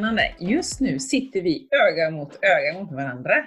jättespännande. 0.00 0.34
Just 0.38 0.80
nu 0.80 0.98
sitter 0.98 1.40
vi 1.40 1.68
öga 1.70 2.10
mot 2.10 2.38
öga 2.42 2.78
mot 2.80 2.92
varandra. 2.92 3.46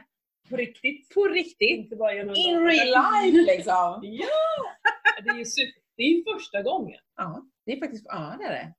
På 0.50 0.56
riktigt. 0.58 1.14
På 1.14 1.28
riktigt. 1.28 1.70
Inte 1.70 1.96
bara 1.96 2.14
genom 2.14 2.36
In 2.36 2.60
real 2.68 2.88
life 2.88 3.38
liksom. 3.56 4.00
Ja! 4.04 4.34
Det 5.24 5.30
är 5.30 5.36
ju 5.38 5.46
super. 5.46 5.82
Det 5.98 6.04
är 6.04 6.08
ju 6.08 6.24
första 6.34 6.62
gången. 6.62 7.00
Ja, 7.18 7.44
det 7.66 7.72
är 7.72 7.80
faktiskt, 7.80 8.06
ja 8.10 8.36
det 8.40 8.46
är 8.46 8.52
det. 8.52 8.74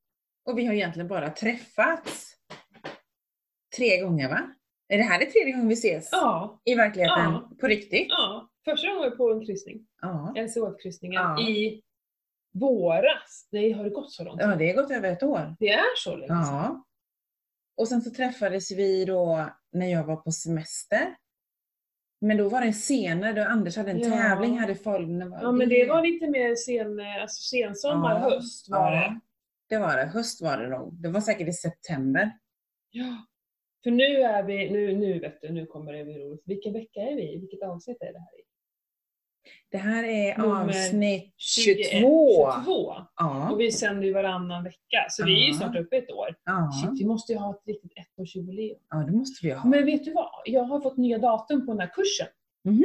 Och 0.45 0.59
vi 0.59 0.66
har 0.66 0.74
egentligen 0.74 1.09
bara 1.09 1.30
träffats 1.30 2.32
tre 3.77 3.98
gånger 4.00 4.28
va? 4.28 4.41
Är 4.88 4.96
det 4.98 5.05
här 5.05 5.20
är 5.20 5.27
tredje 5.27 5.52
gången 5.52 5.68
vi 5.68 5.74
ses 5.74 6.09
Ja. 6.12 6.60
i 6.64 6.74
verkligheten? 6.74 7.24
Ja. 7.32 7.50
På 7.60 7.66
riktigt? 7.66 8.06
ja. 8.09 8.50
Första 8.64 8.87
gången 8.88 9.02
var 9.02 9.10
vi 9.10 9.16
på 9.16 9.30
en 9.32 9.46
kryssning. 9.46 9.87
Ja. 10.00 10.34
LCHF-kryssningen 10.37 11.23
Ja. 11.23 11.41
i 11.48 11.82
våras. 12.52 13.48
Nej, 13.52 13.73
har 13.73 13.84
det 13.84 13.91
gått 13.91 14.12
så 14.12 14.24
långt? 14.24 14.41
Ja, 14.41 14.46
det 14.56 14.66
har 14.68 14.82
gått 14.82 14.91
över 14.91 15.12
ett 15.12 15.23
år. 15.23 15.56
Det 15.59 15.68
är 15.73 15.96
så 15.96 16.16
länge 16.16 16.45
sedan. 16.45 16.55
Ja. 16.55 16.84
Och 17.80 17.89
sen 17.89 18.02
så 18.02 18.11
träffades 18.11 18.70
vi 18.70 19.05
då 19.05 19.51
när 19.73 19.87
jag 19.87 20.05
var 20.05 20.16
på 20.16 20.30
semester. 20.33 21.16
Men 22.20 22.37
då 22.37 22.48
var 22.48 22.61
det 22.61 22.73
senare, 22.73 23.33
då 23.33 23.43
Anders 23.43 23.77
hade 23.77 23.91
en 23.91 23.98
Ja. 23.98 24.11
tävling 24.11 24.59
här 24.59 24.70
i 24.70 24.75
Falun. 24.75 25.20
Ja, 25.43 25.53
men 25.53 25.69
det 25.69 25.89
var 25.89 26.03
lite 26.03 26.30
mer 26.30 26.55
sen, 26.55 27.01
alltså 27.23 27.43
sensommar, 27.43 28.15
Ja. 28.20 28.30
höst 28.30 28.69
var 28.70 28.93
ja, 28.93 29.01
det. 29.01 29.20
det 29.69 29.79
var 29.79 29.97
det. 29.97 30.05
Höst 30.05 30.43
var 30.43 30.59
det 30.59 30.69
nog. 30.69 30.95
Det 31.03 31.09
var 31.09 31.20
säkert 31.20 31.48
i 31.48 31.53
september. 31.53 32.39
Ja. 32.91 33.27
För 33.83 33.91
nu 33.91 34.05
är 34.23 34.42
vi, 34.42 34.70
nu, 34.70 34.97
nu 34.97 35.19
vet 35.20 35.41
du, 35.41 35.53
nu 35.53 35.67
kommer 35.67 35.92
det 35.92 36.05
bli 36.05 36.19
roligt. 36.19 36.42
Vilken 36.45 36.73
vecka 36.73 37.01
är 37.01 37.17
vi 37.17 37.34
i? 37.34 37.39
Vilket 37.41 37.62
avsnitt 37.62 38.03
är 38.03 38.12
det 38.12 38.19
här 38.19 38.41
i? 38.41 38.42
Det 39.70 39.78
här 39.78 40.05
är 40.05 40.38
Nummer 40.38 40.64
avsnitt 40.69 41.34
21, 41.36 41.86
22. 41.91 42.52
22. 42.64 42.94
Ja. 43.16 43.50
Och 43.50 43.60
vi 43.60 43.72
sänder 43.72 44.02
ju 44.06 44.12
varannan 44.12 44.64
vecka, 44.64 45.06
så 45.10 45.24
vi 45.24 45.32
är 45.42 45.47
ju 45.47 45.52
Ja. 45.52 45.55
snart 45.58 45.77
uppe 45.77 45.97
ett 45.97 46.10
år. 46.10 46.34
Ja. 46.44 46.70
Shit, 46.82 47.00
vi 47.00 47.06
måste 47.06 47.32
ju 47.32 47.38
ha 47.38 47.50
ett 47.50 47.62
riktigt 47.66 47.92
ettårsjubileum. 47.97 48.78
ja, 48.91 48.97
det 48.97 49.12
måste 49.12 49.47
vi 49.47 49.52
ha. 49.52 49.64
Men 49.69 49.84
vet 49.84 50.05
du 50.05 50.12
vad? 50.12 50.30
Jag 50.44 50.62
har 50.64 50.80
fått 50.80 50.97
nya 50.97 51.19
datum 51.19 51.66
på 51.66 51.72
den 51.72 51.80
här 51.80 51.91
kursen. 51.94 52.27
Mhm. 52.64 52.84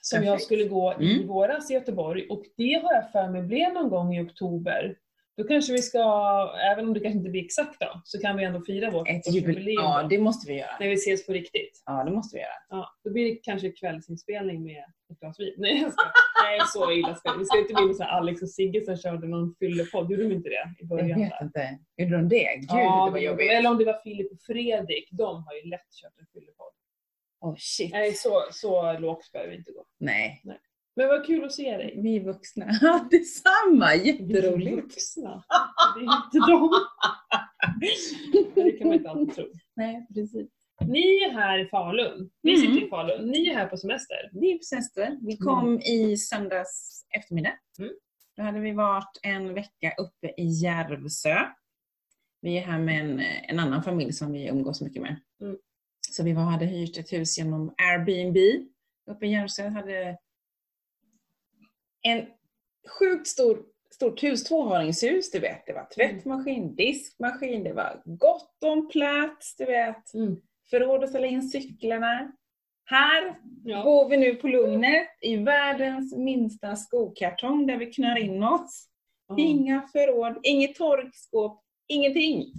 Som 0.00 0.16
jag 0.18 0.24
Perfekt. 0.24 0.44
skulle 0.44 0.64
gå 0.64 0.94
i 1.00 1.14
Mm. 1.14 1.28
våras 1.28 1.70
i 1.70 1.74
Göteborg 1.74 2.26
och 2.28 2.42
det 2.56 2.74
har 2.82 2.92
jag 2.94 3.12
för 3.12 3.28
mig 3.28 3.42
blev 3.42 3.72
någon 3.72 3.88
gång 3.90 4.14
i 4.16 4.20
oktober. 4.22 4.96
Då 5.36 5.44
kanske 5.44 5.72
vi 5.72 5.82
ska, 5.82 5.98
även 6.72 6.86
om 6.88 6.94
det 6.94 7.00
kanske 7.00 7.18
inte 7.18 7.30
blir 7.30 7.44
exakt 7.44 7.80
då, 7.80 8.00
så 8.04 8.20
kan 8.20 8.36
vi 8.36 8.44
ändå 8.44 8.60
fira 8.64 8.90
vårt 8.90 9.08
Ett 9.08 9.34
jubileum. 9.34 9.84
Ja, 9.84 10.06
det 10.10 10.18
måste 10.18 10.52
vi 10.52 10.58
göra. 10.58 10.76
när 10.80 10.88
vi 10.88 10.94
ses 10.94 11.26
på 11.26 11.32
riktigt. 11.32 11.82
Ja, 11.86 12.04
det 12.04 12.10
måste 12.10 12.36
vi 12.36 12.40
göra. 12.40 12.52
Ja, 12.68 12.88
då 13.04 13.10
blir 13.12 13.24
det 13.24 13.36
kanske 13.42 13.70
kvällsinspelning 13.70 14.62
med 14.64 14.84
ett 15.12 15.18
glas 15.20 15.40
vin. 15.40 15.54
Nej, 15.58 15.80
jag 15.82 15.92
ska. 15.92 16.02
Nej 16.44 16.60
så 16.66 16.92
illa 16.92 17.14
ska 17.14 17.32
vi 17.38 17.44
ska 17.44 17.58
inte 17.58 17.74
bli 17.74 17.94
så 17.94 18.04
Alex 18.04 18.42
och 18.42 18.50
Sigge 18.50 18.84
som 18.84 18.96
körde 18.96 19.26
någon 19.26 19.54
fyllepodd. 19.58 20.10
Gjorde 20.10 20.22
de 20.22 20.32
inte 20.34 20.48
det 20.48 20.54
i 20.54 20.74
Jag 20.78 20.88
början? 20.88 21.20
vet 21.20 21.30
där? 21.30 21.42
inte. 21.44 21.78
Gjorde 21.96 22.16
de 22.16 22.28
det? 22.28 22.54
Gud, 22.56 22.66
ja, 22.68 23.04
det 23.06 23.10
var 23.10 23.18
jobbigt. 23.18 23.50
Eller 23.50 23.70
om 23.70 23.78
det 23.78 23.84
var 23.84 24.00
Filip 24.04 24.32
och 24.32 24.40
Fredrik. 24.46 25.08
De 25.12 25.44
har 25.44 25.54
ju 25.54 25.70
lätt 25.70 25.92
kört 26.02 26.12
en 26.18 26.26
fyllepodd. 26.32 26.72
Oh, 27.40 27.54
shit. 27.58 27.92
Nej, 27.92 28.12
så, 28.12 28.42
så 28.52 28.98
lågt 28.98 29.32
behöver 29.32 29.50
vi 29.50 29.56
inte 29.56 29.72
gå. 29.72 29.84
Nej. 29.98 30.42
Men 30.96 31.08
vad 31.08 31.26
kul 31.26 31.44
att 31.44 31.52
se 31.52 31.76
dig. 31.76 32.00
Vi 32.02 32.16
är 32.16 32.20
vuxna. 32.24 32.66
Detsamma. 33.10 33.88
Vi 34.02 34.06
Jätteroligt. 34.10 34.76
vuxna. 34.76 35.44
Det 35.96 36.00
är 36.04 36.24
inte 36.24 36.50
de. 36.50 36.70
Det 38.54 38.72
kan 38.72 38.88
man 38.88 38.96
inte 38.96 39.10
alltid 39.10 39.34
tro. 39.34 39.44
Nej, 39.76 40.06
precis. 40.14 40.50
Ni 40.80 41.00
är 41.22 41.30
här 41.30 41.58
i 41.58 41.66
Falun. 41.68 42.30
Vi 42.42 42.54
Mm. 42.54 42.60
sitter 42.74 42.86
i 42.86 42.90
Falun. 42.90 43.26
Ni 43.30 43.48
är 43.48 43.54
här 43.54 43.66
på 43.66 43.76
semester. 43.76 44.30
Vi 44.32 44.52
är 44.52 44.58
på 44.58 44.62
semester. 44.64 45.18
Vi 45.22 45.36
kom 45.36 45.80
i 45.80 46.16
söndags 46.16 47.04
eftermiddag. 47.18 47.52
Mm. 47.78 47.92
Då 48.36 48.42
hade 48.42 48.60
vi 48.60 48.72
varit 48.72 49.20
en 49.22 49.54
vecka 49.54 49.94
uppe 49.98 50.26
i 50.40 50.44
Järvsö. 50.62 51.36
Vi 52.40 52.58
är 52.58 52.62
här 52.62 52.78
med 52.78 53.00
en, 53.00 53.20
en 53.48 53.58
annan 53.58 53.82
familj 53.82 54.12
som 54.12 54.32
vi 54.32 54.48
umgås 54.48 54.80
mycket 54.80 55.02
med. 55.02 55.16
Mm. 55.40 55.56
Så 56.10 56.22
vi 56.24 56.32
var, 56.32 56.42
hade 56.42 56.64
hyrt 56.66 56.98
ett 56.98 57.12
hus 57.12 57.38
genom 57.38 57.74
Airbnb 57.76 58.36
uppe 59.10 59.26
i 59.26 59.32
Järvsö. 59.32 59.68
Hade 59.68 60.18
en 62.02 62.26
sjukt 62.98 63.26
stor, 63.28 63.62
stort 63.94 64.22
hus, 64.22 64.44
tvåvåningshus, 64.44 65.30
du 65.30 65.38
vet. 65.38 65.66
Det 65.66 65.72
var 65.72 65.88
tvättmaskin, 65.94 66.74
diskmaskin, 66.74 67.64
det 67.64 67.72
var 67.72 68.02
gott 68.04 68.64
om 68.64 68.88
plats, 68.88 69.56
du 69.56 69.64
vet. 69.64 70.14
Mm. 70.14 70.36
Förråd 70.70 71.04
att 71.04 71.10
ställa 71.10 71.26
in 71.26 71.42
cyklarna. 71.48 72.32
Här 72.84 73.38
Ja. 73.64 73.84
bor 73.84 74.08
vi 74.08 74.16
nu 74.16 74.34
på 74.34 74.48
Lugnet 74.48 75.08
i 75.20 75.36
världens 75.36 76.14
minsta 76.16 76.76
skokartong 76.76 77.66
där 77.66 77.76
vi 77.76 77.86
knör 77.92 78.18
in 78.18 78.42
oss. 78.42 78.88
Inga 79.38 79.88
förråd, 79.92 80.38
inget 80.42 80.74
torkskåp, 80.74 81.62
ingenting. 81.88 82.52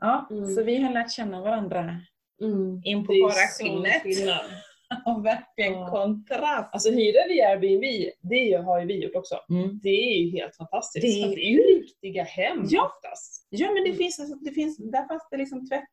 Ja, 0.00 0.28
Mm. 0.30 0.54
så 0.54 0.62
vi 0.62 0.82
har 0.82 0.92
lärt 0.92 1.10
känna 1.12 1.40
varandra 1.40 1.96
Mm. 2.40 2.80
in 2.84 3.06
på 3.06 3.12
bara 3.22 3.32
skinnet. 3.32 4.02
Och 5.06 5.24
verkligen 5.26 5.72
Ja. 5.72 5.90
kontrast. 5.90 6.68
Alltså 6.74 6.90
hyra 6.90 7.18
via 7.28 7.48
Airbnb, 7.48 8.10
det 8.22 8.52
har 8.54 8.80
ju 8.80 8.86
vi 8.86 9.04
gjort 9.04 9.14
också. 9.16 9.38
Mm. 9.50 9.80
Det 9.82 9.88
är 9.88 10.18
ju 10.18 10.30
helt 10.30 10.56
fantastiskt. 10.56 11.02
Det- 11.22 11.28
Det, 11.28 11.34
det 11.34 11.40
är 11.42 11.50
ju 11.50 11.58
riktiga 11.78 12.22
hem 12.22 12.64
Ja. 12.70 12.86
oftast. 12.86 13.46
Ja 13.50 13.66
men 13.66 13.82
det 13.82 13.88
Mm. 13.88 13.96
finns, 13.98 14.20
alltså, 14.20 14.34
det 14.36 14.50
finns, 14.50 14.76
där 14.78 15.08
fanns 15.08 15.28
det 15.30 15.36
liksom 15.36 15.68
tvätt, 15.68 15.84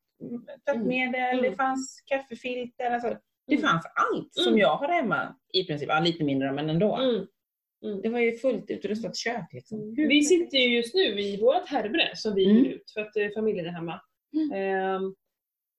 tvättmedel, 0.66 1.39
Mm. 1.39 1.41
det 1.51 1.56
fanns 1.56 2.01
kaffefilter, 2.06 2.91
alltså, 2.91 3.17
det 3.47 3.56
Mm. 3.56 3.67
fanns 3.67 3.85
allt 4.13 4.33
som 4.33 4.47
Mm. 4.47 4.59
jag 4.59 4.75
har 4.75 4.88
hemma 4.88 5.35
i 5.53 5.63
princip. 5.63 5.89
Ja, 5.89 6.00
lite 6.00 6.23
mindre 6.23 6.51
men 6.51 6.69
ändå. 6.69 6.95
Mm. 6.95 8.01
Det 8.01 8.09
var 8.09 8.19
ju 8.19 8.31
fullt 8.38 8.69
utrustat 8.72 9.16
kök 9.17 9.47
liksom. 9.53 9.94
Vi 9.97 10.22
sitter 10.23 10.57
ju 10.57 10.75
just 10.75 10.95
nu 10.95 11.01
i 11.22 11.41
vårt 11.41 11.67
härbre 11.69 12.12
som 12.16 12.35
vi 12.35 12.45
Mm. 12.45 12.57
hyr 12.57 12.72
ut 12.72 12.91
för 12.94 13.01
att 13.01 13.17
eh, 13.17 13.27
familjen 13.35 13.66
är 13.66 13.69
hemma. 13.72 14.01
Mm. 14.35 14.51
Ehm, 14.51 15.16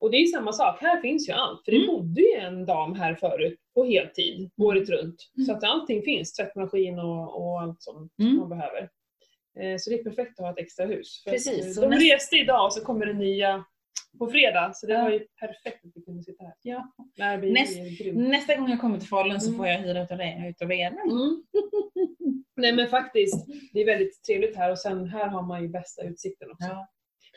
och 0.01 0.11
det 0.11 0.17
är 0.17 0.27
samma 0.27 0.53
sak, 0.53 0.81
här 0.81 1.01
finns 1.01 1.29
ju 1.29 1.33
allt. 1.33 1.65
För 1.65 1.73
det 1.73 1.79
Mm. 1.79 1.87
bodde 1.97 2.21
ju 2.21 2.33
en 2.33 2.67
dam 2.67 2.95
här 2.95 3.15
förut 3.15 3.59
på 3.75 3.85
heltid, 3.85 4.51
året 4.57 4.89
runt. 4.89 5.17
Mm. 5.37 5.47
Så 5.47 5.53
att 5.53 5.65
allting 5.65 6.03
finns, 6.03 6.33
tvättmaskin 6.33 6.99
och, 6.99 7.43
och 7.43 7.61
allt 7.61 7.83
som 7.83 8.09
Mm. 8.23 8.37
man 8.37 8.49
behöver. 8.49 8.89
Eh, 9.61 9.77
så 9.79 9.91
det 9.91 10.01
är 10.01 10.05
perfekt 10.05 10.41
att 10.41 10.45
ha 10.47 10.53
ett 10.53 10.59
extra 10.59 10.87
hus. 10.87 11.23
För 11.25 11.31
Precis, 11.31 11.77
eh, 11.77 11.83
de 11.83 11.89
nästa- 11.91 12.15
reste 12.15 12.37
idag 12.37 12.65
och 12.67 12.73
så 12.73 12.85
kommer 12.85 13.07
det 13.07 13.13
nya 13.13 13.65
på 14.19 14.27
fredag, 14.27 14.73
så 14.75 14.87
det 14.87 14.93
Ja. 14.93 15.03
var 15.03 15.11
ju 15.11 15.19
perfekt 15.41 15.85
att 15.85 15.91
vi 15.95 16.03
kunde 16.03 16.23
sitta 16.23 16.45
här. 16.45 16.55
Ja. 16.63 16.93
Airbnb 17.21 17.53
Näst-. 17.53 18.15
Nästa 18.15 18.57
gång 18.57 18.71
jag 18.71 18.81
kommer 18.81 18.99
till 18.99 19.09
Falun 19.09 19.41
så 19.41 19.47
Mm. 19.49 19.59
får 19.59 19.67
jag 19.67 19.79
hyra 19.79 20.03
utav 20.03 20.21
er. 20.21 20.49
Utav 20.49 20.73
er. 20.73 20.87
Mm. 20.87 21.43
Nej 22.57 22.73
men 22.73 22.89
faktiskt, 22.89 23.47
det 23.73 23.81
är 23.81 23.87
väldigt 23.87 24.23
trevligt 24.25 24.57
här 24.57 24.71
och 24.71 24.79
sen 24.79 25.09
här 25.09 25.27
har 25.29 25.43
man 25.43 25.63
ju 25.63 25.69
bästa 25.69 26.03
utsikten 26.03 26.51
också. 26.51 26.67
Ja. 26.69 26.87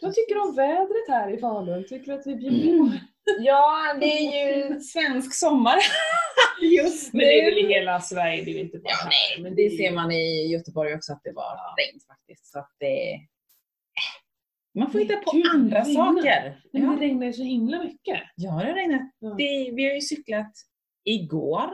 Vad 0.02 0.14
tycker 0.16 0.36
du 0.36 0.42
om 0.42 0.56
vädret 0.56 1.08
här 1.08 1.34
i 1.34 1.38
Falun? 1.38 1.84
Tycker 1.88 2.06
du 2.06 2.14
att 2.20 2.28
vi 2.28 2.36
bjuder 2.36 2.78
på? 2.78 2.92
ja, 3.40 3.96
det 4.00 4.06
är 4.06 4.58
ju 4.70 4.80
svensk 4.80 5.34
sommar 5.34 5.76
just 6.78 7.14
Men 7.14 7.20
det 7.20 7.40
är 7.42 7.46
väl 7.46 7.58
i 7.60 7.68
hela 7.74 8.00
Sverige, 8.02 8.44
det 8.46 8.52
är 8.52 8.59
inte 8.64 8.78
bara 8.80 8.90
Ja, 8.92 8.96
här. 9.04 9.09
nej, 9.09 9.44
men 9.44 9.56
det 9.56 9.62
är- 9.66 9.78
ser 9.78 9.92
man 9.92 10.12
i 10.12 10.48
Göteborg 10.52 10.96
också 10.96 11.14
att 11.14 11.22
det 11.24 11.32
var 11.32 11.44
Ja. 11.56 11.76
regn 11.78 12.00
faktiskt. 12.08 12.46
Så 12.52 12.59
att 12.59 12.72
det... 12.80 13.14
äh. 13.14 13.20
Man 14.80 14.92
får 14.92 15.00
hitta 15.00 15.16
på 15.16 15.32
gud, 15.32 15.46
andra 15.54 15.80
det 15.80 15.86
saker. 15.86 16.62
Men 16.74 16.84
Ja. 16.84 16.90
det 16.90 17.06
regnar 17.06 17.26
ju 17.28 17.34
så 17.34 17.44
himla 17.44 17.84
mycket. 17.84 18.20
ja, 18.36 18.50
det 18.52 18.56
har 18.68 18.74
regnat. 18.74 19.02
Ja. 19.20 19.30
Det, 19.30 19.72
vi 19.74 19.86
har 19.88 19.94
ju 19.96 20.02
cyklat 20.02 20.52
igår. 21.04 21.70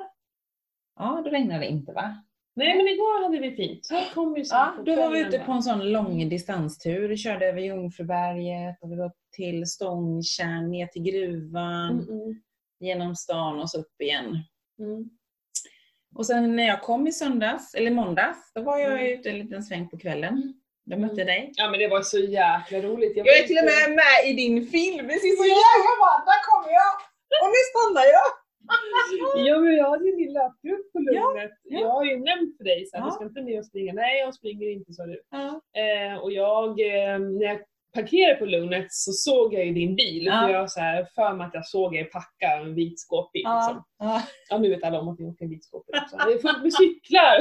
Ja, 0.99 1.21
då 1.25 1.29
regnade 1.29 1.59
det 1.59 1.67
inte 1.67 1.91
va? 1.93 2.23
Nej 2.57 2.77
men 2.77 2.87
igår 2.87 3.23
hade 3.23 3.39
vi 3.39 3.55
fint. 3.55 3.89
Kom 4.13 4.35
ju 4.37 4.43
Ja, 4.49 4.73
då 4.85 4.95
var 4.95 5.09
vi 5.11 5.19
ute 5.19 5.39
på 5.39 5.51
en 5.51 5.63
sån 5.63 5.91
lång 5.91 6.29
distanstur. 6.29 7.07
Vi 7.07 7.17
körde 7.17 7.45
över 7.47 7.61
Jungfruberget 7.61 8.77
och 8.81 8.91
vi 8.91 8.95
var 8.95 9.05
upp 9.05 9.17
till 9.35 9.65
Stångtjärn, 9.67 10.71
ner 10.71 10.87
till 10.87 11.01
gruvan, 11.03 11.89
Mm, 11.91 12.09
mm, 12.21 12.41
genom 12.79 13.15
stan 13.15 13.59
och 13.59 13.69
så 13.69 13.79
upp 13.79 14.01
igen. 14.01 14.37
mm. 14.79 15.09
Och 16.15 16.25
sen 16.25 16.55
när 16.55 16.67
jag 16.67 16.81
kom 16.81 17.07
i 17.07 17.11
söndags, 17.11 17.73
eller 17.73 17.91
måndags, 17.91 18.51
då 18.53 18.61
var 18.61 18.77
jag 18.77 18.91
Mm. 18.91 19.05
ute 19.19 19.29
en 19.29 19.39
liten 19.39 19.63
sväng 19.63 19.89
på 19.89 19.97
kvällen. 19.97 20.53
Jag 20.85 20.99
mötte 20.99 21.23
dig. 21.23 21.51
Ja 21.55 21.69
men 21.69 21.79
det 21.79 21.87
var 21.87 22.01
så 22.01 22.17
jäkla 22.19 22.77
roligt. 22.81 23.17
Jag 23.17 23.23
var 23.25 23.31
är 23.43 23.47
till 23.47 23.57
och 23.57 23.63
med 23.65 23.95
med 24.01 24.17
i 24.29 24.33
din 24.33 24.67
film. 24.67 25.07
Det 25.07 25.13
ser 25.13 25.35
så 25.43 25.45
jävla 25.63 25.91
bra 26.01 26.11
Där 26.29 26.41
kommer 26.49 26.71
jag! 26.81 26.93
Och 27.41 27.49
nu 27.55 27.61
stannar 27.71 28.05
jag! 28.15 28.27
Ja 29.35 29.59
men 29.59 29.75
jag 29.75 29.89
hade 29.89 30.05
ju 30.09 30.15
min 30.15 30.33
löpgrupp 30.33 30.91
på 30.93 30.99
Lugnet. 30.99 31.51
ja. 31.63 31.79
Jag 31.79 31.89
har 31.89 32.05
ju 32.05 32.15
nämnt 32.19 32.57
för 32.57 32.63
dig 32.63 32.85
så 32.85 32.97
här, 32.97 33.03
Ja. 33.03 33.07
du 33.09 33.11
ska 33.11 33.23
inte 33.25 33.41
med 33.41 33.59
och 33.59 33.65
springa. 33.65 33.93
Nej 33.93 34.19
jag 34.19 34.33
springer 34.33 34.69
inte 34.71 34.93
sa 34.93 35.05
du. 35.05 35.21
Ja. 35.31 35.61
Eh, 35.81 36.17
och 36.23 36.31
jag, 36.31 36.69
eh, 36.69 37.19
när 37.19 37.45
jag 37.45 37.59
parkerade 37.95 38.35
på 38.35 38.45
Lugnet 38.45 38.87
så 38.89 39.11
såg 39.11 39.53
jag 39.53 39.65
ju 39.65 39.73
din 39.73 39.95
bil. 39.95 40.25
Ja. 40.25 40.41
För 40.41 40.53
jag 40.53 40.71
så 40.71 40.79
här, 40.79 41.07
för 41.15 41.33
mig 41.33 41.47
att 41.47 41.53
jag 41.53 41.65
såg 41.65 41.95
er 41.95 42.03
packa 42.03 42.47
en 42.61 42.75
vit 42.75 42.99
skåpbil. 42.99 43.41
Liksom. 43.41 43.83
Ja. 43.99 44.23
Ja 44.49 44.57
nu 44.57 44.69
vet 44.69 44.83
alla 44.83 44.99
om 44.99 45.07
att 45.07 45.19
ni 45.19 45.25
åker 45.25 45.45
en 45.45 45.51
vit 45.51 45.65
skåpbil 45.65 45.95
också. 46.03 46.17
Det 46.17 46.33
är 46.33 46.39
fullt 46.39 46.63
med 46.63 46.73
cyklar! 46.73 47.35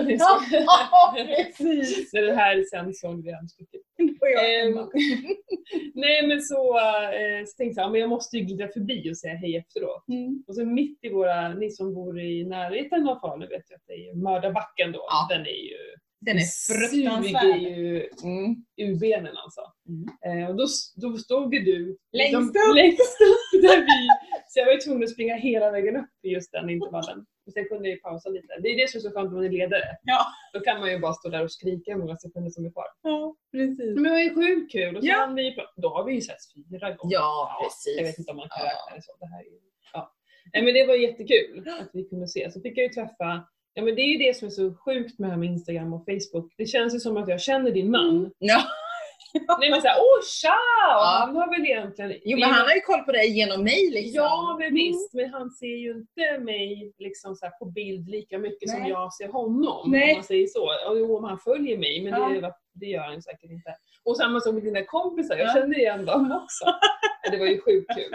Ja, 0.66 1.14
precis! 1.56 2.12
När 2.12 2.22
det 2.22 2.34
här 2.34 2.64
sen 2.70 2.94
såg 2.94 3.22
vi 3.22 3.30
redan 3.30 3.48
stycket. 3.48 3.80
Jag 4.20 4.60
Ehm. 4.60 4.74
Nej 5.94 6.26
men 6.28 6.40
så, 6.40 6.78
eh, 6.78 7.44
så 7.46 7.56
tänkte 7.56 7.80
jag, 7.80 7.92
men 7.92 8.00
jag 8.00 8.10
måste 8.10 8.36
ju 8.36 8.44
glida 8.44 8.68
förbi 8.68 9.12
och 9.12 9.18
säga 9.18 9.34
hej 9.34 9.56
efteråt. 9.56 10.08
Mm. 10.08 10.44
Och 10.46 10.54
så 10.54 10.64
mitt 10.64 10.98
i 11.04 11.08
våra, 11.08 11.48
ni 11.48 11.70
som 11.70 11.94
bor 11.94 12.20
i 12.20 12.44
närheten 12.44 13.08
av 13.08 13.20
Falun 13.20 13.48
vet 13.48 13.70
ju 13.70 13.74
att 13.74 13.86
det 13.86 13.92
är 13.92 14.06
ju 14.06 14.14
Mördarbacken 14.14 14.92
då. 14.92 15.04
Ja. 15.08 15.26
Den 15.30 15.46
är 15.46 15.62
ju 15.70 15.78
Den 16.26 16.36
är 16.36 16.48
fruktansvärd. 16.68 17.60
ju 17.62 18.08
Mm. 18.24 18.64
ur 18.76 19.00
benen 19.00 19.36
alltså. 19.36 19.60
Mm. 19.88 20.04
Eh, 20.42 20.48
och 20.50 20.56
då, 20.56 20.66
då 20.96 21.18
stod 21.18 21.54
ju 21.54 21.60
du 21.60 21.98
Längst 22.12 22.56
upp. 22.56 22.74
längst 22.74 23.16
upp 23.30 23.62
där 23.62 23.78
vi, 23.80 24.08
så 24.48 24.58
jag 24.60 24.66
var 24.66 24.72
ju 24.72 24.78
tvungen 24.78 25.02
att 25.04 25.10
springa 25.10 25.36
hela 25.36 25.70
vägen 25.70 25.96
upp 25.96 26.10
i 26.22 26.28
just 26.28 26.52
den 26.52 26.70
intervallen. 26.70 27.26
Och 27.46 27.52
sen 27.52 27.64
kunde 27.68 27.88
jag 27.88 27.94
ju 27.96 28.00
pausa 28.00 28.28
lite. 28.30 28.46
Det 28.62 28.68
är 28.68 28.76
det 28.76 28.90
som 28.90 28.98
är 28.98 29.02
så 29.02 29.10
skönt 29.10 29.30
när 29.30 29.36
man 29.36 29.44
är 29.44 29.50
ledare. 29.50 29.84
Ja. 30.02 30.26
Då 30.52 30.60
kan 30.60 30.80
man 30.80 30.90
ju 30.90 30.98
bara 30.98 31.12
stå 31.12 31.28
där 31.28 31.44
och 31.44 31.52
skrika 31.52 31.92
hur 31.92 31.98
många 31.98 32.16
sekunder 32.16 32.50
som 32.50 32.64
är 32.66 32.70
kvar. 32.70 32.84
ja, 33.02 33.36
precis. 33.52 33.94
Men 33.94 34.02
det 34.04 34.10
var 34.10 34.18
ju 34.18 34.34
sjukt 34.34 34.72
kul 34.72 34.96
och 34.96 35.02
så 35.02 35.08
Ja. 35.08 35.32
vi, 35.36 35.56
då 35.76 35.88
har 35.88 36.04
vi 36.04 36.14
ju 36.14 36.20
setts 36.20 36.54
fyra 36.54 36.90
gånger. 36.90 37.14
Ja, 37.14 37.60
precis. 37.62 37.96
Jag 37.98 38.04
vet 38.04 38.18
inte 38.18 38.30
om 38.30 38.36
man 38.36 38.48
kan 38.48 38.58
Ja. 38.66 38.66
räkna 38.72 38.96
det 38.96 39.02
så. 39.02 39.12
Det 39.20 39.26
här 39.26 39.40
är 39.40 39.46
ja. 39.92 40.12
Nej, 40.52 40.62
men 40.64 40.74
det 40.74 40.84
var 40.86 40.94
jättekul 40.94 41.68
att 41.80 41.90
vi 41.92 42.04
kunde 42.04 42.24
ses. 42.24 42.54
Så 42.54 42.60
fick 42.60 42.78
jag 42.78 42.82
ju 42.84 42.88
träffa 42.88 43.48
Ja 43.74 43.82
men 43.82 43.94
det 43.94 44.00
är 44.02 44.06
ju 44.06 44.18
det 44.18 44.36
som 44.36 44.46
är 44.46 44.50
så 44.50 44.74
sjukt 44.74 45.18
med 45.18 45.28
det 45.28 45.32
här 45.32 45.38
med 45.40 45.48
Instagram 45.48 45.92
och 45.92 46.04
Facebook. 46.04 46.52
Det 46.56 46.66
känns 46.66 46.94
ju 46.94 46.98
som 47.00 47.16
att 47.16 47.28
jag 47.28 47.40
känner 47.40 47.70
din 47.70 47.90
man. 47.90 48.30
Ja. 48.38 48.62
Nej 49.60 49.70
men 49.70 49.82
såhär, 49.82 49.96
åh 49.98 50.22
tja! 50.40 50.48
Och 50.48 51.04
Ja. 51.04 51.24
Han 51.26 51.36
har 51.36 51.50
väl 51.58 51.66
egentligen... 51.66 52.12
Jo 52.24 52.38
men 52.38 52.50
han 52.50 52.66
har 52.66 52.74
ju 52.74 52.80
koll 52.80 53.00
på 53.00 53.12
dig 53.12 53.38
genom 53.38 53.64
mig 53.64 53.90
liksom. 53.90 54.14
Ja 54.24 54.56
men 54.60 54.74
visst, 54.74 55.14
men 55.14 55.30
han 55.30 55.50
ser 55.50 55.66
ju 55.84 55.90
inte 55.90 56.38
mig 56.44 56.92
liksom 56.98 57.36
så 57.36 57.46
på 57.58 57.64
bild 57.64 58.08
lika 58.08 58.38
mycket 58.38 58.70
som 58.70 58.80
Nej. 58.80 58.90
jag 58.90 59.12
ser 59.14 59.28
honom. 59.28 59.90
Nej. 59.90 60.10
Om 60.10 60.16
man 60.16 60.24
säger 60.24 60.46
så. 60.46 60.70
Jo, 60.98 61.16
om 61.16 61.24
han 61.24 61.38
följer 61.38 61.78
mig, 61.78 62.02
men 62.02 62.12
Ja. 62.20 62.28
det, 62.28 62.52
det 62.74 62.86
gör 62.86 63.02
han 63.02 63.22
säkert 63.22 63.50
inte. 63.50 63.74
Och 64.04 64.16
samma 64.16 64.40
sak 64.40 64.54
med 64.54 64.62
dina 64.62 64.84
kompisar, 64.84 65.36
jag 65.36 65.48
Ja. 65.48 65.52
kände 65.54 65.76
igen 65.78 66.04
dem 66.04 66.40
också. 66.44 66.64
Det 67.30 67.38
var 67.38 67.46
ju 67.46 67.60
sjukt 67.60 67.94
kul. 67.96 68.12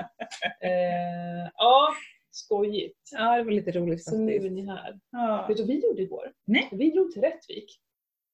Eh, 0.61 1.49
ja, 1.55 1.89
skojigt. 2.31 3.09
Ja, 3.11 3.37
det 3.37 3.43
var 3.43 3.51
lite 3.51 3.71
roligt 3.71 4.03
Så 4.03 4.17
nu 4.17 4.35
är 4.35 4.49
ni 4.49 4.65
här. 4.65 4.99
Ja. 5.11 5.45
Vet 5.47 5.57
du 5.57 5.63
vad 5.63 5.67
vi 5.67 5.83
gjorde 5.83 6.01
igår? 6.01 6.31
Nej. 6.45 6.69
Vi 6.71 6.91
drog 6.91 7.11
till 7.11 7.21
Rättvik. 7.21 7.79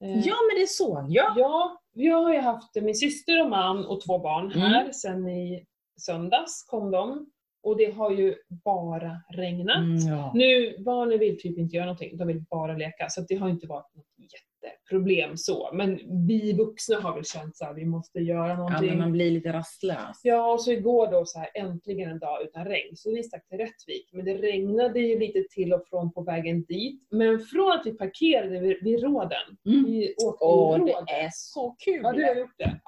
Eh, 0.03 0.19
ja, 0.19 0.35
men 0.51 0.61
det 0.61 0.69
såg 0.69 1.05
jag. 1.09 1.33
Ja, 1.37 1.81
jag 1.93 2.21
har 2.21 2.33
ju 2.33 2.39
haft 2.39 2.75
min 2.75 2.95
syster 2.95 3.43
och 3.43 3.49
man 3.49 3.85
och 3.85 4.01
två 4.01 4.19
barn 4.19 4.51
här 4.51 4.91
sen 4.91 5.29
i 5.29 5.65
söndags 6.01 6.63
kom 6.67 6.91
de. 6.91 7.31
Och 7.63 7.77
det 7.77 7.91
har 7.91 8.11
ju 8.11 8.35
bara 8.49 9.21
regnat. 9.29 9.77
Mm, 9.77 9.97
ja. 9.97 10.31
Nu, 10.35 10.77
barnen 10.79 11.19
vill 11.19 11.39
typ 11.39 11.57
inte 11.57 11.75
göra 11.75 11.85
någonting, 11.85 12.17
de 12.17 12.27
vill 12.27 12.41
bara 12.49 12.73
leka. 12.73 13.09
Så 13.09 13.21
det 13.21 13.35
har 13.35 13.49
inte 13.49 13.67
varit 13.67 13.95
något 13.95 14.14
jätteproblem 14.85 15.37
så. 15.37 15.69
Men 15.73 15.99
vi 16.27 16.53
vuxna 16.53 16.99
har 16.99 17.15
väl 17.15 17.25
känt 17.25 17.61
att 17.61 17.77
vi 17.77 17.85
måste 17.85 18.19
göra 18.19 18.47
ja, 18.49 18.55
någonting. 18.57 18.89
men 18.89 18.97
man 18.97 19.11
blir 19.11 19.31
lite 19.31 19.53
rastlös. 19.53 20.19
Ja, 20.23 20.53
och 20.53 20.61
så 20.61 20.71
igår 20.71 21.11
då 21.11 21.25
så 21.25 21.39
här 21.39 21.49
äntligen 21.53 22.11
en 22.11 22.19
dag 22.19 22.41
utan 22.43 22.65
regn. 22.65 22.95
Så 22.95 23.11
vi 23.11 23.23
stack 23.23 23.47
till 23.47 23.57
Rättvik. 23.57 24.09
Men 24.13 24.25
det 24.25 24.33
regnade 24.33 24.99
ju 24.99 25.19
lite 25.19 25.43
till 25.49 25.73
och 25.73 25.87
från 25.89 26.11
på 26.13 26.21
vägen 26.23 26.63
dit. 26.63 27.07
Men 27.11 27.39
från 27.39 27.71
att 27.71 27.85
vi 27.85 27.91
parkerade 27.97 28.59
vid, 28.59 28.77
vid 28.83 29.03
Råden. 29.03 29.57
Mm. 29.65 29.85
Vi 29.85 30.15
åkte 30.23 30.45
Åh, 30.45 30.75
i 30.75 30.79
det 30.79 30.91
Råden. 30.91 31.05
är 31.07 31.29
så 31.33 31.75
kul! 31.79 31.99
Ja, 32.03 32.11
du 32.11 32.23
har 32.25 32.35
gjort 32.35 32.57
det. 32.57 32.79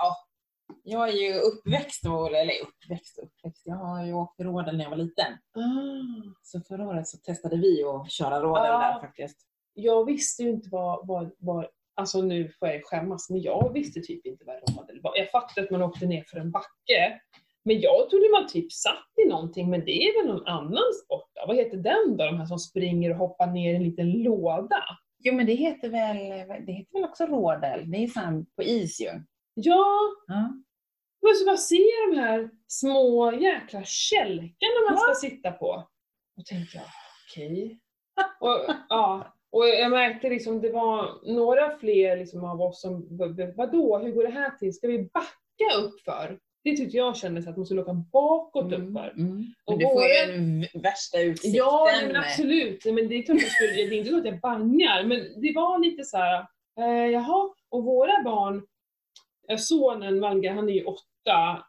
Jag 0.83 1.09
är 1.09 1.13
ju 1.13 1.33
uppväxt, 1.39 2.05
eller 2.05 2.53
uppväxt 2.61 3.19
uppväxt, 3.19 3.61
jag 3.65 3.75
har 3.75 4.05
ju 4.05 4.13
åkt 4.13 4.39
råden 4.39 4.77
när 4.77 4.83
jag 4.83 4.89
var 4.89 4.97
liten. 4.97 5.33
Ah. 5.33 6.33
Så 6.44 6.61
förra 6.61 6.88
året 6.88 7.07
så 7.07 7.17
testade 7.17 7.57
vi 7.57 7.83
att 7.83 8.11
köra 8.11 8.41
råden 8.41 8.63
Ah. 8.65 8.94
där 8.94 8.99
faktiskt. 8.99 9.38
Jag 9.73 10.05
visste 10.05 10.44
ju 10.44 10.49
inte 10.49 10.69
vad, 10.71 11.07
vad, 11.07 11.31
vad 11.38 11.65
Alltså 11.97 12.21
nu 12.21 12.49
får 12.59 12.67
jag 12.67 12.85
skämmas, 12.85 13.29
men 13.29 13.41
jag 13.41 13.73
visste 13.73 14.01
typ 14.01 14.25
inte 14.25 14.44
vad 14.45 14.55
rådel 14.55 15.01
var. 15.01 15.17
Jag 15.17 15.31
fattade 15.31 15.65
att 15.65 15.71
man 15.71 15.81
åkte 15.81 16.05
ner 16.05 16.23
för 16.27 16.38
en 16.38 16.51
backe. 16.51 17.21
Men 17.65 17.79
jag 17.81 18.09
trodde 18.09 18.29
man 18.31 18.47
typ 18.47 18.71
satt 18.71 19.07
i 19.25 19.29
någonting, 19.29 19.69
men 19.69 19.85
det 19.85 19.91
är 20.03 20.21
väl 20.23 20.33
någon 20.35 20.47
annan 20.47 20.94
sport 21.05 21.29
då? 21.33 21.44
Vad 21.47 21.55
heter 21.55 21.77
den 21.77 22.17
då? 22.17 22.25
De 22.25 22.38
här 22.38 22.45
som 22.45 22.59
springer 22.59 23.11
och 23.11 23.17
hoppar 23.17 23.47
ner 23.47 23.73
i 23.73 23.75
en 23.75 23.83
liten 23.83 24.11
låda? 24.11 24.83
Jo 25.23 25.33
men 25.33 25.45
det 25.45 25.53
heter 25.53 25.89
väl, 25.89 26.17
det 26.65 26.71
heter 26.73 26.94
väl 26.94 27.03
också 27.09 27.25
rådel? 27.25 27.91
Det 27.91 27.97
är 28.03 28.07
sam 28.07 28.45
på 28.55 28.63
is 28.63 29.01
ju. 29.01 29.09
Ja, 29.53 29.85
Ja. 30.27 30.53
men 31.21 31.35
så 31.35 31.45
bara 31.45 31.57
ser 31.57 32.11
de 32.15 32.19
här 32.21 32.49
små 32.67 33.31
jäkla 33.33 33.83
kälkarna 33.83 34.89
man 34.89 34.97
ska 34.97 35.13
sitta 35.29 35.51
på. 35.51 35.88
Och 36.38 36.45
tänkte 36.45 36.77
jag, 36.77 36.85
okej. 37.29 37.79
Och, 38.39 38.75
ja, 38.89 39.33
och 39.51 39.67
jag 39.67 39.91
märkte 39.91 40.29
liksom, 40.29 40.61
det 40.61 40.69
var 40.69 41.09
några 41.35 41.77
fler 41.77 42.17
liksom 42.17 42.44
av 42.45 42.61
oss 42.61 42.81
som, 42.81 43.07
vadå, 43.55 43.97
hur 43.97 44.11
går 44.11 44.23
det 44.23 44.29
här 44.29 44.49
till? 44.49 44.73
Ska 44.73 44.88
vi 44.88 45.09
backa 45.13 45.75
upp 45.85 46.01
för? 46.01 46.39
Det 46.63 46.77
tyckte 46.77 46.97
jag 46.97 47.17
kändes 47.17 47.47
att 47.47 47.57
man 47.57 47.65
skulle 47.65 47.81
åka 47.81 47.94
bakåt 47.94 48.65
upp 48.73 48.94
för. 48.94 49.13
Mm. 49.17 49.45
Och 49.65 49.73
Men 49.73 49.79
du 49.79 49.85
får 49.85 50.03
ju 50.03 50.07
våra- 50.25 50.33
en 50.33 50.61
v- 50.61 50.67
värsta 50.73 51.21
utsikten. 51.21 51.57
Ja, 51.57 51.89
men 52.07 52.15
absolut. 52.15 52.85
Men 52.85 53.07
det 53.07 53.15
är 53.15 53.21
klart 53.23 53.41
skulle, 53.41 53.71
det 53.71 53.81
är 53.81 53.94
inte 53.94 54.09
så 54.09 54.17
att 54.17 54.25
jag 54.25 54.39
bangar, 54.39 55.03
men 55.03 55.41
det 55.41 55.53
var 55.55 55.79
lite 55.79 56.03
så 56.03 56.17
här, 56.17 56.45
eh, 56.79 57.07
jaha, 57.11 57.49
och 57.69 57.83
våra 57.83 58.23
barn, 58.23 58.65
eh, 59.49 59.57
sonen 59.57 60.19
Valga, 60.21 60.53
han 60.53 60.69
är 60.69 60.73
ju 60.73 60.83
åtta, 60.83 61.65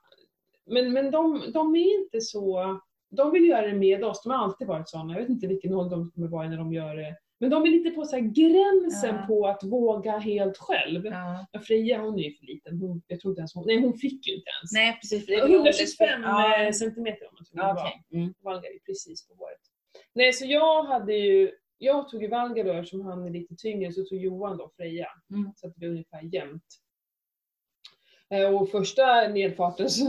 men, 0.66 0.92
men 0.92 1.10
de, 1.10 1.42
de 1.54 1.76
är 1.76 2.00
inte 2.00 2.20
så, 2.20 2.78
de 3.10 3.30
vill 3.32 3.48
göra 3.48 3.66
det 3.66 3.72
med 3.74 4.04
oss, 4.04 4.22
de 4.22 4.30
har 4.32 4.38
alltid 4.44 4.66
varit 4.68 4.88
sådana, 4.88 5.12
jag 5.12 5.20
vet 5.20 5.28
inte 5.30 5.46
vilken 5.46 5.74
ålder 5.74 5.96
de 5.96 6.10
kommer 6.10 6.28
vara 6.28 6.48
när 6.48 6.56
de 6.56 6.72
gör 6.72 6.96
det. 6.96 7.16
Men 7.40 7.50
de 7.50 7.62
är 7.62 7.68
lite 7.68 7.90
på 7.90 8.04
så 8.04 8.16
här 8.16 8.22
gränsen 8.22 9.14
Ja. 9.20 9.26
på 9.26 9.46
att 9.46 9.64
våga 9.64 10.18
helt 10.18 10.56
själv. 10.58 11.06
Ja. 11.06 11.46
Ja. 11.52 11.60
Freja 11.60 11.98
hon 12.00 12.18
är 12.18 12.22
ju 12.22 12.34
för 12.34 12.46
liten, 12.46 12.80
hon, 12.80 13.02
jag 13.06 13.20
tror 13.20 13.32
inte 13.32 13.40
ens 13.40 13.54
hon, 13.54 13.66
nej 13.66 13.80
hon 13.80 13.94
fick 13.98 14.26
ju 14.28 14.34
inte 14.34 14.50
ens. 14.60 14.72
Nej 14.72 14.98
precis, 15.00 15.24
för 15.26 15.32
det 15.32 15.38
är 15.38 15.42
väl 15.42 15.54
125 15.54 16.08
åldersfri- 16.24 16.64
Ja. 16.66 16.72
centimeter 16.72 17.26
om 17.28 17.34
man 17.34 17.44
tror 17.44 17.58
Ja, 17.60 17.68
det 17.68 18.20
var. 18.50 18.60
Mm. 18.62 18.80
Precis 18.86 19.28
på 19.28 19.34
håret. 19.34 19.60
Nej, 20.14 20.32
så 20.32 20.44
jag 20.46 20.82
hade 20.84 21.14
ju, 21.14 21.50
jag 21.78 22.08
tog 22.08 22.22
ju 22.22 22.28
Valgar 22.28 22.64
då 22.64 22.72
eftersom 22.72 23.00
han 23.00 23.24
är 23.26 23.30
lite 23.30 23.54
tyngre, 23.56 23.92
så 23.92 24.04
tog 24.04 24.18
Johan 24.18 24.56
då 24.56 24.70
Freja. 24.76 25.08
Mm. 25.34 25.52
Så 25.56 25.66
att 25.66 25.74
det 25.74 25.78
blev 25.78 25.90
ungefär 25.90 26.22
jämnt. 26.34 26.64
Eh, 28.30 28.54
Och 28.54 28.70
första 28.70 29.28
nedfarten 29.28 29.90
så 29.90 30.04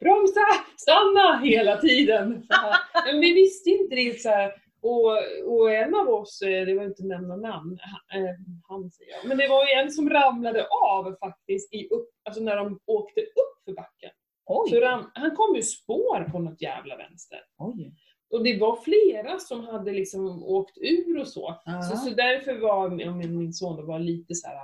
bromsa, 0.00 0.40
stanna 0.76 1.40
hela 1.44 1.76
tiden. 1.76 2.46
Men 3.06 3.20
vi 3.20 3.32
visste 3.32 3.70
inte 3.70 3.94
det 3.94 4.20
så 4.20 4.28
här. 4.28 4.52
Och, 4.86 5.18
och 5.54 5.72
en 5.72 5.94
av 5.94 6.08
oss, 6.08 6.38
det 6.40 6.74
var 6.74 6.84
inte 6.84 7.04
nämna 7.04 7.36
namn, 7.36 7.78
eh, 8.14 8.20
han 8.68 8.90
säger 8.90 9.12
jag, 9.12 9.28
men 9.28 9.38
det 9.38 9.48
var 9.48 9.64
ju 9.66 9.70
en 9.72 9.90
som 9.90 10.10
ramlade 10.10 10.66
av 10.66 11.16
faktiskt 11.20 11.74
i 11.74 11.88
upp, 11.88 12.08
alltså 12.24 12.42
när 12.42 12.56
de 12.56 12.80
åkte 12.86 13.20
upp 13.20 13.64
för 13.64 13.72
backen. 13.72 14.10
Oj. 14.46 14.70
Så 14.70 14.80
ram, 14.80 15.10
han 15.14 15.36
kom 15.36 15.56
ju 15.56 15.62
spår 15.62 16.28
på 16.32 16.38
något 16.38 16.62
jävla 16.62 16.96
vänster. 16.96 17.38
Oj. 17.58 17.92
Och 18.30 18.44
det 18.44 18.58
var 18.58 18.76
flera 18.76 19.38
som 19.38 19.64
hade 19.66 19.92
liksom 19.92 20.44
åkt 20.44 20.78
ur 20.78 21.20
och 21.20 21.28
så. 21.28 21.54
Så, 21.90 21.96
så 21.96 22.10
därför 22.10 22.58
var 22.58 22.88
min, 22.90 23.18
min- 23.38 23.52
son 23.52 23.76
då 23.76 23.82
var 23.82 23.98
lite 23.98 24.34
så 24.34 24.48
här. 24.48 24.58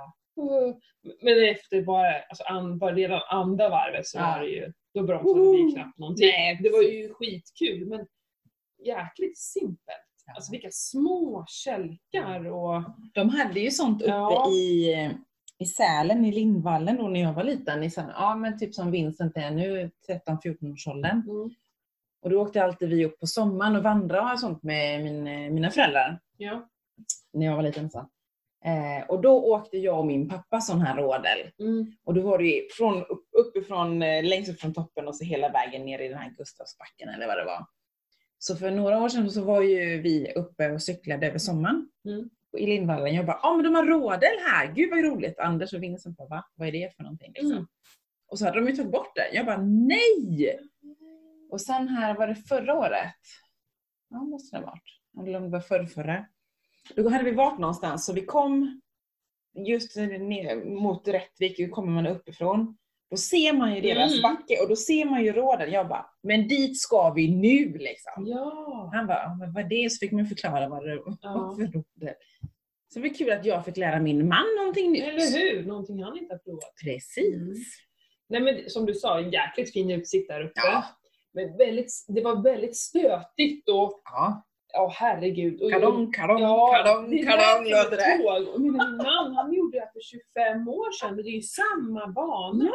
Men 1.21 1.43
efter 1.49 1.81
bara, 1.81 2.19
alltså 2.29 2.43
an, 2.43 2.77
bara 2.79 2.95
redan 2.95 3.21
andra 3.29 3.69
varvet 3.69 4.07
så 4.07 4.17
var 4.19 4.39
det 4.39 4.47
ju, 4.49 4.73
då 4.93 5.03
bromsade 5.03 5.39
vi 5.51 5.71
knappt 5.73 5.97
någonting. 5.97 6.27
Nej, 6.27 6.59
det 6.63 6.69
var 6.69 6.81
ju 6.81 7.13
skitkul 7.13 7.87
men 7.87 8.07
jäkligt 8.85 9.37
simpelt. 9.37 10.07
Alltså 10.35 10.51
vilka 10.51 10.67
små 10.71 11.45
kälkar 11.47 12.47
och 12.51 12.83
De 13.13 13.29
hade 13.29 13.59
ju 13.59 13.71
sånt 13.71 14.01
uppe 14.01 14.11
Ja. 14.11 14.49
i, 14.51 14.93
i 15.59 15.65
Sälen, 15.65 16.25
i 16.25 16.31
Lindvallen 16.31 16.97
då 16.97 17.07
när 17.07 17.19
jag 17.19 17.33
var 17.33 17.43
liten. 17.43 17.83
I 17.83 17.89
så, 17.91 18.01
ja 18.15 18.35
men 18.35 18.59
typ 18.59 18.75
som 18.75 18.91
Vincent 18.91 19.37
är 19.37 19.51
nu, 19.51 19.91
13-14 20.27 20.73
års 20.73 20.87
åldern. 20.87 21.23
Och 22.21 22.29
då 22.29 22.41
åkte 22.41 22.63
alltid 22.63 22.89
vi 22.89 23.05
upp 23.05 23.19
på 23.19 23.27
sommaren 23.27 23.75
och 23.75 23.83
vandrade 23.83 24.33
och 24.33 24.39
sånt 24.39 24.63
med 24.63 25.03
min, 25.03 25.23
mina 25.53 25.71
föräldrar. 25.71 26.19
ja. 26.37 26.67
När 27.33 27.45
jag 27.45 27.55
var 27.55 27.63
liten 27.63 27.89
så. 27.89 27.99
Eh, 28.65 29.09
och 29.09 29.21
då 29.21 29.43
åkte 29.45 29.77
jag 29.77 29.99
och 29.99 30.05
min 30.05 30.29
pappa 30.29 30.61
sån 30.61 30.81
här 30.81 30.95
rådel. 30.97 31.51
Mm. 31.59 31.95
Och 32.03 32.13
då 32.13 32.21
var 32.21 32.37
det 32.37 32.67
från, 32.71 33.03
upp, 33.03 33.25
uppifrån, 33.31 34.01
eh, 34.01 34.23
längst 34.23 34.51
upp 34.51 34.59
från 34.59 34.73
toppen 34.73 35.07
och 35.07 35.15
så 35.15 35.23
hela 35.25 35.49
vägen 35.49 35.85
ner 35.85 35.99
i 35.99 36.07
den 36.07 36.17
här 36.17 36.29
Gustavsbacken 36.37 37.09
eller 37.09 37.27
vad 37.27 37.37
det 37.37 37.45
var. 37.45 37.65
Så 38.43 38.55
för 38.55 38.71
några 38.71 39.03
år 39.03 39.09
sedan 39.09 39.31
så 39.31 39.43
var 39.43 39.61
ju 39.61 40.01
vi 40.01 40.33
uppe 40.35 40.71
och 40.71 40.81
cyklade 40.83 41.27
över 41.27 41.37
sommaren 41.37 41.89
Mm. 42.05 42.29
i 42.57 42.65
Lindvallen. 42.65 43.15
Jag 43.15 43.25
bara, 43.25 43.39
ja 43.43 43.49
ah, 43.49 43.55
men 43.55 43.65
de 43.65 43.75
har 43.75 43.85
rådel 43.85 44.37
här, 44.47 44.73
gud 44.73 44.89
vad 44.89 45.03
roligt. 45.03 45.39
Anders 45.39 45.73
och 45.73 45.83
Vincent 45.83 46.17
bara, 46.17 46.27
va? 46.27 46.45
Vad 46.55 46.67
är 46.67 46.71
det 46.71 46.95
för 46.95 47.03
någonting? 47.03 47.31
Liksom. 47.31 47.51
Mm. 47.51 47.67
Och 48.27 48.39
så 48.39 48.45
hade 48.45 48.59
de 48.59 48.67
ju 48.67 48.75
tagit 48.75 48.91
bort 48.91 49.15
det. 49.15 49.29
Jag 49.33 49.45
bara, 49.45 49.61
nej! 49.61 50.59
Och 51.49 51.61
sen 51.61 51.87
här 51.87 52.17
var 52.17 52.27
det 52.27 52.35
förra 52.35 52.73
året. 52.79 53.15
Ja, 54.09 54.17
måste 54.23 54.55
det 54.55 54.59
ha 54.59 54.71
varit. 54.71 55.27
Eller 55.27 55.37
om 55.37 55.43
det 55.43 55.49
var 55.49 55.59
förrförra. 55.59 56.25
Då 56.95 57.09
hade 57.09 57.23
vi 57.23 57.31
varit 57.31 57.59
någonstans 57.59 58.05
så 58.05 58.13
vi 58.13 58.25
kom 58.25 58.81
just 59.67 59.95
ner 59.95 60.65
mot 60.65 61.07
Rättvik, 61.07 61.59
hur 61.59 61.69
kommer 61.69 61.91
man 61.91 62.07
uppifrån? 62.07 62.77
Då 63.11 63.17
ser 63.17 63.53
man 63.53 63.75
ju 63.75 63.81
deras 63.81 64.11
Mm. 64.11 64.21
backe 64.21 64.61
och 64.63 64.69
då 64.69 64.75
ser 64.75 65.05
man 65.05 65.23
ju 65.23 65.31
råden. 65.33 65.71
Jag 65.71 65.87
bara, 65.87 66.05
men 66.23 66.47
dit 66.47 66.79
ska 66.81 67.09
vi 67.13 67.35
nu 67.35 67.77
liksom. 67.77 68.27
Ja. 68.27 68.91
Han 68.93 69.07
bara, 69.07 69.17
"Ja, 69.23 69.35
men 69.39 69.53
vad 69.53 69.63
är 69.63 69.69
det? 69.69 69.89
Så 69.91 69.97
fick 69.99 70.11
man 70.11 70.25
förklara 70.25 70.69
vad 70.69 70.83
det 70.87 70.95
var 70.95 71.17
Ja. 71.21 71.55
för. 71.59 72.13
Så 72.93 72.99
det 72.99 73.07
var 73.09 73.15
kul 73.15 73.31
att 73.31 73.45
jag 73.45 73.65
fick 73.65 73.77
lära 73.77 73.99
min 73.99 74.27
man 74.27 74.45
någonting 74.59 74.91
nytt. 74.91 75.03
Eller 75.03 75.39
hur? 75.39 75.65
Någonting 75.65 76.03
han 76.03 76.17
inte 76.17 76.33
har 76.33 76.39
provat. 76.39 76.73
Precis. 76.83 77.33
Mm. 77.35 77.55
Nej 78.29 78.41
men 78.41 78.69
som 78.69 78.85
du 78.85 78.93
sa, 78.93 79.21
jäkligt 79.21 79.73
fin 79.73 79.91
utsikt 79.91 80.27
där 80.27 80.41
uppe. 80.41 80.51
Ja. 80.55 80.83
Men 81.33 81.57
väldigt, 81.57 81.91
det 82.07 82.21
var 82.21 82.43
väldigt 82.43 82.77
stötigt 82.77 83.69
och 83.69 84.01
Ja. 84.05 84.43
Ja, 84.73 84.91
herregud. 84.95 85.61
Och- 85.61 85.71
Kadong, 85.71 86.11
kadong, 86.13 86.41
Ja, 86.41 86.83
lät 86.83 86.87
som 86.87 87.65
låter 87.65 87.97
det. 87.97 88.17
tåg. 88.23 88.53
Och 88.55 88.61
min 88.61 88.73
man 88.73 89.35
han 89.35 89.53
gjorde 89.53 89.77
det 89.77 89.81
här 89.81 89.91
för 89.93 89.99
25 90.01 90.67
år 90.67 90.91
sedan 90.91 91.17
och 91.17 91.23
det 91.23 91.29
är 91.29 91.35
ju 91.35 91.41
samma 91.41 92.07
bana. 92.07 92.71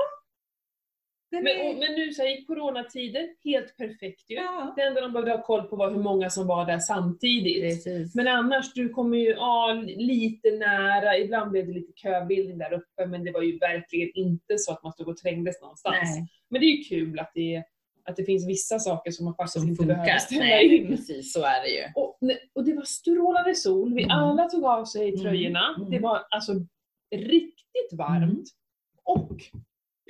Den 1.36 1.44
Men, 1.44 1.66
och, 1.66 1.74
men 1.78 1.92
nu 1.94 2.12
så 2.12 2.22
här, 2.22 2.38
i 2.42 2.44
coronatider, 2.44 3.28
helt 3.44 3.76
perfekt 3.76 4.30
ju. 4.30 4.34
Ja. 4.34 4.72
Det 4.76 4.82
enda 4.82 5.00
de 5.00 5.12
behövde 5.12 5.32
ha 5.32 5.42
koll 5.42 5.62
på 5.62 5.76
var 5.76 5.90
hur 5.90 6.02
många 6.02 6.30
som 6.30 6.46
var 6.46 6.66
där 6.66 6.78
samtidigt. 6.78 7.62
Precis. 7.62 8.14
Men 8.14 8.28
annars, 8.28 8.72
du 8.72 8.88
kommer 8.88 9.18
ju 9.18 9.30
ja, 9.30 9.82
lite 9.96 10.50
nära, 10.50 11.18
ibland 11.18 11.50
blev 11.50 11.66
det 11.66 11.72
lite 11.72 11.92
köbildning 11.96 12.58
där 12.58 12.72
uppe 12.72 13.06
men 13.06 13.24
det 13.24 13.32
var 13.32 13.42
ju 13.42 13.58
verkligen 13.58 14.10
inte 14.14 14.58
så 14.58 14.72
att 14.72 14.82
man 14.82 14.92
stod 14.92 15.08
och 15.08 15.16
trängdes 15.16 15.60
någonstans. 15.60 15.96
Nej, 16.16 16.26
Men 16.50 16.60
det 16.60 16.66
är 16.66 16.76
ju 16.76 16.82
kul 16.84 17.18
att 17.18 17.30
det, 17.34 17.62
att 18.08 18.16
det 18.16 18.24
finns 18.24 18.48
vissa 18.48 18.78
saker 18.78 19.10
som 19.10 19.24
man 19.24 19.34
faktiskt 19.34 19.60
som 19.60 19.68
inte 19.68 19.84
behöver 19.86 20.04
funkar. 20.04 20.18
ställa 20.18 20.40
Nej, 20.40 20.76
in. 20.76 20.86
precis 20.86 21.32
så 21.32 21.42
är 21.42 21.62
det 21.62 21.68
ju. 21.68 21.82
Och, 21.94 22.18
och 22.54 22.64
det 22.64 22.72
var 22.74 22.82
strålande 22.84 23.54
sol, 23.54 23.94
vi 23.94 24.02
Mm. 24.02 24.16
alla 24.16 24.44
tog 24.48 24.64
av 24.64 24.84
sig 24.84 25.08
Mm, 25.08 25.20
tröjorna. 25.20 25.74
mm. 25.78 25.90
Det 25.90 25.98
var 25.98 26.22
alltså 26.30 26.52
riktigt 27.16 27.92
varmt. 27.92 28.30
Mm. 28.32 28.44
Och 29.04 29.42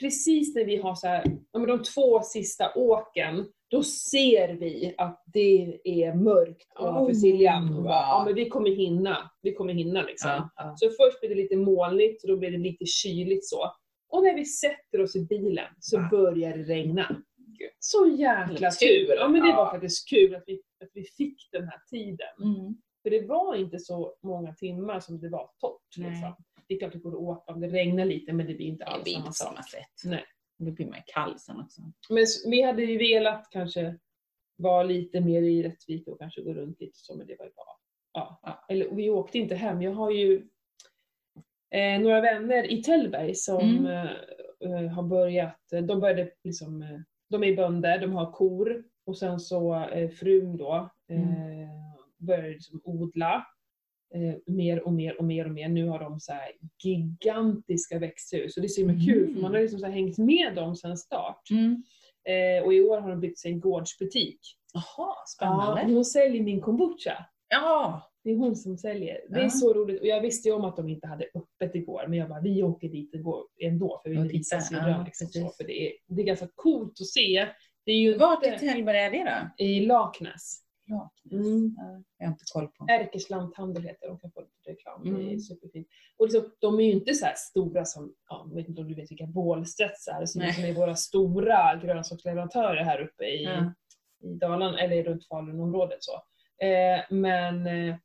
precis 0.00 0.54
när 0.54 0.64
vi 0.64 0.76
har 0.76 0.94
så 0.94 1.06
här, 1.06 1.24
ja, 1.52 1.66
de 1.66 1.82
två 1.82 2.22
sista 2.22 2.74
åken, 2.74 3.46
då 3.70 3.82
ser 3.82 4.48
vi 4.54 4.94
att 4.98 5.22
det 5.26 5.80
är 5.84 6.14
mörkt 6.14 6.66
ovanför 6.78 7.12
Oh, 7.12 7.20
Siljan. 7.20 7.74
Wow. 7.74 7.86
Ja 7.86 8.22
men 8.26 8.34
vi 8.34 8.48
kommer 8.48 8.70
hinna, 8.70 9.30
vi 9.42 9.54
kommer 9.54 9.72
hinna 9.72 10.02
liksom. 10.02 10.30
Ja, 10.30 10.50
ja. 10.56 10.74
Så 10.76 10.86
först 10.86 11.20
blir 11.20 11.28
det 11.28 11.34
lite 11.34 11.56
molnigt 11.56 12.24
och 12.24 12.28
då 12.28 12.36
blir 12.36 12.50
det 12.50 12.58
lite 12.58 12.86
kyligt 12.86 13.48
så. 13.48 13.72
Och 14.08 14.22
när 14.22 14.34
vi 14.34 14.44
sätter 14.44 15.00
oss 15.00 15.16
i 15.16 15.26
bilen 15.26 15.68
så 15.80 15.98
Va? 15.98 16.08
börjar 16.10 16.56
det 16.56 16.62
regna. 16.62 17.22
Gud. 17.36 17.70
Så 17.78 18.06
jäkla 18.06 18.70
Tur, 18.70 19.06
tur! 19.06 19.14
Ja 19.16 19.28
men 19.28 19.42
det 19.42 19.52
var 19.52 19.64
ja. 19.64 19.70
faktiskt 19.70 20.08
kul 20.08 20.34
att 20.34 20.42
vi, 20.46 20.54
att 20.84 20.90
vi 20.92 21.04
fick 21.04 21.48
den 21.52 21.64
här 21.64 21.80
tiden. 21.90 22.34
Mm. 22.42 22.76
För 23.02 23.10
det 23.10 23.26
var 23.26 23.54
inte 23.54 23.78
så 23.78 24.14
många 24.22 24.54
timmar 24.54 25.00
som 25.00 25.20
det 25.20 25.28
var 25.28 25.50
torrt. 25.60 25.96
Liksom. 25.96 26.34
Det 26.68 26.75
är 26.75 26.78
klart 26.78 26.92
det 26.92 26.99
går 26.99 27.12
att 27.12 27.18
åka 27.18 27.52
om 27.52 27.61
det 27.61 27.68
regnar 27.68 28.04
lite 28.04 28.32
men 28.32 28.46
det 28.46 28.54
blir 28.54 28.66
inte 28.66 28.85
Det 28.85 28.90
alls 28.90 29.04
blir 29.04 29.14
samma 29.14 29.26
inte 29.26 29.38
samma 29.38 29.62
sätt. 29.62 30.02
Nej. 30.04 30.25
Då 30.58 30.70
blir 30.70 30.87
man 30.87 31.00
kall 31.06 31.38
sen 31.38 31.61
också. 31.61 31.80
Men 32.11 32.26
vi 32.50 32.62
hade 32.62 32.82
ju 32.82 32.99
velat 32.99 33.49
kanske 33.50 33.99
vara 34.56 34.82
lite 34.82 35.20
mer 35.20 35.42
i 35.42 35.62
Rättvik 35.62 36.08
och 36.08 36.18
kanske 36.18 36.42
gå 36.42 36.54
runt 36.54 36.80
lite 36.80 36.99
så 36.99 37.16
men 37.16 37.26
det 37.26 37.37
var 37.38 37.44
ju 37.46 37.52
bara... 37.56 37.66
Ja. 38.12 38.40
Ja. 38.42 38.64
Eller 38.68 38.90
vi 38.90 39.11
åkte 39.11 39.38
inte 39.38 39.54
hem. 39.54 39.82
Jag 39.82 39.92
har 39.92 40.11
ju 40.11 40.49
eh, 41.70 42.00
några 42.00 42.20
vänner 42.20 42.73
i 42.73 42.82
Tällberg 42.82 43.35
som 43.35 43.61
Mm. 43.61 43.87
eh, 43.87 44.11
eh, 44.61 44.88
har 44.88 45.02
börjat, 45.02 45.61
de 45.70 46.00
började 46.00 46.30
liksom, 46.44 46.82
eh, 46.82 47.00
de 47.30 47.44
är 47.44 47.56
bönder, 47.56 47.99
de 47.99 48.12
har 48.12 48.32
kor 48.32 48.85
och 49.06 49.18
sen 49.18 49.40
så 49.40 49.75
eh, 49.85 50.11
frun 50.11 50.56
då 50.56 50.90
eh, 51.11 51.68
började 52.18 52.49
liksom 52.49 52.80
odla 52.85 53.46
eh, 54.14 54.54
mer 54.54 54.86
och 54.86 54.92
mer 54.92 55.18
och 55.18 55.25
mer 55.25 55.44
och 55.44 55.50
mer. 55.50 55.68
Nu 55.68 55.88
har 55.88 55.98
de 55.98 56.20
så 56.20 56.32
gigantiska 56.84 57.98
växthus 57.98 58.56
och 58.56 58.60
det 58.62 58.66
är 58.66 58.68
så 58.68 58.80
himla 58.80 58.94
kul 59.06 59.25
för 59.25 59.30
Mm. 59.30 59.42
man 59.42 59.54
har 59.54 59.60
liksom 59.60 59.80
så 59.80 59.86
hängt 59.86 60.18
med 60.18 60.54
dem 60.54 60.76
sedan 60.76 60.96
start. 60.96 61.50
Mm. 61.50 61.82
Eh, 62.28 62.64
och 62.64 62.75
i 62.75 62.80
år 62.82 63.00
har 63.00 63.10
de 63.10 63.20
byggt 63.20 63.38
sig 63.38 63.52
en 63.52 63.60
gårdsbutik. 63.60 64.40
Jaha, 64.75 64.84
Ja, 64.96 65.14
spännande. 65.26 65.94
hon 65.94 66.04
säljer 66.04 66.42
min 66.42 66.60
kombucha. 66.60 67.26
Ja. 67.48 68.02
Det 68.25 68.30
är 68.32 68.36
hon 68.36 68.56
som 68.56 68.78
säljer. 68.78 69.20
Det 69.28 69.38
är 69.38 69.42
Ja. 69.42 69.50
så 69.50 69.75
roligt. 69.75 70.00
Och 70.00 70.06
jag 70.06 70.20
visste 70.20 70.48
ju 70.48 70.54
om 70.54 70.64
att 70.64 70.76
de 70.76 70.88
inte 70.88 71.06
hade 71.06 71.25
öppet 71.34 71.75
igår, 71.75 72.04
men 72.08 72.18
jag 72.18 72.28
bara, 72.28 72.40
vi 72.40 72.62
åker 72.62 72.88
dit 72.88 73.10
ändå 73.62 74.00
för 74.04 74.10
vi 74.10 74.16
vill 74.16 74.28
visa 74.28 74.60
syrran. 74.60 74.90
ja, 74.90 75.02
liksom, 75.04 75.26
så, 75.26 75.48
för 75.56 75.64
det 75.64 75.86
är, 75.86 75.92
det 76.06 76.22
är 76.22 76.26
ganska 76.26 76.48
coolt 76.54 77.00
att 77.00 77.06
se. 77.06 77.46
Det 77.84 77.92
är 77.92 77.96
ju 77.98 78.16
Vart 78.18 78.46
i 78.46 78.50
Tällberg 78.58 78.96
är 78.98 79.10
det 79.10 79.50
då? 79.58 79.64
i 79.64 79.80
Laknäs. 79.80 80.62
Ja. 80.88 81.11
Mm. 81.33 81.75
Ja, 81.78 82.02
jag 82.19 82.26
har 82.26 82.33
inte 82.33 82.45
koll 82.52 82.69
på. 82.69 82.87
Ärkers 82.90 83.31
lanthandel 83.31 83.83
heter 83.83 84.09
de, 84.09 84.19
kan 84.19 84.31
få 84.33 84.40
lite 84.40 84.71
reklam. 84.71 85.02
Det 85.05 85.11
är 85.11 85.14
Mm. 85.26 85.40
superfint. 85.40 85.88
Och 86.16 86.26
liksom, 86.26 86.52
de 86.59 86.81
är 86.81 86.85
ju 86.85 86.93
inte 86.93 87.14
så 87.14 87.25
här 87.26 87.35
stora 87.37 87.85
som, 87.85 88.14
ja, 88.28 88.47
jag 88.49 88.55
vet 88.57 88.69
inte 88.69 88.81
om 88.81 88.88
du 88.88 88.95
vet 88.95 89.11
vilka 89.11 89.26
Bålstedts 89.26 90.09
är, 90.09 90.26
som, 90.26 90.43
som 90.52 90.64
är 90.64 90.75
våra 90.75 90.95
stora 90.97 91.76
grönsaksleverantörer 91.76 92.85
här 92.85 93.00
uppe 93.00 93.25
i, 93.25 93.45
Ja. 93.45 93.73
i 94.23 94.35
Dalarna, 94.35 94.81
eller 94.81 95.05
runt 95.05 95.26
Falunområdet. 95.28 95.99
Så. 96.00 96.12
Eh, 96.66 97.00
men 97.11 97.66
eh, 97.66 97.97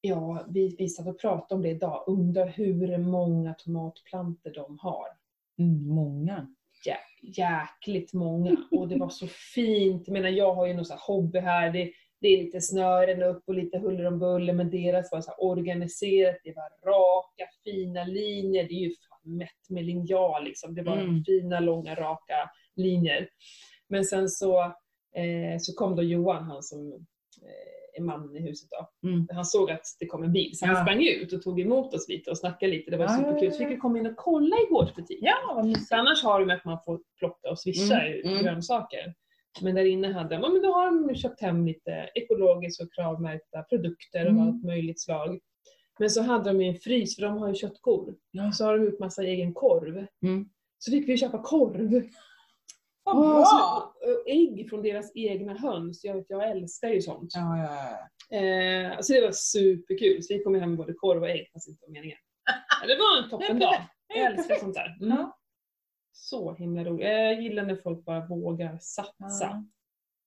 ja, 0.00 0.44
vi, 0.48 0.76
vi 0.78 0.88
satt 0.88 1.06
och 1.06 1.20
pratade 1.20 1.54
om 1.54 1.62
det 1.62 1.70
idag, 1.70 2.04
undrar 2.06 2.46
hur 2.48 2.98
många 2.98 3.54
tomatplanter 3.54 4.52
de 4.54 4.78
har. 4.78 5.06
Mm, 5.58 5.88
många. 5.88 6.54
Jäkligt 7.22 8.12
många. 8.12 8.56
Och 8.70 8.88
det 8.88 8.96
var 8.98 9.08
så 9.08 9.26
fint. 9.54 10.02
Jag 10.06 10.12
menar, 10.12 10.28
jag 10.28 10.54
har 10.54 10.66
ju 10.66 10.74
någon 10.74 10.84
här 10.90 11.00
hobby 11.06 11.38
här. 11.38 11.72
Det, 11.72 11.92
det 12.20 12.28
är 12.28 12.38
lite 12.44 12.60
snören 12.60 13.22
upp 13.22 13.42
och 13.46 13.54
lite 13.54 13.78
huller 13.78 14.04
om 14.06 14.18
buller, 14.18 14.52
men 14.52 14.70
deras 14.70 15.12
var 15.12 15.20
så 15.20 15.32
organiserat. 15.32 16.36
Det 16.44 16.52
var 16.56 16.90
raka, 16.92 17.44
fina 17.64 18.04
linjer. 18.04 18.64
Det 18.64 18.74
är 18.74 18.80
ju 18.80 18.88
fan 18.90 19.36
mätt 19.36 19.68
med 19.68 19.84
linjal 19.84 20.44
liksom. 20.44 20.74
Det 20.74 20.82
var 20.82 20.96
Mm. 20.96 21.24
fina, 21.24 21.60
långa, 21.60 21.94
raka 21.94 22.50
linjer. 22.76 23.28
Men 23.88 24.04
sen 24.04 24.28
så, 24.28 24.60
eh, 25.14 25.58
så 25.60 25.74
kom 25.74 25.96
då 25.96 26.02
Johan, 26.02 26.44
han 26.44 26.62
som 26.62 27.06
är 27.98 28.02
mannen 28.02 28.36
i 28.36 28.40
huset 28.40 28.68
då. 28.70 29.08
Mm. 29.08 29.28
Han 29.32 29.44
såg 29.44 29.70
att 29.70 29.82
det 30.00 30.06
kom 30.06 30.22
en 30.22 30.32
bil, 30.32 30.58
så 30.58 30.66
han 30.66 30.74
Ja. 30.74 30.82
sprang 30.82 31.02
ut 31.06 31.32
och 31.32 31.42
tog 31.42 31.60
emot 31.60 31.94
oss 31.94 32.08
lite 32.08 32.30
och 32.30 32.38
snackade 32.38 32.72
lite. 32.72 32.90
Det 32.90 32.96
var 32.96 33.04
Ja, 33.04 33.16
superkul. 33.18 33.52
Så 33.52 33.58
fick 33.58 33.68
vi 33.68 33.76
komma 33.76 33.98
in 33.98 34.06
och 34.06 34.16
kolla 34.16 34.56
i 34.56 34.66
gårdsbutiken. 34.70 35.28
Ja, 35.28 35.62
annars 35.90 36.22
har 36.24 36.40
de 36.46 36.54
att 36.54 36.64
man 36.64 36.78
får 36.84 37.00
plocka 37.18 37.50
och 37.50 37.58
swisha 37.58 38.00
Mm, 38.06 38.28
mm. 38.30 38.42
grönsaker. 38.42 39.14
Men 39.62 39.74
där 39.74 39.84
inne 39.84 40.12
hade 40.12 40.28
de, 40.28 40.42
ja, 40.42 40.48
men 40.48 40.62
då 40.62 40.72
har 40.72 40.86
de 41.08 41.14
köpt 41.14 41.40
hem 41.40 41.66
lite 41.66 42.10
ekologiska 42.14 42.84
och 42.84 42.92
kravmärkta 42.94 43.62
produkter 43.62 44.20
av 44.20 44.26
Mm. 44.26 44.40
allt 44.48 44.64
möjligt 44.64 45.00
slag. 45.00 45.40
Men 45.98 46.10
så 46.10 46.22
hade 46.22 46.50
de 46.52 46.62
ju 46.62 46.68
en 46.68 46.74
frys, 46.76 47.16
för 47.16 47.22
de 47.22 47.36
har 47.38 47.48
ju 47.48 47.54
köttkor. 47.54 48.14
Ja. 48.30 48.52
Så 48.52 48.64
har 48.64 48.78
de 48.78 48.84
gjort 48.84 48.98
massa 48.98 49.22
egen 49.22 49.54
korv. 49.54 50.06
Mm. 50.22 50.48
Så 50.78 50.90
fick 50.90 51.08
vi 51.08 51.16
köpa 51.16 51.42
korv. 51.42 52.02
Vad 53.06 53.16
bra! 53.16 53.44
så- 53.44 54.10
och 54.12 54.28
ägg 54.28 54.66
från 54.70 54.82
deras 54.82 55.12
egna 55.14 55.58
höns. 55.58 56.04
Jag, 56.04 56.24
jag 56.28 56.50
älskar 56.50 56.88
ju 56.88 57.02
sånt. 57.02 57.32
Ja, 57.34 57.58
ja, 57.58 57.74
ja. 58.30 58.36
Eh, 58.38 59.00
så 59.00 59.12
det 59.12 59.20
var 59.20 59.32
superkul. 59.32 60.22
Så 60.22 60.34
vi 60.34 60.42
kom 60.42 60.54
hem 60.54 60.68
med 60.70 60.78
både 60.78 60.92
korv 60.92 61.22
och 61.22 61.28
ägg, 61.28 61.50
fast 61.52 61.68
inte 61.68 61.82
var 61.86 61.92
meningen. 61.92 62.18
Det 62.86 62.96
var 62.96 63.22
en 63.24 63.30
toppen 63.30 63.58
dag. 63.58 63.74
Jag 64.14 64.32
älskar 64.32 64.54
sånt 64.54 64.74
där. 64.74 64.96
Mm. 65.00 65.16
Ja. 65.18 65.38
Så 66.12 66.54
himla 66.54 66.84
roligt. 66.84 67.06
Jag 67.06 67.42
gillar 67.42 67.62
när 67.62 67.76
folk 67.76 68.04
bara 68.04 68.26
vågar 68.26 68.78
satsa. 68.78 69.14
Ja. 69.40 69.64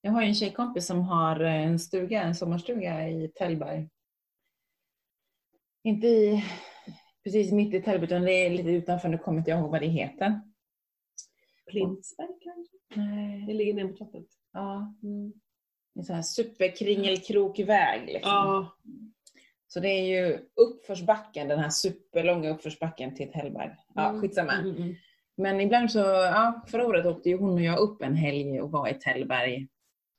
Jag 0.00 0.12
har 0.12 0.22
ju 0.22 0.28
en 0.28 0.34
tjejkompis 0.34 0.86
som 0.86 1.00
har 1.00 1.40
en 1.40 1.78
stuga, 1.78 2.22
en 2.22 2.34
sommarstuga 2.34 3.08
i 3.08 3.28
Tällberg. 3.28 3.88
Inte 5.84 6.06
i, 6.06 6.44
precis 7.24 7.52
mitt 7.52 7.74
i 7.74 7.82
Tällberg, 7.82 8.04
utan 8.04 8.22
det 8.22 8.32
är 8.32 8.50
lite 8.50 8.70
utanför. 8.70 9.08
Nu 9.08 9.18
kommer 9.18 9.38
inte 9.38 9.50
jag 9.50 9.60
ihåg 9.60 9.70
vad 9.70 9.80
det 9.80 9.86
heter. 9.86 10.40
Plinsberg 11.70 12.28
kanske? 12.40 12.76
Det 12.94 13.00
Nej. 13.00 13.54
ligger 13.54 13.74
nere 13.74 13.88
på 13.88 13.96
toppen. 13.96 14.24
Ja, 14.52 14.94
Mm. 15.02 15.32
en 15.94 16.04
sån 16.04 16.16
här 16.16 16.22
superkringelkrokig 16.22 17.66
väg. 17.66 18.06
Liksom. 18.06 18.30
Ja. 18.32 18.76
Så 19.66 19.80
det 19.80 19.88
är 19.88 20.04
ju 20.26 20.38
uppförsbacken, 20.56 21.48
den 21.48 21.58
här 21.58 21.70
superlånga 21.70 22.50
uppförsbacken 22.50 23.14
till 23.14 23.32
Tällberg. 23.32 23.76
Ja, 23.94 24.08
Mm. 24.08 24.20
skitsamma. 24.20 24.52
Mm, 24.52 24.70
mm, 24.70 24.82
mm. 24.82 24.94
Men 25.36 25.60
ibland 25.60 25.90
så, 25.92 25.98
ja, 25.98 26.64
förra 26.68 26.86
året 26.86 27.06
åkte 27.06 27.28
ju 27.28 27.36
hon 27.36 27.52
och 27.54 27.60
jag 27.62 27.78
upp 27.78 28.02
en 28.02 28.14
helg 28.14 28.60
och 28.60 28.70
var 28.70 28.88
i 28.88 28.94
Tällberg. 28.94 29.68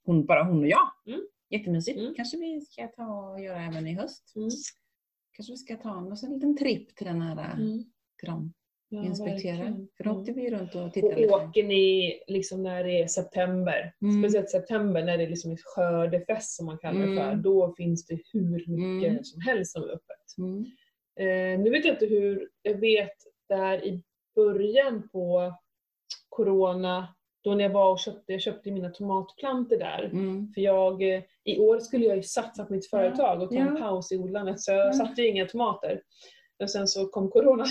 Hon, 0.05 0.25
bara 0.25 0.43
hon 0.43 0.59
och 0.59 0.67
jag. 0.67 0.91
Mm. 1.07 1.21
Jättemysigt. 1.49 1.99
Mm. 1.99 2.13
Kanske 2.15 2.37
vi 2.37 2.61
ska 2.61 2.87
ta 2.87 3.29
och 3.31 3.41
göra 3.41 3.61
även 3.61 3.87
i 3.87 3.93
höst. 3.95 4.33
Mm. 4.35 4.49
Kanske 5.31 5.53
vi 5.53 5.57
ska 5.57 5.75
ta 5.77 5.97
en, 5.97 6.11
en 6.23 6.33
liten 6.33 6.57
tripp 6.57 6.95
till 6.95 7.05
den 7.07 7.21
här 7.21 7.53
Mm. 7.53 7.83
Gram. 8.23 8.53
Ja, 8.93 9.03
inspektera. 9.05 9.57
verkligen. 9.57 9.87
För 9.97 10.03
då 10.03 10.09
Mm. 10.09 10.21
åkte 10.21 10.31
vi 10.33 10.49
runt 10.51 10.75
och 10.75 10.93
tittade 10.93 11.13
Och 11.15 11.21
lite. 11.21 11.33
åker 11.33 11.63
ni 11.63 12.13
liksom 12.27 12.63
när 12.63 12.83
det 12.83 13.01
är 13.01 13.07
september, 13.07 13.93
Mm. 14.01 14.23
speciellt 14.23 14.49
september 14.49 15.03
när 15.03 15.17
det 15.17 15.23
är 15.23 15.27
liksom 15.29 15.51
ett 15.51 15.63
skördefest 15.63 16.55
som 16.55 16.65
man 16.65 16.77
kallar 16.77 16.99
det 17.07 17.15
för, 17.15 17.27
Mm. 17.31 17.41
då 17.41 17.73
finns 17.77 18.05
det 18.05 18.19
hur 18.33 18.67
mycket 18.67 19.11
Mm. 19.11 19.23
som 19.23 19.41
helst 19.41 19.71
som 19.73 19.83
är 19.83 19.87
öppet. 19.87 20.37
Mm. 20.37 20.65
Eh, 21.19 21.59
nu 21.63 21.69
vet 21.69 21.85
jag 21.85 21.95
inte 21.95 22.05
hur, 22.05 22.49
jag 22.61 22.75
vet 22.79 23.15
där 23.49 23.85
i 23.85 24.03
början 24.35 25.09
på 25.11 25.53
Corona, 26.29 27.07
då 27.43 27.55
när 27.55 27.63
jag 27.63 27.71
var 27.71 27.91
och 27.91 27.99
köpte, 27.99 28.31
jag 28.31 28.41
köpte 28.41 28.71
mina 28.71 28.89
tomatplantor 28.89 29.77
där. 29.77 30.03
Mm. 30.13 30.53
För 30.53 30.61
jag, 30.61 31.01
eh, 31.15 31.21
i 31.43 31.59
år 31.59 31.79
skulle 31.79 32.05
jag 32.05 32.15
ju 32.17 32.23
satsa 32.23 32.65
på 32.65 32.73
mitt 32.73 32.89
företag 32.89 33.41
och 33.41 33.49
ta 33.49 33.55
en 33.55 33.75
Ja. 33.75 33.81
paus 33.81 34.11
i 34.11 34.17
odlandet 34.17 34.59
så 34.61 34.71
jag 34.71 34.87
Ja. 34.87 34.93
satte 34.93 35.21
ju 35.21 35.27
inga 35.27 35.45
tomater. 35.45 36.01
Och 36.63 36.69
sen 36.69 36.87
så 36.87 37.07
kom 37.07 37.29
Corona. 37.29 37.65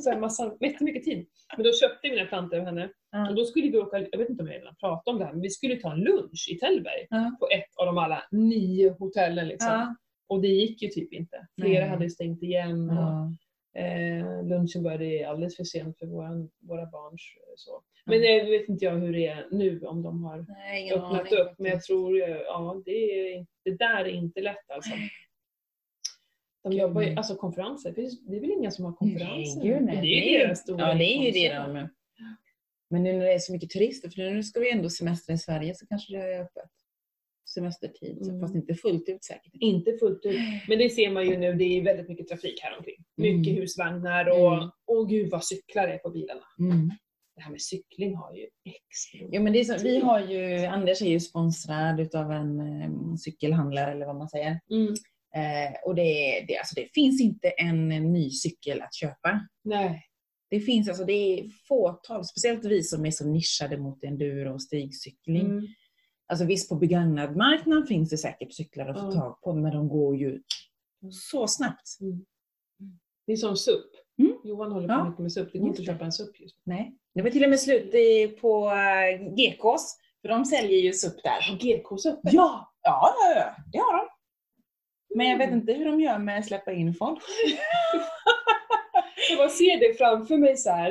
Så 0.00 0.10
en 0.12 0.20
massa, 0.20 0.56
jättemycket 0.60 1.04
tid. 1.04 1.26
Men 1.56 1.64
då 1.64 1.72
köpte 1.72 2.06
jag 2.06 2.14
mina 2.14 2.26
plantor 2.26 2.58
av 2.58 2.64
henne. 2.64 2.84
Och 2.84 2.90
Ja. 3.10 3.32
då 3.36 3.44
skulle 3.44 3.70
vi 3.70 3.78
åka, 3.78 4.06
jag 4.12 4.18
vet 4.18 4.30
inte 4.30 4.42
om 4.42 4.48
jag 4.48 4.56
redan 4.60 4.76
pratade 4.76 5.14
om 5.14 5.18
det 5.18 5.24
här, 5.24 5.32
men 5.32 5.42
vi 5.42 5.50
skulle 5.50 5.76
ta 5.76 5.92
en 5.92 6.00
lunch 6.00 6.48
i 6.50 6.58
Tällberg. 6.58 7.06
Ja. 7.10 7.36
På 7.40 7.48
ett 7.48 7.76
av 7.76 7.86
de 7.86 7.98
alla 7.98 8.22
nio 8.30 8.90
hotellen 8.98 9.48
liksom. 9.48 9.70
Ja. 9.70 9.96
Och 10.28 10.42
det 10.42 10.48
gick 10.48 10.82
ju 10.82 10.88
typ 10.88 11.12
inte. 11.12 11.46
Flera 11.60 11.86
hade 11.86 12.10
stängt 12.10 12.42
igen. 12.42 12.90
Och. 12.90 13.32
Eh, 13.80 14.44
lunchen 14.44 14.82
började 14.82 15.28
alldeles 15.28 15.56
för 15.56 15.64
sent 15.64 15.98
för 15.98 16.06
våran, 16.06 16.50
våra 16.60 16.86
barns 16.86 17.22
eh, 17.36 17.52
så. 17.56 17.82
Men 18.06 18.22
jag 18.22 18.44
vet 18.44 18.68
inte 18.68 18.84
jag 18.84 18.92
hur 18.92 19.12
det 19.12 19.26
är 19.26 19.46
nu 19.50 19.80
om 19.80 20.02
de 20.02 20.24
har 20.24 20.46
Nej, 20.48 20.92
öppnat 20.92 21.20
aning. 21.20 21.38
upp. 21.38 21.54
Men 21.58 21.70
jag 21.70 21.82
tror, 21.82 22.22
eh, 22.22 22.28
ja 22.36 22.82
det, 22.84 22.90
är, 23.34 23.46
det 23.64 23.76
där 23.78 24.04
är 24.04 24.08
inte 24.08 24.40
lätt 24.40 24.70
alltså. 24.70 24.90
De 26.62 26.70
Gud. 26.70 26.80
jobbar 26.80 27.02
ju, 27.02 27.14
alltså 27.16 27.34
konferenser, 27.36 27.92
det 27.96 28.36
är 28.36 28.40
väl 28.40 28.50
inga 28.50 28.70
som 28.70 28.84
har 28.84 28.92
konferenser? 28.92 29.60
Nej, 29.60 29.68
gud, 29.68 29.82
nej. 29.82 29.96
Det 29.96 30.28
är 30.28 30.32
ju 30.32 30.38
deras 30.46 30.60
stora 30.60 30.88
Ja, 30.88 30.94
det 30.94 31.04
är 31.04 31.24
ju 31.24 31.30
det 31.30 31.54
de... 31.54 31.88
Men 32.90 33.02
nu 33.02 33.12
när 33.12 33.24
det 33.24 33.32
är 33.32 33.38
så 33.38 33.52
mycket 33.52 33.70
turister, 33.70 34.08
för 34.10 34.30
nu 34.30 34.42
ska 34.42 34.60
vi 34.60 34.70
ändå 34.72 34.90
semestra 34.90 35.34
i 35.34 35.38
Sverige 35.38 35.74
så 35.74 35.86
kanske 35.86 36.12
det 36.16 36.34
är 36.34 36.40
öppet. 36.42 36.70
Semestertid, 37.54 38.18
så 38.24 38.28
Mm. 38.30 38.40
fast 38.40 38.54
inte 38.54 38.74
fullt 38.74 39.08
ut 39.08 39.24
säkert. 39.24 39.52
Inte 39.54 39.92
fullt 40.00 40.26
ut. 40.26 40.36
Men 40.68 40.78
det 40.78 40.90
ser 40.90 41.10
man 41.10 41.26
ju 41.26 41.36
nu, 41.38 41.54
det 41.54 41.64
är 41.64 41.82
väldigt 41.84 42.08
mycket 42.08 42.28
trafik 42.28 42.60
här 42.62 42.78
omkring. 42.78 43.04
Mycket 43.16 43.50
Mm. 43.52 43.60
husvagnar 43.60 44.26
och, 44.30 44.52
Mm. 44.56 44.70
och 44.86 45.08
gud 45.08 45.30
vad 45.30 45.44
cyklar 45.44 45.86
det 45.86 45.94
är 45.94 45.98
på 45.98 46.10
bilarna. 46.10 46.42
Mm. 46.58 46.90
Det 47.36 47.42
här 47.42 47.50
med 47.50 47.62
cykling 47.62 48.16
har 48.16 48.34
ju 48.34 48.46
exploderat. 48.64 49.30
Jo, 49.34 49.42
men 49.42 49.52
det 49.52 49.60
är 49.60 49.64
så, 49.64 49.84
vi 49.84 49.98
har 50.00 50.20
ju, 50.20 50.64
Anders 50.66 51.02
är 51.02 51.06
ju 51.06 51.20
sponsrad 51.20 52.00
utav 52.00 52.32
en 52.32 52.60
eh, 52.60 53.14
cykelhandlare 53.24 53.92
eller 53.92 54.06
vad 54.06 54.16
man 54.16 54.28
säger. 54.28 54.60
Mm. 54.70 54.94
Eh, 55.36 55.72
och 55.84 55.94
det, 55.94 56.44
det, 56.48 56.58
alltså 56.58 56.74
det 56.74 56.88
finns 56.94 57.20
inte 57.20 57.48
en 57.48 57.88
ny 57.88 58.30
cykel 58.30 58.82
att 58.82 58.94
köpa. 58.94 59.40
Nej. 59.64 60.06
Det 60.50 60.60
finns 60.60 60.88
alltså, 60.88 61.04
det 61.04 61.12
är 61.12 61.50
fåtal, 61.68 62.24
speciellt 62.24 62.64
vi 62.64 62.82
som 62.82 63.06
är 63.06 63.10
så 63.10 63.26
nischade 63.26 63.78
mot 63.78 64.04
enduro 64.04 64.54
och 64.54 64.62
stigcykling. 64.62 65.46
Mm. 65.46 65.66
Alltså 66.26 66.46
visst 66.46 66.68
på 66.68 66.74
begagnad 66.74 67.36
marknad 67.36 67.88
finns 67.88 68.10
det 68.10 68.18
säkert 68.18 68.54
cyklar 68.54 68.86
att 68.86 69.00
få 69.00 69.12
tag 69.12 69.40
på, 69.40 69.52
men 69.52 69.72
de 69.72 69.88
går 69.88 70.16
ju 70.16 70.42
så 71.10 71.48
snabbt. 71.48 71.98
Det 73.26 73.32
är 73.32 73.36
som 73.36 73.56
SUP. 73.56 73.84
Mm. 74.18 74.32
Johan 74.44 74.72
håller 74.72 74.88
på 74.88 74.94
Ja. 74.94 75.04
mycket 75.08 75.20
med 75.20 75.32
SUP. 75.32 75.52
Det 75.52 75.58
går 75.58 75.68
inte 75.68 75.82
att 75.82 75.86
köpa 75.86 76.04
en 76.04 76.12
SUP 76.12 76.40
just 76.40 76.56
nu. 76.64 76.74
Nej. 76.74 76.96
Det 77.14 77.22
var 77.22 77.30
till 77.30 77.44
och 77.44 77.50
med 77.50 77.60
slut 77.60 77.92
på 78.40 78.66
uh, 78.66 79.34
GKs, 79.34 79.96
för 80.22 80.28
de 80.28 80.44
säljer 80.44 80.78
ju 80.78 80.92
SUP 80.92 81.22
där. 81.22 81.40
Har 81.50 81.56
GKs 81.56 82.06
öppet? 82.06 82.32
Ja, 82.32 82.72
ja, 82.82 83.14
ja, 83.20 83.34
ja, 83.36 83.56
det 83.72 83.78
har 83.78 83.96
de. 83.98 84.08
Men 85.14 85.26
jag 85.28 85.38
vet 85.38 85.48
Mm. 85.48 85.60
inte 85.60 85.72
hur 85.72 85.84
de 85.84 86.00
gör 86.00 86.18
med 86.18 86.38
att 86.38 86.46
släppa 86.46 86.72
in 86.72 86.94
folk. 86.94 87.22
Jag 89.28 89.38
bara 89.38 89.48
ser 89.48 89.80
det 89.80 89.98
framför 89.98 90.36
mig 90.36 90.56
så 90.56 90.70
här. 90.70 90.90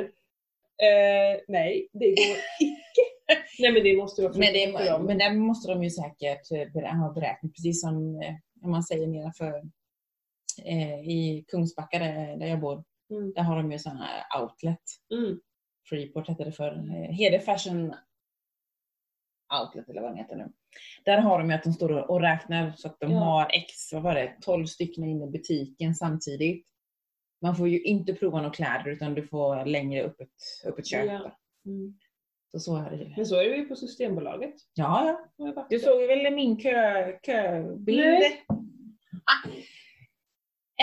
Eh, 0.82 1.40
nej, 1.48 1.88
det 1.92 2.06
går 2.06 2.36
icke. 2.60 3.02
nej 3.58 3.72
men 3.72 3.82
det 3.82 3.96
måste 3.96 4.22
vara 4.22 4.32
Men, 4.32 4.52
det, 4.52 4.90
dem. 4.90 5.04
men 5.06 5.18
där 5.18 5.34
måste 5.34 5.72
de 5.72 5.82
ju 5.84 5.90
säkert 5.90 6.50
eh, 6.52 6.94
ha 6.96 7.12
beräknat, 7.12 7.52
precis 7.52 7.80
som 7.80 8.20
eh, 8.22 8.34
om 8.64 8.70
man 8.70 8.82
säger 8.82 9.06
nedanför 9.06 9.62
eh, 10.64 11.00
i 11.08 11.44
Kungsbacka 11.48 11.98
där, 11.98 12.36
där 12.36 12.46
jag 12.46 12.60
bor. 12.60 12.84
Mm. 13.10 13.32
Där 13.32 13.42
har 13.42 13.56
de 13.56 13.72
ju 13.72 13.78
här 13.86 14.42
outlet. 14.42 14.80
Mm. 15.14 15.40
Freeport 15.88 16.28
hette 16.28 16.44
det 16.44 16.52
för. 16.52 16.72
Eh, 16.72 17.10
Hede 17.16 17.40
Fashion 17.40 17.94
Outlet 19.60 19.88
eller 19.88 20.00
vad 20.00 20.10
den 20.10 20.18
heter 20.18 20.36
nu. 20.36 20.52
Där 21.04 21.18
har 21.18 21.38
de 21.38 21.48
ju 21.50 21.54
att 21.56 21.62
de 21.64 21.72
står 21.72 22.10
och- 22.10 22.20
räknar 22.20 22.72
så 22.76 22.88
att 22.88 23.00
de 23.00 23.12
Ja. 23.12 23.18
har 23.18 23.50
x, 23.52 23.92
vad 23.92 24.02
var 24.02 24.14
det, 24.14 24.32
12 24.40 24.66
stycken 24.66 25.04
inne 25.04 25.24
i 25.24 25.30
butiken 25.30 25.94
samtidigt. 25.94 26.66
Man 27.42 27.56
får 27.56 27.68
ju 27.68 27.82
inte 27.82 28.14
prova 28.14 28.38
några 28.38 28.50
kläder 28.54 28.90
utan 28.90 29.14
du 29.14 29.26
får 29.26 29.64
längre 29.66 30.02
öppet, 30.02 30.28
öppet 30.66 30.86
köp. 30.86 31.06
Ja. 31.06 31.38
Mm. 31.66 31.98
Så, 32.52 32.60
så 32.60 32.76
är 32.76 32.90
det. 32.90 33.12
Men 33.16 33.26
så 33.26 33.40
är 33.40 33.44
det 33.50 33.56
ju 33.56 33.66
på 33.68 33.76
Systembolaget. 33.76 34.54
Ja, 34.74 35.20
ja. 35.36 35.66
Du 35.70 35.78
såg 35.78 36.06
väl 36.06 36.34
min 36.34 36.56
kö, 36.56 37.12
köbild? 37.26 37.98
Nej. 38.00 38.44
Ah. 39.24 39.48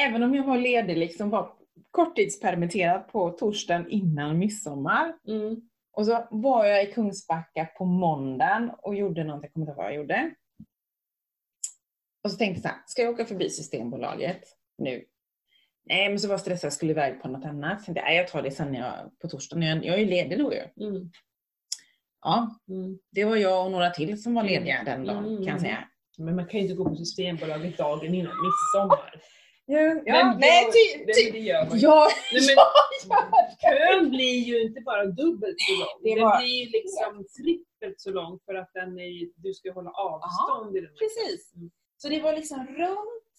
Även 0.08 0.24
om 0.24 0.36
jag 0.36 0.44
var 0.44 0.58
ledig, 0.58 0.98
liksom 0.98 1.30
var 1.30 1.54
korttidspermitterad 1.92 3.08
på 3.08 3.30
torsdagen 3.30 3.90
innan 3.90 4.38
midsommar. 4.38 5.14
Mm. 5.28 5.69
Och 6.00 6.06
så 6.06 6.28
var 6.32 6.66
jag 6.66 6.84
i 6.84 6.92
Kungsbacka 6.92 7.66
på 7.78 7.86
måndagen 7.86 8.72
och 8.78 8.96
gjorde 8.96 9.24
någonting, 9.24 9.48
jag 9.48 9.54
kommer 9.54 9.64
inte 9.66 9.72
ihåg 9.72 9.78
vad 9.78 9.86
jag 9.86 9.96
gjorde. 9.96 10.34
Och 12.24 12.32
så 12.32 12.38
tänkte 12.38 12.58
jag 12.58 12.62
så 12.62 12.68
här, 12.68 12.78
ska 12.88 13.02
jag 13.02 13.14
åka 13.14 13.26
förbi 13.26 13.50
Systembolaget 13.50 14.44
nu? 14.78 15.06
Nej, 15.86 16.10
men 16.10 16.20
så 16.20 16.28
var 16.28 16.34
jag 16.34 16.40
stressad, 16.42 16.66
jag 16.68 16.74
skulle 16.74 16.92
iväg 16.92 17.22
på 17.22 17.28
något 17.28 17.46
annat. 17.46 17.80
Så 17.82 17.86
tänkte 17.86 18.02
jag, 18.02 18.16
jag 18.16 18.28
tar 18.28 18.42
det 18.42 18.52
sen 18.52 18.74
jag, 18.74 19.20
på 19.22 19.28
torsdagen. 19.28 19.64
Jag, 19.64 19.86
jag 19.86 19.96
är 19.96 20.00
ju 20.00 20.06
ledig 20.06 20.40
då 20.40 20.54
ju. 20.54 20.86
Mm. 20.88 21.12
Ja, 22.22 22.60
Mm. 22.70 23.00
det 23.12 23.26
var 23.26 23.36
jag 23.36 23.66
och 23.66 23.72
några 23.72 23.90
till 23.90 24.24
som 24.24 24.34
var 24.34 24.44
lediga 24.44 24.84
den 24.86 25.06
dagen 25.06 25.26
Mm. 25.26 25.38
kan 25.38 25.48
jag 25.48 25.62
säga. 25.62 25.88
Men 26.18 26.36
man 26.36 26.46
kan 26.48 26.60
ju 26.60 26.64
inte 26.66 26.76
gå 26.76 26.90
på 26.90 26.96
Systembolaget 26.96 27.78
dagen 27.78 28.14
innan 28.16 28.34
midsommar. 28.42 29.22
Ja, 29.72 29.94
Men 30.06 30.40
nej, 30.40 30.64
gör- 30.64 30.72
ty, 30.72 31.06
Nej, 31.06 31.16
ty, 31.16 31.24
men 31.24 31.34
det 31.34 31.40
gör 31.40 31.66
man 31.66 31.78
ju. 31.78 31.84
ja, 31.88 32.08
Nej, 32.34 32.42
men- 32.48 32.56
ja, 33.10 33.58
Kön 33.62 34.10
blir 34.10 34.40
ju 34.40 34.62
inte 34.68 34.82
bara 34.82 35.06
dubbelt 35.06 35.56
så 35.60 35.72
lång. 35.80 36.00
Det 36.04 36.16
Den 36.16 36.24
var- 36.24 36.38
blir 36.40 36.50
ju 36.66 36.66
liksom 36.70 37.26
trippelt 37.38 38.02
så 38.02 38.12
lång 38.12 38.40
för 38.46 38.56
att 38.56 38.70
den 38.74 39.00
är, 39.00 39.30
du 39.36 39.54
ska 39.54 39.72
hålla 39.72 39.90
avstånd 39.92 40.78
i 40.78 40.80
den. 40.82 40.90
precis. 41.02 41.54
Mm. 41.56 41.72
Så 41.98 42.10
det 42.10 42.22
var 42.22 42.34
liksom 42.34 42.68
runt, 42.68 43.38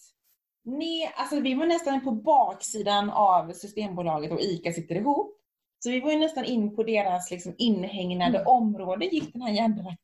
ner, 0.65 1.09
alltså 1.15 1.39
vi 1.39 1.53
var 1.53 1.65
nästan 1.65 2.03
på 2.03 2.11
baksidan 2.11 3.09
av 3.09 3.53
Systembolaget 3.53 4.31
och 4.31 4.41
ICA 4.41 4.71
sitter 4.73 4.95
ihop. 4.95 5.37
Så 5.83 5.89
vi 5.89 5.99
var 5.99 6.11
ju 6.11 6.17
nästan 6.19 6.45
in 6.45 6.75
på 6.75 6.83
deras 6.83 7.31
liksom 7.31 7.55
inhägnade 7.57 8.37
Mm. 8.37 8.47
område 8.47 9.05
gick 9.05 9.33
den 9.33 9.41
här 9.41 9.53
jädra 9.53 9.95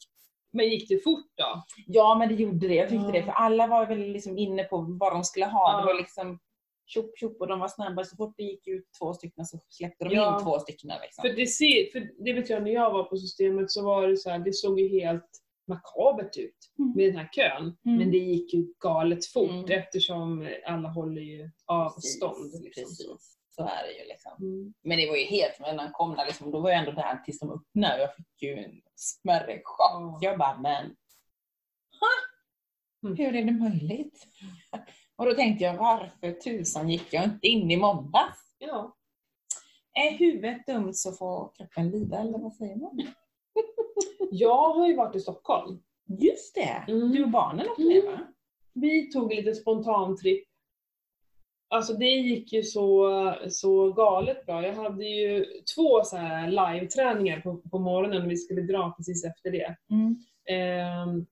Men 0.58 0.70
gick 0.70 0.89
det 0.89 1.04
fort 1.04 1.26
då? 1.36 1.63
Ja 1.88 2.15
men 2.20 2.30
det 2.30 2.36
gjorde 2.36 2.67
det, 2.67 2.76
jag 2.76 2.89
tyckte 2.89 3.06
Ja. 3.06 3.12
det. 3.12 3.24
För 3.24 3.32
alla 3.32 3.67
var 3.67 3.86
väl 3.86 4.00
liksom 4.00 4.38
inne 4.38 4.63
på 4.63 4.78
vad 5.00 5.13
de 5.13 5.24
skulle 5.24 5.46
ha. 5.46 5.72
Ja. 5.72 5.80
Det 5.80 5.86
var 5.86 5.93
liksom 5.93 6.39
tjopp 6.86 7.17
tjopp 7.17 7.41
och 7.41 7.48
de 7.48 7.60
var 7.60 7.67
snabba. 7.67 8.04
Så 8.04 8.15
fort 8.15 8.34
det 8.38 8.43
gick 8.43 8.67
ut 8.67 8.86
två 9.00 9.13
stycken 9.13 9.46
så 9.46 9.60
släppte 9.70 10.06
de 10.06 10.15
Ja. 10.15 10.38
in 10.39 10.43
två 10.46 10.60
stycken. 10.60 10.91
Liksom. 11.02 11.22
För 11.22 11.30
det, 11.36 11.48
ser, 11.48 11.91
för 11.91 12.24
det 12.26 12.34
vet 12.34 12.50
jag 12.50 12.63
när 12.63 12.72
jag 12.72 12.91
var 12.93 13.04
på 13.04 13.17
systemet 13.17 13.72
så 13.72 13.86
var 13.86 14.08
det 14.08 14.17
så 14.17 14.30
här, 14.30 14.39
det 14.39 14.54
såg 14.54 14.80
ju 14.80 15.00
helt 15.00 15.30
makabert 15.67 16.38
ut 16.38 16.54
Mm. 16.80 16.93
med 16.96 17.06
den 17.10 17.15
här 17.17 17.30
kön. 17.36 17.62
Mm. 17.86 17.98
Men 17.98 18.12
det 18.12 18.17
gick 18.17 18.54
ju 18.54 18.65
galet 18.84 19.26
fort 19.26 19.50
Mm. 19.50 19.80
eftersom 19.80 20.48
alla 20.65 20.89
håller 20.89 21.22
ju 21.22 21.50
avstånd. 21.65 22.52
Precis, 22.52 22.63
Liksom. 22.63 22.84
precis. 22.84 23.37
Så 23.58 23.63
är 23.63 23.84
det 23.88 23.93
ju 24.02 24.08
liksom. 24.08 24.32
Mm. 24.39 24.74
Men 24.84 24.98
det 24.98 25.08
var 25.10 25.15
ju 25.15 25.26
helt, 25.26 25.60
när 25.60 25.78
han 25.78 25.91
kom 25.91 26.15
där 26.15 26.26
liksom, 26.26 26.52
då 26.52 26.60
var 26.60 26.70
jag 26.70 26.80
ändå 26.80 26.91
där 26.91 27.17
tills 27.26 27.39
de 27.39 27.52
öppnade 27.52 27.96
och 27.96 28.02
jag 28.02 28.15
fick 28.15 28.41
ju 28.41 28.54
en 28.54 28.82
smärre 28.96 29.62
chock. 29.63 29.91
Ja. 29.91 30.20
Jag 30.22 30.38
bara, 30.38 30.58
men 30.58 30.86
ha? 32.00 32.08
Mm. 33.04 33.17
hur 33.17 33.36
är 33.36 33.43
det 33.43 33.52
möjligt? 33.52 34.28
Och 35.15 35.26
då 35.26 35.34
tänkte 35.34 35.63
jag, 35.63 35.78
varför 35.78 36.32
tusan 36.32 36.89
gick 36.89 37.13
jag 37.13 37.24
inte 37.24 37.48
in 37.48 37.72
i 37.72 37.78
måndags? 37.78 38.56
Ja. 38.58 38.96
Är 39.93 40.12
huvudet 40.17 40.65
dumt 40.65 40.93
så 40.93 41.12
får 41.12 41.52
kroppen 41.58 41.89
lida, 41.89 42.20
eller 42.20 42.39
vad 42.39 42.54
säger 42.54 42.76
man? 42.76 43.02
Jag 44.32 44.74
har 44.74 44.88
ju 44.88 44.96
varit 44.96 45.15
i 45.15 45.20
Stockholm. 45.20 45.84
Just 46.06 46.56
det! 46.56 46.84
Mm. 46.88 47.12
Du 47.12 47.24
och 47.24 47.30
barnen 47.30 47.70
åkte 47.70 47.82
Mm. 47.82 48.06
va? 48.06 48.20
Vi 48.74 49.12
tog 49.12 49.34
lite 49.34 49.56
spontan 49.56 50.17
tripp. 50.17 50.46
Alltså 51.69 51.93
det 51.93 52.06
gick 52.06 52.53
ju 52.53 52.63
så, 52.63 53.10
så 53.49 53.91
galet 53.91 54.45
bra. 54.45 54.65
Jag 54.67 54.73
hade 54.73 55.06
ju 55.06 55.45
två 55.75 56.03
så 56.03 56.17
här 56.17 56.47
live-träningar 56.49 57.39
på, 57.41 57.58
på 57.71 57.80
morgonen 57.80 58.21
och 58.21 58.32
vi 58.32 58.38
skulle 58.38 58.62
dra 58.62 58.93
precis 58.97 59.25
efter 59.25 59.51
det. 59.51 59.75
Mm. 59.91 60.15
Ehm, 60.49 61.25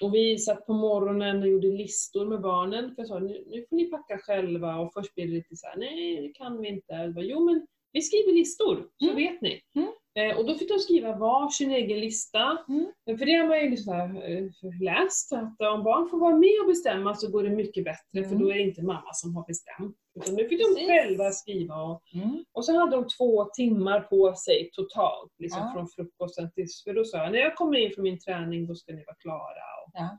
och 0.00 0.14
vi 0.14 0.38
satt 0.38 0.66
på 0.66 0.72
morgonen 0.72 1.42
och 1.42 1.48
gjorde 1.48 1.66
listor 1.66 2.26
med 2.26 2.40
barnen. 2.40 2.94
För 2.94 3.02
jag 3.02 3.08
sa, 3.08 3.18
nu, 3.18 3.44
nu 3.46 3.66
får 3.68 3.76
ni 3.76 3.90
packa 3.90 4.18
själva. 4.18 4.76
Och 4.76 4.92
först 4.92 5.14
blev 5.14 5.26
det 5.28 5.34
lite 5.34 5.56
så 5.56 5.66
här, 5.66 5.76
nej 5.76 6.22
det 6.22 6.28
kan 6.28 6.60
vi 6.60 6.68
inte. 6.68 6.94
Jag 6.94 7.14
bara, 7.14 7.24
jo 7.24 7.44
men 7.44 7.66
vi 7.92 8.02
skriver 8.02 8.32
listor, 8.32 8.88
så 8.98 9.04
Mm. 9.04 9.16
vet 9.16 9.40
ni. 9.40 9.60
Mm. 9.76 9.88
Eh, 10.16 10.36
och 10.38 10.46
då 10.46 10.54
fick 10.54 10.68
de 10.68 10.78
skriva 10.78 11.16
var 11.16 11.48
sin 11.48 11.70
egen 11.70 12.00
lista. 12.00 12.58
Mm. 12.68 12.86
För 13.18 13.26
det 13.26 13.32
har 13.32 13.48
man 13.48 13.60
ju 13.60 13.70
liksom 13.70 14.16
eh, 14.16 14.44
läst, 14.82 15.32
att 15.32 15.60
om 15.60 15.82
barn 15.84 16.08
får 16.08 16.18
vara 16.18 16.36
med 16.36 16.60
och 16.62 16.66
bestämma 16.68 17.14
så 17.14 17.30
går 17.30 17.42
det 17.42 17.50
mycket 17.50 17.84
bättre, 17.84 18.12
för 18.28 18.34
Mm. 18.34 18.38
då 18.38 18.50
är 18.50 18.54
det 18.54 18.60
inte 18.62 18.82
mamma 18.82 19.12
som 19.12 19.36
har 19.36 19.46
bestämt. 19.46 19.96
Utan 20.20 20.34
nu 20.34 20.48
fick 20.48 20.58
de 20.60 20.74
Precis. 20.74 20.88
själva 20.88 21.30
skriva. 21.30 21.74
Och, 21.82 22.02
Mm. 22.14 22.44
och 22.52 22.64
så 22.64 22.78
hade 22.78 22.96
de 22.96 23.06
två 23.18 23.44
timmar 23.44 24.00
på 24.00 24.34
sig 24.34 24.70
totalt, 24.72 25.32
liksom 25.38 25.60
Ja. 25.62 25.72
från 25.74 25.88
frukosten 25.88 26.50
tills... 26.52 26.84
För 26.84 26.94
då 26.94 27.04
sa 27.04 27.18
jag, 27.18 27.32
när 27.32 27.38
jag 27.38 27.54
kommer 27.56 27.78
in 27.78 27.92
från 27.94 28.02
min 28.02 28.18
träning, 28.18 28.66
då 28.66 28.74
ska 28.74 28.92
ni 28.92 29.04
vara 29.04 29.16
klara. 29.16 29.64
Och 29.86 29.90
Ja. 29.94 30.18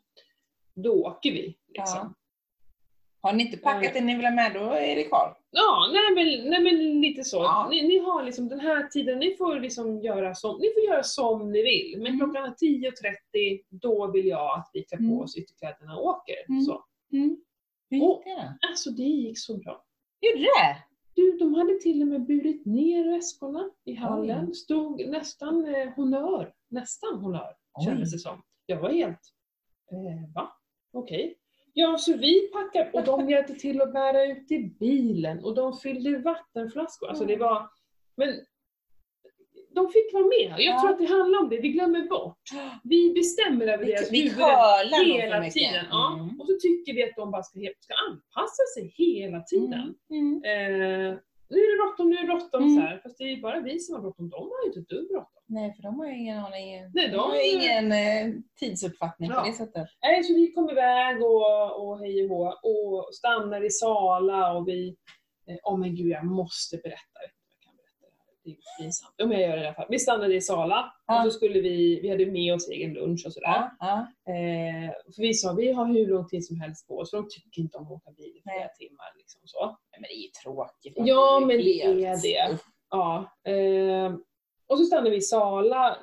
Då 0.76 0.94
åker 1.06 1.32
vi. 1.32 1.58
Liksom. 1.68 2.00
Ja. 2.04 2.14
Har 3.22 3.34
ni 3.34 3.44
inte 3.46 3.58
packat 3.58 3.94
det 3.94 4.02
ni 4.02 4.16
vill 4.16 4.26
ha 4.26 4.32
med, 4.34 4.54
då 4.54 4.60
är 4.60 4.96
det 4.96 5.04
kvar. 5.04 5.38
Ja, 5.52 5.90
nej 5.94 6.16
men, 6.26 6.50
nej 6.50 6.60
men 6.64 7.02
lite 7.02 7.24
så. 7.24 7.38
Ja. 7.38 7.68
Ni, 7.72 7.88
ni 7.88 7.98
har 8.00 8.24
liksom 8.24 8.48
den 8.50 8.60
här 8.60 8.88
tiden, 8.88 9.20
ni 9.20 9.36
får 9.38 9.60
liksom 9.60 10.02
göra 10.02 10.36
som 10.36 10.58
ni, 10.60 10.70
får 10.74 10.84
göra 10.84 11.04
som 11.04 11.52
ni 11.52 11.62
vill. 11.64 11.94
Men 11.98 12.08
Mm. 12.08 12.20
klockan 12.20 12.56
10.30, 12.56 13.62
då 13.70 14.12
vill 14.12 14.28
jag 14.28 14.60
att 14.60 14.70
vi 14.74 14.84
klär 14.84 14.98
på 14.98 15.04
Mm. 15.04 15.20
oss 15.20 15.38
ytterkläderna 15.38 15.98
och 15.98 16.06
åker. 16.06 16.36
Mm. 16.50 16.62
Så. 16.62 16.84
Hur 17.12 18.04
Och- 18.04 18.24
gick 18.26 18.26
det 18.26 18.42
då? 18.42 18.68
Alltså 18.70 18.90
det 18.90 19.04
gick 19.04 19.40
så 19.40 19.58
bra. 19.58 19.84
Gjorde 20.22 20.38
det? 20.44 20.78
Du, 21.14 21.38
de 21.38 21.54
hade 21.54 21.80
till 21.80 22.02
och 22.02 22.08
med 22.08 22.26
burit 22.26 22.66
ner 22.66 23.12
väskorna 23.16 23.70
i 23.86 23.94
hallen. 23.94 24.54
Stod 24.54 25.08
nästan 25.10 25.76
eh, 25.76 25.90
honör. 25.96 26.54
Nästan 26.70 27.20
honör, 27.20 27.56
Oj. 27.74 27.86
kändes 27.86 28.12
det 28.12 28.20
som. 28.20 28.42
Jag 28.66 28.82
var 28.82 28.90
helt, 28.90 29.20
eh, 29.92 30.34
va? 30.36 30.52
Okej. 30.94 31.38
Ja, 31.80 31.98
så 31.98 32.18
vi 32.18 32.48
packade 32.48 32.90
och 32.94 33.04
de 33.04 33.30
hjälpte 33.30 33.54
till 33.54 33.82
att 33.82 33.94
bära 33.94 34.26
ut 34.26 34.52
i 34.52 34.60
bilen 34.80 35.44
och 35.44 35.56
de 35.56 35.78
fyllde 35.78 36.18
vattenflaskor. 36.18 37.10
Alltså 37.10 37.26
det 37.26 37.36
var, 37.36 37.70
men 38.18 38.30
de 39.76 39.90
fick 39.90 40.14
vara 40.14 40.24
med. 40.26 40.56
Jag 40.58 40.62
Ja. 40.76 40.80
tror 40.82 40.90
att 40.92 40.98
det 41.00 41.06
handlar 41.06 41.40
om 41.40 41.50
det, 41.50 41.58
vi 41.62 41.70
glömmer 41.70 42.08
bort. 42.08 42.42
Vi 42.84 43.14
bestämmer 43.14 43.68
över 43.68 43.86
Vi, 43.86 43.92
deras 43.92 44.12
vi 44.12 44.22
huvuden 44.22 45.06
hela 45.06 45.50
tiden. 45.50 45.86
Ja. 45.90 46.14
Mm. 46.14 46.40
Och 46.42 46.48
så 46.48 46.54
tycker 46.62 46.94
vi 46.94 47.04
att 47.04 47.16
de 47.16 47.32
bara 47.32 47.44
ska, 47.44 47.60
ska 47.80 47.94
anpassa 48.10 48.64
sig 48.76 48.94
hela 48.98 49.42
tiden. 49.42 49.96
Mm. 50.10 50.44
Eh, 50.44 51.18
nu 51.50 51.58
är 51.58 51.72
det 51.78 51.84
bråttom, 51.84 52.10
nu 52.10 52.16
är 52.16 52.22
det 52.22 52.28
bråttom 52.28 52.64
Mm. 52.64 52.76
så 52.76 52.82
här. 52.82 53.00
Fast 53.04 53.18
det 53.18 53.24
är 53.24 53.42
bara 53.42 53.60
vi 53.60 53.80
som 53.80 53.96
har 53.96 54.02
bråttom, 54.02 54.30
de 54.30 54.36
har 54.42 54.62
ju 54.64 54.68
inte 54.68 54.80
ett 54.80 54.90
dugg 54.90 55.08
bråttom. 55.08 55.44
Nej, 55.46 55.74
för 55.76 55.84
de 55.84 56.00
har 56.00 56.06
ju 56.08 56.18
ingen 56.18 56.40
aning. 56.40 56.72
Nej, 56.94 57.08
de, 57.08 57.12
de- 57.12 57.18
har 57.20 57.36
ju 57.36 57.48
ingen 57.52 57.92
eh, 57.92 58.34
tidsuppfattning 58.60 59.30
Ja. 59.30 59.42
på 59.42 59.48
det 59.48 59.54
sättet. 59.54 59.88
Nej, 60.02 60.24
så 60.24 60.34
vi 60.34 60.52
kom 60.52 60.70
iväg 60.70 61.22
och, 61.24 61.88
och 61.90 62.00
hej 62.00 62.24
och 62.24 62.30
hå 62.30 62.46
och 62.68 63.16
stannar 63.16 63.66
i 63.66 63.70
Sala 63.70 64.54
och 64.54 64.68
vi... 64.68 64.96
eh, 65.48 65.58
Åh 65.64 65.78
men 65.80 65.96
gud, 65.96 66.08
jag 66.12 66.26
måste 66.26 66.78
berätta. 66.78 67.20
Jag 67.22 67.28
vet 67.28 67.36
inte 67.56 67.68
om 67.70 67.78
jag 67.84 67.94
kan 68.04 68.12
berätta 68.16 68.37
det 68.52 68.58
är 68.58 68.84
pinsamt. 68.84 69.22
Om 69.24 69.32
jag 69.32 69.42
gör 69.42 69.56
det 69.58 69.64
i 69.64 69.66
alla 69.66 69.74
fall. 69.76 69.86
Vi 69.90 70.00
stannade 70.00 70.36
i 70.36 70.42
Sala 70.42 70.94
Ja. 71.08 71.26
och 71.26 71.32
så 71.32 71.38
skulle 71.38 71.60
vi, 71.62 72.00
vi 72.02 72.10
hade 72.10 72.26
med 72.26 72.54
oss 72.54 72.70
egen 72.70 72.94
lunch 72.94 73.24
och 73.26 73.34
sådär. 73.34 73.70
Ja. 73.80 74.08
Eh, 74.28 74.92
för 75.16 75.22
vi 75.22 75.34
sa, 75.34 75.54
vi 75.54 75.72
har 75.72 75.86
hur 75.86 76.08
lång 76.08 76.28
tid 76.28 76.46
som 76.46 76.60
helst 76.62 76.88
på 76.88 76.98
oss, 76.98 77.10
för 77.10 77.18
de 77.18 77.28
tycker 77.30 77.62
inte 77.62 77.78
om 77.78 77.86
att 77.86 77.92
åka 77.92 78.12
bil 78.12 78.34
i 78.38 78.42
flera 78.42 78.68
timmar. 78.68 79.06
Liksom 79.18 79.42
så. 79.46 79.78
Men 79.92 80.02
det 80.02 80.14
är 80.16 80.22
ju 80.22 80.28
tråkigt. 80.44 80.94
Ja, 80.96 81.40
men 81.40 81.58
det 81.58 81.82
är 81.84 82.22
det. 82.22 82.58
Ja, 82.90 83.32
eh, 83.52 84.16
och 84.70 84.78
så 84.78 84.86
stannade 84.86 85.10
vi 85.10 85.16
i 85.16 85.22
Sala 85.22 85.98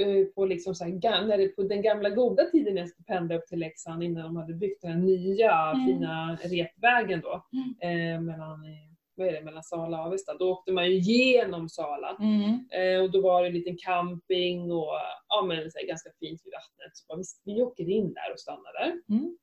eh, 0.00 0.24
på, 0.34 0.44
liksom 0.46 0.74
så 0.74 0.84
här, 0.84 1.26
när 1.26 1.38
det, 1.38 1.48
på 1.48 1.62
den 1.62 1.82
gamla 1.82 2.10
goda 2.10 2.44
tiden 2.44 2.74
när 2.74 2.80
jag 2.80 2.88
skulle 2.88 3.04
pendla 3.04 3.34
upp 3.36 3.46
till 3.46 3.58
Leksand 3.58 4.02
innan 4.02 4.24
de 4.24 4.36
hade 4.36 4.54
byggt 4.54 4.82
den 4.82 5.06
nya 5.06 5.52
Mm. 5.70 5.86
fina 5.86 6.38
repvägen 6.42 7.20
då. 7.20 7.32
Eh, 7.80 8.20
mellan, 8.20 8.64
eh, 8.64 8.87
vad 9.18 9.28
är 9.28 9.32
det, 9.32 9.40
mellan 9.44 9.62
Sala 9.62 10.00
och 10.00 10.06
Avesta. 10.06 10.34
Då 10.34 10.50
åkte 10.50 10.72
man 10.72 10.86
ju 10.90 10.98
genom 10.98 11.68
Sala. 11.68 12.16
Mm. 12.20 12.68
Eh, 12.70 13.02
och 13.02 13.10
då 13.10 13.20
var 13.20 13.42
det 13.42 13.48
en 13.48 13.54
liten 13.54 13.76
camping 13.76 14.72
och 14.72 14.92
ja, 15.28 15.44
men, 15.48 15.70
så 15.70 15.78
här, 15.78 15.86
ganska 15.86 16.10
fint 16.20 16.42
vid 16.44 16.52
vattnet. 16.52 16.96
Så 16.96 17.04
bara, 17.08 17.18
vi, 17.18 17.54
vi 17.54 17.62
åker 17.62 17.88
in 17.90 18.14
där 18.14 18.32
och 18.32 18.40
stannar 18.40 18.72
där. 18.72 18.92
Mm. 19.08 19.36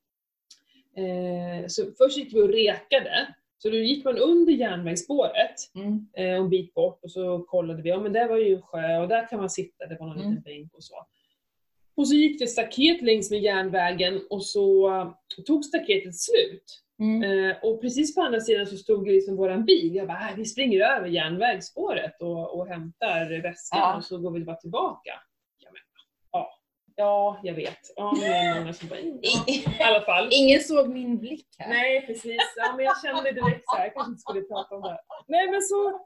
Eh, 0.98 1.68
så 1.68 1.92
först 1.98 2.18
gick 2.18 2.34
vi 2.34 2.42
och 2.42 2.50
rekade. 2.50 3.28
Så 3.58 3.70
då 3.70 3.76
gick 3.78 4.06
man 4.06 4.18
under 4.18 4.54
järnvägsspåret 4.54 5.56
Mm. 5.76 6.08
eh, 6.18 6.30
en 6.36 6.50
bit 6.50 6.74
bort 6.74 7.00
och 7.04 7.12
så 7.12 7.40
kollade 7.44 7.82
vi, 7.82 7.90
ja 7.90 8.00
men 8.00 8.14
där 8.14 8.28
var 8.28 8.38
ju 8.38 8.56
en 8.56 8.62
sjö 8.62 8.98
och 9.02 9.08
där 9.08 9.28
kan 9.30 9.40
man 9.40 9.50
sitta, 9.50 9.86
det 9.86 9.98
var 10.00 10.08
någon 10.08 10.18
Mm. 10.18 10.30
liten 10.30 10.44
bänk 10.44 10.74
och 10.74 10.84
så. 10.84 10.96
Och 11.98 12.08
så 12.08 12.16
gick 12.16 12.40
det 12.40 12.48
staket 12.48 13.02
längs 13.02 13.32
med 13.32 13.40
järnvägen 13.42 14.22
och 14.30 14.46
så 14.46 14.88
eh, 14.90 15.12
tog 15.46 15.66
staketet 15.66 16.16
slut. 16.20 16.82
Mm. 17.00 17.24
Eh, 17.50 17.56
och 17.64 17.82
precis 17.82 18.16
på 18.16 18.22
andra 18.22 18.40
sidan 18.40 18.66
så 18.68 18.78
stod 18.78 19.06
det 19.06 19.12
liksom 19.12 19.36
våran 19.36 19.66
bil. 19.66 19.96
Jag 19.96 20.08
bara, 20.08 20.30
"Äh, 20.30 20.36
vi 20.36 20.46
springer 20.46 20.80
över 20.80 21.08
järnvägsspåret 21.08 22.22
och, 22.22 22.58
och 22.60 22.68
hämtar 22.68 23.42
väskan 23.42 23.80
Ja. 23.80 23.96
och 23.98 24.04
så 24.04 24.18
går 24.18 24.32
vi 24.32 24.44
bara 24.46 24.56
tillbaka. 24.56 25.12
Ja, 25.64 25.70
men, 25.72 25.82
ja. 26.32 26.50
ja, 26.96 27.40
jag 27.44 27.54
vet. 27.54 27.80
Ja, 27.96 28.12
men 28.12 28.22
det 28.22 28.38
är 28.38 28.60
många 28.60 28.74
som 28.74 28.90
bara, 28.90 29.00
"Mm, 29.00 29.20
ja. 29.80 30.28
Ingen 30.32 30.60
såg 30.60 30.90
min 30.90 31.18
blick 31.18 31.48
här. 31.58 31.70
Nej, 31.70 32.06
precis. 32.08 32.42
Ja, 32.58 32.74
men 32.76 32.86
jag 32.86 33.02
kände 33.02 33.32
direkt 33.32 33.64
så 33.66 33.76
här, 33.78 33.84
jag 33.86 33.94
kanske 33.94 34.12
inte 34.12 34.22
skulle 34.22 34.42
prata 34.42 34.76
om 34.76 34.82
det 34.82 34.90
här. 34.90 35.00
Nej, 35.28 35.52
men 35.52 35.62
så 35.62 36.06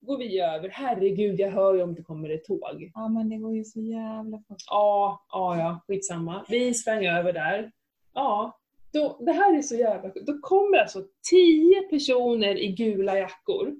går 0.00 0.18
vi 0.18 0.40
över. 0.40 0.68
Herregud, 0.68 1.40
jag 1.40 1.50
hör 1.50 1.74
ju 1.74 1.82
om 1.82 1.94
det 1.94 2.02
kommer 2.02 2.30
ett 2.30 2.44
tåg. 2.44 2.90
Ja, 2.94 3.08
men 3.08 3.28
det 3.28 3.36
går 3.36 3.54
ju 3.56 3.64
så 3.64 3.80
jävla 3.80 4.38
fort. 4.48 4.56
Ja, 4.70 5.24
ja, 5.32 5.56
ja, 5.58 5.80
skitsamma. 5.86 6.44
Vi 6.48 6.74
sprang 6.74 7.06
över 7.06 7.32
där. 7.32 7.72
Ja, 8.14 8.59
då, 8.92 9.16
det 9.20 9.32
här 9.32 9.58
är 9.58 9.62
så 9.62 9.74
jävla. 9.76 10.10
Då 10.26 10.38
kommer 10.38 10.78
alltså 10.78 11.04
tio 11.30 11.82
personer 11.82 12.58
i 12.58 12.68
gula 12.68 13.18
jackor 13.18 13.72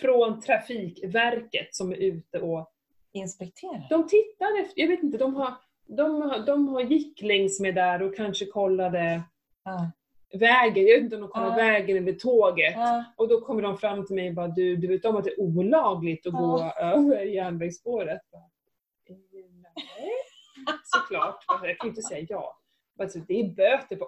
från 0.00 0.40
Trafikverket 0.40 1.74
som 1.74 1.92
är 1.92 1.96
ute 1.96 2.40
och 2.40 2.72
Inspektera. 3.12 3.82
de 3.90 4.08
tittar 4.08 4.60
efter, 4.60 4.80
jag 4.80 4.88
vet 4.88 5.02
inte, 5.02 5.18
de 5.18 5.34
har, 5.34 5.54
de, 5.86 6.22
har- 6.22 6.46
de 6.46 6.68
har 6.68 6.80
gick 6.82 7.22
längs 7.22 7.60
med 7.60 7.74
där 7.74 8.02
och 8.02 8.16
kanske 8.16 8.46
kollade 8.46 9.22
Ja. 9.64 9.90
vägen, 10.38 10.86
jag 10.86 10.94
vet 10.96 11.04
inte 11.04 11.16
om 11.16 11.22
de 11.22 11.28
kollade 11.30 11.50
Ja. 11.50 11.56
vägen 11.72 11.96
över 11.96 12.12
tåget. 12.12 12.72
Ja. 12.76 13.04
Och 13.16 13.28
då 13.28 13.40
kommer 13.40 13.62
de 13.62 13.78
fram 13.78 14.06
till 14.06 14.14
mig 14.16 14.28
och 14.28 14.34
bara 14.34 14.48
du, 14.48 14.76
du 14.76 14.86
vet 14.88 15.04
om 15.04 15.16
att 15.16 15.24
det 15.24 15.30
är 15.30 15.40
olagligt 15.40 16.26
att 16.26 16.32
gå 16.32 16.72
över 16.80 17.22
järnvägsspåret? 17.24 18.20
Bara, 18.32 18.40
"Eh, 19.10 19.16
Nej, 19.74 20.12
såklart. 20.84 21.44
Jag 21.48 21.78
kan 21.78 21.86
ju 21.86 21.88
inte 21.88 22.02
säga 22.02 22.26
ja. 22.28 22.58
Alltså, 22.98 23.18
det 23.18 23.40
är 23.40 23.44
böter 23.54 23.96
på 23.96 24.04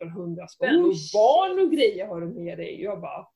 1800 0.00 0.48
spänn 0.48 0.80
och 0.80 0.92
barn 1.14 1.66
och 1.66 1.72
grejer 1.72 2.06
har 2.06 2.20
du 2.20 2.26
med 2.26 2.58
dig. 2.58 2.82
Jag 2.82 3.00
bara 3.00 3.26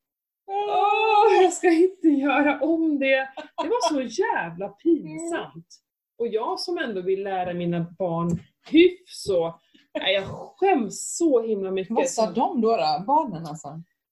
Åh, 0.47 1.43
jag 1.43 1.53
ska 1.53 1.69
inte 1.69 2.09
göra 2.09 2.61
om 2.61 2.99
det. 2.99 3.29
Det 3.63 3.69
var 3.69 3.89
så 3.89 4.23
jävla 4.23 4.69
pinsamt. 4.69 5.67
Och 6.19 6.29
jag 6.29 6.61
som 6.61 6.79
ändå 6.79 7.01
vill 7.01 7.23
lära 7.23 7.55
mina 7.55 7.87
barn 7.99 8.31
hyfs 8.71 9.29
och 9.31 9.61
nej, 9.99 10.15
jag 10.15 10.25
skäms 10.27 11.17
så 11.17 11.43
himla 11.43 11.71
mycket. 11.71 11.95
Vad 11.97 12.09
sa 12.09 12.31
de 12.31 12.61
då? 12.61 12.77
då? 12.77 13.05
Barnen 13.07 13.47
alltså? 13.47 13.69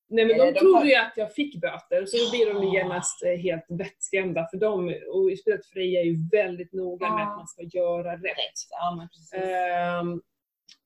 Nej 0.09 0.27
men 0.27 0.39
de 0.39 0.53
de 0.53 0.75
har- 0.75 0.85
ju 0.85 0.95
att 0.95 1.13
jag 1.17 1.35
fick 1.35 1.61
böter, 1.61 2.07
så 2.07 2.17
då 2.17 2.31
blir 2.31 2.55
de 2.55 2.73
genast 2.77 3.23
eh, 3.25 3.31
helt 3.43 3.65
vettskrämda 3.69 4.49
för 4.51 4.57
de, 4.59 4.85
och 4.89 5.39
speciellt 5.39 5.67
Freja 5.67 6.01
är 6.01 6.05
ju 6.05 6.17
väldigt 6.33 6.73
noga 6.73 7.11
med 7.11 7.21
Ja. 7.23 7.31
att 7.31 7.37
man 7.37 7.47
ska 7.47 7.63
göra 7.63 8.13
rätt. 8.17 8.59
Ja, 8.71 9.09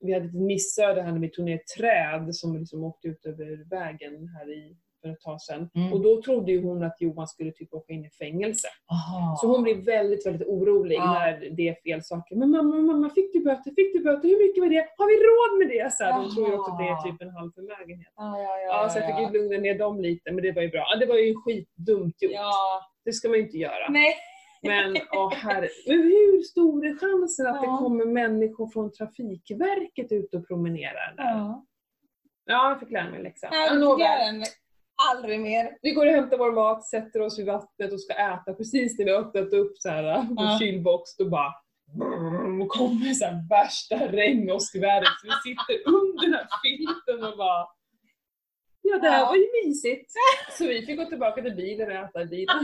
vi 0.00 0.12
hade 0.12 0.26
ett 0.26 0.34
missöde 0.34 1.02
här 1.02 1.12
när 1.12 1.20
vi 1.20 1.30
tog 1.30 1.44
ner 1.44 1.54
ett 1.54 1.66
träd 1.78 2.34
som 2.34 2.56
liksom 2.58 2.84
åkte 2.84 3.08
ut 3.08 3.26
över 3.26 3.68
vägen 3.70 4.28
här 4.28 4.52
i, 4.52 4.76
för 5.02 5.08
ett 5.08 5.20
tag 5.20 5.40
sedan. 5.42 5.70
Mm. 5.74 5.92
Och 5.92 6.00
då 6.02 6.22
trodde 6.22 6.52
ju 6.52 6.62
hon 6.62 6.82
att 6.82 6.96
Johan 7.00 7.26
skulle 7.28 7.52
typ 7.52 7.74
åka 7.74 7.92
in 7.92 8.04
i 8.04 8.10
fängelse. 8.10 8.68
Aha. 8.92 9.36
Så 9.40 9.46
hon 9.46 9.62
blev 9.62 9.76
väldigt, 9.84 10.26
väldigt 10.26 10.48
orolig 10.48 10.96
Ja. 10.96 11.12
när 11.12 11.50
det 11.56 11.68
är 11.68 11.74
fel 11.74 12.02
saker. 12.02 12.36
Men 12.36 12.50
mamma, 12.50 12.76
mamma, 12.76 13.10
fick 13.10 13.32
du 13.32 13.40
böter? 13.44 13.70
Fick 13.74 13.92
du 13.94 14.00
böter? 14.04 14.28
Hur 14.28 14.46
mycket 14.48 14.62
var 14.62 14.70
det? 14.70 14.88
Har 14.98 15.06
vi 15.12 15.16
råd 15.28 15.52
med 15.60 15.68
det? 15.76 15.92
Så 15.92 16.04
här, 16.04 16.12
de 16.22 16.34
tror 16.34 16.48
ju 16.48 16.54
också 16.58 16.72
att 16.72 16.78
det 16.78 16.84
är 16.84 16.96
typ 17.10 17.22
en 17.22 17.30
halv 17.30 17.50
förmögenhet. 17.52 18.12
Ja, 18.16 18.42
ja, 18.42 18.52
ja. 18.66 18.82
Ja, 18.82 18.88
så 18.88 18.98
jag 18.98 19.06
fick 19.06 19.18
ju 19.34 19.40
lugna 19.40 19.58
ner 19.58 19.78
dem 19.78 20.00
lite, 20.00 20.32
men 20.32 20.42
det 20.44 20.52
var 20.52 20.62
ju 20.62 20.68
bra. 20.70 20.84
Det 21.00 21.06
var 21.06 21.16
ju 21.16 21.34
skitdumt 21.34 22.22
gjort. 22.22 22.32
Ja, 22.32 22.52
Det 23.04 23.12
ska 23.12 23.28
man 23.28 23.38
ju 23.38 23.44
inte 23.44 23.58
göra. 23.58 23.88
nej. 23.90 24.14
Men, 24.62 24.96
åh, 25.12 25.32
herre. 25.32 25.68
hur 25.86 26.42
stor 26.42 26.86
är 26.86 26.96
chansen 26.96 27.46
att 27.46 27.60
det 27.60 27.66
Ja. 27.66 27.78
kommer 27.78 28.04
människor 28.04 28.68
från 28.68 28.92
Trafikverket 28.92 30.12
ut 30.12 30.34
och 30.34 30.48
promenerar 30.48 31.14
där? 31.16 31.24
Ja, 31.24 31.64
Ja. 32.46 32.68
jag 32.70 32.80
fick 32.80 32.90
lära 32.90 33.04
mig 33.10 33.16
en 33.16 33.22
läxa. 33.22 33.48
Ja, 33.52 33.56
Jag 33.66 33.78
lovar. 33.78 33.98
den. 34.32 34.42
Aldrig 35.14 35.40
mer. 35.40 35.78
Vi 35.82 35.90
går 35.92 36.06
och 36.06 36.12
hämtar 36.12 36.38
vår 36.38 36.52
mat, 36.52 36.84
sätter 36.84 37.20
oss 37.22 37.38
vid 37.38 37.46
vattnet 37.46 37.92
och 37.92 38.00
ska 38.00 38.12
äta. 38.14 38.54
Precis 38.54 38.98
när 38.98 39.04
vi 39.04 39.12
har 39.12 39.20
öppnat 39.20 39.52
upp 39.52 39.78
så 39.78 39.88
här, 39.88 40.02
vår 40.30 40.44
Ja. 40.46 40.58
kylbox, 40.60 41.16
då 41.16 41.28
bara 41.28 41.52
brrr, 41.98 42.60
och 42.62 42.68
kommer 42.68 43.12
så 43.14 43.24
här 43.24 43.48
värsta 43.50 43.96
regnåskvädret. 43.96 45.08
Så 45.20 45.26
vi 45.26 45.50
sitter 45.50 45.88
under 45.94 46.22
den 46.22 46.32
här 46.34 46.48
filten 46.64 47.24
och 47.32 47.36
bara 47.38 47.66
Ja, 48.92 48.98
det 48.98 49.08
här 49.08 49.20
Ja. 49.20 49.26
var 49.26 49.36
ju 49.36 49.46
mysigt. 49.66 50.12
Så 50.58 50.66
vi 50.66 50.86
fick 50.86 50.98
gå 50.98 51.04
tillbaka 51.04 51.42
till 51.42 51.54
bilen 51.56 51.88
och 51.88 51.94
äta 51.94 52.22
i 52.22 52.26
bilen. 52.26 52.56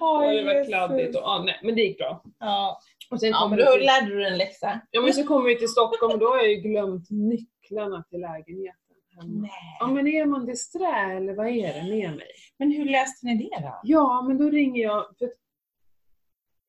Och 0.00 0.22
det 0.22 0.42
var 0.44 0.64
kladdigt. 0.66 1.16
Och, 1.16 1.22
ja, 1.22 1.42
nej, 1.46 1.60
men 1.62 1.74
det 1.74 1.82
gick 1.82 1.98
bra. 1.98 2.22
Ja, 2.38 2.78
Och 3.10 3.20
sen 3.20 3.28
ja 3.30 3.48
men 3.48 3.58
då 3.58 3.72
till, 3.72 3.86
lärde 3.86 4.06
du 4.06 4.26
en 4.26 4.38
läxa. 4.38 4.80
ja, 4.90 5.00
men 5.02 5.12
så 5.12 5.24
kommer 5.24 5.48
vi 5.48 5.58
till 5.58 5.68
Stockholm 5.68 6.12
och 6.12 6.18
då 6.18 6.26
har 6.28 6.36
jag 6.36 6.48
ju 6.50 6.54
glömt 6.56 7.10
nycklarna 7.10 8.02
till 8.10 8.20
lägenheten. 8.20 8.80
hemma. 9.20 9.48
Ja, 9.80 9.86
Nej. 9.86 9.94
men 9.94 10.06
är 10.06 10.26
man 10.26 10.46
disträ 10.46 11.16
eller 11.16 11.34
vad 11.34 11.46
är 11.48 11.74
det 11.74 11.82
med 11.82 12.16
mig? 12.16 12.30
Men 12.58 12.72
hur 12.72 12.84
läste 12.84 13.26
ni 13.26 13.36
det 13.36 13.62
då? 13.62 13.80
Ja, 13.82 14.24
men 14.28 14.38
då 14.38 14.50
ringer 14.50 14.82
jag. 14.82 15.04
För 15.18 15.28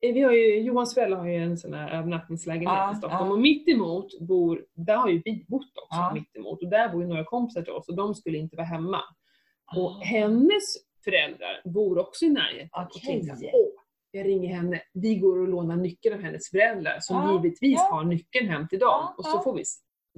vi 0.00 0.20
har 0.20 0.32
ju, 0.32 0.60
Johans 0.60 0.94
föräldrar 0.94 1.18
har 1.18 1.26
ju 1.28 1.34
en 1.36 1.58
sån 1.58 1.74
här 1.74 1.90
övernattningslägenhet 1.98 2.72
Ja, 2.76 2.92
i 2.92 2.96
Stockholm 2.96 3.26
ja. 3.26 3.32
och 3.32 3.40
mitt 3.40 3.68
emot 3.68 4.18
bor, 4.20 4.64
där 4.74 4.96
har 4.96 5.08
ju 5.08 5.22
vi 5.24 5.44
bott 5.48 5.62
också, 5.62 5.86
Ja. 6.00 6.10
mitt 6.14 6.36
emot. 6.36 6.62
Och 6.62 6.68
där 6.70 6.88
bor 6.88 7.02
ju 7.02 7.08
några 7.08 7.24
kompisar 7.24 7.62
till 7.62 7.72
oss 7.72 7.88
och 7.88 7.96
de 7.96 8.14
skulle 8.14 8.38
inte 8.38 8.56
vara 8.56 8.66
hemma. 8.66 9.00
Och 9.76 9.90
Ah. 9.90 10.00
hennes 10.04 10.64
föräldrar 11.04 11.60
bor 11.64 11.98
också 11.98 12.24
i 12.24 12.28
närheten. 12.28 12.68
Och 12.72 12.82
Okej. 12.96 13.00
tänkte 13.26 13.50
åh, 13.52 13.68
jag 14.10 14.26
ringer 14.26 14.54
henne, 14.54 14.80
vi 14.92 15.14
går 15.16 15.38
och 15.40 15.48
lånar 15.48 15.76
nyckeln 15.76 16.14
av 16.14 16.20
hennes 16.22 16.50
föräldrar 16.50 16.96
som 17.00 17.16
Ja, 17.16 17.32
givetvis 17.42 17.80
ja. 17.90 17.94
har 17.96 18.04
nyckeln 18.04 18.48
hem 18.48 18.68
till 18.68 18.78
dem. 18.78 18.88
Ja, 18.88 19.14
och 19.18 19.24
så 19.24 19.36
ja. 19.36 19.42
får 19.42 19.54
vi 19.54 19.62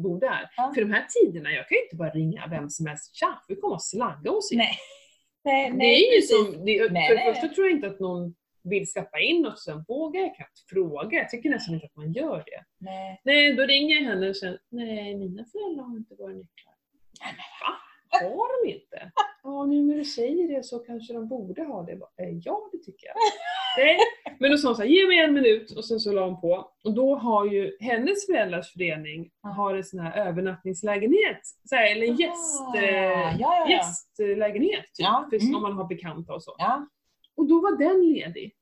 bo 0.03 0.19
där. 0.19 0.51
Ja. 0.57 0.73
För 0.75 0.81
de 0.81 0.90
här 0.93 1.07
tiderna, 1.09 1.51
jag 1.53 1.69
kan 1.69 1.77
ju 1.79 1.83
inte 1.85 1.97
bara 1.97 2.11
ringa 2.11 2.47
vem 2.51 2.71
som 2.71 2.87
helst. 2.87 3.14
Tja, 3.16 3.43
vi 3.49 3.57
kommer 3.57 3.75
och 3.75 3.83
slagga 3.83 4.31
oss 4.31 4.53
igen. 4.53 4.64
Nej. 4.64 4.77
Nej, 5.45 5.71
Det 5.71 5.77
nej, 5.77 6.09
är 6.09 6.14
ju 6.16 6.23
som, 6.23 6.64
det, 6.64 6.93
Nej, 6.93 7.09
för 7.09 7.14
det 7.14 7.35
första 7.35 7.49
tror 7.55 7.66
jag 7.66 7.77
inte 7.77 7.87
att 7.87 8.01
någon 8.01 8.35
vill 8.62 8.90
släppa 8.90 9.18
in 9.20 9.46
oss, 9.46 9.64
sen 9.64 9.85
vågar 9.88 10.20
jag 10.20 10.37
knappt 10.37 10.61
fråga. 10.70 11.18
Jag 11.18 11.31
tycker 11.31 11.51
nästan 11.51 11.75
inte 11.75 11.87
att 11.87 11.96
man 11.96 12.12
gör 12.12 12.37
det. 12.46 12.64
Nej. 12.79 13.20
Nej, 13.25 13.55
då 13.55 13.62
ringer 13.62 13.96
jag 13.96 14.03
henne 14.03 14.29
och 14.29 14.37
säger 14.37 14.59
nej, 14.68 15.14
mina 15.16 15.44
föräldrar 15.44 15.85
har 15.85 15.96
inte 15.96 16.14
våra 16.14 16.33
nycklar. 16.33 16.75
Nej, 17.20 17.33
men 17.33 17.38
Va? 17.61 17.77
har 18.35 18.64
de 18.64 18.70
inte? 18.73 19.12
Ja, 19.42 19.64
nu 19.66 19.83
när 19.83 19.94
du 19.96 20.05
säger 20.05 20.49
det 20.57 20.62
så 20.64 20.79
kanske 20.79 21.12
de 21.12 21.29
borde 21.29 21.62
ha 21.64 21.83
det. 21.83 21.96
Bara, 21.96 22.11
"Eh, 22.23 22.38
Ja, 22.44 22.68
det 22.73 22.79
tycker 22.79 23.07
jag. 23.07 23.16
Nej. 23.79 23.96
Men 24.38 24.51
då 24.51 24.57
sa 24.59 24.68
hon 24.68 24.77
så 24.77 24.83
här, 24.83 24.88
ge 24.88 25.07
mig 25.07 25.18
en 25.18 25.35
minut 25.35 25.70
och 25.77 25.85
sen 25.85 26.01
så 26.01 26.12
la 26.12 26.25
hon 26.25 26.40
på. 26.40 26.70
Och 26.85 26.94
då 26.94 27.14
har 27.16 27.46
ju 27.46 27.77
hennes 27.81 28.27
föräldrars 28.27 28.73
förening 28.73 29.31
har 29.42 29.75
en 29.75 29.85
sån 29.85 30.01
här 30.01 30.27
övernattningslägenhet. 30.29 31.40
Så 31.64 31.75
här, 31.77 31.92
eller 31.92 32.07
en 32.07 32.16
gäst, 32.16 32.61
Ah, 32.61 32.79
eh, 32.79 32.85
ja, 32.94 33.37
ja, 33.40 33.66
ja. 33.68 33.70
gästlägenhet 33.70 34.81
typ, 34.85 35.05
Ja, 35.05 35.29
mm. 35.42 35.55
om 35.55 35.62
man 35.62 35.73
har 35.73 35.85
bekanta 35.85 36.35
och 36.35 36.42
så. 36.42 36.57
Och 37.40 37.48
då 37.48 37.61
var 37.61 37.79
den 37.79 38.12
ledig. 38.12 38.55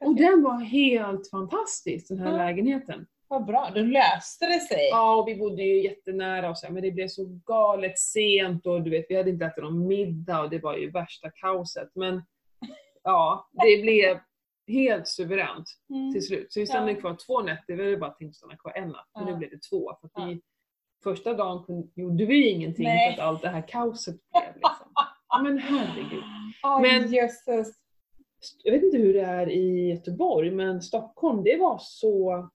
Och 0.00 0.16
perfekt. 0.16 0.18
den 0.18 0.42
var 0.42 0.60
helt 0.60 1.30
fantastisk, 1.30 2.08
den 2.08 2.18
här 2.18 2.30
Ja. 2.32 2.36
lägenheten. 2.36 3.06
Vad 3.28 3.44
bra, 3.46 3.70
då 3.74 3.80
löste 3.80 4.46
det 4.46 4.60
sig. 4.60 4.88
Ja, 4.90 5.16
och 5.16 5.28
vi 5.28 5.36
bodde 5.36 5.62
ju 5.62 5.82
jättenära 5.82 6.50
och 6.50 6.58
så, 6.58 6.72
men 6.72 6.82
det 6.82 6.90
blev 6.90 7.08
så 7.08 7.24
galet 7.46 7.98
sent 7.98 8.66
och 8.66 8.82
du 8.82 8.90
vet, 8.90 9.06
vi 9.08 9.16
hade 9.16 9.30
inte 9.30 9.44
ätit 9.44 9.64
någon 9.64 9.86
middag 9.86 10.40
och 10.40 10.50
det 10.50 10.58
var 10.58 10.76
ju 10.76 10.90
värsta 10.90 11.30
kaoset. 11.30 11.90
Men 11.94 12.22
ja, 13.02 13.48
det 13.52 13.82
blev 13.82 14.18
helt 14.68 15.08
suveränt 15.08 15.66
Mm. 15.90 16.12
till 16.12 16.22
slut. 16.26 16.52
Så 16.52 16.60
vi 16.60 16.66
stannade 16.66 16.92
Ja. 16.92 17.00
kvar 17.00 17.16
två 17.26 17.42
nätter, 17.42 17.74
vi 17.74 17.84
hade 17.84 17.96
bara 17.96 18.10
tänkt 18.10 18.36
stanna 18.36 18.56
kvar 18.56 18.72
en 18.76 18.88
natt, 18.88 19.10
men 19.14 19.26
Ja. 19.26 19.30
nu 19.32 19.36
blev 19.38 19.50
det 19.50 19.62
två. 19.70 19.92
För 20.00 20.10
Ja. 20.14 20.24
vi, 20.24 20.40
första 21.04 21.34
dagen 21.34 21.64
kunde, 21.64 21.88
gjorde 21.94 22.24
vi 22.26 22.48
ingenting 22.48 22.84
Nej. 22.84 23.14
för 23.16 23.22
att 23.22 23.28
allt 23.28 23.42
det 23.42 23.48
här 23.48 23.68
kaoset 23.68 24.16
blev. 24.30 24.54
Liksom. 24.54 24.88
Men 25.42 25.58
herregud. 25.58 26.22
Oj, 26.62 26.82
Men- 26.82 27.12
jösses. 27.12 27.68
Jag 28.64 28.72
vet 28.72 28.82
inte 28.82 28.98
hur 28.98 29.14
det 29.14 29.20
är 29.20 29.50
i 29.50 29.88
Göteborg, 29.90 30.50
men 30.50 30.82
Stockholm, 30.82 31.44
det 31.44 31.56
var 31.56 31.78
så... 31.82 32.48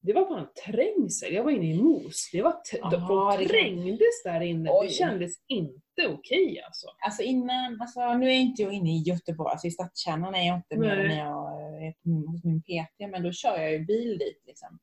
Det 0.00 0.12
var 0.12 0.26
fan 0.28 0.46
trängsel. 0.66 1.34
Jag 1.34 1.44
var 1.44 1.50
inne 1.50 1.66
i 1.74 1.82
Mos. 1.82 2.30
Det 2.32 2.42
var 2.42 2.56
Aha, 2.82 3.06
folk 3.08 3.38
det 3.38 3.44
kan- 3.44 3.48
trängdes 3.64 4.22
där 4.24 4.40
inne. 4.40 4.70
Oj. 4.72 4.86
Det 4.86 4.92
kändes 4.92 5.32
inte 5.48 6.08
okej 6.08 6.62
alltså. 6.66 6.86
Alltså 7.06 7.22
innan, 7.22 7.80
alltså 7.80 8.14
nu 8.14 8.26
är 8.26 8.34
inte 8.34 8.62
jag 8.62 8.72
inne 8.72 8.90
i 8.96 9.02
Göteborg, 9.02 9.50
alltså 9.50 9.66
i 9.66 9.70
stadskärnan 9.70 10.34
är 10.34 10.46
jag 10.46 10.56
inte 10.56 10.76
mer 10.76 10.96
Nej. 10.96 11.00
än 11.00 11.08
när 11.08 11.18
jag 11.18 11.82
är 11.86 11.92
på- 11.92 12.30
hos 12.30 12.44
min 12.44 12.62
PT, 12.62 13.08
men 13.10 13.22
då 13.22 13.32
kör 13.32 13.56
jag 13.58 13.72
ju 13.72 13.78
bil 13.78 14.18
dit 14.18 14.42
liksom. 14.46 14.78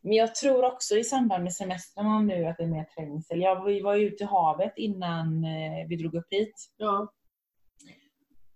Men 0.00 0.12
jag 0.12 0.34
tror 0.34 0.64
också 0.64 0.96
i 0.96 1.04
samband 1.04 1.44
med 1.44 1.52
semestrarna 1.54 2.20
nu 2.22 2.44
att 2.46 2.56
det 2.56 2.62
är 2.62 2.68
mer 2.68 2.84
trängsel. 2.84 3.40
Jag, 3.40 3.64
vi 3.64 3.80
var 3.80 3.94
ju 3.94 4.06
ute 4.06 4.24
i 4.24 4.26
havet 4.26 4.72
innan 4.76 5.44
eh, 5.44 5.86
vi 5.88 5.96
drog 5.96 6.14
upp 6.14 6.26
hit. 6.30 6.54
Ja. 6.76 7.12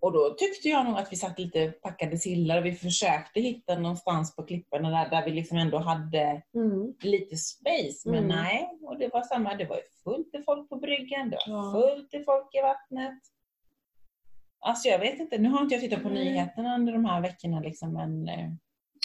Och 0.00 0.12
då 0.12 0.34
tyckte 0.38 0.68
jag 0.68 0.84
nog 0.84 0.98
att 0.98 1.12
vi 1.12 1.16
satt 1.16 1.38
lite 1.38 1.70
packade 1.70 2.18
sillar 2.18 2.58
och 2.58 2.64
vi 2.66 2.72
försökte 2.72 3.40
hitta 3.40 3.78
någonstans 3.78 4.36
på 4.36 4.42
klipporna 4.42 4.90
där, 4.90 5.10
där 5.10 5.24
vi 5.24 5.30
liksom 5.30 5.58
ändå 5.58 5.78
hade 5.78 6.42
Mm. 6.54 6.94
lite 7.02 7.36
space. 7.36 8.08
Men 8.10 8.24
Mm. 8.24 8.28
nej, 8.36 8.68
och 8.82 8.98
det 8.98 9.08
var 9.12 9.22
samma. 9.22 9.54
Det 9.54 9.64
var 9.64 9.76
ju 9.76 9.82
fullt 10.04 10.34
i 10.34 10.42
folk 10.42 10.68
på 10.68 10.76
bryggan, 10.76 11.30
det 11.30 11.38
var 11.46 11.72
fullt 11.72 12.14
i 12.14 12.24
folk 12.24 12.54
i 12.54 12.60
vattnet. 12.62 13.18
Alltså 14.62 14.88
jag 14.88 14.98
vet 14.98 15.20
inte, 15.20 15.38
nu 15.38 15.48
har 15.48 15.62
inte 15.62 15.74
jag 15.74 15.82
tittat 15.82 16.02
på 16.02 16.08
Nej. 16.08 16.24
nyheterna 16.24 16.74
under 16.74 16.92
de 16.92 17.04
här 17.04 17.20
veckorna 17.20 17.60
liksom, 17.60 17.92
men 17.92 18.28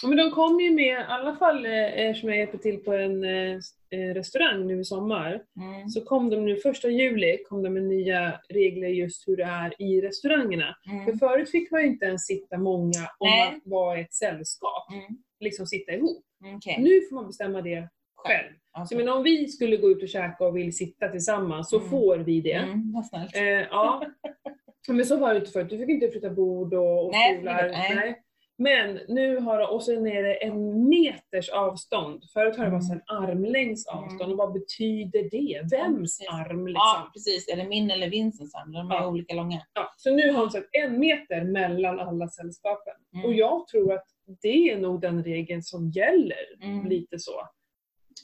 Men 0.03 0.17
de 0.17 0.31
kom 0.31 0.59
ju 0.59 0.71
med, 0.71 0.85
i 0.99 1.05
alla 1.07 1.35
fall 1.35 1.65
eh, 1.65 1.99
eftersom 1.99 2.29
jag 2.29 2.37
hjälper 2.37 2.57
till 2.57 2.77
på 2.83 2.93
en 2.93 3.23
eh, 3.23 3.55
eh, 3.89 4.13
restaurang 4.13 4.67
nu 4.67 4.79
i 4.79 4.83
sommar, 4.83 5.41
mm, 5.61 5.89
så 5.89 6.01
kom 6.01 6.29
de 6.29 6.45
nu 6.45 6.55
första 6.57 6.89
juli 6.89 7.37
kom 7.49 7.63
de 7.63 7.69
med 7.69 7.83
nya 7.83 8.39
regler 8.49 8.87
just 8.87 9.27
hur 9.27 9.37
det 9.37 9.43
är 9.43 9.81
i 9.81 10.01
restaurangerna. 10.01 10.75
För 10.83 10.91
mm, 11.11 11.19
förut 11.19 11.51
fick 11.51 11.71
man 11.71 11.81
ju 11.81 11.87
inte 11.87 12.05
ens 12.05 12.25
sitta 12.25 12.57
många 12.57 12.99
om 13.17 13.27
Nej. 13.29 13.51
man 13.51 13.61
var 13.65 13.97
ett 13.97 14.13
sällskap. 14.13 14.91
mm, 14.91 15.17
Liksom 15.39 15.65
sitta 15.67 15.91
ihop. 15.91 16.23
okej. 16.55 16.75
Nu 16.79 17.01
får 17.09 17.15
man 17.15 17.27
bestämma 17.27 17.61
det 17.61 17.87
själv. 18.15 18.53
Alltså, 18.71 18.93
Så 18.95 18.97
men 18.99 19.09
om 19.13 19.23
vi 19.23 19.47
skulle 19.47 19.77
gå 19.77 19.89
ut 19.91 20.03
och 20.03 20.09
käka 20.09 20.45
och 20.45 20.57
vill 20.57 20.75
sitta 20.77 21.07
tillsammans 21.09 21.69
så 21.69 21.77
Mm. 21.77 21.89
får 21.89 22.17
vi 22.17 22.41
det. 22.41 22.51
mm, 22.53 22.93
vad 22.93 23.05
snällt. 23.05 23.35
Eh, 23.35 23.43
ja. 23.43 24.05
Men 24.87 25.05
så 25.05 25.17
var 25.17 25.33
det 25.33 25.39
inte 25.39 25.51
förut. 25.51 25.69
Du 25.69 25.77
fick 25.77 25.89
inte 25.89 26.07
flytta 26.11 26.29
bord 26.29 26.73
och, 26.73 27.05
och 27.05 27.11
Nej, 27.11 27.35
stolar. 27.37 27.67
nej. 27.71 28.21
Men 28.57 28.99
nu 29.07 29.37
har 29.37 29.73
och 29.73 29.83
sen 29.83 30.07
är 30.07 30.23
det 30.23 30.33
en 30.43 30.89
meters 30.89 31.49
avstånd. 31.49 32.23
Förut 32.33 32.57
har 32.57 32.65
det 32.65 32.71
varit 32.71 32.87
så 32.87 32.93
en 32.93 33.01
armlängds 33.05 33.87
avstånd. 33.87 34.21
Mm. 34.21 34.31
Och 34.31 34.37
vad 34.37 34.53
betyder 34.53 35.29
det? 35.31 35.61
Vems 35.77 36.17
precis. 36.17 36.27
arm 36.29 36.67
liksom? 36.67 36.81
Ja, 36.85 37.09
precis. 37.13 37.47
Eller 37.47 37.67
min 37.67 37.91
eller 37.91 38.09
Vincents 38.09 38.55
arm, 38.55 38.71
de 38.71 38.91
är 38.91 38.95
Ja. 38.95 39.07
olika 39.07 39.35
långa. 39.35 39.61
Ja, 39.73 39.93
så 39.97 40.11
nu 40.15 40.31
har 40.31 40.39
de 40.41 40.49
satt 40.49 40.63
en 40.71 40.99
meter 40.99 41.43
mellan 41.43 41.99
alla 41.99 42.27
sällskapen. 42.27 42.93
Mm. 43.13 43.25
Och 43.25 43.33
jag 43.33 43.67
tror 43.67 43.93
att 43.93 44.05
det 44.41 44.69
är 44.71 44.77
nog 44.77 45.01
den 45.01 45.23
regeln 45.23 45.63
som 45.63 45.89
gäller. 45.89 46.63
Mm. 46.63 46.85
Lite 46.89 47.19
så. 47.19 47.41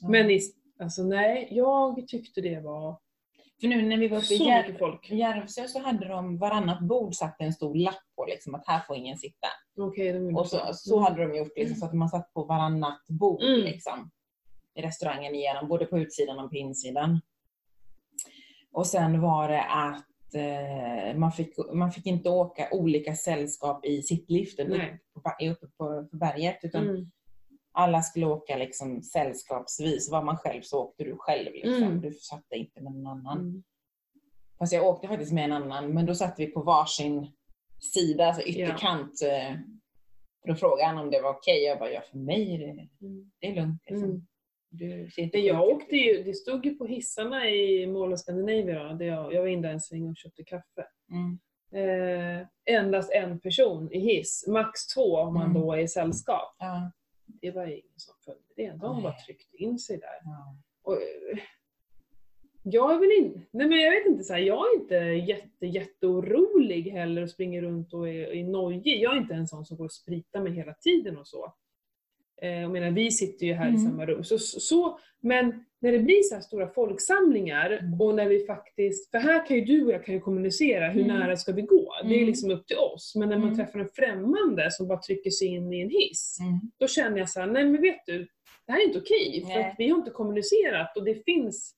Ja. 0.02 0.10
Men 0.10 0.32
i, 0.32 0.40
alltså 0.80 1.04
nej, 1.04 1.48
jag 1.52 2.08
tyckte 2.08 2.42
det 2.42 2.60
var 2.60 3.00
För 3.62 3.68
nu 3.68 3.82
när 3.82 3.98
vi 3.98 4.08
var 4.08 4.18
uppe 4.18 4.34
i 4.34 4.38
i 5.10 5.18
Järvsö 5.18 5.68
så 5.68 5.80
hade 5.80 6.08
de 6.08 6.38
varannat 6.38 6.80
bord 6.82 7.16
satt 7.16 7.36
en 7.42 7.54
stor 7.54 7.76
lapp 7.76 8.04
på 8.16 8.26
liksom, 8.26 8.56
att 8.56 8.68
här 8.68 8.80
får 8.88 8.96
ingen 8.96 9.18
sitta. 9.18 9.48
Gjorde 9.76 10.20
Och 10.40 10.48
så, 10.48 10.60
så 10.74 10.94
Mm. 10.98 11.04
hade 11.04 11.28
de 11.28 11.38
gjort 11.38 11.52
liksom, 11.56 11.76
så 11.78 11.86
att 11.86 11.94
man 11.94 12.10
satt 12.10 12.34
på 12.34 12.44
varannat 12.44 13.02
bord 13.08 13.44
Mm. 13.44 13.60
liksom, 13.62 14.12
i 14.76 14.82
restaurangen 14.82 15.36
igenom, 15.36 15.68
både 15.68 15.86
på 15.86 16.00
utsidan 16.00 16.40
och 16.40 16.50
på 16.50 16.56
insidan. 16.56 17.22
Och 18.72 18.88
sen 18.88 19.22
var 19.22 19.48
det 19.50 19.64
att 19.64 20.36
eh, 20.36 21.18
man, 21.18 21.32
fick, 21.32 21.54
man 21.74 21.92
fick 21.92 22.06
inte 22.06 22.30
åka 22.30 22.68
olika 22.72 23.16
sällskap 23.16 23.86
i 23.86 24.02
sittliften 24.02 24.74
uppe 24.74 25.00
på, 25.14 25.46
uppe 25.46 25.68
på 25.78 26.08
berget, 26.12 26.60
utan 26.64 26.90
Mm. 26.90 27.12
Alla 27.72 28.02
skulle 28.02 28.26
åka 28.26 28.58
liksom 28.58 29.02
sällskapsvis. 29.04 30.12
Var 30.12 30.24
man 30.24 30.38
själv 30.38 30.62
så 30.62 30.80
åkte 30.84 31.04
du 31.04 31.16
själv. 31.18 31.54
Liksom. 31.54 31.84
Mm. 31.84 32.02
Du 32.02 32.14
satt 32.14 32.46
inte 32.56 32.82
med 32.82 32.94
någon 32.94 33.08
annan. 33.08 33.40
Mm. 33.40 33.64
Fast 34.60 34.74
jag 34.74 34.86
åkte 34.88 35.08
faktiskt 35.08 35.32
med 35.34 35.44
en 35.44 35.52
annan, 35.52 35.94
men 35.94 36.06
då 36.06 36.16
satt 36.16 36.36
vi 36.40 36.48
på 36.48 36.62
varsin 36.62 37.32
sida, 37.94 38.26
alltså 38.26 38.42
ytterkant. 38.42 39.22
eh, 39.22 39.56
Då 40.48 40.56
frågade 40.56 40.88
han 40.88 40.98
om 40.98 41.12
det 41.12 41.22
var 41.22 41.30
okej. 41.30 41.64
Jag 41.64 41.80
bara, 41.80 41.92
ja 41.92 42.02
för 42.12 42.18
mig 42.18 42.56
är 42.56 42.60
det, 42.60 42.88
Mm. 43.06 43.32
det 43.40 43.48
är 43.48 43.56
lugnt. 43.56 43.82
Liksom. 43.86 44.10
Mm. 44.10 44.22
Du 44.74 45.10
Det 45.32 45.40
jag 45.40 45.64
åkte 45.70 45.96
ju, 45.96 46.24
det 46.24 46.34
stod 46.34 46.66
ju 46.66 46.76
på 46.76 46.86
hissarna 46.86 47.50
i 47.50 47.88
Mall 47.88 48.14
of 48.14 48.20
Scandinavia 48.20 48.94
där 48.94 49.06
jag, 49.06 49.34
jag 49.34 49.42
var 49.42 49.48
in 49.48 49.62
där 49.62 49.70
en 49.70 49.82
sväng 49.82 50.10
och 50.10 50.18
köpte 50.18 50.44
kaffe. 50.44 50.86
Mm. 51.12 51.40
Eh, 51.74 52.48
endast 52.66 53.12
en 53.12 53.40
person 53.40 53.92
i 53.92 54.00
hiss, 54.00 54.46
max 54.48 54.88
två 54.88 55.16
om 55.18 55.34
man 55.34 55.50
Mm. 55.50 55.62
då 55.62 55.74
är 55.74 55.78
i 55.78 55.88
sällskap. 55.88 56.56
Ja, 56.60 56.92
Det 57.42 57.52
var 57.52 57.66
ingen 57.66 57.98
som 58.00 58.14
följde 58.26 58.54
det, 58.56 58.78
de 58.82 59.04
bara 59.04 59.16
tryckte 59.26 59.58
in 59.58 59.80
sig 59.80 59.98
där. 59.98 60.20
ja. 60.24 60.56
Och, 60.82 60.98
jag 62.64 62.94
är 62.94 63.00
väl 63.00 63.12
inte, 63.12 63.40
nej 63.52 63.68
men 63.68 63.80
jag 63.80 63.92
vet 63.92 64.06
inte, 64.06 64.24
så 64.24 64.34
här, 64.34 64.40
jag 64.40 64.66
är 64.68 64.82
inte 64.82 64.96
jätte, 64.96 65.66
jätteorolig 65.66 66.84
heller 66.84 67.22
och 67.22 67.30
springer 67.30 67.62
runt 67.62 67.94
och 67.94 68.10
är, 68.10 68.34
är 68.34 68.44
nojig. 68.44 69.02
Jag 69.02 69.14
är 69.14 69.18
inte 69.18 69.34
en 69.34 69.48
sån 69.48 69.66
som 69.66 69.78
går 69.78 69.86
och 69.86 69.92
spritar 69.92 70.42
mig 70.42 70.54
hela 70.54 70.74
tiden 70.74 71.18
och 71.18 71.28
så. 71.28 71.54
Eh, 72.42 72.62
jag 72.62 72.72
menar, 72.72 72.92
vi 72.92 73.12
sitter 73.12 73.46
ju 73.46 73.54
här 73.54 73.66
i 73.66 73.70
Mm. 73.70 73.82
samma 73.82 74.06
rum. 74.06 74.24
Så, 74.24 74.38
så, 74.40 75.00
men 75.22 75.66
när 75.80 75.92
det 75.92 76.00
blir 76.00 76.22
så 76.24 76.36
här 76.36 76.42
stora 76.42 76.68
folksamlingar 76.68 77.72
Mm. 77.72 78.02
och 78.02 78.16
när 78.16 78.26
vi 78.28 78.46
faktiskt, 78.46 79.12
för 79.12 79.18
här 79.18 79.46
kan 79.48 79.58
ju 79.58 79.66
du 79.66 79.86
och 79.86 79.92
jag 79.92 80.06
kan 80.06 80.16
ju 80.16 80.22
kommunicera, 80.22 80.90
hur 80.90 81.04
Mm. 81.04 81.20
nära 81.20 81.38
ska 81.38 81.52
vi 81.52 81.62
gå? 81.62 81.94
Det 82.04 82.10
är 82.14 82.16
Mm. 82.18 82.28
liksom 82.28 82.52
upp 82.52 82.68
till 82.68 82.78
oss. 82.78 83.14
Men 83.16 83.30
när 83.30 83.38
man 83.38 83.48
Mm. 83.48 83.58
träffar 83.58 83.80
en 83.80 83.90
främmande 83.94 84.72
som 84.72 84.88
bara 84.88 84.98
trycker 85.00 85.30
sig 85.30 85.48
in 85.48 85.74
i 85.74 85.82
en 85.82 85.90
hiss, 85.90 86.38
Mm. 86.42 86.60
då 86.80 86.88
känner 86.88 87.18
jag 87.18 87.30
så 87.30 87.40
här, 87.40 87.48
nej 87.48 87.64
men 87.66 87.82
vet 87.82 88.06
du, 88.06 88.28
det 88.66 88.72
här 88.72 88.80
är 88.82 88.86
inte 88.88 89.00
okej. 89.00 89.46
För 89.54 89.60
att 89.60 89.76
vi 89.78 89.90
har 89.90 89.98
inte 89.98 90.12
kommunicerat 90.12 90.98
och 90.98 91.04
det 91.06 91.26
finns, 91.26 91.76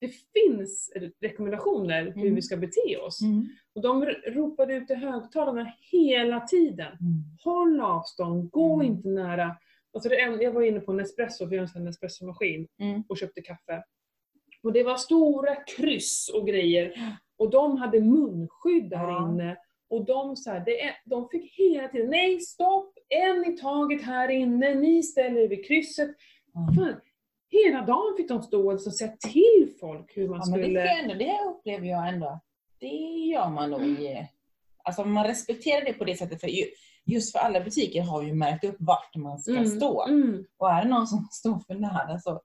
det 0.00 0.08
finns 0.08 0.92
rekommendationer 1.20 2.02
hur 2.04 2.22
Mm. 2.22 2.34
vi 2.34 2.42
ska 2.42 2.56
bete 2.56 2.96
oss. 3.06 3.20
Mm. 3.22 3.46
Och 3.74 3.82
de 3.82 4.04
ropade 4.26 4.74
ut 4.74 4.90
i 4.90 4.94
högtalarna 4.94 5.72
hela 5.90 6.40
tiden. 6.40 6.86
Mm. 7.00 7.22
Håll 7.44 7.80
avstånd, 7.80 8.50
gå 8.50 8.82
inte 8.82 9.08
nära. 9.08 9.56
Alltså 9.94 10.08
det 10.08 10.20
en, 10.20 10.40
jag 10.40 10.52
var 10.52 10.62
inne 10.62 10.80
på 10.80 10.92
Nespresso, 10.92 11.48
för 11.48 11.54
jag 11.56 11.62
har 11.66 11.76
en 11.76 11.84
Nespresso-maskin, 11.84 12.68
Mm. 12.78 13.02
och 13.08 13.18
köpte 13.18 13.40
kaffe. 13.42 13.82
Och 14.62 14.72
det 14.72 14.82
var 14.82 14.96
stora 14.96 15.54
kryss 15.56 16.30
och 16.34 16.46
grejer. 16.46 16.92
Och 17.36 17.50
de 17.50 17.76
hade 17.76 18.00
munskydd 18.00 18.90
där 18.90 18.96
Ja. 19.08 19.28
inne. 19.28 19.56
Och 19.88 20.04
de, 20.04 20.36
så 20.36 20.50
här, 20.50 20.62
det 20.66 20.80
är, 20.82 20.94
de 21.04 21.28
fick 21.28 21.58
hela 21.58 21.88
tiden, 21.88 22.10
nej 22.10 22.40
stopp, 22.40 22.94
en 23.08 23.44
i 23.52 23.56
taget 23.56 24.02
här 24.02 24.28
inne, 24.28 24.74
ni 24.74 25.02
ställer 25.02 25.40
er 25.40 25.48
vid 25.48 25.66
krysset. 25.66 26.10
Mm. 26.56 26.74
Fan, 26.74 27.00
hela 27.50 27.82
dagen 27.82 28.14
fick 28.16 28.28
de 28.28 28.42
stå 28.42 28.66
och 28.66 28.72
liksom 28.72 28.92
säga 28.92 29.12
till 29.32 29.72
folk 29.80 30.16
hur 30.16 30.28
man 30.28 30.40
Ja, 30.44 30.50
men 30.50 30.58
det, 30.60 30.64
skulle... 30.66 30.80
jag 30.80 30.98
ändå, 31.00 31.14
det 31.14 31.38
upplever 31.50 31.86
jag 31.86 32.08
ändå 32.08 32.40
det 32.80 32.86
gör 33.32 33.48
man 33.50 33.70
nog 33.70 33.82
i... 33.82 34.28
Alltså 34.84 35.04
man 35.04 35.26
respekterar 35.26 35.84
det 35.84 35.92
på 35.92 36.04
det 36.04 36.16
sättet. 36.16 36.40
För 36.40 36.48
ju, 36.48 36.64
just 37.06 37.32
för 37.32 37.38
alla 37.38 37.60
butiker 37.60 38.02
har 38.02 38.22
ju 38.22 38.34
märkt 38.34 38.64
upp 38.64 38.76
vart 38.78 39.16
man 39.16 39.38
ska 39.38 39.52
Mm, 39.52 39.66
stå. 39.66 40.04
Mm, 40.06 40.44
Och 40.58 40.70
är 40.70 40.82
det 40.82 40.88
någon 40.88 41.06
som 41.06 41.28
står 41.30 41.58
för 41.66 41.74
nära 41.74 42.18
så 42.18 42.40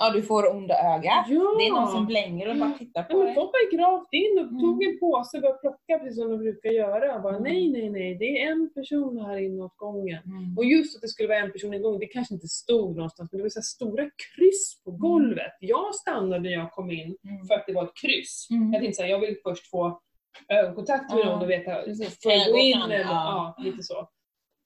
Ja, 0.00 0.10
du 0.10 0.22
får 0.22 0.50
onda 0.56 0.74
ögat. 0.94 1.24
Ja! 1.28 1.54
Det 1.58 1.66
är 1.66 1.72
någon 1.72 1.90
som 1.92 2.06
blänger 2.06 2.48
och 2.50 2.56
bara 2.56 2.72
tittar 2.78 3.00
Ja, 3.00 3.06
på 3.10 3.16
men 3.16 3.26
dig. 3.26 3.34
folk 3.34 3.50
gick 3.62 3.80
rakt 3.80 4.12
in 4.12 4.38
och 4.38 4.44
Mm. 4.48 4.60
tog 4.60 4.84
en 4.84 4.98
påse 4.98 5.36
och 5.36 5.40
började 5.42 5.58
plocka 5.58 5.98
precis 5.98 6.16
som 6.18 6.30
de 6.30 6.38
brukar 6.38 6.70
göra. 6.70 7.06
Jag 7.06 7.22
bara, 7.22 7.36
Mm. 7.36 7.42
nej, 7.52 7.68
nej, 7.72 7.90
nej, 7.90 8.14
det 8.14 8.42
är 8.42 8.50
en 8.52 8.70
person 8.74 9.18
här 9.26 9.36
inne 9.38 9.62
åt 9.62 9.76
gången. 9.76 10.22
Mm. 10.24 10.58
Och 10.58 10.64
just 10.64 10.96
att 10.96 11.02
det 11.02 11.08
skulle 11.08 11.28
vara 11.28 11.38
en 11.38 11.52
person 11.52 11.74
i 11.74 11.78
gången, 11.78 12.00
det 12.00 12.06
kanske 12.06 12.34
inte 12.34 12.48
stod 12.48 12.96
någonstans, 12.96 13.32
men 13.32 13.36
det 13.38 13.42
var 13.42 13.48
så 13.50 13.62
stora 13.62 14.04
kryss 14.04 14.82
på 14.84 14.90
golvet. 14.90 15.52
Jag 15.60 15.94
stannade 15.94 16.42
när 16.42 16.50
jag 16.50 16.72
kom 16.72 16.90
in 16.90 17.16
Mm. 17.24 17.46
för 17.46 17.54
att 17.54 17.64
det 17.66 17.72
var 17.72 17.84
ett 17.84 17.96
kryss. 18.02 18.46
Mm. 18.50 18.72
Jag 18.72 18.82
tänkte 18.82 18.96
såhär, 18.96 19.10
jag 19.10 19.20
vill 19.20 19.36
först 19.42 19.70
få 19.70 20.00
ögonkontakt 20.48 21.14
med 21.14 21.26
någon 21.26 21.42
och 21.42 21.50
veta, 21.50 21.82
får 22.22 22.32
jag 22.32 22.52
gå 22.52 22.58
in 22.58 22.82
eller, 22.82 22.98
Ja. 22.98 23.56
lite 23.58 23.82
så. 23.82 23.98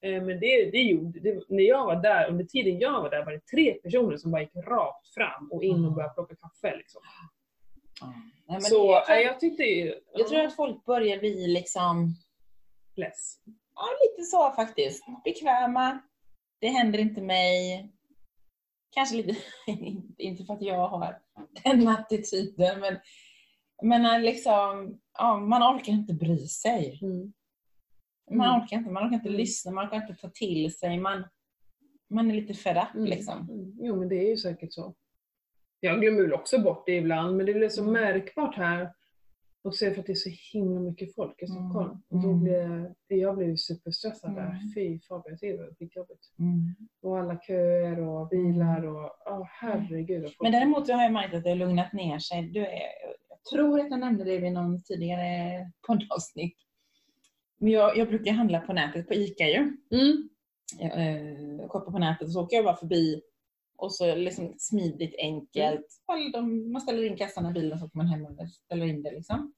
Eh, 0.01 0.21
Men 0.23 0.39
det, 0.39 0.71
det 0.71 0.81
gjorde, 0.81 1.19
det, 1.19 1.43
när 1.49 1.63
jag 1.63 1.85
var 1.85 1.95
där, 1.95 2.29
under 2.29 2.43
tiden 2.45 2.79
jag 2.79 3.01
var 3.01 3.09
där 3.09 3.25
var 3.25 3.31
det 3.31 3.45
tre 3.45 3.73
personer 3.73 4.17
som 4.17 4.31
bara 4.31 4.41
gick 4.41 4.55
rakt 4.55 5.13
fram 5.13 5.51
och 5.51 5.63
in 5.63 5.71
och 5.73 5.77
Mm. 5.79 5.93
började 5.93 6.13
plocka 6.13 6.35
kaffe. 6.35 6.77
Liksom. 6.77 7.01
Nej, 8.47 8.61
så 8.61 8.75
jag, 8.75 9.05
tror, 9.05 9.15
jag, 9.17 9.23
jag 9.25 9.39
tyckte 9.39 9.63
ju... 9.63 9.95
jag 10.13 10.27
tror 10.27 10.45
att 10.45 10.55
folk 10.55 10.85
börjar 10.85 11.19
bli 11.19 11.47
liksom, 11.47 12.15
Less. 12.95 13.35
ja 13.75 13.85
lite 14.03 14.23
så 14.29 14.51
faktiskt, 14.51 15.03
bekväma. 15.23 15.99
Det 16.59 16.67
händer 16.67 16.99
inte 16.99 17.21
mig. 17.21 17.89
Kanske 18.95 19.15
lite, 19.15 19.35
inte 20.17 20.43
för 20.45 20.53
att 20.53 20.61
jag 20.61 20.87
har 20.87 21.19
den 21.63 21.87
attityden, 21.97 22.79
men, 22.79 22.99
men 23.83 24.21
liksom, 24.21 24.99
ja, 25.17 25.37
man 25.39 25.75
orkar 25.75 25.93
inte 25.93 26.13
bry 26.13 26.37
sig. 26.47 26.99
Mm. 27.01 27.33
Man 28.31 28.47
Mm. 28.49 28.61
orkar 28.61 28.77
inte, 28.77 28.89
man 28.91 29.03
orkar 29.05 29.15
inte 29.15 29.27
Mm. 29.29 29.37
lyssna, 29.39 29.71
man 29.71 29.85
orkar 29.87 29.97
inte 29.97 30.15
ta 30.15 30.29
till 30.29 30.73
sig. 30.73 30.97
Man, 30.99 31.23
man 32.09 32.31
är 32.31 32.35
lite 32.35 32.53
fed 32.53 32.77
up 32.77 32.95
Mm. 32.95 33.05
liksom. 33.05 33.49
Mm. 33.49 33.73
Jo 33.81 33.95
men 33.95 34.09
det 34.09 34.15
är 34.15 34.29
ju 34.29 34.37
säkert 34.37 34.73
så. 34.73 34.93
Jag 35.79 36.01
glömmer 36.01 36.21
väl 36.21 36.33
också 36.33 36.61
bort 36.61 36.83
det 36.85 36.95
ibland, 36.97 37.37
men 37.37 37.45
det 37.45 37.53
blir 37.53 37.69
så 37.69 37.81
Mm. 37.81 37.93
märkbart 37.93 38.55
här. 38.55 38.93
Och 39.63 39.75
så 39.75 39.85
är 39.85 39.89
det 39.89 39.95
för 39.95 40.01
att 40.01 40.07
det 40.07 40.13
är 40.13 40.15
så 40.15 40.29
himla 40.53 40.79
mycket 40.79 41.15
folk 41.15 41.41
i 41.41 41.45
Mm. 41.45 41.55
Stockholm. 41.57 42.01
Och 42.09 42.21
då 42.21 42.27
Mm. 42.29 42.43
blir, 42.43 42.93
jag 43.21 43.43
ju 43.43 43.57
superstressad 43.57 44.35
där. 44.35 44.41
Mm. 44.49 44.71
Fy 44.75 44.99
Fabian, 44.99 45.37
det 45.41 45.57
var 45.57 45.75
skitjobbigt. 45.79 46.21
Mm. 46.39 46.75
Och 47.01 47.19
alla 47.19 47.39
köer 47.39 47.99
och 47.99 48.27
bilar 48.29 48.85
och 48.85 49.11
ja 49.25 49.47
herregud. 49.51 50.33
Men 50.41 50.51
däremot 50.51 50.89
har 50.89 51.03
jag 51.03 51.13
märkt 51.13 51.33
att 51.33 51.43
det 51.43 51.49
har 51.49 51.55
lugnat 51.57 51.93
ner 51.93 52.19
sig. 52.19 52.41
Du 52.49 52.65
är, 52.65 52.89
tror 53.51 53.79
att 53.79 53.89
jag 53.89 53.99
nämnde 53.99 54.23
det 54.23 54.37
vid 54.37 54.51
någon 54.53 54.83
tidigare 54.83 55.71
poddavsnitt. 55.87 56.57
Men 57.57 57.71
jag, 57.71 57.97
jag 57.97 58.07
brukar 58.07 58.31
handla 58.31 58.59
på 58.59 58.73
nätet, 58.73 59.07
på 59.07 59.13
ICA 59.13 59.47
ju. 59.47 59.77
Mm. 59.91 60.29
Jag, 60.79 60.91
eh, 61.07 61.67
shoppar 61.67 61.91
på 61.91 61.99
nätet 61.99 62.27
och 62.27 62.31
så 62.33 62.41
åker 62.43 62.55
jag 62.55 62.65
bara 62.65 62.75
förbi. 62.75 63.21
Och 63.77 63.93
så 63.95 64.15
liksom 64.15 64.53
smidigt, 64.57 65.15
enkelt. 65.17 65.85
De- 66.33 66.71
Man 66.71 66.81
ställer 66.81 67.03
in 67.03 67.17
kassan 67.17 67.45
i 67.49 67.53
bilen 67.53 67.79
så 67.79 67.85
åker 67.85 67.97
man 67.97 68.07
hem 68.07 68.25
och 68.25 68.49
ställer 68.49 68.85
in 68.85 69.03
det 69.03 69.11
liksom. 69.11 69.53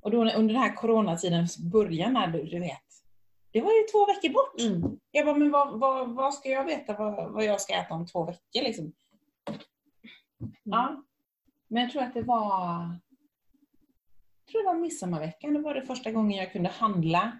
Och 0.00 0.10
då 0.10 0.18
under 0.18 0.54
den 0.54 0.62
här 0.62 0.76
coronatidens 0.76 1.58
början, 1.58 2.12
när 2.12 2.28
du, 2.28 2.60
vet. 2.60 2.80
Det 3.50 3.60
var 3.60 3.70
ju 3.72 3.82
två 3.92 4.06
veckor 4.06 4.32
bort. 4.32 4.60
Mm. 4.60 4.98
Jag 5.10 5.26
bara, 5.26 5.36
men 5.38 5.50
vad, 5.50 5.80
vad, 5.80 6.14
vad 6.14 6.34
ska 6.34 6.48
jag 6.48 6.64
veta 6.64 6.94
vad, 6.98 7.32
vad 7.32 7.44
jag 7.44 7.60
ska 7.60 7.74
äta 7.74 7.94
om 7.94 8.06
två 8.06 8.24
veckor 8.24 8.62
liksom? 8.62 8.92
Ja. 10.62 11.04
Men 11.74 11.82
jag 11.82 11.92
tror 11.92 12.02
att 12.02 12.14
det 12.14 12.22
var 12.22 12.98
jag 14.44 14.52
tror 14.52 14.62
det 14.62 14.66
var 14.66 14.80
midsommarveckan. 14.80 15.54
Det 15.54 15.60
var 15.60 15.74
det 15.74 15.82
första 15.82 16.10
gången 16.10 16.38
jag 16.38 16.52
kunde 16.52 16.68
handla 16.68 17.38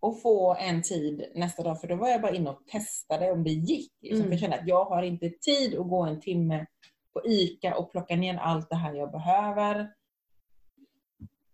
och 0.00 0.22
få 0.22 0.56
en 0.60 0.82
tid 0.82 1.24
nästa 1.34 1.62
dag. 1.62 1.80
För 1.80 1.88
då 1.88 1.94
var 1.96 2.08
jag 2.08 2.20
bara 2.22 2.34
inne 2.34 2.50
och 2.50 2.66
testade 2.66 3.32
om 3.32 3.44
det 3.44 3.50
gick. 3.50 3.92
Liksom. 4.00 4.20
Mm. 4.20 4.30
Jag 4.32 4.40
kände 4.40 4.56
att 4.56 4.68
jag 4.68 4.84
har 4.84 5.02
inte 5.02 5.30
tid 5.30 5.78
att 5.78 5.88
gå 5.88 6.02
en 6.02 6.20
timme 6.20 6.66
på 7.12 7.22
ICA 7.26 7.74
och 7.76 7.92
plocka 7.92 8.16
ner 8.16 8.36
allt 8.36 8.70
det 8.70 8.76
här 8.76 8.94
jag 8.94 9.10
behöver. 9.10 9.92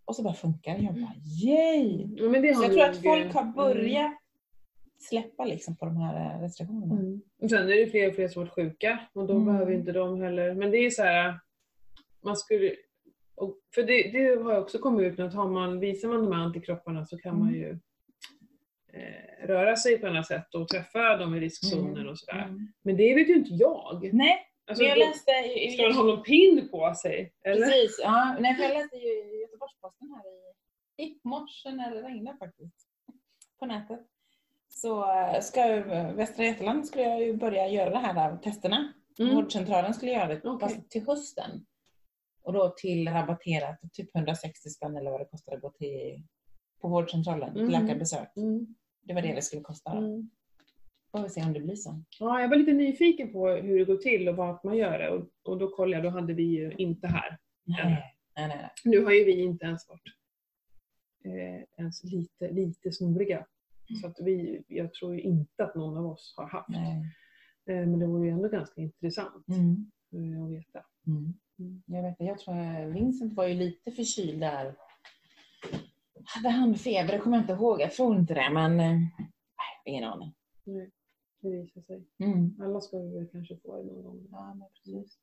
Och 0.04 0.16
så 0.16 0.22
bara 0.22 0.34
funkar 0.34 0.78
det. 0.78 0.84
Jag 0.84 0.94
bara, 0.94 1.14
yay! 1.44 2.08
Ja, 2.16 2.28
men 2.28 2.42
det 2.42 2.54
Så 2.54 2.62
jag 2.62 2.72
tror 2.72 2.84
att 2.84 3.02
folk 3.02 3.34
har 3.34 3.42
eh, 3.42 3.54
börjat 3.54 4.12
släppa 4.98 5.44
liksom 5.44 5.76
på 5.76 5.84
de 5.84 5.96
här 5.96 6.34
eh, 6.36 6.40
restriktionerna. 6.40 6.94
Mm. 6.94 7.20
Sen 7.48 7.68
är 7.68 7.84
det 7.84 7.90
fler 7.90 8.08
och 8.08 8.14
fler 8.14 8.28
som 8.28 8.42
varit 8.42 8.54
sjuka 8.54 8.98
och 9.12 9.26
då 9.26 9.34
Mm. 9.34 9.46
behöver 9.46 9.72
inte 9.72 9.92
de 9.92 10.20
heller. 10.20 10.54
Men 10.54 10.70
det 10.70 10.78
är 10.78 10.90
så 10.90 11.02
här, 11.02 11.40
man 12.24 12.36
skulle, 12.36 12.74
för 13.74 13.82
det, 13.82 14.10
det 14.12 14.42
har 14.42 14.58
också 14.60 14.78
kommit 14.78 15.12
ut 15.12 15.18
med 15.18 15.26
att 15.26 15.34
har 15.34 15.48
man, 15.48 15.80
visar 15.80 16.08
man 16.08 16.24
de 16.24 16.32
här 16.32 16.44
antikropparna 16.44 17.06
så 17.06 17.18
kan 17.18 17.38
man 17.38 17.48
Mm. 17.48 17.60
ju 17.60 17.78
eh, 18.92 19.46
röra 19.46 19.76
sig 19.76 19.98
på 19.98 20.06
annat 20.06 20.26
sätt 20.26 20.54
och 20.54 20.68
träffa 20.68 21.16
dem 21.16 21.34
i 21.34 21.40
riskzonen 21.40 21.96
Mm. 21.96 22.08
och 22.08 22.18
sådär. 22.18 22.42
Mm. 22.42 22.72
Men 22.82 22.96
det 22.96 23.14
vet 23.14 23.28
ju 23.28 23.34
inte 23.34 23.54
jag. 23.54 24.10
Nej, 24.12 24.50
Alltså, 24.66 24.84
jag 24.84 24.98
läste... 24.98 25.30
i- 25.30 25.70
Ska 25.72 25.82
man 25.82 25.92
ha 25.92 26.02
någon 26.02 26.22
pin 26.22 26.68
på 26.70 26.94
sig? 26.94 27.32
Eller? 27.44 27.66
Precis, 27.66 28.00
ja. 28.02 28.36
Nej, 28.40 28.56
jag 28.60 28.70
läste 28.74 28.96
ju 28.96 29.08
i 29.08 29.40
Göteborgs-Posten 29.42 30.08
här 30.14 30.22
i, 30.30 31.04
i 31.04 31.20
morse 31.24 31.70
när 31.72 31.94
det 31.94 32.02
regnade 32.02 32.38
faktiskt. 32.38 32.88
På 33.58 33.66
nätet. 33.66 34.00
Så 34.68 35.10
eh, 35.12 35.40
ska 35.40 35.68
ju, 35.74 35.80
Västra 36.14 36.44
Götaland 36.44 36.86
skulle 36.86 37.04
jag 37.04 37.22
ju 37.22 37.36
börja 37.36 37.68
göra 37.68 37.90
det 37.90 37.98
här 37.98 38.14
där, 38.14 38.36
testerna. 38.36 38.92
Mm. 39.18 39.34
Vårdcentralen 39.34 39.94
skulle 39.94 40.12
göra 40.12 40.26
det, 40.34 40.58
fast 40.60 40.90
till 40.90 41.06
hösten. 41.06 41.50
Och 42.44 42.52
då 42.52 42.74
till 42.76 43.08
rabatterat, 43.08 43.78
typ 43.92 44.16
160 44.16 44.68
spänn 44.70 44.96
eller 44.96 45.10
vad 45.10 45.20
det 45.20 45.24
kostar 45.24 45.54
att 45.54 45.60
gå 45.62 45.70
till 45.70 46.22
på 46.80 46.88
vårdcentralen, 46.88 47.56
Mm. 47.56 47.68
läkarbesök. 47.68 48.36
Mm. 48.36 48.74
Det 49.02 49.14
var 49.14 49.22
det 49.22 49.34
det 49.34 49.42
skulle 49.42 49.62
kosta. 49.62 49.92
Mm. 49.92 50.30
Får 51.12 51.22
vi 51.22 51.28
se 51.28 51.42
om 51.44 51.52
det 51.52 51.60
blir 51.60 51.76
så. 51.76 52.02
Ja, 52.20 52.40
jag 52.40 52.48
var 52.48 52.56
lite 52.56 52.72
nyfiken 52.72 53.32
på 53.32 53.48
hur 53.48 53.78
det 53.78 53.84
går 53.84 53.96
till 53.96 54.28
och 54.28 54.36
vart 54.36 54.64
man 54.64 54.76
gör 54.76 54.98
det 54.98 55.10
och, 55.10 55.28
och 55.42 55.58
då 55.58 55.68
kollade 55.76 56.02
jag, 56.04 56.12
då 56.12 56.20
hade 56.20 56.34
vi 56.34 56.42
ju 56.42 56.72
inte 56.78 57.06
här. 57.06 57.38
Nej, 57.64 58.16
nej, 58.36 58.48
nej. 58.48 58.70
Nu 58.84 59.04
har 59.04 59.12
ju 59.12 59.24
vi 59.24 59.40
inte 59.42 59.64
ens 59.66 59.88
varit 59.88 60.02
eh, 61.24 61.62
ens 61.78 62.04
lite, 62.04 62.50
lite 62.50 62.92
snoriga. 62.92 63.46
Så 64.00 64.06
att 64.06 64.16
vi, 64.20 64.64
jag 64.68 64.94
tror 64.94 65.14
ju 65.14 65.20
inte 65.20 65.64
att 65.64 65.74
någon 65.74 65.96
av 65.98 66.06
oss 66.06 66.34
har 66.36 66.46
haft. 66.46 66.68
Eh, 67.66 67.86
men 67.86 67.98
det 67.98 68.06
vore 68.06 68.26
ju 68.26 68.32
ändå 68.32 68.48
ganska 68.48 68.80
intressant 68.80 69.44
Mm. 69.48 69.90
eh, 70.34 70.44
att 70.44 70.50
veta. 70.50 70.84
Mm. 71.06 71.34
Jag 71.86 72.02
vet 72.02 72.16
jag 72.18 72.38
tror 72.38 72.58
att 72.58 72.94
Vincent 72.94 73.32
var 73.34 73.46
ju 73.46 73.54
lite 73.54 73.90
förkyld 73.90 74.40
där. 74.40 74.74
Hade 76.24 76.48
han 76.48 76.74
feber? 76.74 77.12
Det 77.12 77.18
kommer 77.18 77.36
jag 77.36 77.42
inte 77.42 77.52
ihåg. 77.52 77.80
Jag 77.80 77.92
tror 77.92 78.16
inte 78.16 78.34
det, 78.34 78.50
men 78.50 78.76
nej, 78.76 79.08
ingen 79.84 80.04
aning. 80.04 80.34
Nej, 80.64 80.90
det 81.40 81.48
visar 81.50 81.80
sig. 81.80 82.04
Mm. 82.18 82.56
Alla 82.62 82.80
ska 82.80 82.98
vi 82.98 83.14
väl 83.18 83.28
kanske 83.32 83.56
få 83.56 83.76
det 83.76 83.84
någon 83.84 84.02
gång. 84.02 84.28
Ja, 84.30 84.54
men 84.54 84.68
precis. 84.70 85.18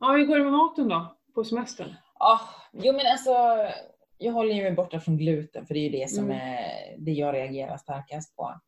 Ja, 0.00 0.12
hur 0.12 0.26
går 0.26 0.36
det 0.38 0.44
med 0.44 0.52
maten 0.52 0.88
då? 0.88 1.16
På 1.34 1.44
semestern? 1.44 1.94
Ah, 2.14 2.40
jo, 2.72 2.92
men 2.92 3.06
alltså, 3.06 3.30
jag 4.18 4.32
håller 4.32 4.54
ju 4.54 4.62
mig 4.62 4.72
borta 4.72 5.00
från 5.00 5.16
gluten, 5.16 5.66
för 5.66 5.74
det 5.74 5.80
är 5.80 5.90
ju 5.90 5.98
det 5.98 6.10
som 6.10 6.24
Mm. 6.24 6.36
är 6.40 6.96
det 6.98 7.12
jag 7.12 7.34
reagerar 7.34 7.76
starkast 7.76 8.36
på. 8.36 8.60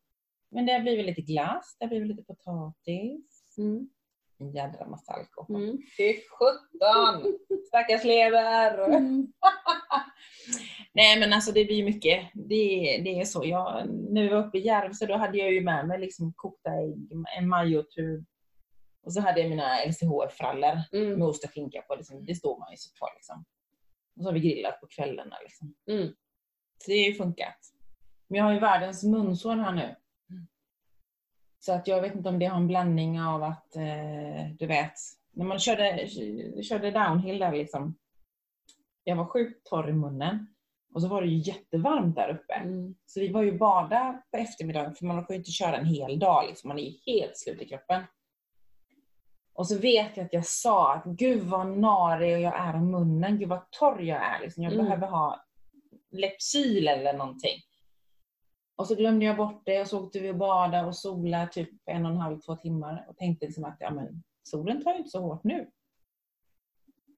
Men 0.51 0.65
det 0.65 0.73
har 0.73 0.79
blivit 0.79 1.05
lite 1.05 1.21
glass, 1.21 1.75
det 1.79 1.85
har 1.85 1.89
blivit 1.89 2.07
lite 2.07 2.23
potatis. 2.23 3.55
Mm. 3.57 3.89
En 4.37 4.51
jädra 4.51 4.87
massa 4.87 5.11
alkohol. 5.13 5.63
Mm. 5.63 5.77
Fy 5.97 6.13
sjutton! 6.13 7.37
Stackars 7.67 8.03
lever! 8.03 8.85
Mm. 8.87 9.27
Nej 10.93 11.19
men 11.19 11.33
alltså 11.33 11.51
det 11.51 11.65
blir 11.65 11.83
mycket. 11.83 12.29
Det, 12.33 13.01
det 13.03 13.19
är 13.19 13.25
så. 13.25 13.45
Jag, 13.45 13.87
när 13.89 14.21
vi 14.21 14.27
var 14.27 14.47
uppe 14.47 14.57
i 14.57 14.61
Järvsö 14.65 15.05
då 15.05 15.17
hade 15.17 15.37
jag 15.37 15.51
ju 15.53 15.61
med 15.61 15.87
mig 15.87 15.99
liksom 15.99 16.33
kokta 16.35 16.69
ägg, 16.69 17.11
en 17.37 17.47
majotub 17.49 18.25
och 19.05 19.13
så 19.13 19.21
hade 19.21 19.39
jag 19.41 19.49
mina 19.49 19.77
LCHF-frallor 19.85 20.79
Mm. 20.91 21.19
med 21.19 21.27
ost 21.27 21.43
och 21.43 21.51
skinka 21.51 21.81
på. 21.81 21.95
Liksom. 21.95 22.25
Det 22.25 22.35
står 22.35 22.59
man 22.59 22.71
ju 22.71 22.77
så 22.77 22.89
på 22.99 23.09
liksom. 23.15 23.45
Och 24.15 24.23
så 24.23 24.27
har 24.27 24.33
vi 24.33 24.39
grillat 24.39 24.79
på 24.81 24.87
kvällarna 24.87 25.35
liksom. 25.43 25.75
Mm. 25.91 26.07
Så 26.77 26.91
det 26.91 26.97
har 26.97 27.07
ju 27.07 27.13
funkat. 27.13 27.57
Men 28.27 28.37
jag 28.37 28.45
har 28.45 28.53
ju 28.53 28.59
världens 28.59 29.03
munsår 29.03 29.55
här 29.55 29.71
nu. 29.71 29.95
Så 31.65 31.73
att 31.73 31.87
jag 31.87 32.01
vet 32.01 32.15
inte 32.15 32.29
om 32.29 32.39
det 32.39 32.45
har 32.45 32.57
en 32.57 32.67
blandning 32.67 33.21
av 33.21 33.43
att, 33.43 33.75
eh, 33.75 34.49
du 34.59 34.67
vet, 34.67 34.93
när 35.31 35.45
man 35.45 35.59
körde, 35.59 36.07
körde 36.63 36.91
downhill 36.91 37.39
där 37.39 37.51
liksom. 37.51 37.95
Jag 39.03 39.15
var 39.15 39.25
sjukt 39.25 39.65
torr 39.67 39.89
i 39.89 39.93
munnen. 39.93 40.47
Och 40.93 41.01
så 41.01 41.07
var 41.07 41.21
det 41.21 41.27
ju 41.27 41.37
jättevarmt 41.37 42.15
där 42.15 42.29
uppe. 42.29 42.53
Mm. 42.53 42.95
Så 43.05 43.19
vi 43.19 43.27
var 43.31 43.41
ju 43.41 43.57
bada 43.57 44.21
på 44.31 44.37
eftermiddagen 44.37 44.95
för 44.95 45.05
man 45.05 45.25
får 45.25 45.33
ju 45.33 45.37
inte 45.37 45.51
köra 45.51 45.77
en 45.77 45.85
hel 45.85 46.19
dag 46.19 46.45
liksom. 46.47 46.67
Man 46.67 46.79
är 46.79 46.83
ju 46.83 46.97
helt 47.05 47.37
slut 47.37 47.61
i 47.61 47.67
kroppen. 47.67 48.03
Och 49.53 49.67
så 49.67 49.77
vet 49.77 50.17
jag 50.17 50.25
att 50.25 50.33
jag 50.33 50.45
sa 50.45 50.93
att 50.93 51.05
gud 51.05 51.43
vad 51.43 51.67
narig 51.67 52.41
jag 52.41 52.59
är 52.59 52.75
om 52.75 52.91
munnen. 52.91 53.39
Gud 53.39 53.49
vad 53.49 53.71
torr 53.71 54.01
jag 54.01 54.23
är. 54.23 54.41
Liksom. 54.41 54.63
Jag 54.63 54.73
Mm. 54.73 54.85
behöver 54.85 55.07
ha 55.07 55.45
Lepsyl 56.11 56.87
eller 56.87 57.13
någonting. 57.13 57.61
Och 58.75 58.87
så 58.87 58.95
glömde 58.95 59.25
jag 59.25 59.37
bort 59.37 59.61
det 59.65 59.81
och 59.81 59.87
så 59.87 60.03
åkte 60.03 60.19
vi 60.19 60.31
och 60.31 60.35
badade 60.35 60.87
och 60.87 60.95
sola 60.95 61.47
typ 61.47 61.69
en 61.85 62.05
och 62.05 62.11
en 62.11 62.17
halv, 62.17 62.39
två 62.39 62.55
timmar 62.55 63.05
och 63.09 63.17
tänkte 63.17 63.45
liksom 63.45 63.65
att 63.65 63.77
ja, 63.79 63.91
men, 63.91 64.23
solen 64.43 64.83
tar 64.83 64.91
ju 64.91 64.97
inte 64.97 65.09
så 65.09 65.19
hårt 65.21 65.43
nu. 65.43 65.69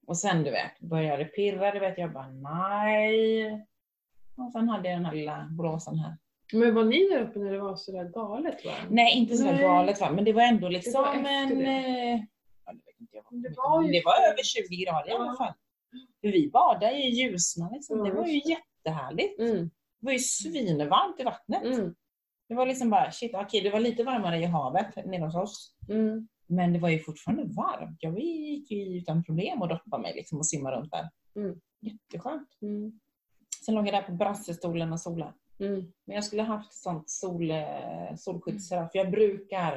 Och 0.07 0.17
sen 0.17 0.43
du 0.43 0.51
vet, 0.51 0.79
började 0.79 1.23
det 1.23 1.29
pirra, 1.29 1.71
du 1.71 1.79
vet, 1.79 1.97
jag 1.97 2.13
bara 2.13 2.27
nej. 2.27 3.65
Och 4.37 4.51
sen 4.51 4.69
hade 4.69 4.89
jag 4.89 4.97
den 4.97 5.05
här 5.05 5.13
lilla 5.15 5.47
blåsan 5.51 5.99
här. 5.99 6.17
Men 6.53 6.75
var 6.75 6.83
ni 6.83 7.09
där 7.09 7.21
uppe 7.21 7.39
när 7.39 7.51
det 7.51 7.59
var 7.59 7.75
sådär 7.75 8.03
galet? 8.03 8.65
Va? 8.65 8.71
Nej, 8.89 9.17
inte 9.17 9.37
så 9.37 9.43
Nej. 9.45 9.61
galet 9.61 10.01
va, 10.01 10.11
men 10.11 10.25
det 10.25 10.33
var 10.33 10.41
ändå 10.41 10.67
Det 10.67 10.73
liksom 10.73 11.01
var 11.01 11.13
en... 11.13 11.59
det. 11.59 11.65
eh, 11.65 12.19
ja, 12.65 12.73
det 12.73 12.91
inte 12.99 13.15
jag 13.15 13.23
var, 13.23 13.31
Det 13.41 13.49
det 13.49 13.55
var 13.57 13.83
ju- 13.83 13.91
det 13.91 14.01
var 14.05 14.29
över 14.31 14.43
20 14.43 14.75
grader 14.85 15.09
i 15.09 15.13
alla 15.13 15.25
Ja. 15.25 15.35
fall. 15.37 15.53
Vi 16.21 16.49
badade 16.53 16.93
i 16.97 17.09
Ljusnan 17.09 17.73
liksom. 17.73 17.97
Ja, 17.99 18.05
Det 18.05 18.11
var 18.11 18.25
ju 18.27 18.41
jättehärligt. 18.45 19.39
Mm. 19.39 19.69
Det 19.99 20.05
var 20.05 20.13
ju 20.13 20.19
svinvarmt 20.19 21.19
i 21.19 21.23
vattnet. 21.23 21.63
Mm. 21.63 21.95
Det 22.49 22.55
var 22.55 22.65
liksom 22.65 22.89
bara, 22.89 23.11
shit, 23.11 23.31
okej 23.35 23.61
det 23.61 23.69
var 23.69 23.79
lite 23.79 24.03
varmare 24.03 24.37
i 24.37 24.45
havet 24.45 24.95
nere 25.05 25.25
hos 25.25 25.35
oss. 25.35 25.75
Mm. 25.89 26.27
Men 26.47 26.73
det 26.73 26.79
var 26.79 26.89
ju 26.89 26.99
fortfarande 26.99 27.43
varmt. 27.43 27.97
Jag 28.01 28.19
gick 28.19 28.71
ju 28.71 28.97
utan 28.97 29.23
problem 29.23 29.61
och 29.61 29.67
doppa 29.67 29.97
mig 29.97 30.13
liksom 30.15 30.37
och 30.37 30.45
simma 30.45 30.71
runt 30.71 30.91
där. 30.91 31.09
Mm. 31.35 31.59
Jätteskönt. 31.79 32.49
Mm. 32.61 32.99
Sen 33.65 33.75
låg 33.75 33.87
jag 33.87 33.93
där 33.93 34.01
på 34.01 34.11
brassestolen 34.11 34.93
och 34.93 34.99
solade. 34.99 35.33
Mm. 35.59 35.93
Men 36.05 36.15
jag 36.15 36.23
skulle 36.23 36.41
haft 36.43 36.73
sånt 36.73 37.09
sol, 37.09 37.51
eh, 37.51 38.15
solskyddsserum. 38.17 38.89
För 38.89 38.97
jag 38.99 39.11
brukar, 39.11 39.75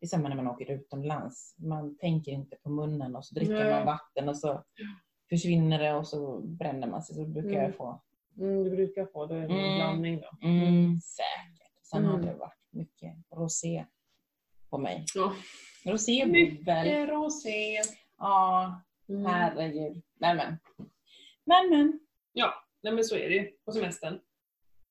det 0.00 0.06
är 0.06 0.08
samma 0.08 0.28
när 0.28 0.36
man 0.36 0.48
åker 0.48 0.70
utomlands, 0.70 1.54
man 1.58 1.96
tänker 1.98 2.32
inte 2.32 2.56
på 2.56 2.70
munnen 2.70 3.16
och 3.16 3.24
så 3.24 3.34
dricker 3.34 3.54
Nej. 3.64 3.74
man 3.74 3.86
vatten 3.86 4.28
och 4.28 4.36
så 4.36 4.64
försvinner 5.28 5.78
det 5.78 5.94
och 5.94 6.08
så 6.08 6.40
bränner 6.40 6.86
man 6.86 7.02
sig. 7.02 7.16
Så 7.16 7.24
brukar 7.26 7.50
Mm. 7.50 7.62
jag 7.62 7.76
få. 7.76 8.02
Mm, 8.38 8.64
du 8.64 8.70
brukar 8.70 9.06
få 9.06 9.26
det, 9.26 9.34
en 9.36 9.50
Mm. 9.50 9.74
blandning 9.76 10.20
då. 10.20 10.48
Mm, 10.48 11.00
säkert. 11.00 11.72
Sen 11.82 12.04
har 12.04 12.14
Mm. 12.14 12.26
det 12.26 12.34
varit 12.34 12.58
mycket 12.70 13.14
rosé 13.30 13.84
på 14.70 14.78
mig. 14.78 15.04
Ja. 15.14 15.32
Rosé 15.84 16.26
Mycket 16.26 16.58
bubbel. 16.58 17.06
rosé. 17.06 17.80
Ja, 18.18 18.80
Mm. 19.08 19.24
herregud. 19.26 20.02
Nej 20.18 20.34
men. 20.34 20.58
Men 21.44 21.70
men. 21.70 22.00
Ja, 22.32 22.54
nej 22.82 22.92
men 22.92 23.04
så 23.04 23.16
är 23.16 23.28
det 23.28 23.34
ju 23.34 23.50
på 23.64 23.72
semestern. 23.72 24.20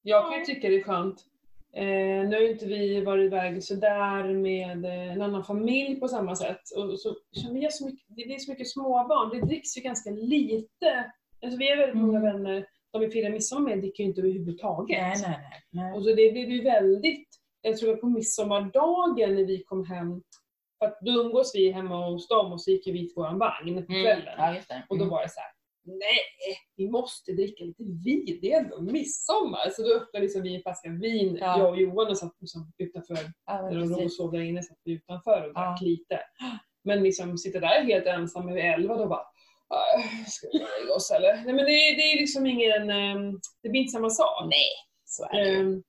Jag 0.01 0.29
kan 0.31 0.39
ju 0.39 0.45
tycka 0.45 0.69
det 0.69 0.75
är 0.79 0.83
skönt. 0.83 1.25
Eh, 1.73 1.85
nu 2.29 2.31
har 2.35 2.41
ju 2.41 2.51
inte 2.51 2.65
vi 2.65 3.01
varit 3.01 3.25
iväg 3.25 3.63
sådär 3.63 4.23
med 4.33 4.85
eh, 4.85 5.11
en 5.13 5.21
annan 5.21 5.43
familj 5.43 5.95
på 5.99 6.07
samma 6.07 6.35
sätt. 6.35 6.61
Och 6.77 6.99
så 6.99 7.15
känner 7.31 7.61
jag 7.61 7.73
så 7.73 7.85
mycket, 7.85 8.05
det 8.09 8.21
är 8.35 8.39
så 8.39 8.51
mycket 8.51 8.69
småbarn, 8.69 9.29
det 9.29 9.45
dricks 9.47 9.77
ju 9.77 9.81
ganska 9.81 10.09
lite. 10.09 11.11
Alltså 11.43 11.57
vi 11.57 11.69
är 11.69 11.77
väldigt 11.77 11.97
många 12.01 12.19
Mm. 12.19 12.33
vänner, 12.33 12.65
de 12.91 13.01
vi 13.01 13.09
firar 13.09 13.29
midsommar 13.29 13.69
med 13.69 13.79
dricker 13.79 14.03
ju 14.03 14.09
inte 14.09 14.21
överhuvudtaget. 14.21 15.01
Nej 15.01 15.13
nej 15.21 15.37
nej. 15.39 15.61
nej. 15.83 15.93
Och 15.93 16.03
så 16.03 16.09
det 16.09 16.31
blev 16.31 16.49
ju 16.49 16.61
väldigt, 16.63 17.27
jag 17.61 17.77
tror 17.77 17.95
på 17.95 18.07
midsommardagen 18.09 19.35
när 19.35 19.45
vi 19.45 19.63
kom 19.63 19.85
hem, 19.85 20.21
för 20.79 20.85
att 20.85 20.97
då 21.01 21.11
umgås 21.11 21.55
vi 21.55 21.71
hemma 21.71 22.09
hos 22.09 22.27
dem 22.27 22.51
och 22.51 22.61
så 22.61 22.71
gick 22.71 22.87
vi 22.87 22.91
till 23.07 23.13
våran 23.15 23.37
vagn 23.39 23.85
på 23.85 23.91
Mm. 23.93 24.03
kvällen. 24.03 24.33
Ja 24.37 24.55
just 24.55 24.69
det. 24.69 24.83
Och 24.89 24.97
då 24.97 25.03
Mm. 25.03 25.11
var 25.11 25.21
det 25.23 25.29
så 25.29 25.39
här: 25.39 25.49
nej, 25.85 26.57
vi 26.75 26.89
måste 26.89 27.31
dricka 27.31 27.63
lite 27.63 27.83
vin, 27.83 28.39
det 28.41 28.53
är 28.53 28.59
ändå 28.63 28.81
midsommar. 28.81 29.69
Så 29.71 29.81
då 29.81 29.93
öppnade 29.95 30.23
liksom 30.23 30.41
vi 30.41 30.55
en 30.55 30.61
flaska 30.61 30.89
vin, 30.89 31.37
Ja. 31.41 31.59
jag 31.59 31.69
och 31.69 31.81
Johan 31.81 32.07
och 32.07 32.17
satt 32.17 32.35
liksom 32.39 32.71
utanför, 32.77 33.17
Ja, 33.45 33.61
när 33.61 33.99
de 34.01 34.09
sov 34.09 34.31
där 34.31 34.39
inne, 34.41 34.63
satt 34.63 34.77
vi 34.83 34.91
utanför 34.93 35.47
och 35.47 35.53
drack 35.53 35.77
Ja. 35.81 35.85
lite. 35.87 36.19
Men 36.83 37.03
liksom 37.03 37.37
sitta 37.37 37.59
där 37.59 37.83
helt 37.83 38.05
ensam 38.05 38.47
vid 38.47 38.57
elva, 38.57 38.95
då 38.97 39.07
bara, 39.07 39.19
"Äh, 39.21 39.30
ska 40.27 40.47
vi 40.53 40.57
lägga 40.59 40.93
oss 40.95 41.11
eller? 41.11 41.33
Nej 41.33 41.53
men 41.53 41.57
det, 41.57 41.71
det 41.71 42.11
är 42.13 42.19
liksom 42.19 42.45
ingen, 42.47 42.89
ehm, 42.89 43.39
det 43.63 43.69
blir 43.69 43.81
inte 43.81 43.91
samma 43.91 44.09
sak. 44.09 44.45
Nej, 44.49 44.69
så 45.05 45.23
är 45.23 45.45
det. 45.45 45.55
Ehm, 45.59 45.83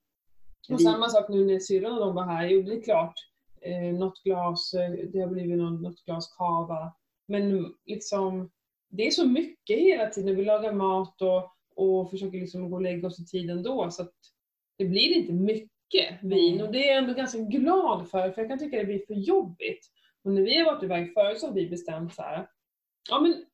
och 0.70 0.80
Vi- 0.80 0.85
samma 0.85 1.09
sak 1.09 1.28
nu 1.28 1.45
när 1.45 1.59
syrran 1.59 1.93
och 1.93 2.01
de 2.01 2.14
var 2.14 2.24
här. 2.24 2.47
Jo, 2.49 2.62
det 2.62 2.72
är 2.74 2.83
klart, 2.83 3.14
eh, 3.61 3.95
något 3.99 4.22
glas, 4.22 4.74
eh, 4.74 4.91
det 5.12 5.20
har 5.20 5.28
blivit 5.28 5.59
någon, 5.59 5.83
något 5.83 6.05
glas 6.05 6.35
kava. 6.39 6.93
Men 7.28 7.74
liksom, 7.87 8.51
det 8.91 9.07
är 9.07 9.11
så 9.11 9.26
mycket 9.26 9.78
hela 9.78 10.07
tiden. 10.11 10.37
Vi 10.37 10.45
lagar 10.45 10.72
mat 10.72 11.22
och, 11.22 11.51
och 11.76 12.11
försöker 12.11 12.39
liksom 12.39 12.70
gå 12.70 12.76
och 12.76 12.83
lägga 12.83 13.09
oss 13.09 13.20
i 13.20 13.24
tid 13.26 13.51
ändå. 13.51 13.91
Så 13.91 14.03
att 14.03 14.12
det 14.78 14.85
blir 14.85 15.16
inte 15.16 15.33
mycket 15.33 16.22
vin. 16.22 16.55
Mm. 16.55 16.66
Och 16.66 16.72
det 16.72 16.85
är 16.89 16.89
jag 16.89 16.99
ändå 16.99 17.14
ganska 17.14 17.39
glad 17.39 18.11
för, 18.11 18.30
för 18.30 18.43
jag 18.43 18.49
kan 18.51 18.59
tycka 18.59 18.76
det 18.78 18.85
blir 18.85 19.07
för 19.07 19.14
jobbigt. 19.14 19.87
Och 20.24 20.30
när 20.33 20.43
vi 20.43 20.59
har 20.59 20.64
varit 20.72 20.83
iväg 20.83 21.14
förut 21.14 21.41
så 21.41 21.47
har 21.47 21.55
vi 21.55 21.68
bestämt 21.68 22.14
så 22.14 22.22
här. 22.22 22.47
ja 23.11 23.20
men 23.20 23.45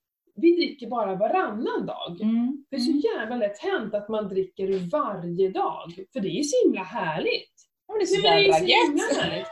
vi 0.41 0.57
dricker 0.57 0.87
bara 0.87 1.15
varannan 1.15 1.87
dag. 1.87 2.21
Mm. 2.21 2.65
Det 2.71 2.77
är 2.77 2.81
så 2.81 2.93
jävla 2.93 3.37
lätt 3.37 3.59
hänt 3.59 3.95
att 3.95 4.09
man 4.09 4.29
dricker 4.29 4.91
varje 4.91 5.51
dag. 5.51 5.93
För 6.13 6.21
det 6.21 6.29
är 6.39 6.43
så 6.43 6.65
himla 6.67 6.83
härligt. 6.83 7.53
Ja, 7.87 7.95
men 7.95 7.99
det 7.99 8.05
är 8.05 8.07
så 8.07 8.23
Nej, 8.23 8.51
men 8.51 8.67
det 8.67 8.73
är 8.73 8.87
så 8.87 8.87
himla 8.87 9.23
härligt. 9.23 9.47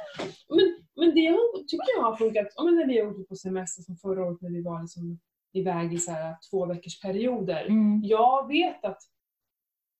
Men, 0.48 0.84
men 0.96 1.14
det 1.14 1.26
har, 1.26 1.58
tycker 1.58 1.96
jag 1.96 2.02
har 2.02 2.16
funkat, 2.16 2.46
men 2.64 2.74
när 2.76 2.86
vi 2.86 2.98
har 3.00 3.06
åkt 3.08 3.28
på 3.28 3.36
semester 3.36 3.82
som 3.82 3.96
förra 3.96 4.24
året 4.24 4.40
när 4.40 4.50
vi 4.50 4.62
var 4.62 4.80
liksom 4.82 5.18
iväg 5.52 5.94
i 5.94 5.98
så 5.98 6.10
här 6.10 6.34
två 6.50 6.66
veckors 6.66 7.00
perioder. 7.00 7.64
Mm. 7.64 8.00
Jag 8.04 8.48
vet 8.48 8.84
att 8.84 8.98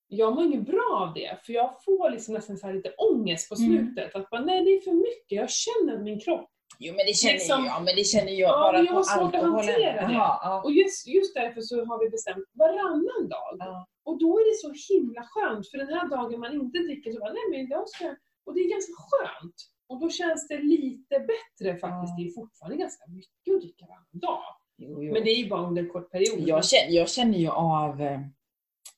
jag 0.07 0.35
mår 0.35 0.43
inget 0.43 0.65
bra 0.65 1.07
av 1.07 1.13
det, 1.13 1.37
för 1.45 1.53
jag 1.53 1.83
får 1.85 2.09
liksom 2.09 2.33
nästan 2.33 2.57
så 2.57 2.67
här 2.67 2.73
lite 2.73 2.93
ångest 2.97 3.49
på 3.49 3.55
Mm. 3.55 3.69
slutet. 3.69 4.15
Att 4.15 4.29
bara, 4.29 4.41
nej 4.41 4.63
det 4.63 4.69
är 4.69 4.81
för 4.81 4.93
mycket, 4.93 5.35
jag 5.37 5.49
känner 5.49 6.03
min 6.03 6.19
kropp 6.19 6.49
Jo 6.79 6.91
men 6.97 7.05
det 7.09 7.15
känner 7.23 7.33
Liksom- 7.33 7.65
jag, 7.65 7.77
men 7.85 7.93
det 7.99 8.03
känner 8.13 8.31
jag 8.43 8.49
Ja, 8.49 8.59
bara 8.65 8.77
jag 8.83 8.93
på 8.93 8.99
alkoholen. 9.09 9.51
hantera 9.55 10.07
det. 10.07 10.13
Ja. 10.13 10.61
Och 10.63 10.71
just, 10.71 11.07
just 11.07 11.33
därför 11.39 11.61
så 11.61 11.85
har 11.85 11.97
vi 12.03 12.09
bestämt 12.09 12.45
varannan 12.53 13.23
dag. 13.29 13.53
Ja. 13.59 13.87
Och 14.07 14.19
då 14.19 14.29
är 14.39 14.43
det 14.51 14.57
så 14.65 14.93
himla 14.93 15.23
skönt, 15.31 15.69
för 15.69 15.77
den 15.77 15.87
här 15.95 16.09
dagen 16.09 16.39
man 16.39 16.53
inte 16.53 16.77
dricker 16.79 17.11
så 17.13 17.19
bara, 17.19 17.33
nej 17.33 17.45
men 17.51 17.67
jag 17.67 17.89
ska... 17.89 18.05
Och 18.45 18.53
det 18.53 18.59
är 18.59 18.69
ganska 18.69 18.93
skönt. 19.09 19.55
Och 19.89 19.99
då 20.01 20.09
känns 20.09 20.47
det 20.47 20.57
lite 20.57 21.15
bättre 21.33 21.77
faktiskt. 21.83 22.13
Det 22.17 22.23
är 22.27 22.31
fortfarande 22.41 22.77
ganska 22.77 23.03
mycket 23.07 23.55
att 23.55 23.61
dricka 23.61 23.85
varannan 23.85 24.19
dag. 24.27 24.43
Jo, 24.77 25.03
jo. 25.03 25.13
Men 25.13 25.23
det 25.23 25.29
är 25.31 25.35
ju 25.43 25.49
bara 25.49 25.67
under 25.67 25.81
en 25.83 25.89
kort 25.89 26.11
period. 26.11 26.39
jag, 26.47 26.65
känner, 26.65 26.93
jag 26.95 27.09
känner 27.09 27.37
ju 27.37 27.49
av, 27.49 28.01
eh, 28.01 28.19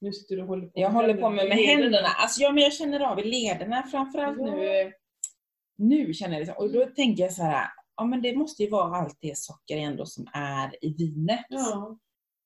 Nu 0.01 0.11
sitter 0.13 0.35
du 0.35 0.41
och 0.41 0.47
håller 0.47 0.65
på 0.67 0.71
jag 0.79 0.89
håller 0.89 1.13
på 1.13 1.29
med, 1.29 1.47
med 1.49 1.57
händerna, 1.57 2.07
alltså 2.17 2.41
ja, 2.41 2.51
men 2.51 2.63
jag 2.63 2.73
känner 2.73 2.99
av 2.99 3.19
i 3.19 3.23
lederna 3.23 3.83
framförallt 3.91 4.37
Ja. 4.39 4.45
nu. 4.55 4.93
Eh, 5.79 5.85
Nu 5.85 6.13
känner 6.13 6.37
jag 6.37 6.47
så. 6.47 6.53
Och 6.53 6.71
då 6.71 6.85
tänker 6.85 7.23
jag 7.23 7.33
så 7.33 7.43
här, 7.43 7.67
ja 7.95 8.03
men 8.05 8.21
det 8.21 8.35
måste 8.35 8.63
ju 8.63 8.69
vara 8.69 8.95
allt 8.97 9.17
det 9.21 9.37
socker 9.37 9.77
ändå 9.77 10.05
som 10.05 10.27
är 10.33 10.85
i 10.85 10.93
vinet. 10.93 11.45
Ja. 11.49 11.97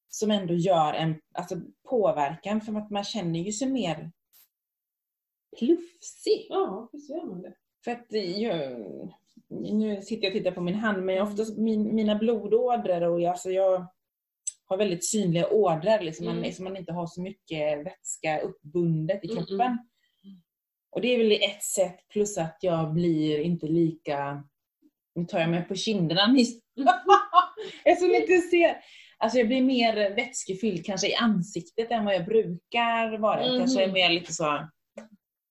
Som 0.10 0.32
ändå 0.32 0.54
gör 0.54 0.94
en 0.94 1.16
alltså, 1.34 1.56
påverkan 1.90 2.62
för 2.62 2.74
att 2.76 2.90
man 2.90 3.04
känner 3.04 3.40
ju 3.40 3.52
sig 3.52 3.70
mer 3.70 4.12
plufsig. 5.58 6.48
ja, 6.50 6.90
visst 6.94 7.10
gör 7.10 7.26
man 7.26 7.42
det. 7.42 7.54
För 7.84 7.92
att 7.92 8.06
jag, 8.38 8.82
nu 9.48 10.02
sitter 10.02 10.24
jag 10.24 10.32
och 10.32 10.38
tittar 10.38 10.52
på 10.52 10.62
min 10.62 10.76
hand, 10.76 11.04
men 11.06 11.16
jag, 11.16 11.28
oftast 11.28 11.58
min, 11.58 11.96
mina 11.96 12.16
blodådror 12.16 13.02
och 13.02 13.22
jag, 13.22 13.30
alltså 13.32 13.50
jag 13.52 13.86
har 14.66 14.78
väldigt 14.78 15.06
synliga 15.10 15.50
ådror, 15.50 16.02
liksom, 16.04 16.28
Mm. 16.28 16.42
man, 16.42 16.54
så 16.54 16.64
man 16.64 16.78
inte 16.78 16.94
har 16.94 17.08
så 17.08 17.22
mycket 17.22 17.86
vätska 17.86 18.40
uppbundet 18.40 19.26
i 19.26 19.32
Mm, 19.32 19.38
kroppen. 19.46 19.62
mm. 19.62 19.78
Och 20.96 21.02
det 21.02 21.08
är 21.08 21.18
väl 21.18 21.32
ett 21.32 21.64
sätt, 21.64 22.08
plus 22.10 22.38
att 22.38 22.58
jag 22.62 22.94
blir 22.94 23.40
inte 23.40 23.68
lika, 23.68 24.44
nu 25.16 25.26
tar 25.26 25.40
jag 25.40 25.50
mig 25.50 25.64
på 25.68 25.76
kinderna. 25.76 26.36
Eftersom 27.86 28.10
ni 28.12 28.22
inte 28.22 28.38
ser. 28.38 28.78
Alltså 29.18 29.38
jag 29.38 29.48
blir 29.48 29.62
mer 29.62 30.16
vätskefylld 30.16 30.86
kanske 30.86 31.08
i 31.08 31.16
ansiktet 31.16 31.92
än 31.92 32.06
vad 32.06 32.16
jag 32.16 32.26
brukar 32.26 33.18
vara. 33.18 33.46
Jag 33.46 33.60
kanske 33.60 33.84
är 33.84 33.92
mer 33.92 34.10
lite 34.10 34.34
så, 34.34 34.68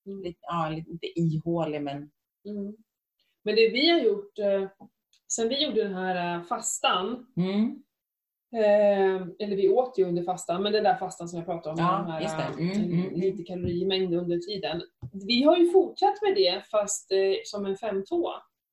Mm. 0.06 0.22
lite, 0.22 0.38
ja, 0.40 0.68
lite 0.68 0.90
inte 0.90 1.06
ihålig 1.20 1.82
men 1.82 2.10
Mm. 2.48 2.76
Men 3.44 3.54
det 3.54 3.68
vi 3.68 3.90
har 3.90 4.00
gjort, 4.00 4.38
eh, 4.38 4.68
sen 5.32 5.48
vi 5.48 5.64
gjorde 5.64 5.82
den 5.82 5.94
här 5.94 6.36
eh, 6.38 6.42
fastan, 6.44 7.26
mm. 7.36 7.82
Eh, 8.54 9.16
eller 9.38 9.56
vi 9.56 9.68
åt 9.68 9.98
ju 9.98 10.04
under 10.04 10.22
fastan, 10.22 10.62
men 10.62 10.72
den 10.72 10.84
där 10.84 10.96
fastan 10.96 11.28
som 11.28 11.38
jag 11.38 11.46
pratade 11.46 11.70
om, 11.72 11.78
Ja, 11.86 12.02
med 12.08 12.22
de 12.22 12.26
här, 12.26 12.50
eh, 12.50 12.82
Mm, 12.82 12.92
mm. 13.00 13.14
lite 13.20 13.42
kalorimängd 13.42 14.14
under 14.14 14.38
tiden. 14.38 14.82
Vi 15.26 15.42
har 15.42 15.56
ju 15.56 15.70
fortsatt 15.70 16.22
med 16.22 16.34
det 16.34 16.62
fast 16.70 17.12
eh, 17.12 17.18
som 17.44 17.66
en 17.66 17.76
5-2. 17.76 18.04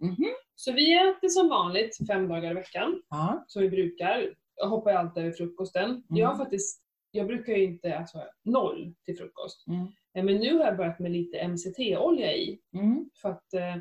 Mhm. 0.02 0.26
Så 0.56 0.72
vi 0.72 0.94
äter 0.94 1.28
som 1.28 1.50
vanligt 1.50 2.08
fem 2.08 2.28
dagar 2.28 2.52
i 2.52 2.54
veckan, 2.54 3.02
Ja. 3.10 3.44
som 3.48 3.62
vi 3.62 3.70
brukar. 3.70 4.34
Jag 4.56 4.68
hoppar 4.68 4.92
ju 4.92 4.98
alltid 4.98 5.24
över 5.24 5.34
frukosten. 5.34 6.04
Jag 6.10 6.28
har 6.28 6.36
faktiskt, 6.36 6.82
jag 7.12 7.28
brukar 7.28 7.54
ju 7.54 7.64
inte, 7.64 7.98
alltså 7.98 8.18
noll 8.44 8.94
till 9.06 9.18
frukost. 9.18 9.68
Mm. 9.68 9.88
Eh, 10.18 10.24
Men 10.24 10.36
nu 10.36 10.58
har 10.58 10.66
jag 10.66 10.78
börjat 10.78 11.00
med 11.00 11.12
lite 11.12 11.48
MCT-olja 11.48 12.34
i. 12.34 12.60
Mm. 12.74 13.10
För 13.22 13.30
att 13.30 13.54
eh, 13.54 13.76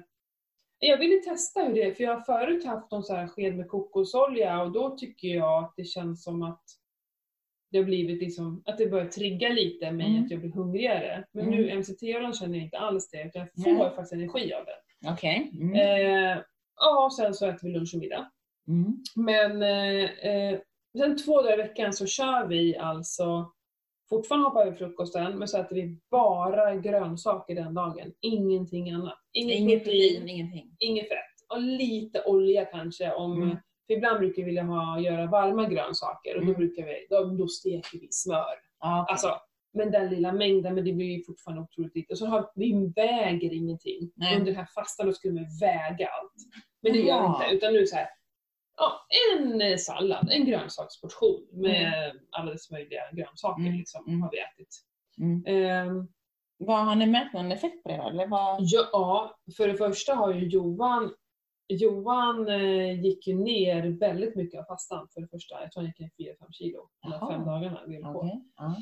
jag 0.79 0.99
ville 0.99 1.17
testa 1.23 1.61
hur 1.65 1.75
det 1.75 1.83
är, 1.83 1.95
för 1.95 2.05
jag 2.05 2.15
har 2.15 2.21
förut 2.21 2.65
haft 2.65 2.91
någon 2.91 3.03
så 3.05 3.15
här 3.15 3.27
sked 3.27 3.57
med 3.57 3.69
kokosolja 3.69 4.63
och 4.63 4.73
då 4.73 4.97
tycker 4.97 5.29
jag 5.29 5.65
att 5.65 5.75
det 5.77 5.85
känns 5.85 6.25
som 6.25 6.43
att 6.43 6.63
det 7.71 7.79
har 7.79 7.85
blivit 7.85 8.21
liksom, 8.23 8.63
att 8.67 8.79
det 8.79 8.87
börjar 8.87 9.07
trigga 9.07 9.49
lite 9.49 9.93
mig 9.93 10.07
Mm. 10.07 10.25
att 10.25 10.31
jag 10.31 10.41
blir 10.41 10.51
hungrigare. 10.53 11.25
Men 11.33 11.47
Mm. 11.47 11.57
nu 11.61 11.71
MCT-oljan 11.79 12.33
känner 12.33 12.55
jag 12.55 12.65
inte 12.65 12.79
alls 12.79 13.11
det, 13.11 13.23
utan 13.25 13.47
jag 13.55 13.65
får 13.65 13.73
Nej. 13.73 13.91
faktiskt 13.91 14.13
energi 14.13 14.53
av 14.55 14.65
den. 14.65 15.13
Okej. 15.13 15.51
Mm. 15.61 15.75
Eh, 15.75 16.39
ja, 16.77 17.05
och 17.05 17.15
sen 17.15 17.35
så 17.35 17.47
äter 17.47 17.67
vi 17.69 17.73
lunch 17.75 17.91
och 17.95 18.01
middag. 18.01 18.31
Mm. 18.69 18.97
Men 19.17 19.63
eh, 19.63 20.05
eh, 20.31 20.59
sen 20.99 21.17
två 21.17 21.43
dagar 21.43 21.55
i 21.55 21.63
veckan 21.63 21.93
så 21.93 22.07
kör 22.07 22.47
vi 22.47 22.77
alltså 22.77 23.53
fortfarande 24.11 24.49
hoppar 24.49 24.67
över 24.67 24.77
frukosten, 24.77 25.39
men 25.39 25.49
så 25.49 25.59
äter 25.59 25.77
vi 25.77 25.99
bara 26.11 26.75
grönsaker 26.77 27.55
den 27.55 27.75
dagen. 27.75 28.13
Ingenting 28.21 28.91
annat. 28.91 29.19
Inget 29.33 29.59
Inget 29.59 29.85
protein, 29.85 30.29
ingenting. 30.29 30.77
inget 30.79 31.09
fett. 31.09 31.19
Och 31.49 31.61
lite 31.61 32.23
olja 32.27 32.65
kanske 32.65 33.13
om 33.13 33.43
Mm. 33.43 33.57
För 33.87 33.95
ibland 33.95 34.19
brukar 34.19 34.37
vi 34.37 34.43
vilja 34.47 34.63
ha, 34.63 35.01
göra 35.01 35.27
varma 35.27 35.69
grönsaker 35.69 36.35
och 36.37 36.41
då, 36.41 36.51
Mm. 36.51 36.59
brukar 36.59 36.85
vi, 36.87 37.07
då, 37.11 37.25
då 37.25 37.47
steker 37.49 37.99
vi 38.01 38.09
smör. 38.11 38.45
Ja, 38.81 39.03
okej. 39.03 39.13
Alltså, 39.13 39.31
men 39.73 39.91
den 39.91 40.09
lilla 40.11 40.33
mängden, 40.33 40.75
men 40.75 40.85
det 40.85 40.93
blir 40.93 41.07
ju 41.07 41.25
fortfarande 41.25 41.63
otroligt 41.63 41.95
lite. 41.97 42.13
Och 42.13 42.19
så 42.19 42.27
har 42.27 42.51
vi 42.55 42.93
väger 42.97 43.53
ingenting. 43.55 44.11
Nej. 44.15 44.35
Under 44.37 44.47
den 44.47 44.57
här 44.57 44.69
fastan 44.75 45.07
då 45.07 45.13
skulle 45.13 45.35
vi 45.41 45.47
väga 45.67 46.07
allt. 46.07 46.33
Men 46.83 46.93
det 46.93 46.99
gör 46.99 47.05
vi 47.05 47.09
Jaha. 47.11 47.45
inte, 47.45 47.57
utan 47.57 47.73
nu 47.73 47.87
så 47.87 47.97
här. 47.97 48.07
Ja, 48.79 49.07
en 49.37 49.61
eh, 49.61 49.77
sallad, 49.77 50.29
en 50.31 50.47
grönsaksportion 50.47 51.47
med 51.53 52.13
alla 52.31 52.53
dess 52.53 52.71
möjliga 52.71 53.01
grönsaker 53.13 53.63
Mm, 53.63 53.75
liksom, 53.79 54.05
mm. 54.09 54.23
har 54.23 54.31
vi 54.31 54.39
ätit. 54.39 54.69
Mm. 55.21 55.45
Ehm, 55.47 56.09
Vad, 56.59 56.85
har 56.87 56.95
ni 56.95 57.07
märkt 57.07 57.35
någon 57.35 57.53
effekt 57.53 57.83
på 57.83 57.89
det? 57.89 57.95
Eller 57.95 58.27
vad? 58.27 58.57
Ja, 58.61 59.39
för 59.57 59.69
det 59.69 59.75
första 59.75 60.15
har 60.15 60.35
ju 60.35 60.49
Johan 60.49 61.15
Johan 61.71 62.49
eh, 62.49 63.01
gick 63.05 63.27
ju 63.27 63.35
ner 63.35 63.99
väldigt 64.01 64.37
mycket 64.37 64.61
av 64.61 64.65
fastan 64.65 65.09
för 65.15 65.21
det 65.21 65.29
första. 65.29 65.61
Jag 65.63 65.73
tror 65.73 65.83
han 65.83 65.93
gick 65.99 66.19
ner 66.19 66.33
4-5 66.33 66.53
kilo 66.53 66.89
de 67.03 67.13
här 67.13 67.31
fem 67.31 67.45
dagarna 67.47 67.81
vi 67.87 68.03
på. 68.03 68.09
Okej, 68.09 68.45
ja. 68.57 68.77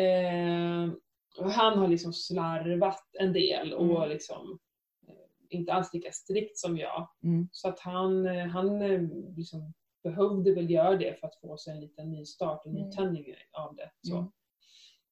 Eh, 0.00 0.90
han 1.54 1.78
har 1.78 1.88
liksom 1.88 2.12
slarvat 2.12 3.00
en 3.20 3.32
del 3.32 3.72
och 3.72 3.96
Mm. 3.96 4.08
liksom 4.08 4.58
inte 5.50 5.72
alls 5.72 5.94
lika 5.94 6.12
strikt 6.12 6.58
som 6.58 6.78
jag. 6.78 7.08
Mm. 7.24 7.48
Så 7.52 7.68
att 7.68 7.80
han, 7.80 8.26
eh, 8.26 8.46
han 8.46 8.82
eh, 8.82 9.00
liksom 9.36 9.72
behövde 10.04 10.54
väl 10.54 10.70
göra 10.70 10.96
det 10.96 11.20
för 11.20 11.26
att 11.26 11.40
få 11.40 11.56
sig 11.56 11.72
en 11.74 11.80
liten 11.80 12.10
nystart 12.12 12.64
och 12.66 12.70
Mm. 12.70 12.82
nytändning 12.82 13.24
av 13.52 13.76
det. 13.76 13.90
Så. 14.02 14.16
Mm. 14.16 14.30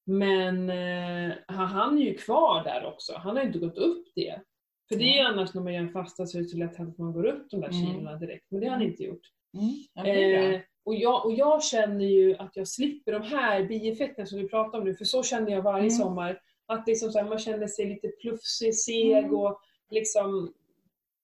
Men 0.07 0.69
eh, 0.69 1.35
han, 1.47 1.97
är 1.97 2.01
ju 2.01 2.13
kvar 2.17 2.63
där 2.63 2.85
också. 2.93 3.13
Han 3.17 3.37
har 3.37 3.43
inte 3.43 3.59
gått 3.59 3.77
upp 3.77 4.07
det. 4.15 4.41
För 4.89 4.95
det 4.95 5.03
är 5.03 5.13
ju 5.13 5.19
annars 5.27 5.53
när 5.53 5.61
man 5.61 5.73
gör 5.73 5.81
en 5.81 5.89
fasta 5.91 6.25
så 6.25 6.37
är 6.37 6.41
det 6.41 6.47
så 6.47 6.57
lätt 6.57 6.79
att 6.79 6.97
man 6.97 7.13
går 7.13 7.25
upp 7.25 7.49
de 7.49 7.61
där 7.61 7.67
Mm. 7.69 7.85
kilona 7.87 8.15
direkt. 8.15 8.45
Men 8.51 8.59
det 8.61 8.67
har 8.67 8.73
han 8.73 8.81
inte 8.85 9.03
gjort. 9.03 9.31
Mm. 9.57 9.73
Ja, 9.93 10.03
det 10.03 10.33
är. 10.35 10.53
Eh, 10.53 10.59
och, 10.85 10.95
jag, 10.95 11.25
och 11.25 11.33
jag 11.33 11.63
känner 11.63 12.05
ju 12.05 12.35
att 12.37 12.55
jag 12.55 12.67
slipper 12.67 13.11
de 13.11 13.21
här 13.21 13.63
bieffekterna 13.63 14.25
som 14.25 14.39
vi 14.39 14.47
pratar 14.49 14.77
om 14.79 14.83
nu, 14.85 14.95
för 14.95 15.05
så 15.05 15.23
känner 15.23 15.51
jag 15.51 15.61
varje 15.61 15.79
Mm. 15.79 15.89
sommar. 15.91 16.39
Att 16.67 16.87
liksom 16.87 17.11
så 17.11 17.19
här, 17.19 17.29
man 17.29 17.39
känner 17.39 17.67
sig 17.67 17.85
lite 17.85 18.07
plufsig, 18.07 18.75
seg 18.75 19.17
Mm. 19.17 19.35
och 19.35 19.59
liksom 19.89 20.53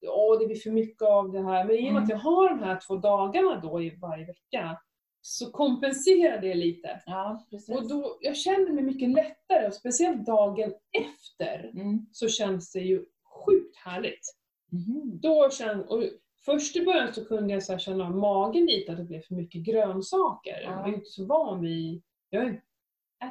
Åh, 0.07 0.39
det 0.39 0.45
blir 0.47 0.55
för 0.55 0.71
mycket 0.71 1.01
av 1.01 1.31
det 1.31 1.41
här. 1.43 1.65
Men 1.65 1.75
i 1.75 1.79
och 1.79 1.83
med 1.83 1.89
Mm. 1.91 2.03
att 2.03 2.09
jag 2.09 2.17
har 2.17 2.49
de 2.49 2.59
här 2.59 2.79
två 2.87 2.95
dagarna 2.95 3.59
då 3.59 3.81
i 3.81 3.97
varje 4.01 4.25
vecka 4.25 4.81
så 5.21 5.51
kompenserar 5.51 6.41
det 6.41 6.53
lite. 6.55 7.01
Ja. 7.05 7.45
Och 7.69 7.87
då, 7.89 8.17
jag 8.21 8.37
känner 8.37 8.71
mig 8.71 8.83
mycket 8.83 9.09
lättare 9.09 9.67
och 9.67 9.73
speciellt 9.73 10.25
dagen 10.25 10.73
efter 10.91 11.71
Mm. 11.73 12.05
så 12.11 12.27
känns 12.27 12.71
det 12.71 12.79
ju 12.79 13.05
sjukt 13.45 13.77
härligt. 13.77 14.35
Mhm. 14.71 15.19
Då 15.21 15.49
känn, 15.49 15.81
och 15.83 16.03
först 16.45 16.75
i 16.75 16.85
början 16.85 17.13
så 17.13 17.25
kunde 17.25 17.53
jag 17.53 17.63
så 17.63 17.77
känna 17.77 18.05
av 18.05 18.17
magen 18.17 18.65
lite 18.65 18.91
att 18.91 18.97
det 18.97 19.03
blev 19.03 19.21
för 19.21 19.35
mycket 19.35 19.61
grönsaker. 19.61 20.61
Ja. 20.63 20.69
Jag 20.71 20.89
är 20.89 20.93
inte 20.93 21.09
så 21.09 21.25
van 21.25 21.61
vid, 21.61 22.01
jag 22.29 22.47
äter 22.47 22.59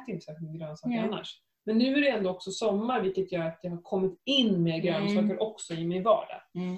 inte 0.07 0.25
särskilt 0.25 0.51
mycket 0.51 0.67
grönsaker 0.67 0.89
Nej. 0.95 0.99
annars. 0.99 1.41
Men 1.65 1.77
nu 1.77 1.95
är 1.95 2.01
det 2.01 2.09
ändå 2.09 2.29
också 2.29 2.51
sommar 2.51 3.01
vilket 3.01 3.31
gör 3.31 3.43
att 3.47 3.59
jag 3.61 3.71
har 3.71 3.81
kommit 3.81 4.21
in 4.25 4.63
med 4.63 4.81
grönsaker 4.83 5.19
Mm. 5.19 5.39
också 5.39 5.73
i 5.73 5.87
min 5.87 6.03
vardag. 6.03 6.41
Mm. 6.55 6.77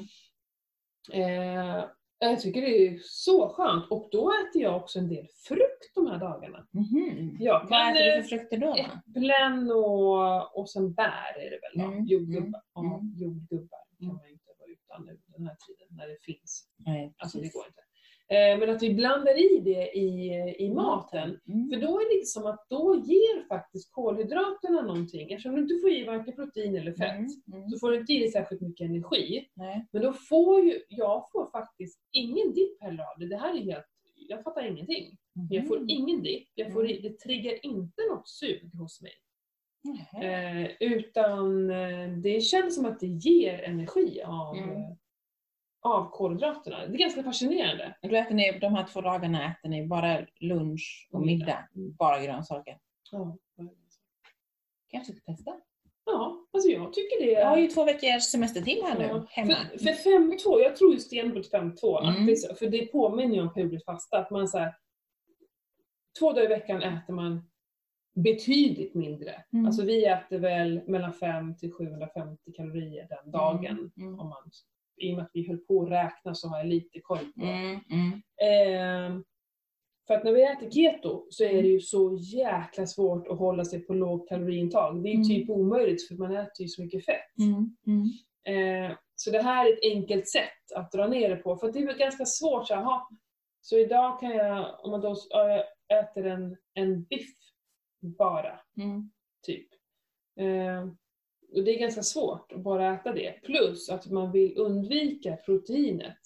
Eh, 1.13 1.85
jag 2.19 2.41
tycker 2.41 2.61
det 2.61 2.87
är 2.87 2.99
så 3.03 3.49
skönt 3.49 3.91
och 3.91 4.09
då 4.11 4.31
äter 4.31 4.61
jag 4.61 4.75
också 4.75 4.99
en 4.99 5.09
del 5.09 5.27
frukt 5.47 5.91
de 5.95 6.07
här 6.07 6.17
dagarna. 6.19 6.67
Mhm. 6.71 7.37
Jag 7.39 7.67
Vad 7.69 7.89
äter 7.91 8.03
du 8.03 8.13
eh, 8.17 8.21
för 8.21 8.27
frukter 8.29 8.57
då? 8.57 8.75
Äpplen 8.75 9.71
och, 9.71 10.57
och 10.59 10.69
sen 10.69 10.93
bär 10.93 11.33
är 11.37 11.49
det 11.51 11.59
väl? 11.81 11.85
Mm, 11.91 12.05
Jordgubbar. 12.05 12.61
Ja, 12.73 12.81
mm. 12.81 13.13
jordgubbar 13.17 13.79
kan 13.99 14.05
Mm. 14.09 14.15
man 14.15 14.25
ju 14.25 14.31
inte 14.31 14.49
vara 14.59 14.69
utan 14.69 15.05
nu 15.05 15.19
den 15.25 15.47
här 15.47 15.55
tiden 15.67 15.87
när 15.97 16.07
det 16.07 16.17
finns. 16.21 16.67
Nej, 16.77 17.13
Alltså 17.17 17.37
det 17.37 17.53
går 17.53 17.65
inte. 17.67 17.81
Eh, 18.33 18.59
men 18.59 18.69
att 18.69 18.83
vi 18.83 18.93
blandar 18.93 19.37
i 19.55 19.59
det 19.59 19.97
i, 19.97 20.29
i 20.59 20.69
maten. 20.73 21.39
Mm. 21.47 21.69
För 21.69 21.77
då 21.87 21.99
är 21.99 22.19
det 22.19 22.25
som 22.27 22.45
att 22.45 22.65
då 22.69 22.95
ger 23.05 23.47
faktiskt 23.47 23.91
kolhydraterna 23.91 24.81
någonting. 24.81 25.31
Eftersom 25.31 25.55
du 25.55 25.61
inte 25.61 25.75
får 25.81 25.91
i 25.91 26.03
varken 26.03 26.35
protein 26.35 26.75
eller 26.75 26.91
fett 26.93 27.09
Mm. 27.13 27.59
Mm. 27.59 27.69
så 27.69 27.79
får 27.79 27.91
du 27.91 27.97
inte 27.99 28.13
i 28.13 28.19
dig 28.19 28.31
särskilt 28.31 28.61
mycket 28.61 28.85
energi. 28.89 29.47
Nej. 29.53 29.87
Men 29.91 30.01
då 30.01 30.13
får 30.13 30.65
ju, 30.65 30.79
jag 30.89 31.29
får 31.31 31.51
faktiskt 31.51 31.99
ingen 32.11 32.53
dipp 32.53 32.81
heller 32.81 33.03
av 33.03 33.19
det. 33.19 33.27
Det 33.27 33.37
här 33.37 33.53
är 33.55 33.61
helt, 33.63 33.85
jag 34.27 34.43
fattar 34.43 34.65
ingenting. 34.65 35.17
Jag 35.49 35.67
får 35.67 35.85
ingen 35.87 36.21
dipp, 36.23 36.47
jag 36.55 36.73
får, 36.73 36.85
Mm. 36.85 37.01
det 37.01 37.19
triggar 37.19 37.65
inte 37.65 38.01
något 38.11 38.27
sug 38.27 38.71
hos 38.79 39.01
mig. 39.01 39.11
Eh, 40.23 40.71
utan 40.79 41.69
eh, 41.69 42.09
det 42.23 42.41
känns 42.41 42.75
som 42.75 42.85
att 42.85 42.99
det 42.99 43.07
ger 43.07 43.59
energi 43.63 44.21
av, 44.25 44.57
Mm. 44.57 44.81
Av 45.83 46.09
kolhydraterna. 46.11 46.77
Det 46.87 46.93
är 46.93 46.97
ganska 46.97 47.23
fascinerande. 47.23 47.95
Då 48.01 48.15
äter 48.15 48.35
ni, 48.35 48.59
de 48.59 48.75
här 48.75 48.83
två 48.93 49.01
dagarna 49.01 49.45
äter 49.51 49.69
ni 49.69 49.87
bara 49.87 50.25
lunch 50.39 51.09
och 51.11 51.21
middag. 51.21 51.67
Mm. 51.75 51.95
bara 51.95 52.23
grönsaker. 52.25 52.77
Ja, 53.11 53.37
Kanske 54.87 55.13
ska 55.13 55.31
testa? 55.33 55.51
ja 56.05 56.45
alltså 56.53 56.69
jag 56.69 56.93
tycker 56.93 57.25
det 57.25 57.31
Jag 57.31 57.47
har 57.47 57.57
ju 57.57 57.67
två 57.67 57.83
veckors 57.85 58.23
semester 58.23 58.61
till 58.61 58.81
här 58.83 58.99
nu, 58.99 59.05
Ja, 59.05 59.25
hemma. 59.29 59.55
För, 59.71 59.77
för 59.77 60.19
5-2, 60.57 60.61
jag 60.61 60.75
tror 60.75 60.93
ju 60.93 60.99
stenhårt 60.99 61.51
5-2, 61.51 61.97
att 61.97 62.15
Mm. 62.15 62.25
det, 62.25 62.59
för 62.59 62.67
det 62.69 62.85
påminner 62.85 63.35
ju 63.35 63.41
om 63.41 63.53
periodiskt 63.53 63.85
fasta. 63.85 64.17
Att 64.17 64.29
man 64.31 64.47
så 64.47 64.57
här, 64.57 64.75
två 66.19 66.31
dagar 66.31 66.43
i 66.45 66.47
veckan 66.47 66.81
äter 66.83 67.13
man 67.13 67.49
betydligt 68.15 68.93
mindre. 68.93 69.43
Mm. 69.53 69.65
Alltså 69.65 69.85
vi 69.85 70.05
äter 70.05 70.39
väl 70.39 70.81
mellan 70.87 71.13
5 71.13 71.55
till 71.57 71.71
750 71.71 72.51
kalorier 72.53 73.07
den 73.09 73.31
dagen. 73.31 73.91
Mm. 73.97 74.19
Om 74.19 74.29
man, 74.29 74.51
I 74.97 75.11
och 75.11 75.15
med 75.15 75.23
att 75.25 75.31
vi 75.33 75.47
höll 75.47 75.57
på 75.57 75.81
att 75.83 75.89
räkna 75.91 76.35
så 76.35 76.47
har 76.47 76.57
jag 76.57 76.67
lite 76.67 76.99
koll 77.01 77.17
på. 77.35 77.41
Mm. 77.45 77.79
Mm. 77.89 78.21
Ehm, 78.43 79.23
för 80.07 80.13
att 80.13 80.23
när 80.23 80.31
vi 80.31 80.43
äter 80.43 80.69
keto 80.71 81.27
så 81.29 81.43
är 81.43 81.61
det 81.63 81.67
ju 81.69 81.79
så 81.79 82.17
jäkla 82.21 82.87
svårt 82.87 83.27
att 83.27 83.37
hålla 83.39 83.65
sig 83.65 83.79
på 83.79 83.93
lågt 83.93 84.29
kaloriintag. 84.29 85.03
Det 85.03 85.09
är 85.09 85.11
ju 85.11 85.15
Mm. 85.15 85.27
typ 85.27 85.49
omöjligt 85.49 86.07
för 86.07 86.15
man 86.15 86.35
äter 86.35 86.61
ju 86.61 86.67
så 86.67 86.81
mycket 86.83 87.05
fett. 87.05 87.31
Eh, 88.47 88.97
så 89.15 89.31
det 89.31 89.41
här 89.41 89.65
är 89.69 89.73
ett 89.73 89.83
enkelt 89.95 90.27
sätt 90.29 90.71
att 90.75 90.91
dra 90.91 91.07
ner 91.07 91.29
det 91.29 91.35
på. 91.35 91.55
För 91.57 91.71
det 91.71 91.79
är 91.79 91.97
ganska 91.97 92.25
svårt 92.25 92.67
så 92.67 92.73
"Jaha, 92.73 93.01
så 93.61 93.77
idag 93.77 94.19
kan 94.19 94.29
jag, 94.31 94.79
om 94.85 94.91
man 94.91 95.01
då 95.01 95.15
äter 95.93 96.25
en, 96.25 96.57
en 96.73 97.03
biff 97.03 97.35
bara, 98.17 98.59
Mm. 98.77 99.11
typ. 99.45 99.67
Eh, 100.39 100.87
och 101.53 101.63
det 101.63 101.75
är 101.75 101.79
ganska 101.79 102.03
svårt 102.03 102.51
att 102.51 102.61
bara 102.63 102.93
äta 102.95 103.13
det. 103.13 103.33
Plus 103.43 103.89
att 103.89 104.11
man 104.11 104.31
vill 104.31 104.57
undvika 104.57 105.35
proteinet. 105.45 106.17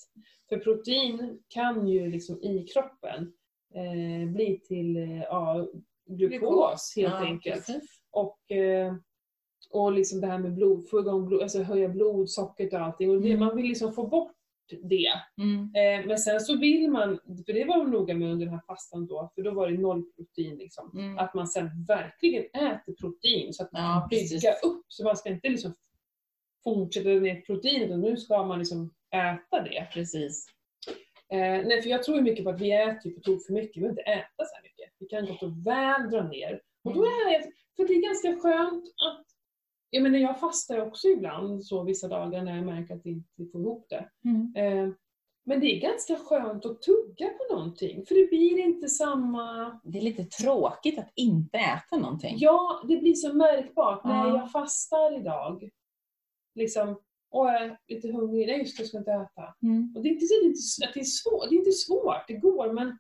För 0.50 0.58
protein 0.58 1.40
kan 1.48 1.88
ju 1.88 2.12
liksom 2.12 2.42
i 2.44 2.64
kroppen 2.74 3.34
eh, 3.74 4.30
bli 4.30 4.60
till 4.60 4.98
eh, 4.98 5.22
ja, 5.24 5.68
glukos 6.10 6.94
helt 6.96 7.14
Ja, 7.14 7.18
enkelt. 7.26 7.56
precis. 7.66 8.02
Och, 8.12 8.52
eh, 8.52 8.96
och 9.72 9.92
liksom 9.92 10.22
det 10.22 10.28
här 10.28 10.40
med 10.40 10.54
blod, 10.54 10.90
få 10.90 11.00
igång 11.00 11.28
blod, 11.28 11.42
alltså 11.42 11.62
höja 11.62 11.90
blodsockret 11.90 12.74
och 12.74 12.80
allting. 12.80 13.10
Och 13.10 13.22
det, 13.22 13.28
Mm. 13.28 13.40
man 13.40 13.56
vill 13.56 13.66
liksom 13.66 13.94
få 13.94 14.08
bort 14.08 14.37
det. 14.82 15.12
Mm. 15.42 15.62
Eh, 15.76 16.08
men 16.08 16.18
sen 16.18 16.40
så 16.40 16.58
vill 16.58 16.92
man, 16.92 17.20
för 17.46 17.54
det 17.54 17.66
var 17.66 17.78
man 17.78 17.92
noga 17.92 18.14
med 18.14 18.32
under 18.32 18.46
den 18.46 18.54
här 18.56 18.62
fastan 18.68 19.08
då, 19.08 19.32
för 19.36 19.42
då 19.42 19.52
var 19.52 19.70
det 19.72 19.78
noll 19.78 20.04
protein 20.16 20.58
liksom. 20.58 20.92
Mm. 20.94 21.18
Att 21.18 21.34
man 21.34 21.48
sen 21.48 21.70
verkligen 21.88 22.44
äter 22.44 22.94
protein 23.02 23.54
så 23.54 23.64
att 23.64 23.72
man 23.72 23.82
Ja, 23.82 24.00
kan 24.00 24.10
precis. 24.10 24.32
bygga 24.42 24.54
upp. 24.54 24.86
Så 24.88 25.04
man 25.04 25.18
ska 25.18 25.30
inte 25.30 25.50
liksom 25.50 25.74
fortsätta 26.64 27.10
ner 27.10 27.42
protein 27.42 27.82
utan 27.82 28.02
nu 28.02 28.18
ska 28.18 28.44
man 28.44 28.60
liksom 28.60 28.94
äta 29.16 29.64
det. 29.64 29.88
Precis. 29.94 30.48
Eh, 31.32 31.38
nej, 31.68 31.82
för 31.82 31.90
jag 31.90 32.04
tror 32.04 32.22
mycket 32.22 32.44
på 32.44 32.50
att 32.50 32.62
vi 32.62 32.72
äter 32.72 33.10
på 33.12 33.20
tok 33.20 33.46
för 33.46 33.54
mycket. 33.54 33.76
Vi 33.78 33.82
behöver 33.82 34.00
inte 34.00 34.12
äta 34.12 34.46
så 34.46 34.56
här 34.56 34.64
mycket. 34.64 34.94
Vi 35.00 35.06
kan 35.08 35.26
gott 35.26 35.44
och 35.44 35.68
väl 35.68 36.10
dra 36.12 36.24
ner. 36.28 36.62
Och 36.84 36.94
då 36.94 37.00
Mm. 37.06 37.14
är 37.14 37.40
det, 37.40 37.52
för 37.76 37.88
det 37.88 37.94
är 37.94 38.02
ganska 38.02 38.36
skönt 38.42 38.84
att, 38.86 39.27
jag 39.90 40.04
menar 40.04 40.20
jag 40.20 40.40
fastar 40.40 40.88
också 40.88 41.08
ibland 41.08 41.66
så 41.66 41.84
vissa 41.84 42.08
dagar 42.08 42.42
när 42.42 42.56
jag 42.56 42.66
märker 42.66 42.96
att 42.96 43.06
jag 43.06 43.14
inte 43.14 43.52
får 43.52 43.62
ihop 43.62 43.86
det. 43.90 44.10
Mm. 44.26 44.54
Eh, 44.56 44.94
men 45.46 45.60
det 45.60 45.76
är 45.76 45.82
ganska 45.82 46.16
skönt 46.16 46.66
att 46.66 46.82
tugga 46.82 47.30
på 47.30 47.56
någonting, 47.56 48.06
för 48.06 48.16
det 48.16 48.30
blir 48.30 48.60
inte 48.60 48.88
samma... 48.88 49.80
Det 49.84 49.98
är 49.98 50.02
lite 50.02 50.24
tråkigt 50.24 51.00
att 51.00 51.12
inte 51.16 51.58
äta 51.58 51.98
någonting. 51.98 52.36
Ja, 52.40 52.84
det 52.88 52.98
blir 52.98 53.14
så 53.14 53.34
märkbart. 53.34 54.02
Ja. 54.04 54.24
Nej, 54.24 54.40
jag 54.40 54.52
fastar 54.52 55.20
idag. 55.20 55.70
Liksom, 56.56 57.02
åh 57.32 57.54
jag 57.54 57.64
är 57.64 57.78
lite 57.88 58.12
hungrig. 58.12 58.48
Nej 58.48 58.60
just 58.60 58.78
det, 58.78 58.82
jag 58.82 58.88
ska 58.88 58.98
inte 58.98 59.12
äta. 59.12 59.56
Mm. 59.62 59.94
Och 59.96 60.04
det 60.04 60.10
är 60.10 60.46
inte 60.46 60.58
så 60.58 60.86
att 60.86 60.94
det 60.94 61.00
är 61.00 61.04
svårt, 61.04 61.50
det 61.50 61.56
är 61.56 61.60
inte 61.60 61.72
svårt, 61.72 62.28
det 62.28 62.34
går 62.34 62.74
men 62.74 62.98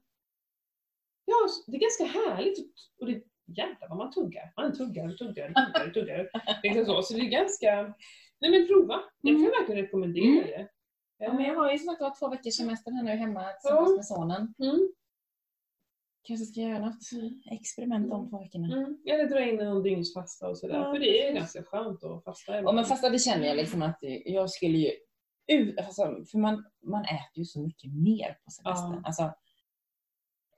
ja, 1.25 1.47
det 1.67 1.77
är 1.77 1.81
ganska 1.81 2.05
härligt 2.05 2.57
och 2.99 3.07
det 3.07 3.23
jävlar 3.47 3.87
vad 3.89 3.97
man 3.97 4.11
tuggar. 4.11 4.53
Man 4.57 4.77
tuggar 4.77 5.07
och 5.11 5.17
tuggar 5.17 5.49
och 5.49 5.55
tuggar 5.73 5.87
och 5.87 5.93
tuggar. 5.93 6.29
Liksom 6.63 6.85
så. 6.85 7.01
så 7.01 7.13
det 7.13 7.19
är 7.19 7.29
ganska, 7.29 7.93
nej 8.39 8.51
men 8.51 8.67
prova. 8.67 8.99
Jag 9.21 9.33
kan 9.35 9.39
Mm. 9.45 9.51
verkligen 9.59 9.81
rekommendera 9.81 10.25
Mm. 10.25 10.47
det. 10.47 10.67
Ja, 11.17 11.33
men 11.33 11.45
jag 11.45 11.55
har 11.55 11.71
ju 11.71 11.77
som 11.77 11.87
sagt 11.87 12.01
var 12.01 12.15
två 12.19 12.29
veckors 12.29 12.53
semester 12.57 12.91
här 12.91 13.03
nu 13.03 13.11
hemma 13.11 13.43
tillsammans 13.61 13.95
med 13.95 14.05
sonen. 14.05 14.53
Mm. 14.59 14.89
Kanske 16.23 16.45
ska 16.45 16.61
göra 16.61 16.79
något 16.85 16.95
experiment 17.51 18.09
de 18.09 18.29
två 18.29 18.39
veckorna. 18.39 18.67
Mm. 18.77 18.97
Eller 19.05 19.29
dra 19.29 19.41
in 19.41 19.59
en 19.59 19.83
dygnsfasta 19.83 20.47
och 20.49 20.57
sådär. 20.57 20.75
Ja, 20.75 20.91
för 20.93 20.99
det 20.99 21.27
är 21.27 21.33
ganska 21.33 21.63
skönt 21.63 22.03
att 22.03 22.23
fasta 22.23 22.61
Ja, 22.61 22.71
men 22.71 22.85
fast 22.85 23.11
det 23.11 23.19
känner 23.19 23.47
jag 23.47 23.57
liksom 23.57 23.81
att 23.81 23.97
jag 24.25 24.49
skulle 24.49 24.77
ju 24.77 24.91
ut, 25.47 25.79
alltså, 25.79 26.03
för 26.31 26.37
man, 26.37 26.65
man 26.83 27.03
äter 27.03 27.33
ju 27.37 27.45
så 27.45 27.61
mycket 27.61 27.91
mer 27.93 28.37
på 28.45 28.51
semestern. 28.51 28.93
Ja. 28.93 29.01
Alltså, 29.03 29.33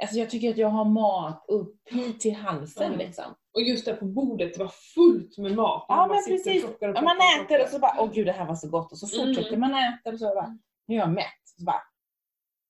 alltså 0.02 0.18
jag 0.18 0.30
tycker 0.30 0.50
att 0.50 0.58
jag 0.58 0.68
har 0.70 0.86
mat 0.86 1.46
upp 1.48 1.76
hit 1.90 2.20
till 2.20 2.36
halsen 2.36 2.92
Ja. 2.92 2.98
liksom. 2.98 3.26
Och 3.54 3.62
just 3.62 3.86
där 3.86 3.96
på 3.96 4.06
bordet, 4.06 4.54
det 4.54 4.60
var 4.60 4.72
fullt 4.96 5.38
med 5.38 5.56
mat. 5.56 5.86
Ja, 5.88 6.08
men 6.08 6.18
sitter 6.24 6.36
och 6.40 6.44
precis. 6.44 6.62
plockar 6.66 6.90
och 6.98 7.04
man 7.04 7.18
äter 7.18 7.64
och 7.64 7.70
så 7.70 7.80
bara, 7.80 7.96
åh 8.02 8.12
gud 8.14 8.26
det 8.26 8.32
här 8.32 8.46
var 8.46 8.56
så 8.56 8.70
gott. 8.70 8.92
Och 8.92 8.98
så 8.98 9.08
fortsätter 9.08 9.48
Mm. 9.54 9.60
man 9.60 9.74
äta 9.74 10.10
och 10.10 10.20
så 10.20 10.26
bara, 10.26 10.58
nu 10.88 10.96
är 10.96 11.00
jag 11.00 11.10
mätt. 11.10 11.26
Så 11.58 11.64
bara, 11.66 11.82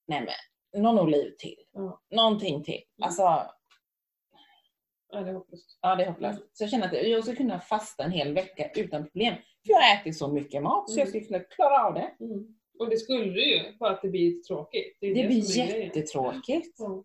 nej 0.08 0.26
men, 0.74 0.84
någon 0.84 1.00
oliv 1.00 1.32
till. 1.40 1.56
Ja. 1.74 2.02
Någonting 2.12 2.64
till. 2.64 2.74
Mm. 2.98 3.08
Alltså, 3.08 3.22
Ja, 5.12 5.20
det 5.22 5.30
är 5.30 5.34
hopplöst. 5.34 5.80
ja 5.82 5.96
det 5.96 6.04
är 6.04 6.08
hopplöst. 6.10 6.58
Så 6.58 6.64
jag 6.64 6.72
känner 6.72 6.88
att 6.88 7.08
jag 7.08 7.22
skulle 7.24 7.38
kunna 7.38 7.60
fasta 7.60 8.04
en 8.04 8.12
hel 8.12 8.34
vecka 8.34 8.70
utan 8.76 9.04
problem. 9.04 9.36
För 9.36 9.74
jag 9.74 10.00
äter 10.02 10.12
så 10.12 10.28
mycket 10.28 10.64
mat 10.64 10.90
så 10.90 11.00
jag 11.00 11.08
Mm. 11.08 11.10
skulle 11.10 11.26
kunna 11.26 11.40
klara 11.56 11.86
av 11.88 11.94
det. 11.94 12.12
Mm. 12.26 12.48
Och 12.80 12.90
det 12.90 12.98
skulle 12.98 13.24
du 13.26 13.46
ju, 13.56 13.78
bara 13.78 13.92
att 13.92 14.02
det 14.02 14.08
blir 14.10 14.42
tråkigt. 14.42 14.98
Det 15.02 15.14
blir 15.14 15.42
som 15.42 15.62
är 15.62 15.68
grejen. 15.68 15.86
jättetråkigt. 15.86 16.76
Ja. 16.80 17.04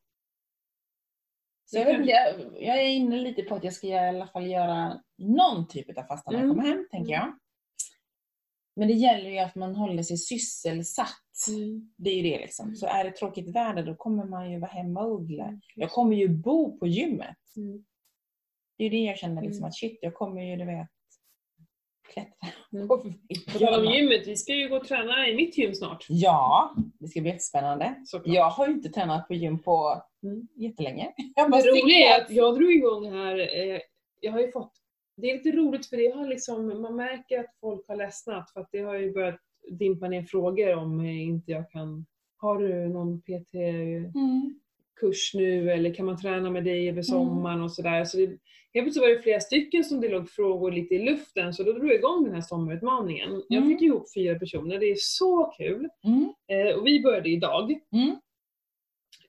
Så 1.75 1.79
jag, 1.81 1.87
vet, 1.87 2.01
inte, 2.01 2.11
jag, 2.11 2.41
jag 2.63 2.83
är 2.83 2.89
inne 2.89 3.17
lite 3.17 3.43
på 3.43 3.55
att 3.55 3.65
jag 3.65 3.73
ska 3.73 3.87
i 3.87 3.99
alla 3.99 4.27
fall 4.27 4.47
göra 4.47 5.01
någon 5.19 5.69
typ 5.69 5.99
av 5.99 6.03
fasta 6.03 6.31
när 6.31 6.39
jag 6.39 6.45
Mm. 6.45 6.57
kommer 6.57 6.69
hem, 6.69 6.87
tänker 6.91 7.13
jag. 7.13 7.39
Men 8.77 8.89
det 8.89 8.95
gäller 8.95 9.31
ju 9.31 9.39
att 9.39 9.55
man 9.55 9.75
håller 9.77 10.03
sig 10.03 10.17
sysselsatt. 10.19 11.09
Mm. 11.49 11.93
Det 11.97 12.11
är 12.11 12.15
ju 12.15 12.23
det 12.23 12.39
liksom. 12.39 12.77
Så 12.77 12.87
är 12.87 13.05
det 13.05 13.11
tråkigt 13.11 13.49
väder 13.57 13.83
då 13.83 13.95
kommer 13.97 14.25
man 14.25 14.51
ju 14.53 14.59
vara 14.59 14.71
hemma 14.71 15.01
och 15.03 15.21
uggla. 15.21 15.45
Jag 15.75 15.83
Mm. 15.85 15.89
kommer 15.89 16.17
ju 16.17 16.29
bo 16.29 16.79
på 16.79 16.87
gymmet. 16.87 17.37
Mm. 17.57 17.85
Det 18.79 18.85
är 18.85 18.91
ju 18.91 18.99
det 18.99 19.05
jag 19.05 19.19
känner 19.19 19.43
liksom 19.43 19.59
Mm. 19.59 19.69
att 19.69 19.75
shit, 19.77 19.99
jag 20.03 20.15
kommer 20.15 20.43
ju 20.43 20.57
du 20.57 20.65
vet 20.65 20.89
klättra 22.13 22.49
Mm. 22.73 22.89
tal 23.59 23.87
om 23.87 23.93
gymmet, 23.95 24.27
vi 24.27 24.37
ska 24.37 24.55
ju 24.55 24.69
gå 24.69 24.77
och 24.77 24.85
träna 24.89 25.29
i 25.29 25.37
mitt 25.37 25.59
gym 25.59 25.75
snart. 25.75 26.07
Ja, 26.09 26.75
det 27.01 27.09
ska 27.09 27.21
bli 27.21 27.31
jättespännande. 27.31 27.95
Såklart. 28.05 28.35
Jag 28.35 28.51
har 28.51 28.67
ju 28.69 28.73
inte 28.73 28.89
tränat 28.89 29.29
på 29.29 29.35
gym 29.35 29.59
på 29.59 30.03
Mm. 30.23 30.49
jättelänge. 30.57 31.13
Jag 31.37 31.51
Det 31.51 31.71
roliga 31.71 32.17
är 32.17 32.21
att 32.23 32.31
jag 32.31 32.55
drog 32.55 32.73
igång 32.73 33.13
här, 33.13 33.39
eh, 33.39 33.81
jag 34.21 34.33
har 34.33 34.41
ju 34.41 34.53
fått, 34.53 34.73
det 35.17 35.31
är 35.31 35.37
lite 35.37 35.51
roligt 35.51 35.87
för 35.87 35.97
det 35.97 36.15
har 36.17 36.29
liksom, 36.29 36.83
man 36.83 36.97
märker 36.97 37.41
att 37.41 37.57
folk 37.61 37.89
har 37.89 37.97
ledsnat 37.97 38.51
för 38.51 38.61
att 38.61 38.69
det 38.73 38.81
har 38.81 38.95
ju 38.95 39.13
börjat 39.13 39.41
dimpa 39.71 40.09
ner 40.09 40.23
frågor 40.23 40.77
om 40.77 41.01
eh, 41.01 41.23
inte 41.23 41.51
jag 41.53 41.71
kan, 41.71 42.07
har 42.37 42.59
du 42.59 42.89
någon 42.89 43.21
PT-kurs 43.21 45.35
Mm. 45.35 45.47
nu 45.47 45.71
eller 45.73 45.95
kan 45.95 46.07
man 46.07 46.21
träna 46.21 46.51
med 46.51 46.65
dig 46.65 46.89
över 46.89 47.03
sommaren 47.03 47.63
och 47.63 47.73
sådär. 47.73 48.05
Så 48.05 48.17
det, 48.17 48.39
helt 48.75 48.85
plötsligt 48.85 49.03
var 49.03 49.09
det 49.09 49.23
flera 49.23 49.41
stycken 49.41 49.85
som 49.85 50.01
det 50.01 50.09
låg 50.09 50.31
frågor 50.31 50.73
lite 50.73 50.95
i 50.95 50.99
luften 50.99 51.55
så 51.55 51.63
då 51.63 51.73
drog 51.73 51.87
jag 51.89 51.95
igång 51.95 52.25
den 52.25 52.35
här 52.35 52.41
sommarutmaningen. 52.41 53.43
Jag 53.49 53.63
Mm. 53.63 53.69
fick 53.79 53.83
ihop 53.83 54.07
fyra 54.15 54.39
personer, 54.39 54.79
det 54.79 54.87
är 54.91 54.97
så 54.99 55.45
kul. 55.59 55.89
Mm. 56.05 56.33
Eh, 56.49 56.75
och 56.77 56.87
vi 56.87 57.01
började 57.03 57.29
idag. 57.29 57.79
Mm. 57.93 58.17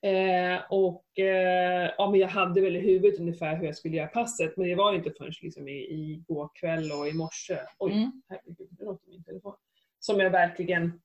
Eh, 0.02 0.60
och 0.70 1.18
eh, 1.18 1.90
ja, 1.98 2.10
men 2.10 2.20
jag 2.20 2.28
hade 2.28 2.60
väl 2.60 2.76
i 2.76 2.80
huvudet 2.80 3.20
ungefär 3.20 3.56
hur 3.56 3.66
jag 3.66 3.76
skulle 3.76 3.96
göra 3.96 4.06
passet, 4.06 4.56
men 4.56 4.68
det 4.68 4.74
var 4.74 4.94
inte 4.94 5.10
förrän 5.10 5.32
liksom 5.42 5.68
i, 5.68 5.72
i 5.72 6.22
går 6.28 6.50
kväll 6.54 6.92
och 6.92 7.08
i 7.08 7.12
morse, 7.12 7.56
oj 7.78 7.92
Mm. 7.92 8.22
herregud, 8.28 8.68
det 8.70 8.84
låter 8.84 9.08
min 9.08 9.24
telefon, 9.24 9.54
som 10.00 10.20
jag 10.20 10.30
verkligen 10.30 11.00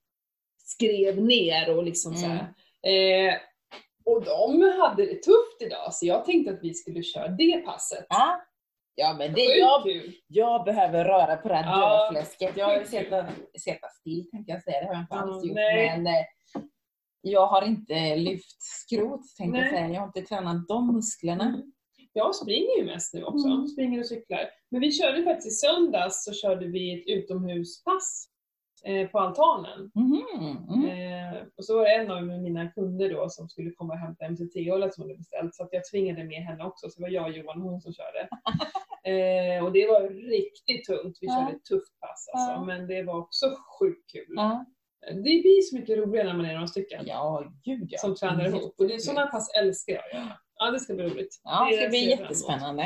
skrev 0.63 1.21
ner 1.23 1.77
och 1.77 1.83
liksom 1.83 2.13
så 2.15 2.25
Mm. 2.25 2.37
här. 2.37 2.47
Eh, 3.29 3.33
och 4.05 4.23
de 4.25 4.61
hade 4.79 5.05
det 5.05 5.15
tufft 5.23 5.61
idag, 5.61 5.93
så 5.93 6.05
jag 6.05 6.25
tänkte 6.25 6.53
att 6.53 6.59
vi 6.63 6.73
skulle 6.73 7.03
köra 7.03 7.27
det 7.27 7.57
passet. 7.65 8.05
Ja. 8.09 8.41
Ja 8.95 9.15
men 9.17 9.33
det, 9.33 9.41
jag, 9.41 9.81
jag 10.27 10.65
behöver 10.65 11.05
röra 11.05 11.37
på 11.37 11.47
det 11.47 11.55
här 11.55 11.79
Ja. 11.81 12.03
dödfläsket. 12.11 12.57
Jag 12.57 12.65
har 12.65 12.79
ju 12.79 12.85
sett 12.85 13.25
seta 13.59 13.87
still 13.87 14.29
tänkte 14.31 14.51
jag 14.51 14.63
säga, 14.63 14.79
det 14.81 14.87
har 14.87 14.93
jag 14.93 15.01
inte 15.03 15.15
alls 15.15 15.45
gjort. 15.45 15.55
nej. 15.55 15.97
Men 15.97 16.07
eh, 16.07 16.25
jag 17.21 17.47
har 17.47 17.61
inte 17.61 18.15
lyft 18.15 18.61
skrot 18.61 19.21
tänkte 19.37 19.57
jag 19.59 19.63
Nej. 19.65 19.69
säga. 19.73 19.89
Jag 19.89 19.99
har 19.99 20.07
inte 20.07 20.21
tränat 20.21 20.67
de 20.67 20.93
musklerna. 20.95 21.43
Mm. 21.45 21.71
Jag 22.13 22.35
springer 22.35 22.77
ju 22.77 22.85
mest 22.85 23.13
nu 23.13 23.23
också, 23.23 23.47
Mm. 23.47 23.67
springer 23.67 23.99
och 23.99 24.05
cyklar. 24.05 24.49
Men 24.71 24.81
vi 24.81 24.91
körde 24.91 25.23
faktiskt 25.23 25.47
i 25.47 25.67
söndags 25.67 26.23
så 26.25 26.33
körde 26.33 26.67
vi 26.67 26.93
ett 27.01 27.07
utomhuspass 27.07 28.27
på 29.11 29.19
altanen. 29.19 29.91
Mhm, 29.95 30.23
mm. 30.69 30.85
Eh, 30.89 31.41
och 31.57 31.65
så 31.65 31.77
var 31.77 31.83
det 31.83 31.95
en 31.95 32.11
av 32.11 32.23
mina 32.23 32.71
kunder 32.71 33.09
då 33.09 33.29
som 33.29 33.49
skulle 33.49 33.71
komma 33.71 33.93
och 33.93 33.99
hämta 33.99 34.29
MCT-olja 34.29 34.91
som 34.91 35.01
hon 35.03 35.09
hade 35.09 35.17
beställt 35.17 35.55
så 35.55 35.63
att 35.63 35.69
jag 35.71 35.81
tvingade 35.91 36.23
med 36.23 36.43
henne 36.43 36.63
också. 36.63 36.89
Så 36.89 36.99
det 36.99 37.03
var 37.03 37.09
jag 37.09 37.25
och 37.25 37.31
Johan 37.31 37.61
och 37.61 37.69
hon 37.69 37.81
som 37.81 37.93
körde. 37.93 38.29
Eh, 39.03 39.65
och 39.65 39.71
det 39.71 39.87
var 39.87 40.09
riktigt 40.09 40.85
tungt. 40.85 41.17
Vi 41.21 41.27
körde 41.27 41.51
ett 41.51 41.63
tufft 41.63 41.99
pass 41.99 42.29
alltså. 42.33 42.51
Ja. 42.51 42.63
Men 42.65 42.87
det 42.87 43.03
var 43.03 43.17
också 43.19 43.45
sjukt 43.79 44.11
kul. 44.11 44.35
Det 45.15 45.21
blir 45.21 45.61
så 45.61 45.75
mycket 45.75 45.97
roligare 45.97 46.27
när 46.27 46.33
man 46.37 46.45
är 46.45 46.53
några 46.53 46.67
stycken 46.67 47.03
ja, 47.07 47.51
gud 47.63 47.87
ja. 47.89 47.97
som 47.99 48.15
tränar 48.15 48.45
ihop. 48.47 48.75
Och 48.77 48.87
det, 48.87 48.99
sådana 48.99 49.27
pass 49.27 49.51
älskar 49.61 49.93
jag. 49.93 50.27
Ja, 50.57 50.71
det 50.71 50.79
ska 50.79 50.93
bli 50.93 51.03
roligt. 51.05 51.41
Ja, 51.43 51.67
det 51.71 51.77
ska 51.77 51.89
bli 51.89 52.09
jättespännande. 52.09 52.83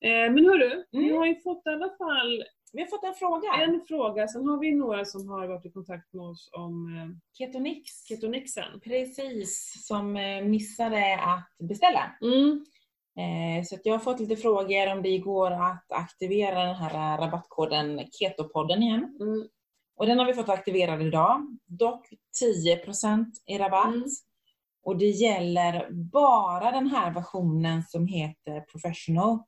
Eh, 0.00 0.32
men 0.32 0.44
hörru, 0.44 0.84
vi 0.90 0.98
Mm. 1.04 1.16
har 1.16 1.26
ju 1.26 1.34
fått 1.40 1.62
i 1.66 1.70
alla 1.70 1.90
fall 1.98 2.44
Vi 2.72 2.80
har 2.82 2.88
fått 2.88 3.04
en 3.04 3.14
fråga. 3.14 3.48
en 3.62 3.80
fråga. 3.88 4.28
Sen 4.28 4.46
har 4.48 4.58
vi 4.58 4.74
några 4.74 5.04
som 5.04 5.28
har 5.28 5.46
varit 5.46 5.66
i 5.66 5.70
kontakt 5.70 6.12
med 6.12 6.26
oss 6.26 6.50
om 6.52 6.96
eh, 6.96 7.08
Ketonix. 7.38 8.06
ketonixen. 8.08 8.80
Precis, 8.80 9.74
som 9.86 10.16
eh, 10.16 10.42
missade 10.44 11.18
att 11.20 11.68
beställa. 11.68 12.16
Mm. 12.22 12.64
Eh, 13.18 13.64
Så 13.64 13.78
jag 13.84 13.94
har 13.94 13.98
fått 13.98 14.20
lite 14.20 14.36
frågor 14.36 14.92
om 14.92 15.02
det 15.02 15.18
går 15.18 15.50
att 15.50 15.92
aktivera 15.92 16.64
den 16.64 16.74
här 16.74 17.18
rabattkoden 17.18 18.00
Ketopodden 18.10 18.82
igen. 18.82 19.18
Mm. 19.20 19.48
Och 19.96 20.06
den 20.06 20.18
har 20.18 20.26
vi 20.26 20.34
fått 20.34 20.48
aktiverad 20.48 21.02
idag. 21.02 21.58
Dock 21.66 22.08
10% 22.42 23.24
i 23.46 23.58
rabatt. 23.58 23.94
Mm. 23.94 24.08
Och 24.82 24.96
det 24.98 25.06
gäller 25.08 25.88
bara 25.90 26.70
den 26.70 26.86
här 26.86 27.14
versionen 27.14 27.82
som 27.82 28.06
heter 28.06 28.60
Professional 28.60 29.38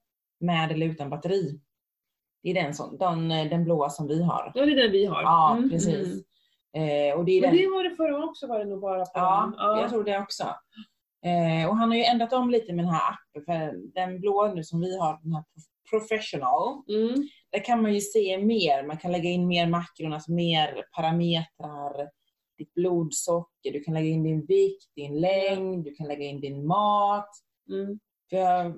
med 0.41 0.73
eller 0.73 0.87
utan 0.87 1.11
batteri. 1.11 1.61
Det 2.43 2.51
är 2.51 2.55
den, 2.55 2.75
som, 2.75 2.99
den, 2.99 3.29
den 3.29 3.65
blåa 3.65 3.91
som 3.91 4.07
vi 4.07 4.23
har. 4.23 4.53
Ja, 4.55 4.67
det 4.67 4.73
är 4.73 4.77
den 4.77 4.93
vi 4.93 5.05
har. 5.07 5.23
Ja, 5.23 5.57
Mm, 5.57 5.71
precis. 5.71 5.95
mm. 6.07 6.25
Eh, 6.77 7.15
och 7.19 7.25
det 7.25 7.33
är 7.33 7.41
den, 7.43 7.57
det 7.57 7.67
var 7.67 7.85
det 7.85 7.97
förra 7.97 8.25
också 8.25 8.47
var 8.47 8.59
det 8.59 8.65
nog 8.65 8.81
bara 8.81 9.05
på 9.05 9.11
ja, 9.15 9.53
den. 9.59 9.79
jag 9.81 9.91
tror 9.91 10.05
det 10.05 10.19
också. 10.19 10.43
Eh, 11.25 11.69
och 11.69 11.77
han 11.77 11.89
har 11.91 11.97
ju 11.97 12.05
ändrat 12.05 12.33
om 12.33 12.51
lite 12.51 12.73
med 12.73 12.85
den 12.85 12.93
här 12.95 13.03
appen. 13.13 13.45
För 13.45 13.93
den 13.95 14.21
blåa 14.21 14.55
nu 14.55 14.65
som 14.65 14.81
vi 14.81 14.99
har, 14.99 15.19
den 15.23 15.33
här 15.33 15.45
Professional, 15.91 16.83
Mm. 16.89 17.29
där 17.53 17.65
kan 17.65 17.83
man 17.83 17.95
ju 17.95 18.01
se 18.01 18.39
mer. 18.39 18.87
Man 18.87 18.97
kan 18.97 19.13
lägga 19.13 19.31
in 19.31 19.47
mer 19.47 19.67
makron, 19.67 20.13
alltså 20.13 20.33
mer 20.33 20.85
parametrar. 20.97 22.09
Ditt 22.59 22.75
blodsocker, 22.75 23.73
du 23.73 23.81
kan 23.81 23.95
lägga 23.95 24.07
in 24.09 24.23
din 24.23 24.47
vikt, 24.47 24.95
din 24.97 25.21
längd, 25.21 25.85
du 25.85 25.95
kan 25.95 26.09
lägga 26.09 26.25
in 26.25 26.41
din 26.41 26.67
mat. 26.67 27.29
Mm. 27.71 27.99
För 28.31 28.75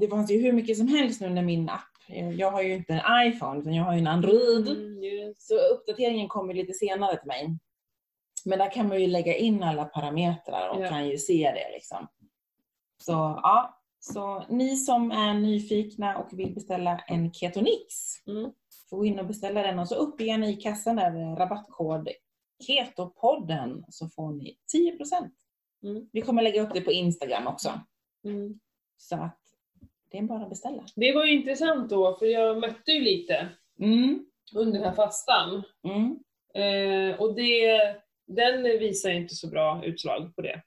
det 0.00 0.08
fanns 0.08 0.30
ju 0.30 0.40
hur 0.42 0.52
mycket 0.52 0.76
som 0.78 0.88
helst 0.88 1.20
nu 1.20 1.28
när 1.30 1.42
min 1.42 1.68
app, 1.68 1.91
jag 2.36 2.50
har 2.50 2.62
ju 2.62 2.72
inte 2.74 2.92
en 2.94 3.26
iPhone 3.32 3.60
utan 3.60 3.74
jag 3.74 3.84
har 3.84 3.92
ju 3.92 3.98
en 3.98 4.06
Android. 4.06 4.68
Mm. 4.68 5.34
Så 5.38 5.54
uppdateringen 5.54 6.28
kommer 6.28 6.54
lite 6.54 6.72
senare 6.72 7.16
till 7.16 7.28
mig. 7.28 7.58
Men 8.44 8.58
där 8.58 8.70
kan 8.70 8.88
man 8.88 9.00
ju 9.00 9.06
lägga 9.06 9.36
in 9.36 9.62
alla 9.62 9.84
parametrar 9.84 10.68
och 10.68 10.82
Ja. 10.84 10.88
kan 10.88 11.08
ju 11.08 11.18
se 11.18 11.52
det 11.54 11.72
liksom. 11.74 12.06
Så 13.02 13.12
ja, 13.42 13.78
så 14.00 14.44
ni 14.48 14.76
som 14.76 15.10
är 15.10 15.34
nyfikna 15.34 16.18
och 16.18 16.38
vill 16.38 16.54
beställa 16.54 16.98
en 16.98 17.32
Ketonix 17.32 17.84
Mm. 18.26 18.52
får 18.90 18.96
gå 18.96 19.04
in 19.04 19.18
och 19.18 19.26
beställa 19.26 19.62
den 19.62 19.78
och 19.78 19.88
så 19.88 19.94
uppger 19.94 20.38
ni 20.38 20.50
i 20.50 20.56
kassan 20.56 20.96
där 20.96 21.36
rabattkod 21.36 22.08
Ketopodden 22.66 23.84
så 23.88 24.08
får 24.08 24.32
ni 24.32 24.56
10%. 24.74 25.30
Mm. 25.82 26.08
Vi 26.12 26.20
kommer 26.22 26.42
lägga 26.42 26.62
upp 26.62 26.74
det 26.74 26.80
på 26.80 26.92
Instagram 26.92 27.46
också. 27.46 27.80
Mm. 28.24 28.60
Så 28.96 29.16
att 29.16 29.38
det 30.12 30.18
är 30.18 30.22
bara 30.22 30.42
att 30.42 30.48
beställa. 30.50 30.82
Det 30.96 31.12
var 31.12 31.24
ju 31.24 31.32
intressant 31.32 31.90
då, 31.90 32.16
för 32.16 32.26
jag 32.26 32.58
mötte 32.60 32.92
ju 32.92 33.00
lite 33.00 33.48
Mm. 33.80 34.26
under 34.54 34.72
den 34.72 34.82
här 34.88 34.94
fastan. 34.96 35.62
Mm. 35.84 36.18
Eh, 36.54 37.20
och 37.20 37.34
det, 37.34 37.78
den 38.26 38.62
visar 38.62 39.10
inte 39.10 39.34
så 39.34 39.48
bra 39.48 39.84
utslag 39.84 40.36
på 40.36 40.42
det. 40.42 40.62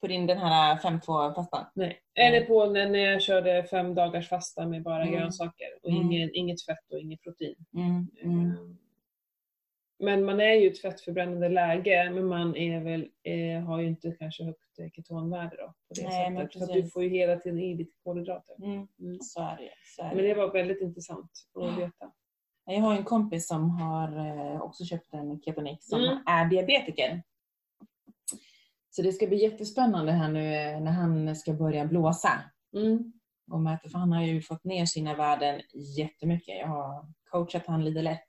På 0.00 0.06
din 0.06 0.26
den 0.26 0.38
här 0.38 0.76
5-2 0.76 1.34
fastan. 1.34 1.64
Nej. 1.74 1.98
Eller 2.14 2.40
på 2.44 2.66
när 2.66 2.88
när 2.90 2.98
jag 2.98 3.22
körde 3.22 3.64
fem 3.70 3.94
dagars 3.94 4.28
fasta 4.28 4.66
med 4.66 4.82
bara 4.82 5.02
Mm. 5.02 5.14
grönsaker 5.14 5.66
och 5.82 5.90
Mm. 5.90 6.02
ingen, 6.02 6.30
inget 6.34 6.64
fett 6.64 6.92
och 6.92 6.98
inget 7.00 7.22
protein. 7.22 7.56
Men 9.98 10.24
man 10.24 10.40
är 10.40 10.52
ju 10.54 10.64
i 10.64 10.66
ett 10.66 10.80
fettförbrännande 10.80 11.48
läge, 11.48 12.10
men 12.10 12.26
man 12.26 12.56
är 12.56 12.80
väl, 12.80 13.08
eh, 13.22 13.60
har 13.64 13.80
ju 13.80 13.86
inte 13.86 14.10
kanske 14.18 14.44
högt 14.44 14.78
eh, 14.78 14.90
ketonvärde 14.90 15.56
då. 15.56 15.66
På 15.66 15.94
det 15.94 16.02
Nej, 16.02 16.36
sättet. 16.48 16.62
Att 16.62 16.74
du 16.74 16.90
får 16.90 17.02
ju 17.02 17.08
hela 17.08 17.36
tiden 17.36 17.58
i 17.58 17.74
lite 17.76 17.92
kolhydrater. 18.04 18.56
Mm. 18.64 18.88
Mm. 19.00 19.18
Så 19.20 19.40
är 19.40 19.56
det. 19.56 19.70
Så 19.96 20.02
är 20.02 20.14
Men 20.14 20.24
det. 20.24 20.34
var 20.34 20.52
väldigt 20.52 20.80
intressant 20.80 21.30
att 21.54 21.78
veta. 21.78 22.12
Jag 22.64 22.80
har 22.80 22.94
en 22.96 23.04
kompis 23.04 23.48
som 23.48 23.70
har 23.70 24.08
eh, 24.26 24.60
också 24.62 24.84
köpt 24.84 25.12
en 25.14 25.40
Ketonix 25.42 25.86
som 25.86 26.00
Mm. 26.00 26.18
är 26.26 26.44
diabetiker. 26.44 27.22
Så 28.90 29.02
det 29.02 29.12
ska 29.12 29.26
bli 29.26 29.36
jättespännande 29.42 30.12
här 30.12 30.28
nu 30.28 30.54
eh, 30.54 30.80
när 30.80 30.92
han 30.92 31.36
ska 31.36 31.52
börja 31.52 31.84
blåsa. 31.84 32.30
Mm. 32.76 33.12
Och 33.50 33.60
mäta, 33.60 33.88
för 33.88 33.98
han 33.98 34.12
har 34.12 34.22
ju 34.22 34.42
fått 34.42 34.64
ner 34.64 34.86
sina 34.86 35.14
värden 35.14 35.60
jättemycket. 35.98 36.58
Jag 36.58 36.66
har 36.66 37.06
coachat 37.30 37.66
han 37.66 37.84
lite 37.84 38.02
lätt. 38.02 38.26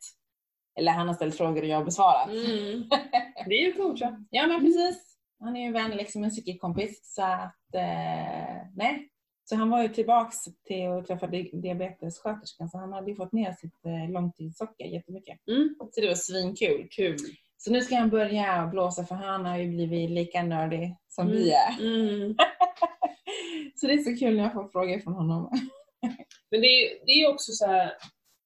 Eller 0.78 0.92
han 0.92 1.08
har 1.08 1.16
ställt 1.16 1.38
frågor 1.38 1.62
och 1.62 1.68
jag 1.68 1.78
har 1.78 1.84
besvarat. 1.86 2.30
Mm. 2.30 2.84
Det 3.46 3.56
är 3.56 3.66
ju 3.66 3.74
coacha. 3.74 4.26
Ja 4.30 4.48
men 4.48 4.60
precis. 4.60 5.18
Han 5.40 5.56
är 5.56 5.60
ju 5.62 5.68
en 5.68 5.74
vän, 5.74 5.92
liksom 5.92 6.24
en 6.24 6.32
cykelkompis. 6.32 7.14
Så 7.16 7.22
att, 7.24 7.76
eh, 7.76 8.62
nej. 8.76 9.10
Så 9.50 9.56
han 9.56 9.70
var 9.70 9.82
ju 9.82 9.88
tillbaks 9.90 10.38
till 10.68 10.88
att 10.92 11.08
träffa 11.08 11.28
di- 11.28 11.50
diabetessköterskan 11.54 12.70
så 12.70 12.78
han 12.78 12.94
hade 12.94 13.10
ju 13.12 13.16
fått 13.16 13.32
ner 13.32 13.52
sitt 13.54 13.86
eh, 13.86 14.12
långtidssocker 14.12 14.86
jättemycket. 14.86 15.48
Mm. 15.48 15.76
Så 15.92 16.02
det 16.02 16.08
var 16.08 16.16
svinkul. 16.16 16.88
Kul. 16.92 17.18
Så 17.58 17.72
nu 17.72 17.82
ska 17.82 17.96
han 17.96 18.10
börja 18.10 18.68
blåsa 18.68 19.06
för 19.06 19.16
han 19.16 19.46
har 19.46 19.58
ju 19.58 19.68
blivit 19.70 20.10
lika 20.10 20.44
nördig 20.44 20.96
som 21.08 21.28
Mm. 21.28 21.38
vi 21.38 21.52
är. 21.52 21.80
Mm. 21.80 22.36
Så 23.76 23.88
det 23.88 23.94
är 23.94 23.98
så 23.98 24.16
kul 24.20 24.36
när 24.38 24.44
jag 24.44 24.54
får 24.54 24.68
frågor 24.68 25.00
från 25.00 25.14
honom. 25.14 25.50
Men 26.52 26.62
det 26.62 26.68
är, 26.68 27.06
det 27.06 27.12
är 27.12 27.30
också 27.34 27.52
så 27.52 27.66
här, 27.68 27.92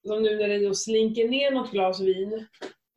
som 0.08 0.24
nu 0.24 0.36
när 0.39 0.47
det 0.47 0.68
då 0.68 0.74
slinker 0.74 1.28
ner 1.28 1.52
något 1.52 1.72
glas 1.72 1.99
vin 2.02 2.47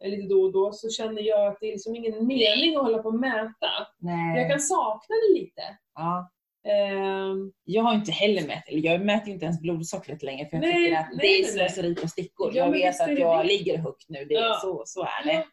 eh, 0.04 0.10
lite 0.10 0.28
då 0.28 0.42
och 0.42 0.52
då, 0.52 0.72
så 0.72 0.90
känner 0.90 1.22
jag 1.22 1.46
att 1.46 1.58
det 1.60 1.66
är 1.66 1.72
liksom 1.72 1.96
ingen 1.96 2.26
mening 2.26 2.76
att 2.76 2.82
hålla 2.82 2.98
på 2.98 3.08
och 3.08 3.14
mäta. 3.20 3.70
Nej. 3.98 4.40
Jag 4.40 4.50
kan 4.50 4.60
sakna 4.60 5.14
det 5.28 5.40
lite. 5.40 5.62
ja. 5.94 6.30
Ehm, 6.68 7.52
Jag 7.64 7.82
har 7.82 7.94
inte 7.94 8.12
heller 8.12 8.46
mätt, 8.46 8.68
eller 8.68 8.80
jag 8.80 9.00
mäter 9.00 9.32
inte 9.32 9.44
ens 9.44 9.60
blodsockret 9.60 10.22
längre 10.22 10.48
för 10.48 10.56
jag 10.56 10.60
Nej, 10.62 10.84
tycker 10.84 10.96
att 11.00 11.08
nej, 11.12 11.18
det 11.20 11.38
är 11.40 11.44
slöseri 11.52 11.94
på 11.94 12.08
stickor. 12.08 12.50
Ja, 12.54 12.64
jag 12.64 12.72
vet 12.72 13.00
att 13.00 13.18
jag 13.18 13.40
det. 13.44 13.48
ligger 13.48 13.78
högt 13.78 14.04
nu, 14.08 14.24
det 14.24 14.34
är 14.34 14.40
Ja. 14.42 14.58
så, 14.62 14.82
så 14.86 15.02
är 15.02 15.24
det. 15.26 15.44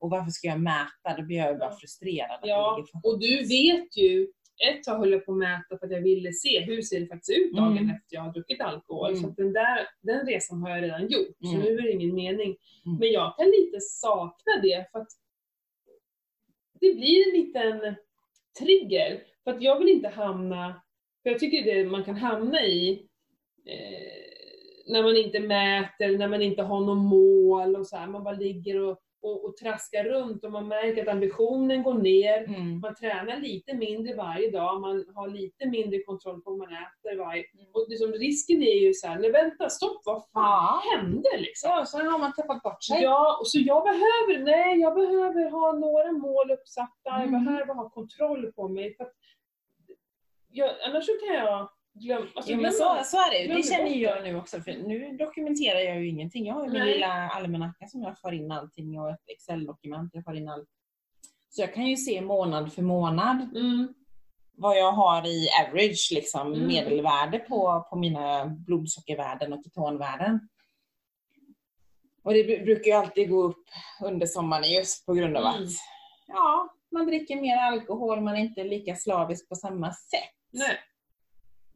Och 0.00 0.10
varför 0.10 0.30
ska 0.30 0.48
jag 0.48 0.60
mäta? 0.60 1.16
Då 1.16 1.22
blir 1.22 1.36
jag 1.36 1.58
bara 1.58 1.70
Ja. 1.70 1.76
frustrerad. 1.80 2.40
Ja, 2.42 2.84
och 3.04 3.20
du 3.20 3.36
vet 3.36 3.96
ju, 3.96 4.28
ett 4.58 4.82
tag 4.84 4.98
höll 4.98 5.12
jag 5.12 5.26
på 5.26 5.32
att 5.32 5.38
mäta 5.38 5.78
för 5.78 5.86
att 5.86 5.92
jag 5.92 6.00
ville 6.02 6.32
se 6.32 6.60
hur 6.60 6.82
ser 6.82 7.00
det 7.00 7.06
faktiskt 7.06 7.38
ut 7.38 7.52
dagen 7.56 7.78
Mm. 7.78 7.90
efter 7.90 8.16
jag 8.16 8.20
har 8.22 8.32
druckit 8.32 8.60
alkohol. 8.60 9.10
Mm. 9.10 9.22
Så 9.22 9.28
den, 9.28 9.52
där, 9.52 9.88
den 10.02 10.26
resan 10.26 10.62
har 10.62 10.70
jag 10.70 10.82
redan 10.82 11.08
gjort, 11.08 11.36
så 11.40 11.48
Mm. 11.54 11.60
nu 11.60 11.78
är 11.78 11.82
det 11.82 11.92
ingen 11.92 12.14
mening. 12.14 12.56
Mm. 12.86 12.98
Men 12.98 13.12
jag 13.12 13.36
kan 13.36 13.46
lite 13.46 13.80
sakna 13.80 14.52
det 14.62 14.88
för 14.92 14.98
att 14.98 15.08
det 16.80 16.94
blir 16.94 17.26
en 17.28 17.40
liten 17.40 17.94
trigger. 18.58 19.22
För 19.44 19.50
att 19.50 19.62
jag 19.62 19.78
vill 19.78 19.88
inte 19.88 20.08
hamna, 20.08 20.82
för 21.22 21.30
jag 21.30 21.38
tycker 21.40 21.64
det 21.74 21.84
man 21.84 22.04
kan 22.04 22.16
hamna 22.16 22.64
i 22.64 23.06
eh, 23.66 24.92
när 24.92 25.02
man 25.02 25.16
inte 25.16 25.40
mäter, 25.40 26.18
när 26.18 26.28
man 26.28 26.42
inte 26.42 26.62
har 26.62 26.80
något 26.80 26.98
mål 27.10 27.76
och 27.76 27.86
så 27.86 27.96
här, 27.96 28.06
man 28.06 28.24
bara 28.24 28.34
ligger 28.34 28.80
och, 28.80 28.98
och, 29.22 29.44
och 29.44 29.56
traskar 29.56 30.04
runt 30.04 30.44
och 30.44 30.52
man 30.52 30.68
märker 30.68 31.02
att 31.02 31.08
ambitionen 31.08 31.82
går 31.82 31.94
ner. 31.94 32.38
Mm. 32.44 32.80
Man 32.80 32.94
tränar 32.94 33.36
lite 33.40 33.74
mindre 33.74 34.14
varje 34.14 34.50
dag, 34.50 34.80
man 34.80 35.04
har 35.14 35.28
lite 35.28 35.68
mindre 35.68 36.02
kontroll 36.02 36.42
på 36.42 36.50
vad 36.50 36.58
man 36.58 36.68
äter 36.72 37.18
varje... 37.18 37.44
Och 37.72 37.86
liksom, 37.88 38.12
risken 38.12 38.62
är 38.62 38.74
ju 38.86 38.94
så 38.94 39.06
här, 39.06 39.18
nej 39.18 39.30
vänta, 39.30 39.68
stopp, 39.70 40.02
vad 40.04 40.22
fan 40.32 40.44
Ja. 40.44 40.82
hände 40.96 41.28
liksom? 41.38 41.70
Ja, 41.70 41.84
så 41.86 41.98
har 41.98 42.18
man 42.18 42.32
tappat 42.32 42.62
bort 42.62 42.82
sig. 42.84 43.02
Ja, 43.02 43.38
och 43.40 43.46
så 43.48 43.58
jag 43.58 43.82
behöver, 43.84 44.44
nej, 44.44 44.80
jag 44.80 44.94
behöver 44.94 45.50
ha 45.50 45.72
några 45.72 46.12
mål 46.12 46.50
uppsatta, 46.50 47.10
Mm. 47.10 47.32
jag 47.34 47.44
behöver 47.44 47.74
ha 47.74 47.90
kontroll 47.90 48.52
på 48.52 48.68
mig. 48.68 48.96
För 48.96 49.06
jag, 50.50 50.70
annars 50.86 51.06
så 51.06 51.12
kan 51.12 51.34
jag 51.34 51.70
glömma... 51.94 52.26
Alltså, 52.34 52.52
Jo, 52.52 52.60
men 52.60 52.72
så, 52.72 53.00
så 53.04 53.16
är 53.16 53.30
det 53.30 53.38
ju. 53.38 53.54
Det 53.54 53.62
känner 53.62 53.90
jag 53.96 54.22
nu 54.24 54.36
också. 54.36 54.60
För 54.60 54.72
nu 54.72 55.16
dokumenterar 55.16 55.78
jag 55.78 55.96
ju 56.00 56.08
ingenting. 56.08 56.46
Jag 56.46 56.54
har 56.54 56.64
ju 56.64 56.70
min 56.70 56.80
Nej. 56.80 56.94
lilla 56.94 57.28
almanacka 57.28 57.86
som 57.86 58.02
jag 58.02 58.20
får 58.20 58.34
in 58.34 58.50
allting 58.52 59.00
och 59.00 59.10
ett 59.10 59.20
Excel-dokument. 59.26 60.10
Jag 60.14 60.24
får 60.24 60.36
in 60.36 60.48
allt. 60.48 60.68
Så 61.50 61.60
jag 61.62 61.74
kan 61.74 61.86
ju 61.86 61.96
se 61.96 62.20
månad 62.20 62.72
för 62.72 62.82
månad 62.82 63.56
Mm, 63.56 63.94
vad 64.54 64.78
jag 64.78 64.92
har 64.92 65.26
i 65.26 65.48
average, 65.66 66.08
liksom 66.14 66.52
Mm. 66.54 66.66
medelvärde 66.68 67.38
på, 67.38 67.86
på 67.90 67.96
mina 67.98 68.46
blodsockervärden 68.46 69.52
och 69.52 69.64
ketonvärden. 69.64 70.48
Och 72.24 72.32
det 72.32 72.42
bru- 72.42 72.64
brukar 72.64 72.84
ju 72.90 72.92
alltid 72.92 73.30
gå 73.30 73.42
upp 73.42 73.64
under 74.04 74.26
sommaren 74.26 74.70
just 74.72 75.06
på 75.06 75.14
grund 75.14 75.36
av 75.36 75.42
Mm. 75.46 75.62
att 75.62 75.68
ja, 76.26 76.68
man 76.92 77.06
dricker 77.06 77.36
mer 77.36 77.56
alkohol, 77.56 78.20
man 78.20 78.34
är 78.36 78.40
inte 78.40 78.64
lika 78.64 78.94
slavisk 78.96 79.48
på 79.48 79.54
samma 79.54 79.92
sätt. 79.92 80.30
nej. 80.52 80.78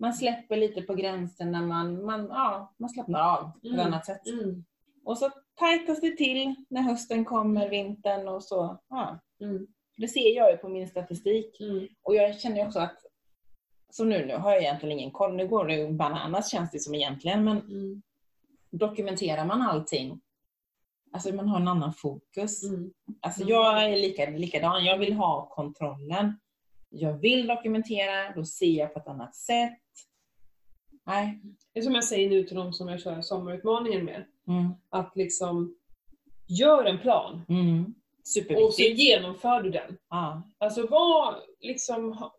Man 0.03 0.15
släpper 0.15 0.57
lite 0.57 0.83
på 0.83 0.95
gränsen 0.95 1.53
när 1.53 1.63
man, 1.63 2.05
man, 2.05 2.27
ja, 2.31 2.75
man 2.79 2.91
slappnar 2.91 3.21
av 3.21 3.43
på 3.53 3.59
ett 3.69 3.75
Mm. 3.75 3.87
annat 3.87 4.07
sätt. 4.07 4.27
Mm, 4.27 4.65
Och 5.05 5.19
så 5.19 5.31
tajtas 5.55 6.01
det 6.01 6.17
till 6.17 6.55
när 6.69 6.83
hösten 6.83 7.25
kommer, 7.25 7.69
vintern 7.69 8.29
och 8.29 8.45
så. 8.45 8.79
Ja. 8.89 9.19
mm, 9.41 9.67
Det 9.97 10.09
ser 10.09 10.37
jag 10.37 10.51
ju 10.51 10.57
på 10.57 10.69
min 10.69 10.89
statistik. 10.89 11.61
mm, 11.61 11.87
Och 12.03 12.15
jag 12.15 12.41
känner 12.41 12.67
också 12.67 12.79
att, 12.79 12.97
så 13.91 14.05
nu, 14.05 14.27
nu 14.27 14.37
har 14.37 14.51
jag 14.53 14.61
egentligen 14.63 14.99
ingen 14.99 15.11
koll, 15.11 15.35
nu 15.37 15.49
går 15.49 15.67
det 15.67 15.75
ju 15.75 15.93
bananas 15.93 16.51
känns 16.51 16.71
det 16.71 16.79
som 16.79 16.95
egentligen, 16.95 17.45
men 17.45 17.59
mm, 17.59 18.03
dokumenterar 18.71 19.45
man 19.45 19.63
allting, 19.63 20.21
alltså 21.13 21.35
man 21.35 21.49
har 21.49 21.61
en 21.61 21.69
annan 21.69 21.93
fokus. 21.93 22.65
mm. 22.65 22.93
Alltså 23.21 23.41
Mm. 23.43 23.51
jag 23.55 23.85
är 23.85 23.97
lika, 23.97 24.31
likadan, 24.31 24.85
jag 24.85 24.99
vill 24.99 25.13
ha 25.13 25.47
kontrollen. 25.51 26.39
Jag 26.95 27.13
vill 27.13 27.47
dokumentera, 27.47 28.33
då 28.37 28.45
ser 28.45 28.79
jag 28.79 28.95
på 28.95 29.01
ett 29.01 29.09
annat 29.09 29.37
sätt. 29.37 29.79
Nej. 31.07 31.41
Det 31.73 31.81
är 31.81 31.85
som 31.85 31.95
jag 31.95 32.05
säger 32.05 32.31
nu 32.31 32.45
till 32.45 32.57
de 32.57 32.73
som 32.73 32.89
jag 32.89 33.01
kör 33.01 33.21
sommarutmaningen 33.21 34.05
med. 34.05 34.25
Mm. 34.49 34.71
Att 34.89 35.17
liksom, 35.17 35.77
gör 36.49 36.85
en 36.85 36.99
plan 36.99 37.43
Mm. 37.49 37.95
och 38.65 38.75
så 38.75 38.83
genomför 38.83 39.63
du 39.63 39.71
den. 39.71 39.97
Ja. 40.11 40.43
Alltså 40.59 40.87
vad, 40.87 41.35
liksom, 41.61 42.31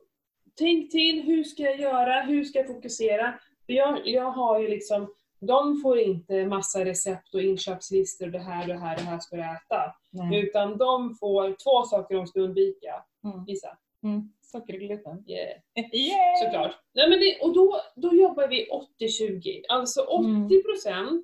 tänk 0.55 0.91
till, 0.91 1.21
hur 1.23 1.43
ska 1.43 1.63
jag 1.63 1.79
göra, 1.79 2.21
hur 2.21 2.43
ska 2.43 2.59
jag 2.59 2.67
fokusera? 2.67 3.39
För 3.65 3.73
jag, 3.73 4.07
jag 4.07 4.31
har 4.31 4.59
ju 4.59 4.67
liksom, 4.67 5.13
de 5.39 5.81
får 5.81 5.99
inte 5.99 6.45
massa 6.45 6.85
recept 6.85 7.33
och 7.35 7.41
inköpslistor, 7.41 8.27
det 8.27 8.39
här, 8.39 8.67
det 8.67 8.77
här, 8.77 8.97
det 8.97 9.03
här 9.03 9.19
ska 9.19 9.35
du 9.35 9.41
äta. 9.41 9.95
Nej. 10.11 10.39
Utan 10.43 10.77
de 10.77 11.15
får 11.15 11.55
två 11.63 11.83
saker 11.89 12.15
de 12.15 12.27
ska 12.27 12.39
undvika. 12.39 13.03
Mm. 13.23 13.45
Gissa? 13.47 13.77
Mm. 14.03 14.31
Socker 14.53 14.73
och 14.73 14.79
gluten. 14.79 15.23
Yeah. 15.27 15.57
Yeah. 15.93 16.43
Såklart. 16.43 16.75
Nej, 16.93 17.09
men 17.09 17.19
det, 17.19 17.39
och 17.41 17.53
då, 17.53 17.81
då 17.95 18.15
jobbar 18.15 18.47
vi 18.47 18.67
80-20. 18.99 19.61
Alltså 19.69 20.01
80% 20.01 21.21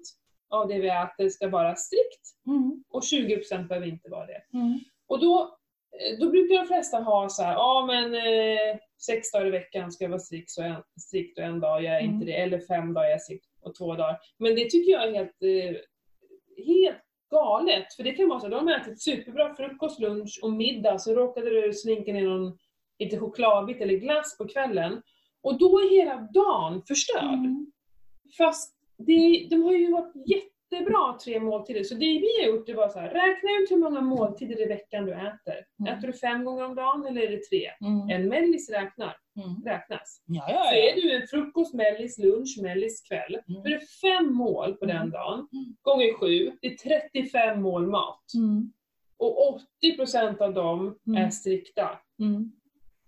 av 0.49 0.67
det 0.67 0.79
vi 0.79 0.87
äter 0.89 1.29
ska 1.29 1.47
vara 1.49 1.75
strikt 1.75 2.25
Mm. 2.47 2.83
och 2.89 3.01
20% 3.01 3.67
behöver 3.67 3.87
inte 3.87 4.09
vara 4.09 4.25
det. 4.25 4.41
Mm. 4.53 4.79
Och 5.07 5.19
då, 5.19 5.41
eh, 5.99 6.19
då 6.19 6.29
brukar 6.29 6.55
de 6.57 6.67
flesta 6.67 6.97
ha 6.97 7.29
så 7.29 7.43
här, 7.43 7.53
ja 7.53 7.85
men 7.87 8.13
eh, 8.15 8.77
sex 9.05 9.31
dagar 9.31 9.45
i 9.47 9.49
veckan 9.49 9.91
ska 9.91 10.03
jag 10.03 10.09
vara 10.09 10.19
strikt, 10.19 10.49
så 10.49 10.61
en, 10.63 10.75
strikt 11.01 11.37
och 11.37 11.43
en 11.43 11.59
dag 11.59 11.83
jag 11.83 11.95
är 11.95 11.99
Mm. 11.99 12.13
inte 12.13 12.25
det. 12.25 12.33
Eller 12.41 12.59
fem 12.59 12.93
dagar 12.93 13.05
jag 13.07 13.13
är 13.15 13.19
strikt 13.19 13.45
och 13.61 13.75
två 13.75 13.95
dagar. 13.95 14.17
Men 14.37 14.55
det 14.55 14.69
tycker 14.69 14.91
jag 14.91 15.03
är 15.07 15.13
helt, 15.13 15.43
eh, 15.43 15.75
helt 16.65 16.97
galet. 17.31 17.93
För 17.93 18.03
det 18.03 18.11
kan 18.11 18.29
vara 18.29 18.39
så 18.39 18.45
att 18.45 18.51
de 18.51 18.67
har 18.67 18.75
ätit 18.79 19.01
superbra 19.01 19.55
frukost, 19.55 19.99
lunch 19.99 20.39
och 20.43 20.51
middag, 20.51 20.99
så 20.99 21.15
råkade 21.15 21.49
du 21.61 21.73
slinka 21.73 22.13
ner 22.13 22.23
någon 22.23 22.57
lite 22.99 23.19
chokladbit 23.19 23.81
eller 23.81 23.93
glass 23.97 24.37
på 24.37 24.47
kvällen. 24.47 25.01
Och 25.43 25.59
då 25.59 25.79
är 25.79 25.89
hela 25.89 26.15
dagen 26.33 26.81
förstörd. 26.87 27.33
Mm. 27.33 27.71
Fast 28.37 28.75
det, 28.97 29.47
de 29.49 29.63
har 29.63 29.71
ju 29.71 29.91
varit 29.91 30.13
jättebra 30.27 31.17
tre 31.23 31.39
måltider. 31.39 31.83
Så 31.83 31.93
det 31.93 32.05
vi 32.05 32.27
har 32.41 32.47
gjort 32.47 32.65
det 32.67 32.73
var 32.73 32.89
så 32.89 32.99
här, 32.99 33.09
räkna 33.09 33.49
ut 33.61 33.71
hur 33.71 33.77
många 33.77 34.01
måltider 34.01 34.61
i 34.61 34.65
veckan 34.65 35.05
du 35.05 35.11
äter. 35.13 35.65
Mm. 35.79 35.93
Äter 35.97 36.07
du 36.07 36.13
fem 36.13 36.43
gånger 36.45 36.65
om 36.65 36.75
dagen 36.75 37.05
eller 37.07 37.21
är 37.21 37.31
det 37.31 37.43
tre? 37.43 37.69
Mm. 37.81 38.09
En 38.09 38.29
mellis 38.29 38.69
räknar, 38.69 39.15
Mm. 39.45 39.63
räknas. 39.65 40.23
Ja, 40.25 40.45
ja, 40.49 40.63
Så 40.63 40.75
ja. 40.75 40.91
är 40.91 40.95
du 40.95 41.11
en 41.21 41.27
frukost, 41.27 41.73
mellis, 41.73 42.17
lunch, 42.17 42.59
mellis, 42.61 43.01
kväll. 43.01 43.33
Mm. 43.49 43.61
Då 43.63 43.69
är 43.69 43.73
det 43.79 43.85
fem 44.01 44.33
mål 44.33 44.73
på 44.73 44.85
den 44.85 44.97
Mm. 44.97 45.09
dagen. 45.11 45.39
Mm. 45.39 45.75
Gånger 45.81 46.13
sju, 46.13 46.51
det 46.61 46.67
är 46.67 46.75
35 47.11 47.61
mål 47.61 47.87
mat. 47.87 48.23
Och 49.17 49.59
80% 49.81 50.41
av 50.41 50.53
dem 50.53 50.95
är 51.17 51.29
strikta. 51.29 51.89
Mm. 52.19 52.51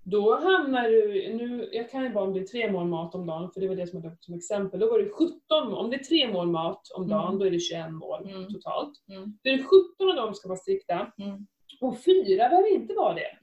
Då 0.03 0.35
hamnar 0.39 0.89
du, 0.89 1.33
nu, 1.33 1.69
jag 1.71 1.89
kan 1.91 2.03
ju 2.03 2.09
bara 2.09 2.23
om 2.23 2.33
det 2.33 2.39
är 2.39 2.43
tre 2.45 2.71
mål 2.71 2.87
mat 2.87 3.15
om 3.15 3.25
dagen, 3.25 3.51
för 3.51 3.61
det 3.61 3.67
var 3.67 3.75
det 3.75 3.87
som 3.87 4.03
jag 4.03 4.11
tog 4.11 4.23
som 4.23 4.33
exempel. 4.35 4.79
Då 4.79 4.89
var 4.91 4.99
det 4.99 5.09
17 5.09 5.37
mål. 5.69 5.73
Om 5.77 5.89
det 5.89 5.95
är 5.95 6.03
tre 6.03 6.33
mål 6.33 6.47
mat 6.47 6.91
om 6.95 7.07
dagen, 7.07 7.27
Mm. 7.27 7.39
då 7.39 7.45
är 7.45 7.51
det 7.51 7.59
21 7.59 7.91
mål 7.93 8.29
Mm. 8.29 8.53
totalt. 8.53 8.93
Mm. 9.09 9.37
Då 9.43 9.49
är 9.49 9.57
det 9.57 9.63
17 9.63 10.09
av 10.09 10.15
dem 10.15 10.33
ska 10.35 10.47
vara 10.49 10.59
strikta, 10.59 11.11
Mm. 11.17 11.47
och 11.81 11.99
fyra 11.99 12.49
behöver 12.49 12.73
inte 12.73 12.93
vara 12.93 13.13
det. 13.13 13.37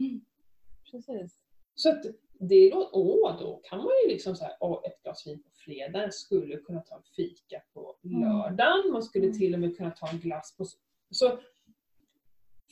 Precis. 0.90 1.38
Så 1.74 1.88
att 1.90 2.02
det 2.40 2.70
låter, 2.74 2.88
åh, 2.92 3.38
då 3.40 3.60
kan 3.64 3.78
man 3.78 3.90
ju 4.04 4.10
liksom 4.12 4.36
säga, 4.36 4.50
åh, 4.60 4.80
ett 4.84 5.02
glas 5.02 5.26
vin 5.26 5.42
på 5.42 5.48
fredag, 5.64 6.02
jag 6.02 6.14
skulle 6.14 6.56
kunna 6.56 6.80
ta 6.80 6.96
en 6.96 7.02
fika 7.16 7.62
på 7.74 7.96
Mm. 8.04 8.20
lördagen, 8.20 8.92
man 8.92 9.02
skulle 9.02 9.32
till 9.32 9.54
och 9.54 9.60
med 9.60 9.76
kunna 9.76 9.90
ta 9.90 10.08
en 10.08 10.18
glass 10.18 10.56
på... 10.56 10.64
Så, 11.10 11.38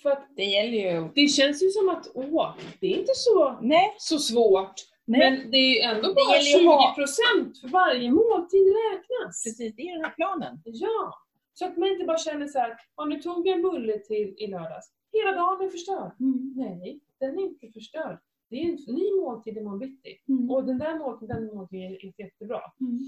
för 0.06 0.12
att 0.12 0.28
Det 0.36 0.44
gäller 0.44 0.78
ju... 0.92 1.08
det 1.14 1.28
känns 1.28 1.62
ju 1.62 1.70
som 1.70 1.88
att, 1.88 2.10
åh, 2.14 2.54
det 2.80 2.86
är 2.86 2.98
inte 2.98 3.14
så, 3.14 3.58
Nej. 3.62 3.94
så 3.98 4.18
svårt. 4.18 4.74
Nej. 5.04 5.20
Men 5.20 5.50
det 5.50 5.82
är 5.82 5.94
ändå 5.94 6.08
Det 6.08 6.14
bara 6.14 6.36
gäller 6.36 6.60
ju 6.60 6.68
att 6.68 6.96
20% 6.96 7.60
för 7.60 7.68
varje 7.68 8.10
måltid 8.10 8.66
räknas. 8.90 9.42
Precis, 9.44 9.76
det 9.76 9.82
är 9.82 9.92
den 9.96 10.04
här 10.04 10.14
planen. 10.14 10.60
Ja. 10.64 11.14
Så 11.54 11.64
att 11.64 11.76
man 11.76 11.88
inte 11.88 12.04
bara 12.04 12.18
känner 12.18 12.46
så 12.46 12.58
här, 12.58 12.76
ja 12.96 13.04
nu 13.04 13.22
tog 13.22 13.46
jag 13.46 13.56
en 13.56 13.62
bulle 13.62 13.98
till 13.98 14.34
i 14.38 14.46
lördags. 14.46 14.86
Hela 15.12 15.32
dagen 15.32 15.66
är 15.66 15.70
förstörd. 15.70 16.12
Nej, 16.56 17.00
den 17.20 17.38
är 17.38 17.42
inte 17.42 17.66
förstörd. 17.72 18.18
Det 18.48 18.56
är 18.56 18.64
en 18.68 18.94
ny 18.94 19.20
måltid 19.20 19.56
imorgon 19.56 19.78
bitti. 19.78 20.20
Mm. 20.28 20.50
Och 20.50 20.64
den 20.64 20.78
där 20.78 20.98
måltiden, 20.98 21.36
den 21.46 21.54
måltiden 21.56 21.82
är 21.92 22.04
inte 22.04 22.22
jättebra. 22.22 22.60
Mm. 22.80 22.98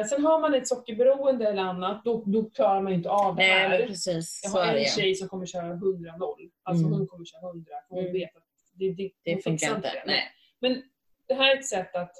Eh, 0.00 0.06
sen 0.06 0.24
har 0.24 0.40
man 0.40 0.54
ett 0.54 0.68
sockerberoende 0.68 1.48
eller 1.48 1.62
annat, 1.62 2.04
då, 2.04 2.22
då 2.26 2.50
klarar 2.50 2.82
man 2.82 2.92
inte 2.92 3.10
av 3.10 3.36
det 3.36 3.42
Nej, 3.42 3.50
här. 3.68 3.78
men 3.78 3.88
precis. 3.88 4.40
Jag 4.44 4.50
har 4.50 4.66
det 4.72 4.78
en 4.78 4.84
tjej 4.90 5.14
som 5.14 5.28
kommer 5.28 5.46
köra 5.46 5.74
100-0. 5.74 6.50
Alltså 6.62 6.86
Mm. 6.86 6.98
hon 6.98 7.06
kommer 7.06 7.24
köra 7.24 7.40
100. 7.50 7.72
För 7.88 7.94
hon 7.94 7.98
Mm. 8.04 8.12
vet 8.12 8.36
att 8.36 8.42
det, 8.74 8.92
det, 8.92 9.10
Det 9.22 9.44
funkar 9.44 9.76
inte. 9.76 9.92
Nej. 10.06 10.20
Men 10.60 10.82
det 11.28 11.34
här 11.34 11.54
är 11.54 11.58
ett 11.58 11.66
sätt 11.66 11.94
att 11.96 12.12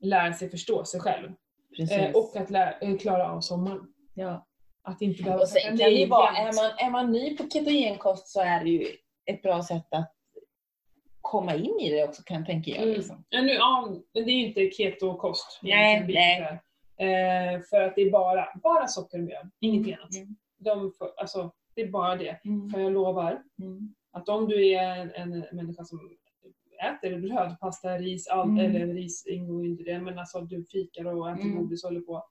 lära 0.00 0.32
sig 0.32 0.50
förstå 0.50 0.84
sig 0.84 1.00
själv. 1.00 1.28
Eh, 1.90 2.10
och 2.14 2.36
att 2.36 2.50
lä- 2.50 2.78
eh, 2.80 2.96
klara 2.98 3.32
av 3.32 3.40
sommaren. 3.40 3.92
ja. 4.14 4.46
Att 4.82 5.02
inte 5.02 5.22
behöva 5.22 5.42
Och 5.42 5.48
sen 5.48 5.62
kan 5.62 5.76
det 5.76 5.84
nej 5.84 6.06
vara, 6.06 6.28
är 6.36 6.44
man, 6.52 6.86
är 6.86 6.90
man 6.90 7.12
ny 7.12 7.36
på 7.36 7.42
ketogenkost 7.48 8.28
så 8.28 8.40
är 8.40 8.64
det 8.64 8.70
ju 8.70 8.86
ett 9.26 9.42
bra 9.42 9.62
sätt 9.62 9.86
att 9.90 10.12
komma 11.30 11.54
in 11.54 11.80
i 11.80 11.90
det 11.90 12.04
också 12.04 12.22
kan 12.22 12.46
tänka 12.46 12.70
jag. 12.70 12.82
Mm. 12.82 12.94
Liksom. 12.94 13.24
Ja, 13.28 13.42
nu, 13.42 13.52
ja, 13.52 13.88
men 13.90 14.24
det 14.24 14.30
är 14.30 14.34
ju 14.34 14.46
inte 14.46 14.70
keto-kost. 14.76 15.60
Nej, 15.62 16.04
nej. 16.08 16.60
Eh, 16.96 17.60
för 17.70 17.80
att 17.82 17.94
det 17.96 18.02
är 18.02 18.10
bara, 18.10 18.48
bara 18.62 18.86
socker 18.86 19.18
och 19.18 19.24
mjöl, 19.24 19.46
ingenting 19.60 19.94
annat. 19.94 20.14
Mm. 20.16 20.36
De 20.58 20.92
får, 20.98 21.10
alltså, 21.16 21.52
det 21.74 21.80
är 21.82 21.88
bara 21.88 22.16
det. 22.16 22.40
Mm. 22.44 22.70
För 22.70 22.80
jag 22.80 22.92
lovar 22.92 23.42
Mm. 23.62 23.94
att 24.12 24.28
om 24.28 24.48
du 24.48 24.68
är 24.74 24.96
en, 24.96 25.10
en 25.32 25.44
människa 25.52 25.84
som 25.84 25.98
äter 26.82 27.18
bröd, 27.20 27.56
pasta, 27.60 27.98
ris, 27.98 28.28
allt, 28.28 28.48
Mm. 28.50 28.76
eller 28.76 28.94
ris 28.94 29.26
ingår 29.26 29.66
inte 29.66 29.82
det, 29.82 29.98
men 29.98 30.18
alltså 30.18 30.40
du 30.40 30.64
fikar 30.64 31.04
och 31.16 31.30
äter 31.30 31.42
Mm. 31.44 31.56
godis 31.58 31.84
och 31.84 31.90
håller 31.90 32.00
på 32.00 32.24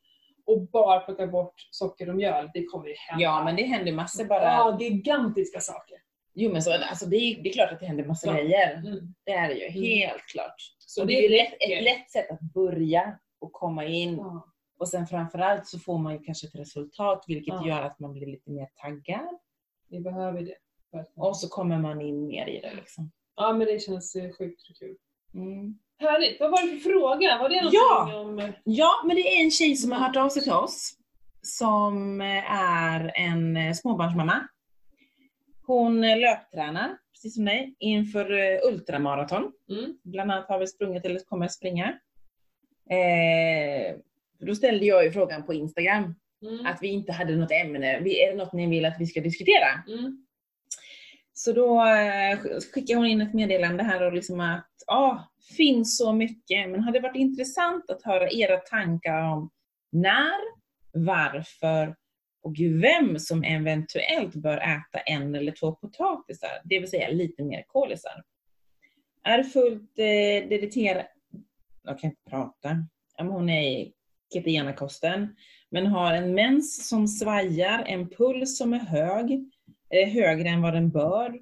och 0.45 0.61
bara 0.67 0.99
plockar 0.99 1.27
bort 1.27 1.53
socker 1.71 2.09
och 2.09 2.15
mjöl, 2.15 2.49
det 2.53 2.65
kommer 2.65 2.87
ju 2.87 2.95
hända. 2.97 3.23
Ja, 3.23 3.43
men 3.43 3.55
det 3.55 3.63
händer 3.63 3.91
massor 3.91 4.25
bara. 4.25 4.43
Ja, 4.43 4.77
gigantiska 4.79 5.59
saker. 5.59 5.97
Jo, 6.33 6.51
men 6.51 6.61
så, 6.61 6.73
alltså, 6.73 7.05
det, 7.05 7.15
är, 7.15 7.43
det 7.43 7.49
är 7.49 7.53
klart 7.53 7.71
att 7.71 7.79
det 7.79 7.85
händer 7.85 8.05
massor 8.05 8.31
Ja. 8.37 8.41
grejer. 8.43 8.73
Mm. 8.77 9.13
Det 9.25 9.31
är 9.31 9.47
det 9.49 9.55
ju, 9.55 9.65
Mm. 9.65 9.83
helt 9.83 10.25
klart. 10.25 10.55
Så 10.79 11.01
och 11.01 11.07
det 11.07 11.25
är 11.25 11.29
lätt, 11.29 11.53
ett 11.59 11.83
lätt 11.83 12.11
sätt 12.11 12.31
att 12.31 12.41
börja 12.41 13.19
och 13.41 13.51
komma 13.53 13.85
in. 13.85 14.17
Ja. 14.17 14.45
Och 14.79 14.89
sen 14.89 15.07
framförallt 15.07 15.67
så 15.67 15.79
får 15.79 15.97
man 15.97 16.13
ju 16.13 16.19
kanske 16.19 16.47
ett 16.47 16.55
resultat 16.55 17.23
vilket 17.27 17.53
Ja. 17.53 17.67
gör 17.67 17.81
att 17.81 17.99
man 17.99 18.13
blir 18.13 18.25
lite 18.27 18.51
mer 18.51 18.67
taggad. 18.75 19.39
Vi 19.89 19.99
behöver 19.99 20.41
det. 20.41 20.55
Och 21.15 21.37
så 21.37 21.49
kommer 21.49 21.77
man 21.79 22.01
in 22.01 22.27
mer 22.27 22.47
i 22.47 22.59
det 22.61 22.73
liksom. 22.75 23.11
Ja, 23.35 23.53
men 23.53 23.67
det 23.67 23.79
känns 23.81 24.15
eh, 24.15 24.31
sjukt 24.37 24.61
kul. 24.79 24.95
Mm. 25.33 25.79
Härligt. 25.99 26.39
Vad 26.39 26.51
var 26.51 26.61
det 26.61 26.79
för 26.79 26.89
fråga? 26.89 27.37
Var 27.37 27.49
det 27.49 27.69
Ja! 27.71 28.19
om... 28.19 28.53
Ja, 28.63 28.91
men 29.05 29.15
det 29.15 29.21
är 29.21 29.43
en 29.43 29.51
tjej 29.51 29.75
som 29.75 29.91
har 29.91 29.99
hört 29.99 30.15
av 30.15 30.29
sig 30.29 30.43
till 30.43 30.51
oss. 30.51 30.95
Som 31.41 32.21
eh, 32.21 32.51
är 32.61 33.11
en 33.15 33.57
eh, 33.57 33.73
småbarnsmamma. 33.73 34.47
Hon 35.69 36.01
löptränar, 36.01 36.97
precis 37.13 37.35
som 37.35 37.45
dig, 37.45 37.75
inför 37.79 38.31
eh, 38.31 38.59
ultramaraton. 38.73 39.51
Mm. 39.69 39.97
Bland 40.03 40.31
annat 40.31 40.47
har 40.47 40.59
vi 40.59 40.67
sprungit 40.67 41.05
eller 41.05 41.19
kommer 41.19 41.45
att 41.45 41.51
springa. 41.53 41.99
Eh, 42.89 43.95
då 44.39 44.55
ställde 44.55 44.85
jag 44.85 45.03
ju 45.03 45.11
frågan 45.11 45.45
på 45.45 45.53
Instagram 45.53 46.15
Mm. 46.41 46.65
att 46.65 46.77
vi 46.81 46.87
inte 46.87 47.11
hade 47.11 47.35
något 47.35 47.51
ämne. 47.51 47.99
Vi- 47.99 48.23
Är 48.23 48.31
det 48.31 48.37
något 48.37 48.53
ni 48.53 48.67
vill 48.69 48.85
att 48.85 48.95
vi 48.99 49.05
ska 49.07 49.21
diskutera? 49.21 49.83
Mm. 49.87 50.25
Så 51.33 51.51
då 51.53 51.85
eh, 51.85 52.39
skickade 52.73 52.97
hon 52.99 53.05
in 53.07 53.21
ett 53.21 53.33
meddelande 53.33 53.83
här 53.83 54.03
och 54.05 54.13
liksom 54.13 54.39
att 54.39 54.67
ja, 54.87 55.29
finns 55.57 55.97
så 55.97 56.13
mycket, 56.13 56.69
men 56.69 56.79
hade 56.79 56.99
varit 56.99 57.15
intressant 57.15 57.89
att 57.89 58.03
höra 58.03 58.29
era 58.31 58.57
tankar 58.57 59.21
om 59.33 59.49
när, 59.91 60.33
varför 60.93 61.95
och 62.41 62.55
vem 62.81 63.19
som 63.19 63.43
eventuellt 63.43 64.35
bör 64.35 64.57
äta 64.57 64.99
en 65.05 65.35
eller 65.35 65.51
två 65.51 65.71
potatisar, 65.71 66.61
det 66.63 66.79
vill 66.79 66.89
säga 66.89 67.09
lite 67.09 67.43
mer 67.43 67.63
kolisar. 67.67 68.23
Är 69.23 69.43
fullt 69.43 69.99
eh, 69.99 70.49
dediterad, 70.49 71.05
jag 71.83 71.99
kan 71.99 72.09
inte 72.09 72.29
prata, 72.29 72.85
hon 73.17 73.49
är 73.49 73.61
i 73.61 73.93
ketogenakosten, 74.33 75.35
men 75.71 75.87
har 75.87 76.13
en 76.13 76.33
mens 76.33 76.89
som 76.89 77.07
svajar, 77.07 77.83
en 77.87 78.09
puls 78.09 78.57
som 78.57 78.73
är 78.73 78.79
hög, 78.79 79.31
eh, 79.89 80.09
högre 80.09 80.49
än 80.49 80.61
vad 80.61 80.73
den 80.73 80.89
bör 80.89 81.39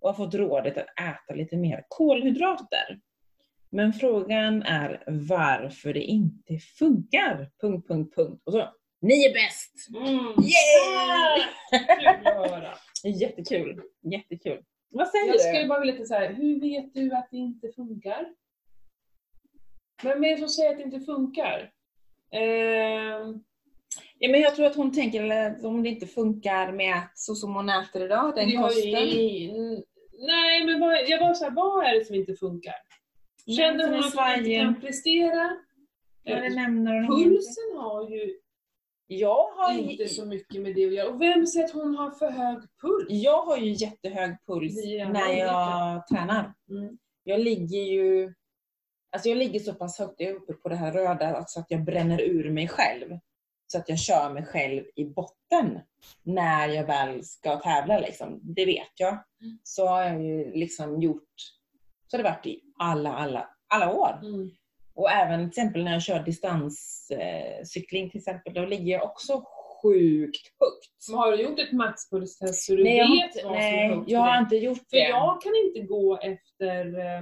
och 0.00 0.08
har 0.08 0.14
fått 0.14 0.34
rådet 0.34 0.78
att 0.78 1.00
äta 1.00 1.34
lite 1.34 1.56
mer 1.56 1.84
kolhydrater. 1.88 3.00
Men 3.70 3.92
frågan 3.92 4.62
är 4.62 5.04
varför 5.06 5.92
det 5.92 6.02
inte 6.02 6.58
funkar. 6.58 7.50
Punkt, 7.60 7.88
punkt, 7.88 8.14
punkt. 8.14 8.42
Och 8.46 8.52
så, 8.52 8.68
ni 9.06 9.24
är 9.24 9.32
bäst! 9.34 9.88
Mm. 9.96 10.34
Höra. 12.24 12.74
Jättekul, 13.20 13.82
jättekul. 14.02 14.62
Vad 14.90 15.08
säger 15.08 15.26
Jag 15.26 15.40
skulle 15.40 15.62
du? 15.62 15.68
bara 15.68 15.80
vilja 15.80 15.92
lite 15.94 16.06
så 16.06 16.14
här, 16.14 16.32
hur 16.32 16.60
vet 16.60 16.94
du 16.94 17.12
att 17.14 17.28
det 17.30 17.36
inte 17.36 17.68
funkar? 17.76 18.26
Vem 20.02 20.24
är 20.24 20.30
det 20.30 20.38
som 20.38 20.48
säger 20.48 20.70
att 20.70 20.76
det 20.76 20.82
inte 20.82 21.00
funkar? 21.00 21.70
Ehm, 22.32 23.42
Ja, 24.18 24.30
men 24.30 24.40
jag 24.40 24.56
tror 24.56 24.66
att 24.66 24.76
hon 24.76 24.92
tänker 24.92 25.64
om 25.66 25.82
det 25.82 25.88
inte 25.88 26.06
funkar 26.06 26.72
med 26.72 27.00
så 27.14 27.34
som 27.34 27.54
hon 27.54 27.68
äter 27.70 28.02
idag, 28.04 28.32
den 28.36 28.48
ju 28.48 28.58
kosten. 28.58 28.82
ingen- 28.88 29.82
Nej, 30.18 30.64
men 30.66 30.80
vad, 30.80 31.08
jag 31.08 31.20
var 31.20 31.34
så 31.34 31.44
här, 31.44 31.50
vad 31.50 31.84
är 31.86 31.98
det 31.98 32.04
som 32.04 32.14
inte 32.14 32.34
funkar? 32.36 32.74
Känner 33.56 33.84
hon 33.88 33.98
att 34.04 34.14
hon 34.14 34.38
inte 34.38 34.56
kan 34.60 34.80
prestera? 34.80 35.56
Eh, 36.24 36.54
nämner 36.54 37.00
hon 37.02 37.24
Pulsen 37.24 37.76
har 37.76 38.10
ju 38.10 38.38
Jag 39.06 39.48
har, 39.52 39.72
inte 39.72 40.02
ju, 40.02 40.08
så 40.08 40.26
mycket 40.26 40.62
med 40.62 40.74
det 40.74 40.86
att 40.86 40.94
göra. 40.94 41.08
Och 41.08 41.20
vem 41.20 41.46
säger 41.46 41.66
att 41.66 41.72
hon 41.72 41.94
har 41.94 42.10
för 42.10 42.30
hög 42.30 42.58
puls? 42.80 43.06
jag 43.08 43.42
har 43.42 43.56
ju 43.56 43.72
jättehög 43.72 44.36
puls 44.46 44.84
är 44.84 45.08
när 45.08 45.32
jag 45.32 46.06
tränar. 46.06 46.54
Mm. 46.70 46.98
Jag 47.24 47.40
ligger 47.40 47.82
ju 47.82 48.34
Alltså 49.16 49.28
jag 49.28 49.38
ligger 49.38 49.60
så 49.60 49.74
pass 49.74 49.98
högt 49.98 50.20
uppe 50.20 50.52
på 50.52 50.68
det 50.68 50.76
här 50.76 50.92
röda 50.92 51.44
så 51.46 51.60
att 51.60 51.66
jag 51.70 51.84
bränner 51.84 52.20
ur 52.20 52.50
mig 52.50 52.68
själv. 52.68 53.18
Så 53.66 53.78
att 53.78 53.88
jag 53.88 53.98
kör 53.98 54.32
mig 54.32 54.44
själv 54.44 54.84
i 54.94 55.04
botten 55.04 55.80
när 56.22 56.68
jag 56.68 56.86
väl 56.86 57.24
ska 57.24 57.56
tävla. 57.56 57.98
Liksom. 57.98 58.40
Det 58.42 58.64
vet 58.64 58.92
jag. 58.96 59.12
Mm. 59.12 59.58
Så 59.62 59.86
har 59.86 60.02
jag 60.02 60.22
ju 60.22 60.52
liksom 60.52 61.02
gjort, 61.02 61.34
så 62.06 62.16
har 62.16 62.22
det 62.22 62.30
varit 62.30 62.46
i 62.46 62.60
alla, 62.78 63.12
alla, 63.12 63.48
alla 63.68 63.92
år. 63.94 64.18
Mm. 64.22 64.50
Och 64.96 65.10
även 65.10 65.40
till 65.40 65.48
exempel 65.48 65.84
när 65.84 65.92
jag 65.92 66.02
kör 66.02 66.22
distanscykling 66.22 68.10
till 68.10 68.18
exempel, 68.18 68.54
då 68.54 68.66
ligger 68.66 68.92
jag 68.92 69.04
också 69.04 69.42
sjukt 69.82 70.46
högt. 70.60 71.08
Men 71.10 71.18
har 71.18 71.32
du 71.32 71.42
gjort 71.42 71.58
ett 71.58 71.72
maxpulstest 71.72 72.66
så 72.66 72.74
du 72.74 72.84
Nej, 72.84 72.98
vet 72.98 73.44
vad 73.44 73.52
som 73.52 73.54
är 73.54 73.88
nej, 73.88 74.04
jag 74.06 74.24
för 74.24 74.30
har 74.32 74.40
inte 74.40 74.56
gjort 74.56 74.78
För 74.90 74.96
det. 74.96 75.08
jag 75.08 75.42
kan 75.42 75.52
inte 75.66 75.80
gå 75.80 76.18
efter 76.18 76.98
eh, 76.98 77.20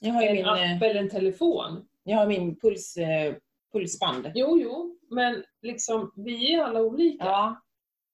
Jag 0.00 0.12
har 0.12 0.22
en 0.22 0.32
min, 0.36 0.44
eh, 0.44 0.52
app 0.76 0.82
eller 0.82 1.00
en 1.00 1.10
telefon. 1.10 1.86
jag 2.04 2.16
har 2.16 2.26
min 2.26 2.58
puls, 2.60 2.96
eh, 2.96 3.34
pulsband. 3.72 4.30
Jo, 4.34 4.58
jo, 4.62 4.98
men 5.10 5.44
liksom 5.62 6.12
vi 6.16 6.54
är 6.54 6.62
alla 6.62 6.82
olika. 6.82 7.24
Ja. 7.24 7.62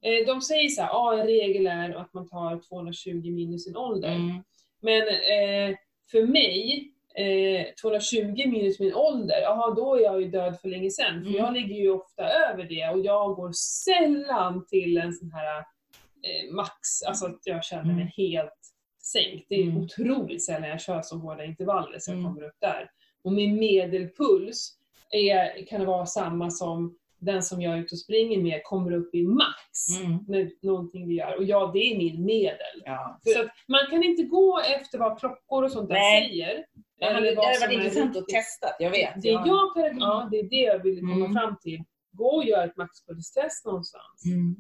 Eh, 0.05 0.27
De 0.27 0.41
säger 0.41 0.69
så 0.69 0.83
här, 0.83 0.89
ja 0.89 1.19
en 1.21 1.27
regel 1.27 1.67
är 1.67 1.95
att 1.95 2.15
man 2.15 2.29
tar 2.29 2.61
220 2.69 3.31
minus 3.33 3.65
sin 3.65 3.77
ålder. 3.77 4.09
Mm. 4.15 4.43
Men 4.81 5.01
eh, 5.09 5.77
för 6.11 6.27
mig, 6.27 6.92
eh, 7.15 7.67
220 7.83 8.49
minus 8.49 8.81
min 8.81 8.95
ålder, 8.95 9.41
jaha 9.43 9.75
då 9.75 9.97
är 9.97 10.01
jag 10.03 10.23
ju 10.23 10.29
död 10.29 10.61
för 10.61 10.69
länge 10.69 10.91
sedan. 10.91 11.23
För 11.23 11.31
Mm. 11.31 11.35
jag 11.45 11.53
ligger 11.55 11.75
ju 11.75 11.91
ofta 11.91 12.23
över 12.29 12.65
det 12.65 12.89
och 12.89 13.01
jag 13.01 13.35
går 13.37 13.53
sällan 13.53 14.67
till 14.67 14.99
en 14.99 15.13
sån 15.13 15.33
här 15.33 15.59
eh, 15.59 16.55
max, 16.55 17.03
alltså 17.07 17.27
att 17.27 17.41
jag 17.45 17.65
känner 17.65 17.85
mig 17.85 17.93
Mm. 17.95 18.09
helt 18.17 18.59
sänkt. 19.03 19.47
Det 19.49 19.55
är 19.55 19.63
Mm. 19.63 19.77
otroligt 19.77 20.45
sällan 20.45 20.69
jag 20.69 20.81
kör 20.81 21.03
så 21.03 21.17
hårda 21.17 21.45
intervaller 21.45 21.99
så 21.99 22.11
jag 22.11 22.19
Mm. 22.19 22.31
kommer 22.35 22.47
upp 22.47 22.57
där. 22.61 22.91
Och 23.25 23.33
min 23.33 23.59
medelpuls 23.59 24.79
är, 25.11 25.67
kan 25.67 25.87
vara 25.87 26.07
samma 26.07 26.51
som 26.51 26.99
den 27.25 27.43
som 27.43 27.61
jag 27.63 27.75
är 27.75 27.79
ute 27.79 27.95
och 27.95 27.99
springer 27.99 28.43
med 28.43 28.61
kommer 28.65 28.93
upp 28.93 29.15
i 29.15 29.23
max 29.27 30.01
Mm. 30.05 30.19
med 30.29 30.51
någonting 30.63 31.09
vi 31.09 31.15
gör. 31.15 31.37
Och 31.37 31.45
ja, 31.45 31.71
det 31.75 31.79
är 31.79 31.99
min 31.99 32.25
medel. 32.25 32.83
Ja. 32.85 33.21
Så 33.23 33.41
att 33.41 33.49
man 33.69 33.81
kan 33.91 34.03
inte 34.05 34.23
gå 34.23 34.61
efter 34.79 34.99
vad 34.99 35.19
klockor 35.19 35.63
och 35.65 35.73
sånt 35.73 35.89
där 35.89 35.95
Nej. 35.95 36.29
säger. 36.29 36.65
Det 36.99 37.05
hade, 37.07 37.31
det 37.31 37.35
varit 37.37 37.73
intressant 37.73 38.17
att 38.17 38.29
testa, 38.29 38.67
jag 38.79 38.91
vet. 38.91 39.23
Det 39.23 39.29
jag 39.29 39.45
kan, 39.75 39.85
Mm. 39.85 39.99
ja, 39.99 40.29
det 40.31 40.39
är 40.39 40.43
det 40.51 40.57
jag 40.73 40.83
vill 40.83 41.01
komma 41.01 41.15
Mm. 41.27 41.33
fram 41.33 41.57
till. 41.63 41.79
Gå 42.13 42.27
och 42.37 42.45
gör 42.45 42.67
ett 42.67 42.77
maxpulstest 42.77 43.67
någonstans. 43.67 44.25
Mm. 44.27 44.57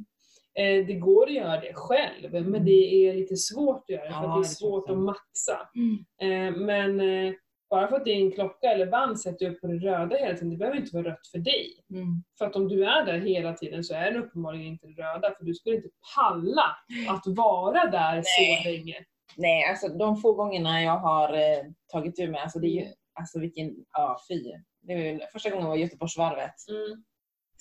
Eh, 0.54 0.86
det 0.86 0.94
går 0.94 1.26
att 1.26 1.32
göra 1.34 1.60
det 1.60 1.72
själv, 1.74 2.32
men 2.32 2.46
Mm. 2.46 2.64
det 2.64 3.06
är 3.08 3.14
lite 3.14 3.36
svårt 3.36 3.76
att 3.82 3.88
göra 3.88 4.02
för 4.02 4.10
Ja, 4.10 4.18
att 4.18 4.34
det 4.34 4.38
är 4.38 4.42
det 4.42 4.48
svårt 4.48 4.84
jag. 4.88 4.96
att 4.98 5.02
maxa. 5.04 5.68
Mm. 5.74 5.98
Eh, 6.22 6.60
men 6.60 7.00
eh, 7.00 7.34
bara 7.72 7.88
för 7.88 7.96
att 7.96 8.06
en 8.06 8.32
klocka 8.32 8.66
eller 8.72 8.86
band 8.86 9.20
sätter 9.20 9.50
upp 9.50 9.60
på 9.60 9.66
det 9.66 9.78
röda 9.78 10.16
hela 10.16 10.34
tiden, 10.34 10.50
det 10.50 10.56
behöver 10.56 10.78
inte 10.78 10.96
vara 10.96 11.08
rött 11.10 11.26
för 11.26 11.38
dig. 11.38 11.84
Mm. 11.90 12.04
För 12.38 12.46
att 12.46 12.56
om 12.56 12.68
du 12.68 12.84
är 12.84 13.04
där 13.06 13.18
hela 13.18 13.52
tiden 13.52 13.84
så 13.84 13.94
är 13.94 14.10
det 14.12 14.18
uppenbarligen 14.18 14.66
inte 14.66 14.86
det 14.86 15.02
röda, 15.02 15.34
för 15.38 15.44
du 15.44 15.54
skulle 15.54 15.76
inte 15.76 15.88
palla 16.16 16.76
att 17.08 17.22
vara 17.26 17.90
där 17.90 18.14
Nej. 18.14 18.24
så 18.64 18.68
länge. 18.68 18.96
Nej, 19.36 19.64
alltså 19.70 19.88
de 19.88 20.16
få 20.16 20.32
gångerna 20.32 20.82
jag 20.82 20.98
har 20.98 21.32
eh, 21.34 21.64
tagit 21.92 22.18
ur 22.20 22.28
mig, 22.28 22.40
alltså 22.40 22.58
det 22.58 22.66
är 22.66 22.72
Mm. 22.78 22.84
ju, 22.84 22.92
alltså 23.14 23.38
vilken, 23.40 23.76
ja 23.92 24.20
fy. 24.28 24.52
Det 24.82 24.94
var 24.94 25.26
första 25.32 25.50
gången 25.50 25.66
var 25.68 25.76
Göteborgsvarvet. 25.76 26.54
Mm. 26.68 27.04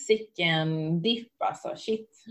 Sicken 0.07 1.01
dipp 1.01 1.41
alltså, 1.41 1.73
shit. 1.77 2.23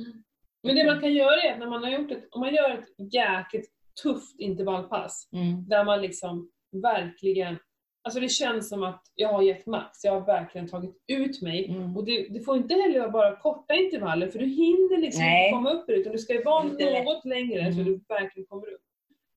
Men 0.62 0.76
det 0.76 0.84
man 0.86 1.00
kan 1.00 1.12
göra 1.14 1.42
är 1.42 1.52
att 1.52 1.58
när 1.58 1.66
man 1.66 1.82
har 1.84 1.90
gjort 1.90 2.10
ett, 2.10 2.28
om 2.30 2.40
man 2.40 2.54
gör 2.54 2.70
ett 2.70 3.12
jäkligt 3.14 3.70
tufft 4.02 4.40
intervallpass, 4.40 5.28
Mm. 5.32 5.68
där 5.68 5.84
man 5.84 6.00
liksom 6.02 6.50
verkligen, 6.82 7.58
alltså 8.02 8.20
det 8.20 8.28
känns 8.28 8.68
som 8.68 8.82
att 8.82 9.02
jag 9.14 9.28
har 9.28 9.42
gett 9.42 9.66
max, 9.66 10.04
jag 10.04 10.12
har 10.12 10.26
verkligen 10.26 10.68
tagit 10.68 10.96
ut 11.06 11.42
mig. 11.42 11.68
Mm. 11.70 11.96
Och 11.96 12.04
det, 12.04 12.28
det 12.28 12.40
får 12.40 12.56
inte 12.56 12.74
heller 12.74 13.00
vara 13.00 13.10
bara 13.10 13.36
korta 13.36 13.74
intervaller, 13.74 14.28
för 14.28 14.38
du 14.38 14.46
hinner 14.46 14.98
liksom 15.00 15.22
Nej. 15.22 15.46
inte 15.48 15.54
komma 15.56 15.70
upp 15.70 15.90
i 15.90 15.92
det, 15.92 15.98
utan 15.98 16.12
det 16.12 16.18
ska 16.18 16.32
ju 16.34 16.42
vara 16.42 16.62
något 17.04 17.24
längre 17.24 17.72
så 17.72 17.80
Mm. 17.80 17.84
du 17.92 18.00
verkligen 18.08 18.46
kommer 18.46 18.66
upp. 18.72 18.80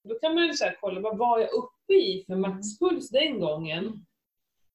Då 0.03 0.15
kan 0.19 0.35
man 0.35 0.47
ju 0.47 0.53
så 0.53 0.65
kolla, 0.79 0.99
vad 1.01 1.17
var 1.17 1.39
jag 1.39 1.49
uppe 1.53 1.93
i 1.93 2.23
för 2.27 2.33
Mm. 2.33 2.41
maxpuls 2.51 3.09
den 3.09 3.39
gången? 3.39 3.85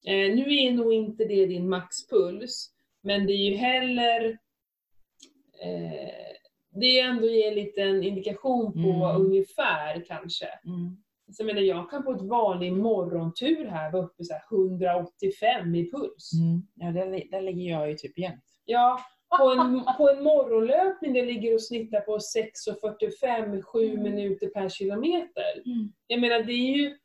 Eh, 0.07 0.35
nu 0.35 0.55
är 0.57 0.73
nog 0.73 0.93
inte 0.93 1.25
det 1.25 1.47
din 1.47 1.69
maxpuls, 1.69 2.71
men 3.03 3.27
det 3.27 3.33
är 3.33 3.51
ju 3.51 3.57
heller 3.57 4.39
eh, 5.63 6.09
det 6.71 7.01
ändå 7.01 7.27
ger 7.27 7.49
en 7.49 7.55
liten 7.55 8.03
indikation 8.03 8.73
på 8.73 8.79
Mm. 8.79 9.21
ungefär 9.21 10.05
kanske. 10.07 10.47
Mm. 10.65 10.97
Så 11.33 11.45
menar, 11.45 11.61
jag 11.61 11.91
kan 11.91 12.03
på 12.05 12.13
ett 12.13 12.23
vanlig 12.23 12.73
morgontur 12.73 13.65
här 13.67 13.93
vara 13.93 14.03
uppe 14.05 14.25
så 14.25 14.33
här 14.33 14.43
185 14.53 15.75
i 15.75 15.91
puls. 15.91 16.31
Mm. 16.33 16.63
Ja, 16.75 16.87
där, 17.05 17.31
där 17.31 17.41
ligger 17.41 17.71
jag 17.71 17.89
ju 17.91 17.95
typ 17.97 18.19
jämt. 18.19 18.45
Ja, 18.65 18.99
på 19.39 19.45
en, 19.51 19.83
på 19.99 20.11
en 20.11 20.23
morgonlöpning 20.23 21.13
det 21.13 21.25
ligger 21.25 21.55
och 21.55 21.63
snittar 21.63 22.01
på 22.01 22.19
6.45, 22.19 23.63
7 23.63 23.91
Mm. 23.91 24.03
minuter 24.03 24.47
per 24.47 24.69
kilometer. 24.69 25.63
Mm. 25.67 25.93
Jag 26.07 26.21
menar 26.21 26.43
det 26.43 26.53
är 26.53 26.77
ju, 26.77 26.99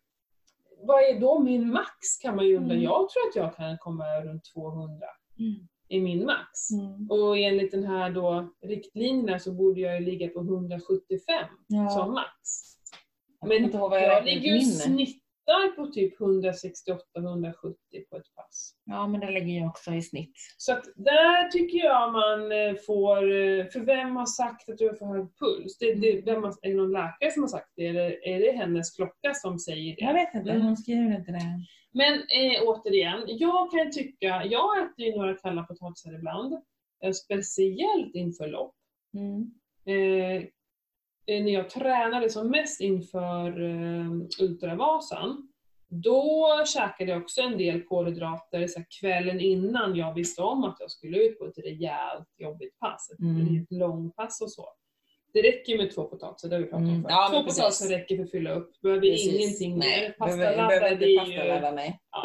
vad 0.87 1.03
är 1.03 1.19
då 1.19 1.39
min 1.39 1.69
max 1.69 2.17
kan 2.21 2.35
man 2.35 2.45
ju 2.47 2.57
undra. 2.57 2.73
Mm. 2.73 2.83
Jag 2.83 3.09
tror 3.09 3.29
att 3.29 3.35
jag 3.35 3.55
kan 3.55 3.77
komma 3.77 4.03
runt 4.25 4.43
200 4.53 5.05
Mm. 5.39 5.67
i 5.87 6.01
min 6.01 6.25
max. 6.25 6.71
Mm. 6.71 7.11
Och 7.11 7.37
enligt 7.37 7.71
den 7.71 7.83
här 7.83 8.09
då 8.09 8.53
riktlinjerna 8.65 9.39
så 9.39 9.51
borde 9.53 9.81
jag 9.81 9.99
ju 9.99 10.05
ligga 10.05 10.27
på 10.27 10.39
175 10.39 11.35
Ja. 11.67 11.89
som 11.89 12.13
max. 12.13 12.72
Jag 13.49 13.61
Men 13.61 13.71
jag, 13.71 14.01
jag 14.01 14.19
ut 14.19 14.25
ligger 14.25 14.55
och 14.57 14.63
snittar 14.63 15.75
på 15.75 15.87
typ 15.87 16.19
168-170 16.19 17.53
på 18.09 18.17
ett 18.17 18.35
pass. 18.35 18.75
Ja, 18.85 19.07
men 19.07 19.19
där 19.21 19.31
ligger 19.31 19.59
jag 19.59 19.67
också 19.69 19.91
i 19.93 20.01
snitt. 20.01 20.31
Så 20.57 20.73
att 20.73 20.83
där 20.95 21.47
tycker 21.51 21.77
jag 21.77 22.13
man 22.13 22.51
eh, 22.51 22.75
får, 22.85 23.17
eh, 23.17 23.65
för 23.65 23.79
vem 23.79 24.15
har 24.15 24.25
sagt 24.25 24.69
att 24.69 24.77
du 24.77 24.87
har 24.87 24.95
för 24.95 25.05
hög 25.05 25.27
puls? 25.39 25.77
Det, 25.77 25.93
det, 25.93 26.21
vem 26.25 26.43
har, 26.43 26.53
är 26.61 26.69
det 26.69 26.75
någon 26.75 26.91
läkare 26.91 27.31
som 27.31 27.43
har 27.43 27.47
sagt 27.47 27.71
det 27.75 27.87
eller 27.87 28.27
är 28.27 28.39
det 28.39 28.51
hennes 28.57 28.91
klocka 28.95 29.33
som 29.33 29.59
säger 29.59 29.95
Jag 29.97 30.09
det? 30.09 30.13
vet 30.19 30.33
inte, 30.35 30.51
Mm. 30.51 30.61
hon 30.65 30.77
skriver 30.77 31.15
inte 31.19 31.31
det. 31.31 31.59
Men 31.95 32.13
eh, 32.13 32.61
återigen, 32.67 33.23
jag 33.27 33.71
kan 33.71 33.91
tycka, 33.91 34.45
jag 34.45 34.83
äter 34.83 35.05
ju 35.05 35.15
några 35.15 35.33
kalla 35.33 35.63
potatisar 35.63 36.13
ibland, 36.15 36.53
eh, 37.03 37.11
speciellt 37.11 38.15
inför 38.15 38.47
lopp. 38.47 38.75
Mm. 39.13 39.51
Eh, 39.85 40.43
när 41.27 41.51
jag 41.53 41.69
tränade 41.69 42.29
som 42.29 42.49
mest 42.49 42.81
inför 42.81 43.61
eh, 43.61 44.11
Ultravasan, 44.41 45.47
då 45.89 46.47
käkade 46.65 47.11
jag 47.11 47.21
också 47.21 47.41
en 47.41 47.57
del 47.57 47.83
kolhydrater 47.83 48.67
så 48.67 48.79
här, 48.79 48.85
kvällen 49.01 49.39
innan 49.39 49.95
jag 49.95 50.13
visste 50.13 50.41
om 50.41 50.63
att 50.63 50.77
jag 50.79 50.91
skulle 50.91 51.17
ut 51.17 51.39
på 51.39 51.45
ett 51.45 51.57
rejält 51.57 52.27
jobbigt 52.37 52.79
pass, 52.79 53.11
ett 53.13 53.19
Mm. 53.19 53.65
långpass 53.69 54.41
och 54.41 54.51
så. 54.51 54.65
Det 55.33 55.41
räcker 55.41 55.77
med 55.77 55.91
två 55.95 56.03
potatisar, 56.03 56.49
det 56.49 56.55
har 56.55 56.61
vi 56.61 56.65
pratat 56.67 56.79
om 56.83 56.89
Mm. 56.89 57.01
förut. 57.01 57.11
Ja, 57.15 57.29
två 57.31 57.43
potatisar 57.43 57.87
räcker 57.89 58.15
för 58.15 58.23
att 58.23 58.31
fylla 58.31 58.51
upp, 58.53 58.81
behöver 58.81 59.01
Precis. 59.01 59.33
ingenting 59.33 59.77
mer. 59.79 60.09
Pastaladda, 60.19 60.67
behöver 60.67 60.95
det 60.95 61.11
inte 61.11 61.23
är 61.31 61.85
ju. 61.85 61.93
Ja, 62.11 62.23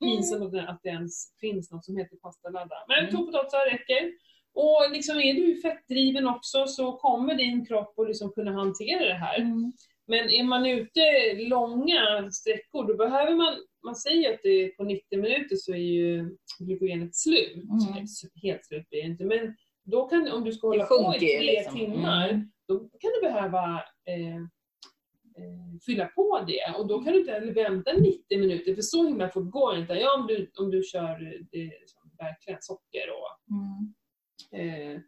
pinsamt 0.00 0.42
att 0.44 0.52
det- 0.52 0.68
att 0.68 0.80
det 0.82 0.88
ens 0.88 1.38
finns 1.40 1.70
något 1.72 1.84
som 1.84 1.96
heter 1.96 2.16
pastaladda. 2.16 2.76
Men 2.88 2.98
Mm. 2.98 3.10
två 3.16 3.26
potatisar 3.26 3.70
räcker. 3.72 4.12
Och 4.56 4.92
liksom 4.92 5.16
är 5.20 5.34
du 5.34 5.60
fettdriven 5.60 6.26
också 6.26 6.66
så 6.66 6.92
kommer 6.92 7.34
din 7.34 7.66
kropp 7.66 7.98
att 7.98 8.08
liksom 8.08 8.32
kunna 8.32 8.52
hantera 8.52 9.04
det 9.04 9.14
här. 9.14 9.38
Mm. 9.40 9.72
Men 10.06 10.30
är 10.30 10.44
man 10.44 10.66
ute 10.66 11.00
långa 11.34 12.30
sträckor 12.30 12.86
då 12.88 12.96
behöver 12.96 13.34
man, 13.34 13.54
man 13.84 13.96
säger 13.96 14.34
att 14.34 14.40
det 14.42 14.68
på 14.76 14.84
90 14.84 15.20
minuter 15.20 15.56
så 15.56 15.72
är 15.72 15.76
ju 15.76 16.36
glykogenet 16.58 17.16
slut. 17.16 17.56
Mm. 17.56 18.06
Helt 18.42 18.66
slut 18.66 18.90
blir 18.90 19.02
det 19.02 19.06
inte, 19.08 19.24
men 19.24 19.56
då 19.84 20.08
kan, 20.08 20.32
om 20.32 20.44
du 20.44 20.52
ska 20.52 20.66
hålla 20.66 20.86
på 20.86 21.14
i 21.16 21.18
tre 21.18 21.40
liksom. 21.40 21.76
timmar, 21.76 22.28
Mm. 22.28 22.50
då 22.68 22.78
kan 22.78 23.10
du 23.20 23.28
behöva 23.28 23.82
eh, 24.08 24.36
eh, 25.38 25.78
fylla 25.86 26.06
på 26.06 26.44
det 26.46 26.78
och 26.78 26.86
då 26.86 27.02
kan 27.04 27.12
du 27.12 27.18
inte 27.20 27.32
heller 27.32 27.54
vänta 27.54 27.92
90 27.92 28.38
minuter 28.38 28.74
för 28.74 28.82
så 28.82 29.06
himla 29.06 29.28
fort 29.28 29.50
går 29.50 29.72
det 29.74 29.80
inte. 29.80 29.92
Ja, 29.94 30.20
om 30.20 30.26
du, 30.26 30.50
om 30.58 30.70
du 30.70 30.82
kör 30.82 31.18
det, 31.52 31.70
verkligen 32.18 32.58
socker 32.62 33.10
och 33.10 33.26
Mm. 33.50 33.94
Eh, 34.52 35.00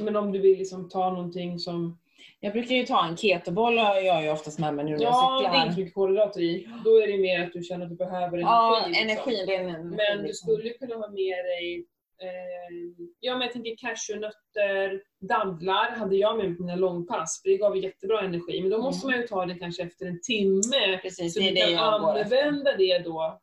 men 0.00 0.16
om 0.16 0.32
du 0.32 0.38
vill 0.38 0.58
liksom 0.58 0.88
ta 0.88 1.10
någonting 1.10 1.58
som 1.58 1.98
Jag 2.40 2.52
brukar 2.52 2.74
ju 2.74 2.86
ta 2.86 3.06
en 3.06 3.16
ketoboll 3.16 3.78
har 3.78 3.96
jag 3.96 4.22
ju 4.24 4.30
oftast 4.30 4.58
med 4.58 4.74
mig 4.74 4.84
nu 4.84 4.90
när 4.96 5.02
jag 5.02 5.12
Ja, 5.12 5.38
det 5.40 5.46
är 5.46 5.50
cyklar. 5.50 5.66
inte 5.66 5.78
mycket 5.80 5.94
kolhydrater 5.94 6.40
i. 6.40 6.68
Då 6.84 6.96
är 7.02 7.06
det 7.06 7.18
mer 7.18 7.42
att 7.46 7.52
du 7.52 7.62
känner 7.62 7.84
att 7.84 7.90
du 7.90 7.96
behöver 7.96 8.38
energi. 8.38 8.42
Ja, 8.42 8.84
liksom. 8.88 9.08
energin. 9.08 9.46
Det 9.46 9.54
är 9.56 9.60
en 9.60 9.68
energi, 9.74 9.96
Men 9.96 10.18
du 10.18 10.26
liksom. 10.26 10.52
skulle 10.54 10.70
kunna 10.70 10.94
ha 10.94 11.08
med 11.08 11.44
dig 11.44 11.86
eh, 12.22 13.06
Ja 13.20 13.32
men 13.32 13.42
jag 13.42 13.52
tänker 13.52 13.76
cashewnötter, 13.76 15.02
dadlar 15.20 15.90
hade 15.96 16.16
jag 16.16 16.36
med 16.36 16.46
mig 16.48 16.56
på 16.56 16.62
mina 16.62 16.76
långpass 16.76 17.40
för 17.42 17.48
det 17.50 17.56
gav 17.56 17.76
jättebra 17.76 18.20
energi. 18.20 18.60
Men 18.60 18.70
då 18.70 18.78
måste 18.82 19.06
Mm. 19.06 19.14
man 19.16 19.22
ju 19.22 19.28
ta 19.28 19.46
det 19.46 19.54
kanske 19.54 19.82
efter 19.82 20.06
en 20.06 20.20
timme. 20.22 20.98
Precis, 21.02 21.34
Så 21.34 21.40
det 21.40 21.48
du 21.48 21.54
det 21.54 21.60
kan 21.60 21.70
efter. 21.70 21.80
använda 21.84 22.76
det 22.76 22.98
då 22.98 23.40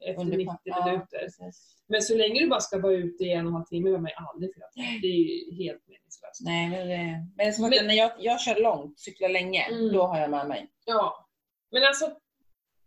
efter 0.00 0.20
Under 0.22 0.36
90 0.36 0.46
pass. 0.46 0.60
Ja, 0.64 0.84
minuter. 0.84 1.18
precis. 1.18 1.76
Men 1.88 2.02
så 2.02 2.16
länge 2.16 2.40
du 2.40 2.48
bara 2.48 2.60
ska 2.60 2.78
vara 2.78 2.92
ute 2.92 3.24
i 3.24 3.32
en 3.32 3.46
och 3.46 3.50
en 3.50 3.54
halv 3.54 3.64
timme 3.64 3.90
var 3.90 3.98
man 3.98 4.10
ju 4.10 4.26
aldrig 4.32 4.54
fylla 4.54 4.66
på. 4.66 4.72
Det 5.02 5.06
är 5.06 5.12
ju 5.16 5.54
helt 5.64 5.88
meningslöst. 5.88 6.40
Nej, 6.40 6.68
men, 6.70 6.88
det, 6.88 7.26
men 7.36 7.52
som 7.52 7.70
Men- 7.70 7.86
när 7.86 7.94
jag, 7.94 8.10
jag 8.18 8.40
kör 8.40 8.62
långt, 8.62 8.98
cyklar 9.00 9.28
länge, 9.28 9.62
Mm. 9.62 9.92
då 9.92 10.02
har 10.02 10.18
jag 10.20 10.30
med 10.30 10.48
mig. 10.48 10.68
Ja. 10.86 11.26
Men 11.70 11.82
alltså, 11.84 12.10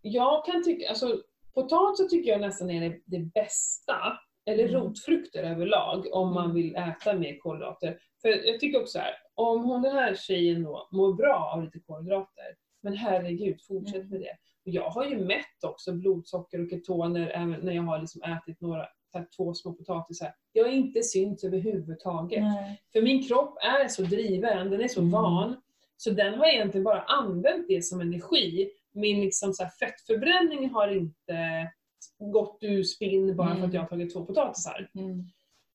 jag 0.01 0.45
kan 0.45 0.63
tycka, 0.63 0.89
alltså 0.89 1.21
potatis 1.53 2.09
tycker 2.09 2.31
jag 2.31 2.41
nästan 2.41 2.69
är 2.69 2.89
det, 2.89 2.99
det 3.05 3.19
bästa, 3.19 4.19
eller 4.45 4.63
Mm. 4.69 4.75
rotfrukter 4.81 5.43
överlag, 5.43 6.07
om 6.13 6.33
man 6.33 6.43
Mm. 6.45 6.55
vill 6.55 6.75
äta 6.75 7.13
mer 7.13 7.37
kolhydrater. 7.39 7.99
För 8.21 8.29
jag 8.47 8.59
tycker 8.59 8.79
också 8.81 8.91
så 8.91 8.99
här, 8.99 9.13
om 9.35 9.63
hon 9.63 9.81
den 9.81 9.95
här 9.95 10.15
tjejen 10.15 10.63
då 10.63 10.87
mår 10.91 11.13
bra 11.13 11.51
av 11.55 11.63
lite 11.63 11.79
kolhydrater, 11.79 12.55
men 12.81 12.97
herregud, 12.97 13.57
fortsätt 13.67 13.95
Mm. 13.95 14.09
med 14.09 14.19
det. 14.21 14.37
Jag 14.73 14.89
har 14.89 15.05
ju 15.05 15.25
mätt 15.25 15.63
också 15.63 15.93
blodsocker 15.93 16.61
och 16.63 16.69
ketoner 16.69 17.27
även 17.35 17.51
när 17.61 17.73
jag 17.73 17.83
har 17.83 17.99
liksom 17.99 18.21
ätit 18.23 18.61
några, 18.61 18.87
här, 19.13 19.27
två 19.37 19.53
små 19.53 19.73
potatisar. 19.73 20.33
Jag 20.53 20.63
har 20.65 20.71
inte 20.71 21.03
synts 21.03 21.43
överhuvudtaget. 21.43 22.43
Nej. 22.43 22.81
För 22.93 23.01
min 23.01 23.27
kropp 23.27 23.57
är 23.61 23.87
så 23.87 24.01
driven, 24.01 24.69
den 24.69 24.81
är 24.81 24.87
så 24.87 24.99
Mm. 24.99 25.11
van. 25.11 25.61
Så 25.97 26.09
den 26.09 26.33
har 26.33 26.45
egentligen 26.45 26.83
bara 26.83 27.01
använt 27.01 27.67
det 27.67 27.81
som 27.85 28.01
energi. 28.01 28.69
Min 28.91 29.21
liksom 29.21 29.53
så 29.53 29.63
här 29.63 29.69
fettförbränning 29.69 30.69
har 30.69 30.87
inte 30.87 31.71
gått 32.19 32.57
ur 32.61 32.83
spinn 32.83 33.35
bara 33.35 33.47
för 33.47 33.55
Mm. 33.55 33.67
att 33.67 33.73
jag 33.73 33.81
har 33.81 33.87
tagit 33.87 34.13
två 34.13 34.25
potatisar. 34.25 34.89
Mm. 34.95 35.19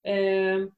Eh, 0.04 0.68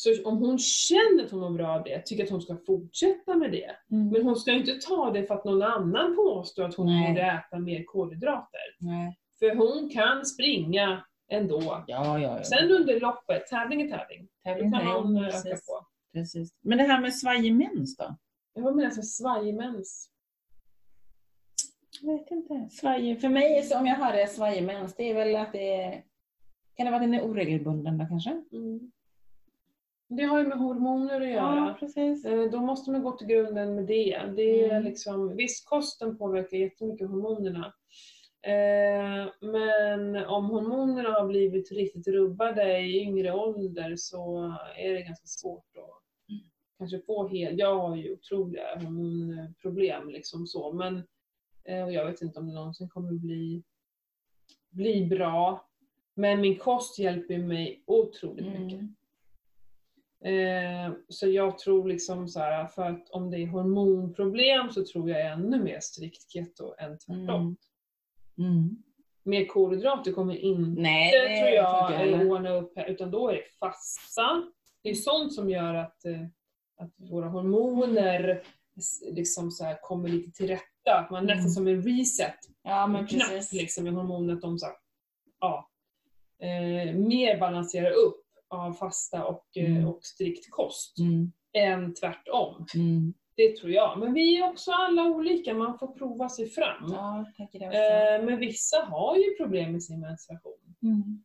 så 0.00 0.24
om 0.24 0.38
hon 0.38 0.58
känner 0.58 1.24
att 1.24 1.30
hon 1.30 1.40
mår 1.40 1.50
bra 1.50 1.68
av 1.68 1.84
det, 1.84 2.02
tycker 2.02 2.22
jag 2.22 2.26
att 2.26 2.30
hon 2.30 2.42
ska 2.42 2.56
fortsätta 2.66 3.36
med 3.36 3.52
det. 3.52 3.70
Mm. 3.90 4.08
Men 4.08 4.22
hon 4.22 4.36
ska 4.36 4.52
inte 4.52 4.74
ta 4.74 5.10
det 5.10 5.24
för 5.24 5.34
att 5.34 5.44
någon 5.44 5.62
annan 5.62 6.16
påstår 6.16 6.64
att 6.64 6.74
hon 6.74 6.86
Nej. 6.86 7.08
borde 7.08 7.20
äta 7.22 7.58
mer 7.58 7.84
kolhydrater. 7.84 8.76
Nej. 8.78 9.18
För 9.38 9.54
hon 9.54 9.90
kan 9.90 10.26
springa 10.26 11.04
ändå. 11.30 11.60
Ja, 11.62 11.84
ja, 11.86 12.18
ja. 12.18 12.44
Sen 12.44 12.70
under 12.70 13.00
loppet, 13.00 13.46
tävling 13.46 13.82
är 13.82 13.88
tävling, 13.88 14.28
då 14.44 14.50
Tävling 14.50 14.72
kan 14.72 14.80
här, 14.80 14.88
ja, 14.88 15.02
man 15.02 15.16
eh, 15.16 15.22
öka 15.22 15.32
precis. 15.32 15.66
på. 15.66 15.86
precis. 16.12 16.50
Men 16.60 16.78
det 16.78 16.84
här 16.84 17.00
med 17.00 17.14
svajig 17.14 17.54
mens 17.54 17.96
då? 17.96 18.16
Vad 18.54 18.76
menas 18.76 18.96
med 18.96 19.06
svajig 19.06 19.54
mens? 19.54 20.10
Jag 22.00 22.18
vet 22.18 22.30
inte. 22.30 22.68
Svajig. 22.70 23.20
För 23.20 23.28
mig, 23.28 23.70
om 23.74 23.86
jag 23.86 23.96
har 23.96 24.12
det 24.12 24.26
svajig 24.26 24.62
mens, 24.62 24.94
det 24.94 25.10
är 25.10 25.14
väl 25.14 25.36
att 25.36 25.52
det 25.52 25.74
är... 25.74 26.02
Kan 26.74 26.86
det 26.86 26.90
vara 26.92 27.02
att 27.02 27.10
den 27.10 27.14
är 27.14 27.22
oregelbunden 27.22 27.98
då 27.98 28.06
kanske? 28.06 28.30
Mm. 28.52 28.90
Det 30.12 30.22
har 30.22 30.38
ju 30.38 30.46
med 30.48 30.58
hormoner 30.58 31.20
att 31.20 31.28
Ja, 31.28 31.34
göra. 31.56 31.74
precis. 31.80 32.24
Eh, 32.24 32.50
Då 32.50 32.60
måste 32.60 32.90
man 32.90 33.02
gå 33.02 33.12
till 33.12 33.26
grunden 33.26 33.74
med 33.74 33.86
det. 33.86 34.22
det 34.36 34.64
är 34.64 34.70
Mm. 34.70 34.82
liksom, 34.84 35.36
visst, 35.36 35.68
kosten 35.68 36.18
påverkar 36.18 36.56
jättemycket 36.56 37.08
hormonerna. 37.08 37.72
Eh, 38.42 39.32
men 39.40 40.16
om 40.16 40.44
hormonerna 40.44 41.08
har 41.10 41.26
blivit 41.26 41.72
riktigt 41.72 42.08
rubbade 42.08 42.78
i 42.78 43.00
yngre 43.02 43.32
ålder 43.32 43.96
så 43.96 44.38
är 44.76 44.92
det 44.92 45.02
ganska 45.02 45.26
svårt 45.26 45.76
att 45.76 46.00
Mm. 46.30 46.42
kanske 46.78 47.00
få 47.00 47.28
helt... 47.28 47.58
Jag 47.58 47.78
har 47.78 47.96
ju 47.96 48.12
otroliga 48.12 48.62
hormonproblem 48.78 50.10
liksom 50.10 50.46
så, 50.46 50.72
men 50.72 51.02
eh, 51.64 51.84
och 51.84 51.92
jag 51.92 52.06
vet 52.06 52.22
inte 52.22 52.38
om 52.40 52.46
det 52.48 52.54
någonsin 52.54 52.88
kommer 52.88 53.12
bli, 53.12 53.62
bli 54.70 55.06
bra. 55.06 55.66
Men 56.14 56.40
min 56.40 56.58
kost 56.58 56.98
hjälper 56.98 57.38
mig 57.38 57.82
otroligt 57.86 58.46
mycket. 58.58 58.80
Eh, 60.24 60.92
så 61.08 61.28
jag 61.28 61.58
tror 61.58 61.88
liksom 61.88 62.28
så 62.28 62.40
här, 62.40 62.66
för 62.66 62.82
att 62.82 63.10
om 63.10 63.30
det 63.30 63.38
är 63.38 63.46
hormonproblem 63.46 64.70
så 64.70 64.84
tror 64.84 65.10
jag 65.10 65.26
ännu 65.32 65.62
mer 65.62 65.80
strikt 65.80 66.30
keto 66.32 66.74
än 66.78 66.98
tvärtom. 66.98 67.56
Mm. 68.38 68.50
Mm. 68.52 68.82
Mer 69.24 69.46
kolhydrater 69.46 70.12
kommer 70.12 70.34
inte, 70.36 70.80
Nej, 70.80 71.10
tror 71.40 71.50
jag, 71.54 71.88
tror 71.88 71.96
heller. 71.98 72.30
ordna 72.30 72.50
upp 72.50 72.72
här, 72.76 72.86
utan 72.86 73.10
då 73.10 73.28
är 73.28 73.34
det 73.34 73.44
fasta. 73.60 74.42
Det 74.82 74.90
är 74.90 74.94
sånt 74.94 75.34
som 75.34 75.50
gör 75.50 75.74
att, 75.74 76.04
eh, 76.04 76.20
att 76.76 76.94
våra 77.10 77.28
hormoner 77.28 78.42
liksom 79.10 79.50
så 79.50 79.64
här 79.64 79.78
kommer 79.82 80.08
lite 80.08 80.30
till 80.30 80.48
rätta. 80.48 80.98
Att 80.98 81.10
man 81.10 81.24
Mm. 81.24 81.36
nästan 81.36 81.50
som 81.50 81.66
en 81.66 81.82
reset 81.82 82.34
Ja, 82.62 82.86
men 82.86 83.06
knapp 83.06 83.28
precis. 83.28 83.60
liksom 83.60 83.86
i 83.86 83.90
hormoner, 83.90 84.34
att 84.34 84.40
de 84.40 84.58
så 84.58 84.66
här, 84.66 84.74
ja, 85.40 85.70
eh, 86.40 86.94
mer 86.94 87.38
balanserar 87.40 87.90
upp 87.90 88.24
av 88.50 88.72
fasta 88.72 89.24
och, 89.24 89.46
eh, 89.56 89.70
Mm. 89.70 89.88
och 89.88 90.04
strikt 90.04 90.50
kost 90.50 90.98
Mm. 90.98 91.32
än 91.52 91.94
tvärtom. 91.94 92.66
Mm. 92.74 93.14
Det 93.36 93.56
tror 93.56 93.72
jag. 93.72 93.98
Men 93.98 94.12
vi 94.14 94.36
är 94.40 94.48
också 94.50 94.70
alla 94.72 95.02
olika, 95.04 95.54
man 95.54 95.78
får 95.78 95.86
prova 95.94 96.28
sig 96.28 96.46
fram. 96.48 96.92
Ja. 96.92 97.24
Eh, 98.18 98.24
men 98.24 98.38
vissa 98.38 98.76
har 98.84 99.16
ju 99.16 99.36
problem 99.36 99.72
med 99.72 99.82
sin 99.82 100.00
menstruation. 100.00 100.52
Mm. 100.82 101.24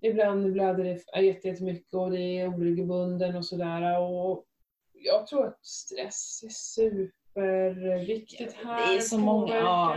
ibland 0.00 0.52
blöder 0.52 0.84
det 0.84 1.22
jätte- 1.22 1.48
jättemycket 1.48 1.94
och 1.94 2.10
det 2.10 2.20
är 2.20 2.48
oregelbunden 2.48 3.36
och 3.36 3.44
sådär. 3.46 4.00
Och 4.00 4.44
jag 4.92 5.26
tror 5.26 5.46
att 5.46 5.66
stress 5.66 6.40
är 6.44 6.48
superviktigt 7.34 8.52
här. 8.64 8.88
Det 8.92 8.96
är 8.96 9.00
så 9.00 9.18
många, 9.18 9.54
ja. 9.56 9.96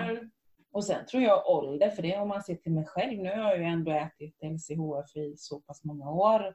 Och 0.74 0.84
sen 0.86 1.06
tror 1.06 1.24
jag 1.24 1.50
ålder, 1.50 1.90
för 1.90 2.02
det 2.02 2.18
om 2.18 2.28
man 2.28 2.44
ser 2.44 2.56
till 2.56 2.72
mig 2.72 2.86
själv. 2.86 3.20
Nu 3.20 3.30
har 3.30 3.38
jag 3.50 3.58
ju 3.58 3.64
ändå 3.64 3.92
ätit 3.92 4.38
LCHF 4.44 5.16
i 5.16 5.36
så 5.38 5.60
pass 5.60 5.84
många 5.84 6.12
år. 6.12 6.48
Och 6.48 6.54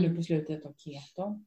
nu 0.00 0.04
Mm. 0.04 0.16
på 0.16 0.22
slutet 0.22 0.66
av 0.66 0.74
keto. 0.76 1.40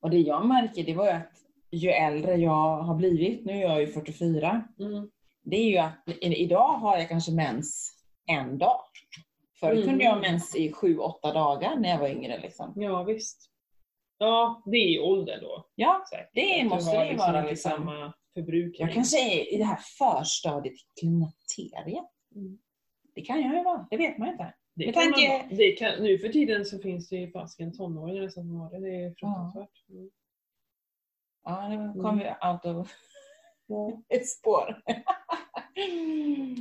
Och 0.00 0.10
det 0.10 0.18
jag 0.18 0.46
märker 0.46 0.84
det 0.84 0.94
var 0.94 1.04
ju 1.06 1.10
att 1.12 1.32
ju 1.70 1.90
äldre 1.90 2.36
jag 2.36 2.76
har 2.82 2.94
blivit, 2.94 3.44
nu 3.44 3.52
är 3.52 3.60
jag 3.62 3.80
ju 3.80 3.86
44, 3.86 4.64
Mm. 4.80 5.10
det 5.42 5.56
är 5.56 5.70
ju 5.70 5.78
att 5.78 6.04
idag 6.20 6.68
har 6.68 6.98
jag 6.98 7.08
kanske 7.08 7.32
mens 7.32 7.96
en 8.26 8.58
dag. 8.58 8.80
Förr 9.60 9.72
Mm. 9.72 9.84
kunde 9.88 10.04
jag 10.04 10.12
ha 10.12 10.20
mens 10.20 10.56
i 10.56 10.72
sju, 10.72 10.98
åtta 10.98 11.32
dagar 11.32 11.76
när 11.76 11.88
jag 11.88 11.98
var 11.98 12.08
yngre. 12.08 12.38
Liksom. 12.38 12.72
Ja, 12.76 13.02
visst. 13.02 13.50
Ja, 14.18 14.62
det 14.66 14.76
är 14.76 15.02
åldern 15.02 15.40
då. 15.40 15.64
Ja, 15.74 16.04
Säkert. 16.10 16.30
Det 16.34 16.64
måste 16.64 16.96
har 16.96 17.04
det 17.04 17.10
ju 17.10 17.16
vara, 17.16 17.38
inte 17.38 17.50
liksom. 17.50 18.12
Förbrukning. 18.34 18.86
jag 18.86 18.92
kanske 18.94 19.18
är 19.40 19.54
i 19.54 19.56
det 19.58 19.64
här 19.64 19.78
förstadiet 19.98 20.74
klimakteriet. 21.00 22.04
Mm. 22.34 22.58
Det 23.14 23.20
kan 23.22 23.40
jag 23.42 23.56
ju 23.56 23.62
vara, 23.62 23.86
det 23.90 23.96
vet 23.96 24.18
man 24.18 24.26
ju 24.28 24.32
inte. 24.32 24.54
Det 24.74 24.84
Med 24.86 24.94
kan 24.94 25.02
tanke- 25.02 25.38
man, 25.48 25.56
det 25.56 25.72
kan, 25.72 26.02
nu 26.02 26.18
för 26.18 26.28
tiden 26.28 26.64
så 26.64 26.78
finns 26.78 27.08
det 27.08 27.16
ju 27.16 27.30
fasiken 27.30 27.72
tonåringar 27.76 28.28
som 28.28 28.50
har 28.50 28.70
det. 28.70 28.80
Det 28.80 28.94
är 28.96 29.08
fruktansvärt. 29.08 29.88
Mm. 29.88 30.10
Ja, 31.44 31.68
nu 31.68 32.00
kom 32.02 32.18
vi 32.18 32.24
out 32.24 32.64
of 32.76 32.92
Ja. 33.66 34.02
ett 34.08 34.28
spår. 34.28 34.82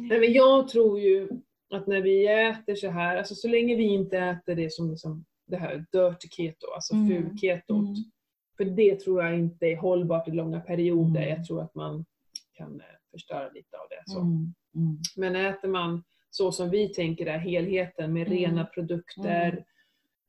Nej, 0.10 0.20
men 0.20 0.34
jag 0.34 0.68
tror 0.68 1.00
ju 1.00 1.30
att 1.70 1.88
när 1.88 2.02
vi 2.02 2.28
äter 2.28 2.76
så 2.76 2.90
här, 2.90 3.18
alltså 3.18 3.36
så 3.36 3.48
länge 3.48 3.76
vi 3.76 3.84
inte 3.84 4.18
äter 4.18 4.56
det 4.56 4.72
som 4.74 4.90
liksom 4.92 5.26
det 5.48 5.58
här 5.58 5.86
dirty 5.92 6.28
keto, 6.30 6.68
alltså 6.76 6.94
Mm. 6.94 7.08
ful-ketot. 7.08 7.70
Mm. 7.88 7.96
För 8.60 8.66
det 8.66 9.00
tror 9.00 9.24
jag 9.24 9.40
inte 9.40 9.66
är 9.66 9.78
hållbart 9.78 10.28
i 10.28 10.32
långa 10.32 10.60
perioder. 10.60 11.22
Mm. 11.22 11.30
Jag 11.30 11.46
tror 11.46 11.62
att 11.62 11.76
man 11.76 12.06
kan 12.54 12.82
eh, 12.82 12.86
förstöra 13.12 13.50
lite 13.50 13.78
av 13.78 13.86
det. 13.90 14.12
Så. 14.12 14.20
Mm. 14.20 14.54
Mm. 14.76 14.98
Men 15.16 15.36
äter 15.36 15.68
man 15.68 16.04
så 16.30 16.52
som 16.52 16.70
vi 16.70 16.90
tänker 16.90 17.26
där, 17.26 17.38
helheten 17.38 18.14
med 18.14 18.28
rena 18.28 18.66
produkter, 18.66 19.66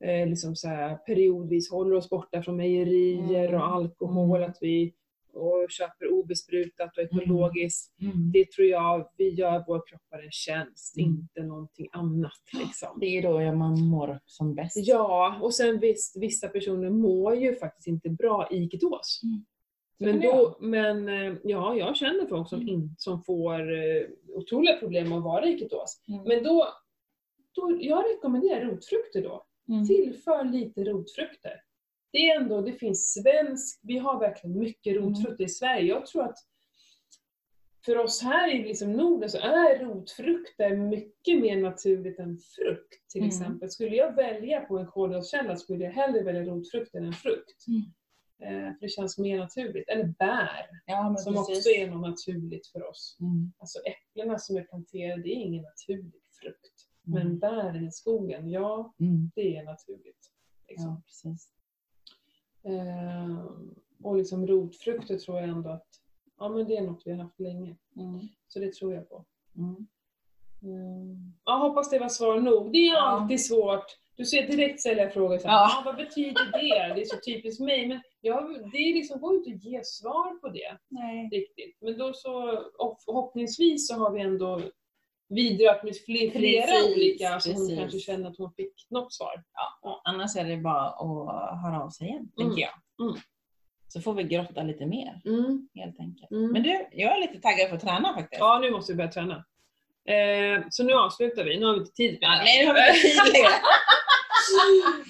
eh, 0.04 0.28
liksom 0.28 0.56
så 0.56 0.68
här, 0.68 0.96
periodvis 0.96 1.70
håller 1.70 1.96
oss 1.96 2.10
borta 2.10 2.42
från 2.42 2.56
mejerier 2.56 3.54
och 3.54 3.66
alkohol, 3.66 4.42
att 4.42 4.58
vi 4.60 4.94
och 5.34 5.66
köper 5.70 6.12
obesprutat 6.12 6.96
och 6.98 7.02
ekologiskt. 7.02 8.00
Mm. 8.00 8.32
Det 8.32 8.52
tror 8.52 8.66
jag 8.68 9.10
vi 9.16 9.28
gör 9.28 9.64
våra 9.66 9.80
kroppar 9.80 10.22
en 10.24 10.30
tjänst, 10.30 10.96
Mm. 10.98 11.10
inte 11.10 11.42
någonting 11.42 11.88
annat. 11.92 12.32
Liksom. 12.52 12.98
Det 13.00 13.06
är 13.06 13.22
då 13.22 13.52
man 13.56 13.80
mår 13.80 14.20
som 14.26 14.54
bäst. 14.54 14.76
Ja, 14.76 15.38
och 15.42 15.54
sen 15.54 15.78
visst, 15.80 16.16
vissa 16.16 16.48
personer 16.48 16.90
mår 16.90 17.36
ju 17.36 17.54
faktiskt 17.54 17.86
inte 17.88 18.08
bra 18.10 18.48
i 18.50 18.68
ketos. 18.70 19.20
Mm. 19.24 19.44
Men, 20.02 20.20
då, 20.20 20.56
men 20.60 21.08
eh, 21.08 21.34
ja, 21.44 21.76
jag 21.76 21.96
känner 21.96 22.26
folk 22.26 22.48
som, 22.48 22.60
Mm. 22.60 22.74
in, 22.74 22.94
som 22.98 23.22
får 23.22 23.72
eh, 23.72 24.02
otroliga 24.34 24.76
problem 24.76 25.12
att 25.12 25.22
vara 25.24 25.46
i 25.46 25.58
ketos. 25.58 26.02
Mm. 26.08 26.22
Men 26.22 26.44
då, 26.44 26.66
då, 27.54 27.76
jag 27.80 28.04
rekommenderar 28.10 28.64
rotfrukter 28.64 29.22
då. 29.22 29.44
Mm. 29.68 29.86
Tillför 29.86 30.44
lite 30.44 30.84
rotfrukter. 30.84 31.52
Det 32.12 32.18
är 32.18 32.40
ändå, 32.40 32.60
det 32.60 32.72
finns 32.72 33.12
svensk, 33.12 33.80
vi 33.82 33.98
har 33.98 34.20
verkligen 34.20 34.58
mycket 34.58 34.96
Mm. 34.96 35.08
rotfrukter 35.08 35.44
i 35.44 35.48
Sverige. 35.48 35.86
Jag 35.88 36.06
tror 36.06 36.22
att 36.24 36.38
för 37.84 37.98
oss 37.98 38.22
här 38.22 38.54
i 38.54 38.62
liksom 38.64 38.92
Norden 38.92 39.30
så 39.30 39.38
är 39.38 39.78
rotfrukter 39.84 40.76
mycket 40.76 41.40
mer 41.40 41.56
naturligt 41.62 42.18
än 42.18 42.38
frukt 42.38 43.08
till 43.10 43.20
Mm. 43.20 43.28
exempel. 43.28 43.70
Skulle 43.70 43.96
jag 43.96 44.14
välja 44.14 44.60
på 44.60 44.78
en 44.78 44.86
kolhydratkälla 44.86 45.56
skulle 45.56 45.84
jag 45.84 45.92
hellre 45.92 46.22
välja 46.22 46.42
rotfrukter 46.42 46.98
än 46.98 47.12
frukt. 47.12 47.66
Mm. 47.68 47.82
Eh, 48.42 48.72
för 48.74 48.80
det 48.80 48.88
känns 48.88 49.18
mer 49.18 49.38
naturligt. 49.38 49.88
Eller 49.88 50.04
bär, 50.18 50.66
Ja, 50.86 51.16
som 51.18 51.34
precis. 51.34 51.56
också 51.58 51.70
är 51.70 51.90
något 51.90 52.00
naturligt 52.10 52.66
för 52.66 52.88
oss. 52.90 53.16
Mm. 53.20 53.52
Alltså 53.58 53.78
äpplena 53.78 54.38
som 54.38 54.56
är 54.56 54.62
planterade, 54.62 55.22
det 55.22 55.28
är 55.28 55.34
ingen 55.46 55.62
naturlig 55.64 56.22
frukt. 56.42 56.86
Mm. 57.06 57.18
Men 57.28 57.38
bären 57.38 57.88
i 57.88 57.92
skogen, 57.92 58.50
ja, 58.50 58.94
Mm. 59.00 59.30
det 59.34 59.56
är 59.56 59.64
naturligt. 59.64 60.30
Liksom. 60.68 60.88
Ja, 60.88 61.02
precis. 61.06 61.48
Ehm, 62.64 63.74
och 64.02 64.16
liksom 64.16 64.46
rotfrukter 64.46 65.16
tror 65.18 65.40
jag 65.40 65.48
ändå 65.48 65.70
att 65.70 65.86
ja, 66.38 66.48
men 66.48 66.66
det 66.68 66.76
är 66.76 66.82
något 66.82 67.02
vi 67.04 67.10
har 67.12 67.22
haft 67.22 67.40
länge. 67.40 67.76
Mm. 67.96 68.20
Så 68.48 68.58
det 68.58 68.74
tror 68.74 68.94
jag 68.94 69.08
på. 69.08 69.24
Mm. 69.56 69.86
Ehm, 70.62 71.32
ja, 71.44 71.52
hoppas 71.56 71.90
det 71.90 71.98
var 71.98 72.08
svar 72.08 72.40
nog. 72.40 72.72
Det 72.72 72.78
är 72.78 72.94
Ja. 72.94 73.00
alltid 73.00 73.44
svårt. 73.46 73.84
Du 74.16 74.24
ser 74.24 74.46
direkt 74.46 74.80
ställer 74.80 75.02
jag 75.02 75.12
frågor 75.12 75.38
så 75.38 75.48
här, 75.48 75.54
Ja. 75.54 75.78
ah, 75.78 75.82
vad 75.84 75.96
betyder 75.96 76.52
det? 76.52 76.94
Det 76.94 77.00
är 77.00 77.04
så 77.04 77.16
typiskt 77.26 77.60
mig. 77.60 77.86
Men 77.88 78.00
jag, 78.20 78.70
det 78.72 78.78
är 78.78 78.94
liksom, 78.94 79.20
går 79.20 79.34
inte 79.34 79.50
att 79.50 79.64
ge 79.64 79.84
svar 79.84 80.40
på 80.40 80.48
det 80.48 80.78
Nej. 80.88 81.28
riktigt. 81.32 81.76
Men 81.80 81.98
då 81.98 82.12
så, 82.12 82.58
och 82.78 83.02
förhoppningsvis 83.04 83.88
så 83.88 83.94
har 83.94 84.10
vi 84.10 84.20
ändå 84.20 84.60
vidrört 85.34 85.82
med 85.84 85.96
fler, 86.06 86.30
flera 86.30 86.66
Precis, 86.66 86.96
olika 86.96 87.40
så 87.40 87.50
hon 87.52 87.58
precis. 87.60 87.78
kanske 87.78 87.98
känner 87.98 88.30
att 88.30 88.38
hon 88.38 88.52
fick 88.52 88.86
något 88.90 89.12
svar. 89.12 89.42
Annars 90.04 90.36
är 90.36 90.44
det 90.44 90.56
bara 90.56 90.86
att 90.88 91.60
höra 91.62 91.82
av 91.84 91.90
sig 91.90 92.06
igen, 92.08 92.28
Mm. 92.38 92.48
tänker 92.48 92.62
jag. 92.62 93.06
Mm. 93.08 93.20
Så 93.88 94.00
får 94.00 94.14
vi 94.14 94.22
grotta 94.22 94.62
lite 94.62 94.86
mer, 94.86 95.20
Mm. 95.26 95.68
helt 95.74 96.00
enkelt. 96.00 96.30
Mm. 96.30 96.52
Men 96.52 96.62
du, 96.62 96.86
jag 96.92 97.16
är 97.16 97.20
lite 97.20 97.40
taggad 97.40 97.68
för 97.68 97.76
att 97.76 97.82
träna 97.82 98.14
faktiskt. 98.14 98.40
Ja, 98.40 98.58
nu 98.62 98.70
måste 98.70 98.92
vi 98.92 98.96
börja 98.96 99.10
träna. 99.10 99.44
Eh, 100.14 100.62
så 100.70 100.84
nu 100.84 100.92
avslutar 100.92 101.44
vi. 101.44 101.58
Nu 101.58 101.66
har 101.66 101.72
vi 101.74 101.80
inte 101.80 101.92
tid 101.92 102.18
med 102.20 102.30
det. 102.30 102.36
Nej, 102.44 102.60
det 102.62 102.66
har 102.66 102.74
vi 102.74 102.80
inte 102.88 103.00
tid 103.00 103.32
längre. 103.32 103.48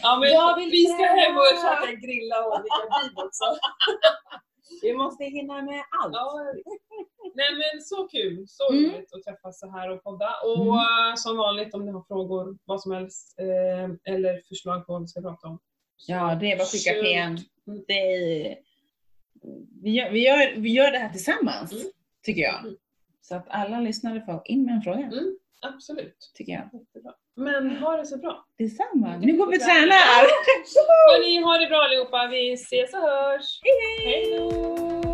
Ja, 0.03 0.19
men 0.21 0.29
Jag 0.31 0.57
vill 0.57 0.71
vi 0.71 0.87
ska 0.87 1.03
hem 1.05 1.37
och 1.37 1.43
käka 1.63 1.93
grilla 1.95 2.37
och 2.47 2.59
dricka 2.61 2.85
vin 3.03 3.13
också. 3.27 3.45
Vi 4.83 4.93
måste 4.95 5.25
hinna 5.25 5.63
med 5.63 5.83
allt. 6.01 6.15
Ja. 6.15 6.41
Nej 7.35 7.51
men 7.53 7.83
så 7.83 8.09
kul, 8.09 8.45
så 8.49 8.73
Mm. 8.73 8.85
roligt 8.93 9.15
att 9.15 9.23
träffas 9.23 9.61
så 9.61 9.71
här 9.71 9.91
och 9.91 10.03
podda. 10.03 10.31
Och 10.45 10.57
Mm. 10.63 10.69
eh, 10.69 11.15
som 11.17 11.37
vanligt 11.37 11.75
om 11.75 11.87
ni 11.87 11.93
har 11.93 12.03
frågor, 12.09 12.59
vad 12.65 12.81
som 12.83 12.93
helst, 12.93 13.39
eh, 13.41 14.15
eller 14.15 14.43
förslag 14.49 14.87
på 14.87 14.93
vad 14.93 15.03
vi 15.03 15.09
ska 15.09 15.21
prata 15.21 15.49
om. 15.49 15.59
Ja, 16.07 16.35
det 16.41 16.53
är 16.53 16.57
bara 16.57 16.63
att 16.63 16.71
skicka. 16.71 16.93
PM. 16.93 17.37
Mm. 17.67 17.85
Det 17.89 17.93
är, 17.95 18.57
vi, 19.83 19.91
gör, 19.91 20.11
vi, 20.11 20.27
gör, 20.27 20.55
vi 20.57 20.71
gör 20.73 20.91
det 20.93 20.99
här 20.99 21.09
tillsammans, 21.13 21.73
Mm. 21.73 21.85
tycker 22.25 22.43
jag. 22.43 22.61
Mm. 22.61 22.77
Så 23.21 23.35
att 23.37 23.47
alla 23.49 23.81
lyssnare 23.81 24.21
får 24.27 24.43
in 24.45 24.65
med 24.65 24.75
en 24.75 24.83
fråga, 24.83 24.99
Mm. 25.07 25.37
Absolut. 25.63 26.31
tycker 26.35 26.53
jag. 26.53 26.71
Men 27.37 27.77
ha 27.77 27.97
det 27.97 28.07
så 28.07 28.17
bra. 28.19 28.45
Detsamma. 28.59 29.17
Nu 29.17 29.37
går 29.37 29.47
vi 29.47 29.57
och 29.57 29.61
träna. 29.61 29.81
tränar! 29.81 30.27
Hörni, 31.13 31.43
ha 31.43 31.59
det 31.59 31.67
bra 31.67 31.83
allihopa. 31.83 32.27
Vi 32.31 32.53
ses 32.53 32.95
och 32.95 33.01
hörs. 33.01 33.61
Hej 34.05 34.39
då! 34.39 35.10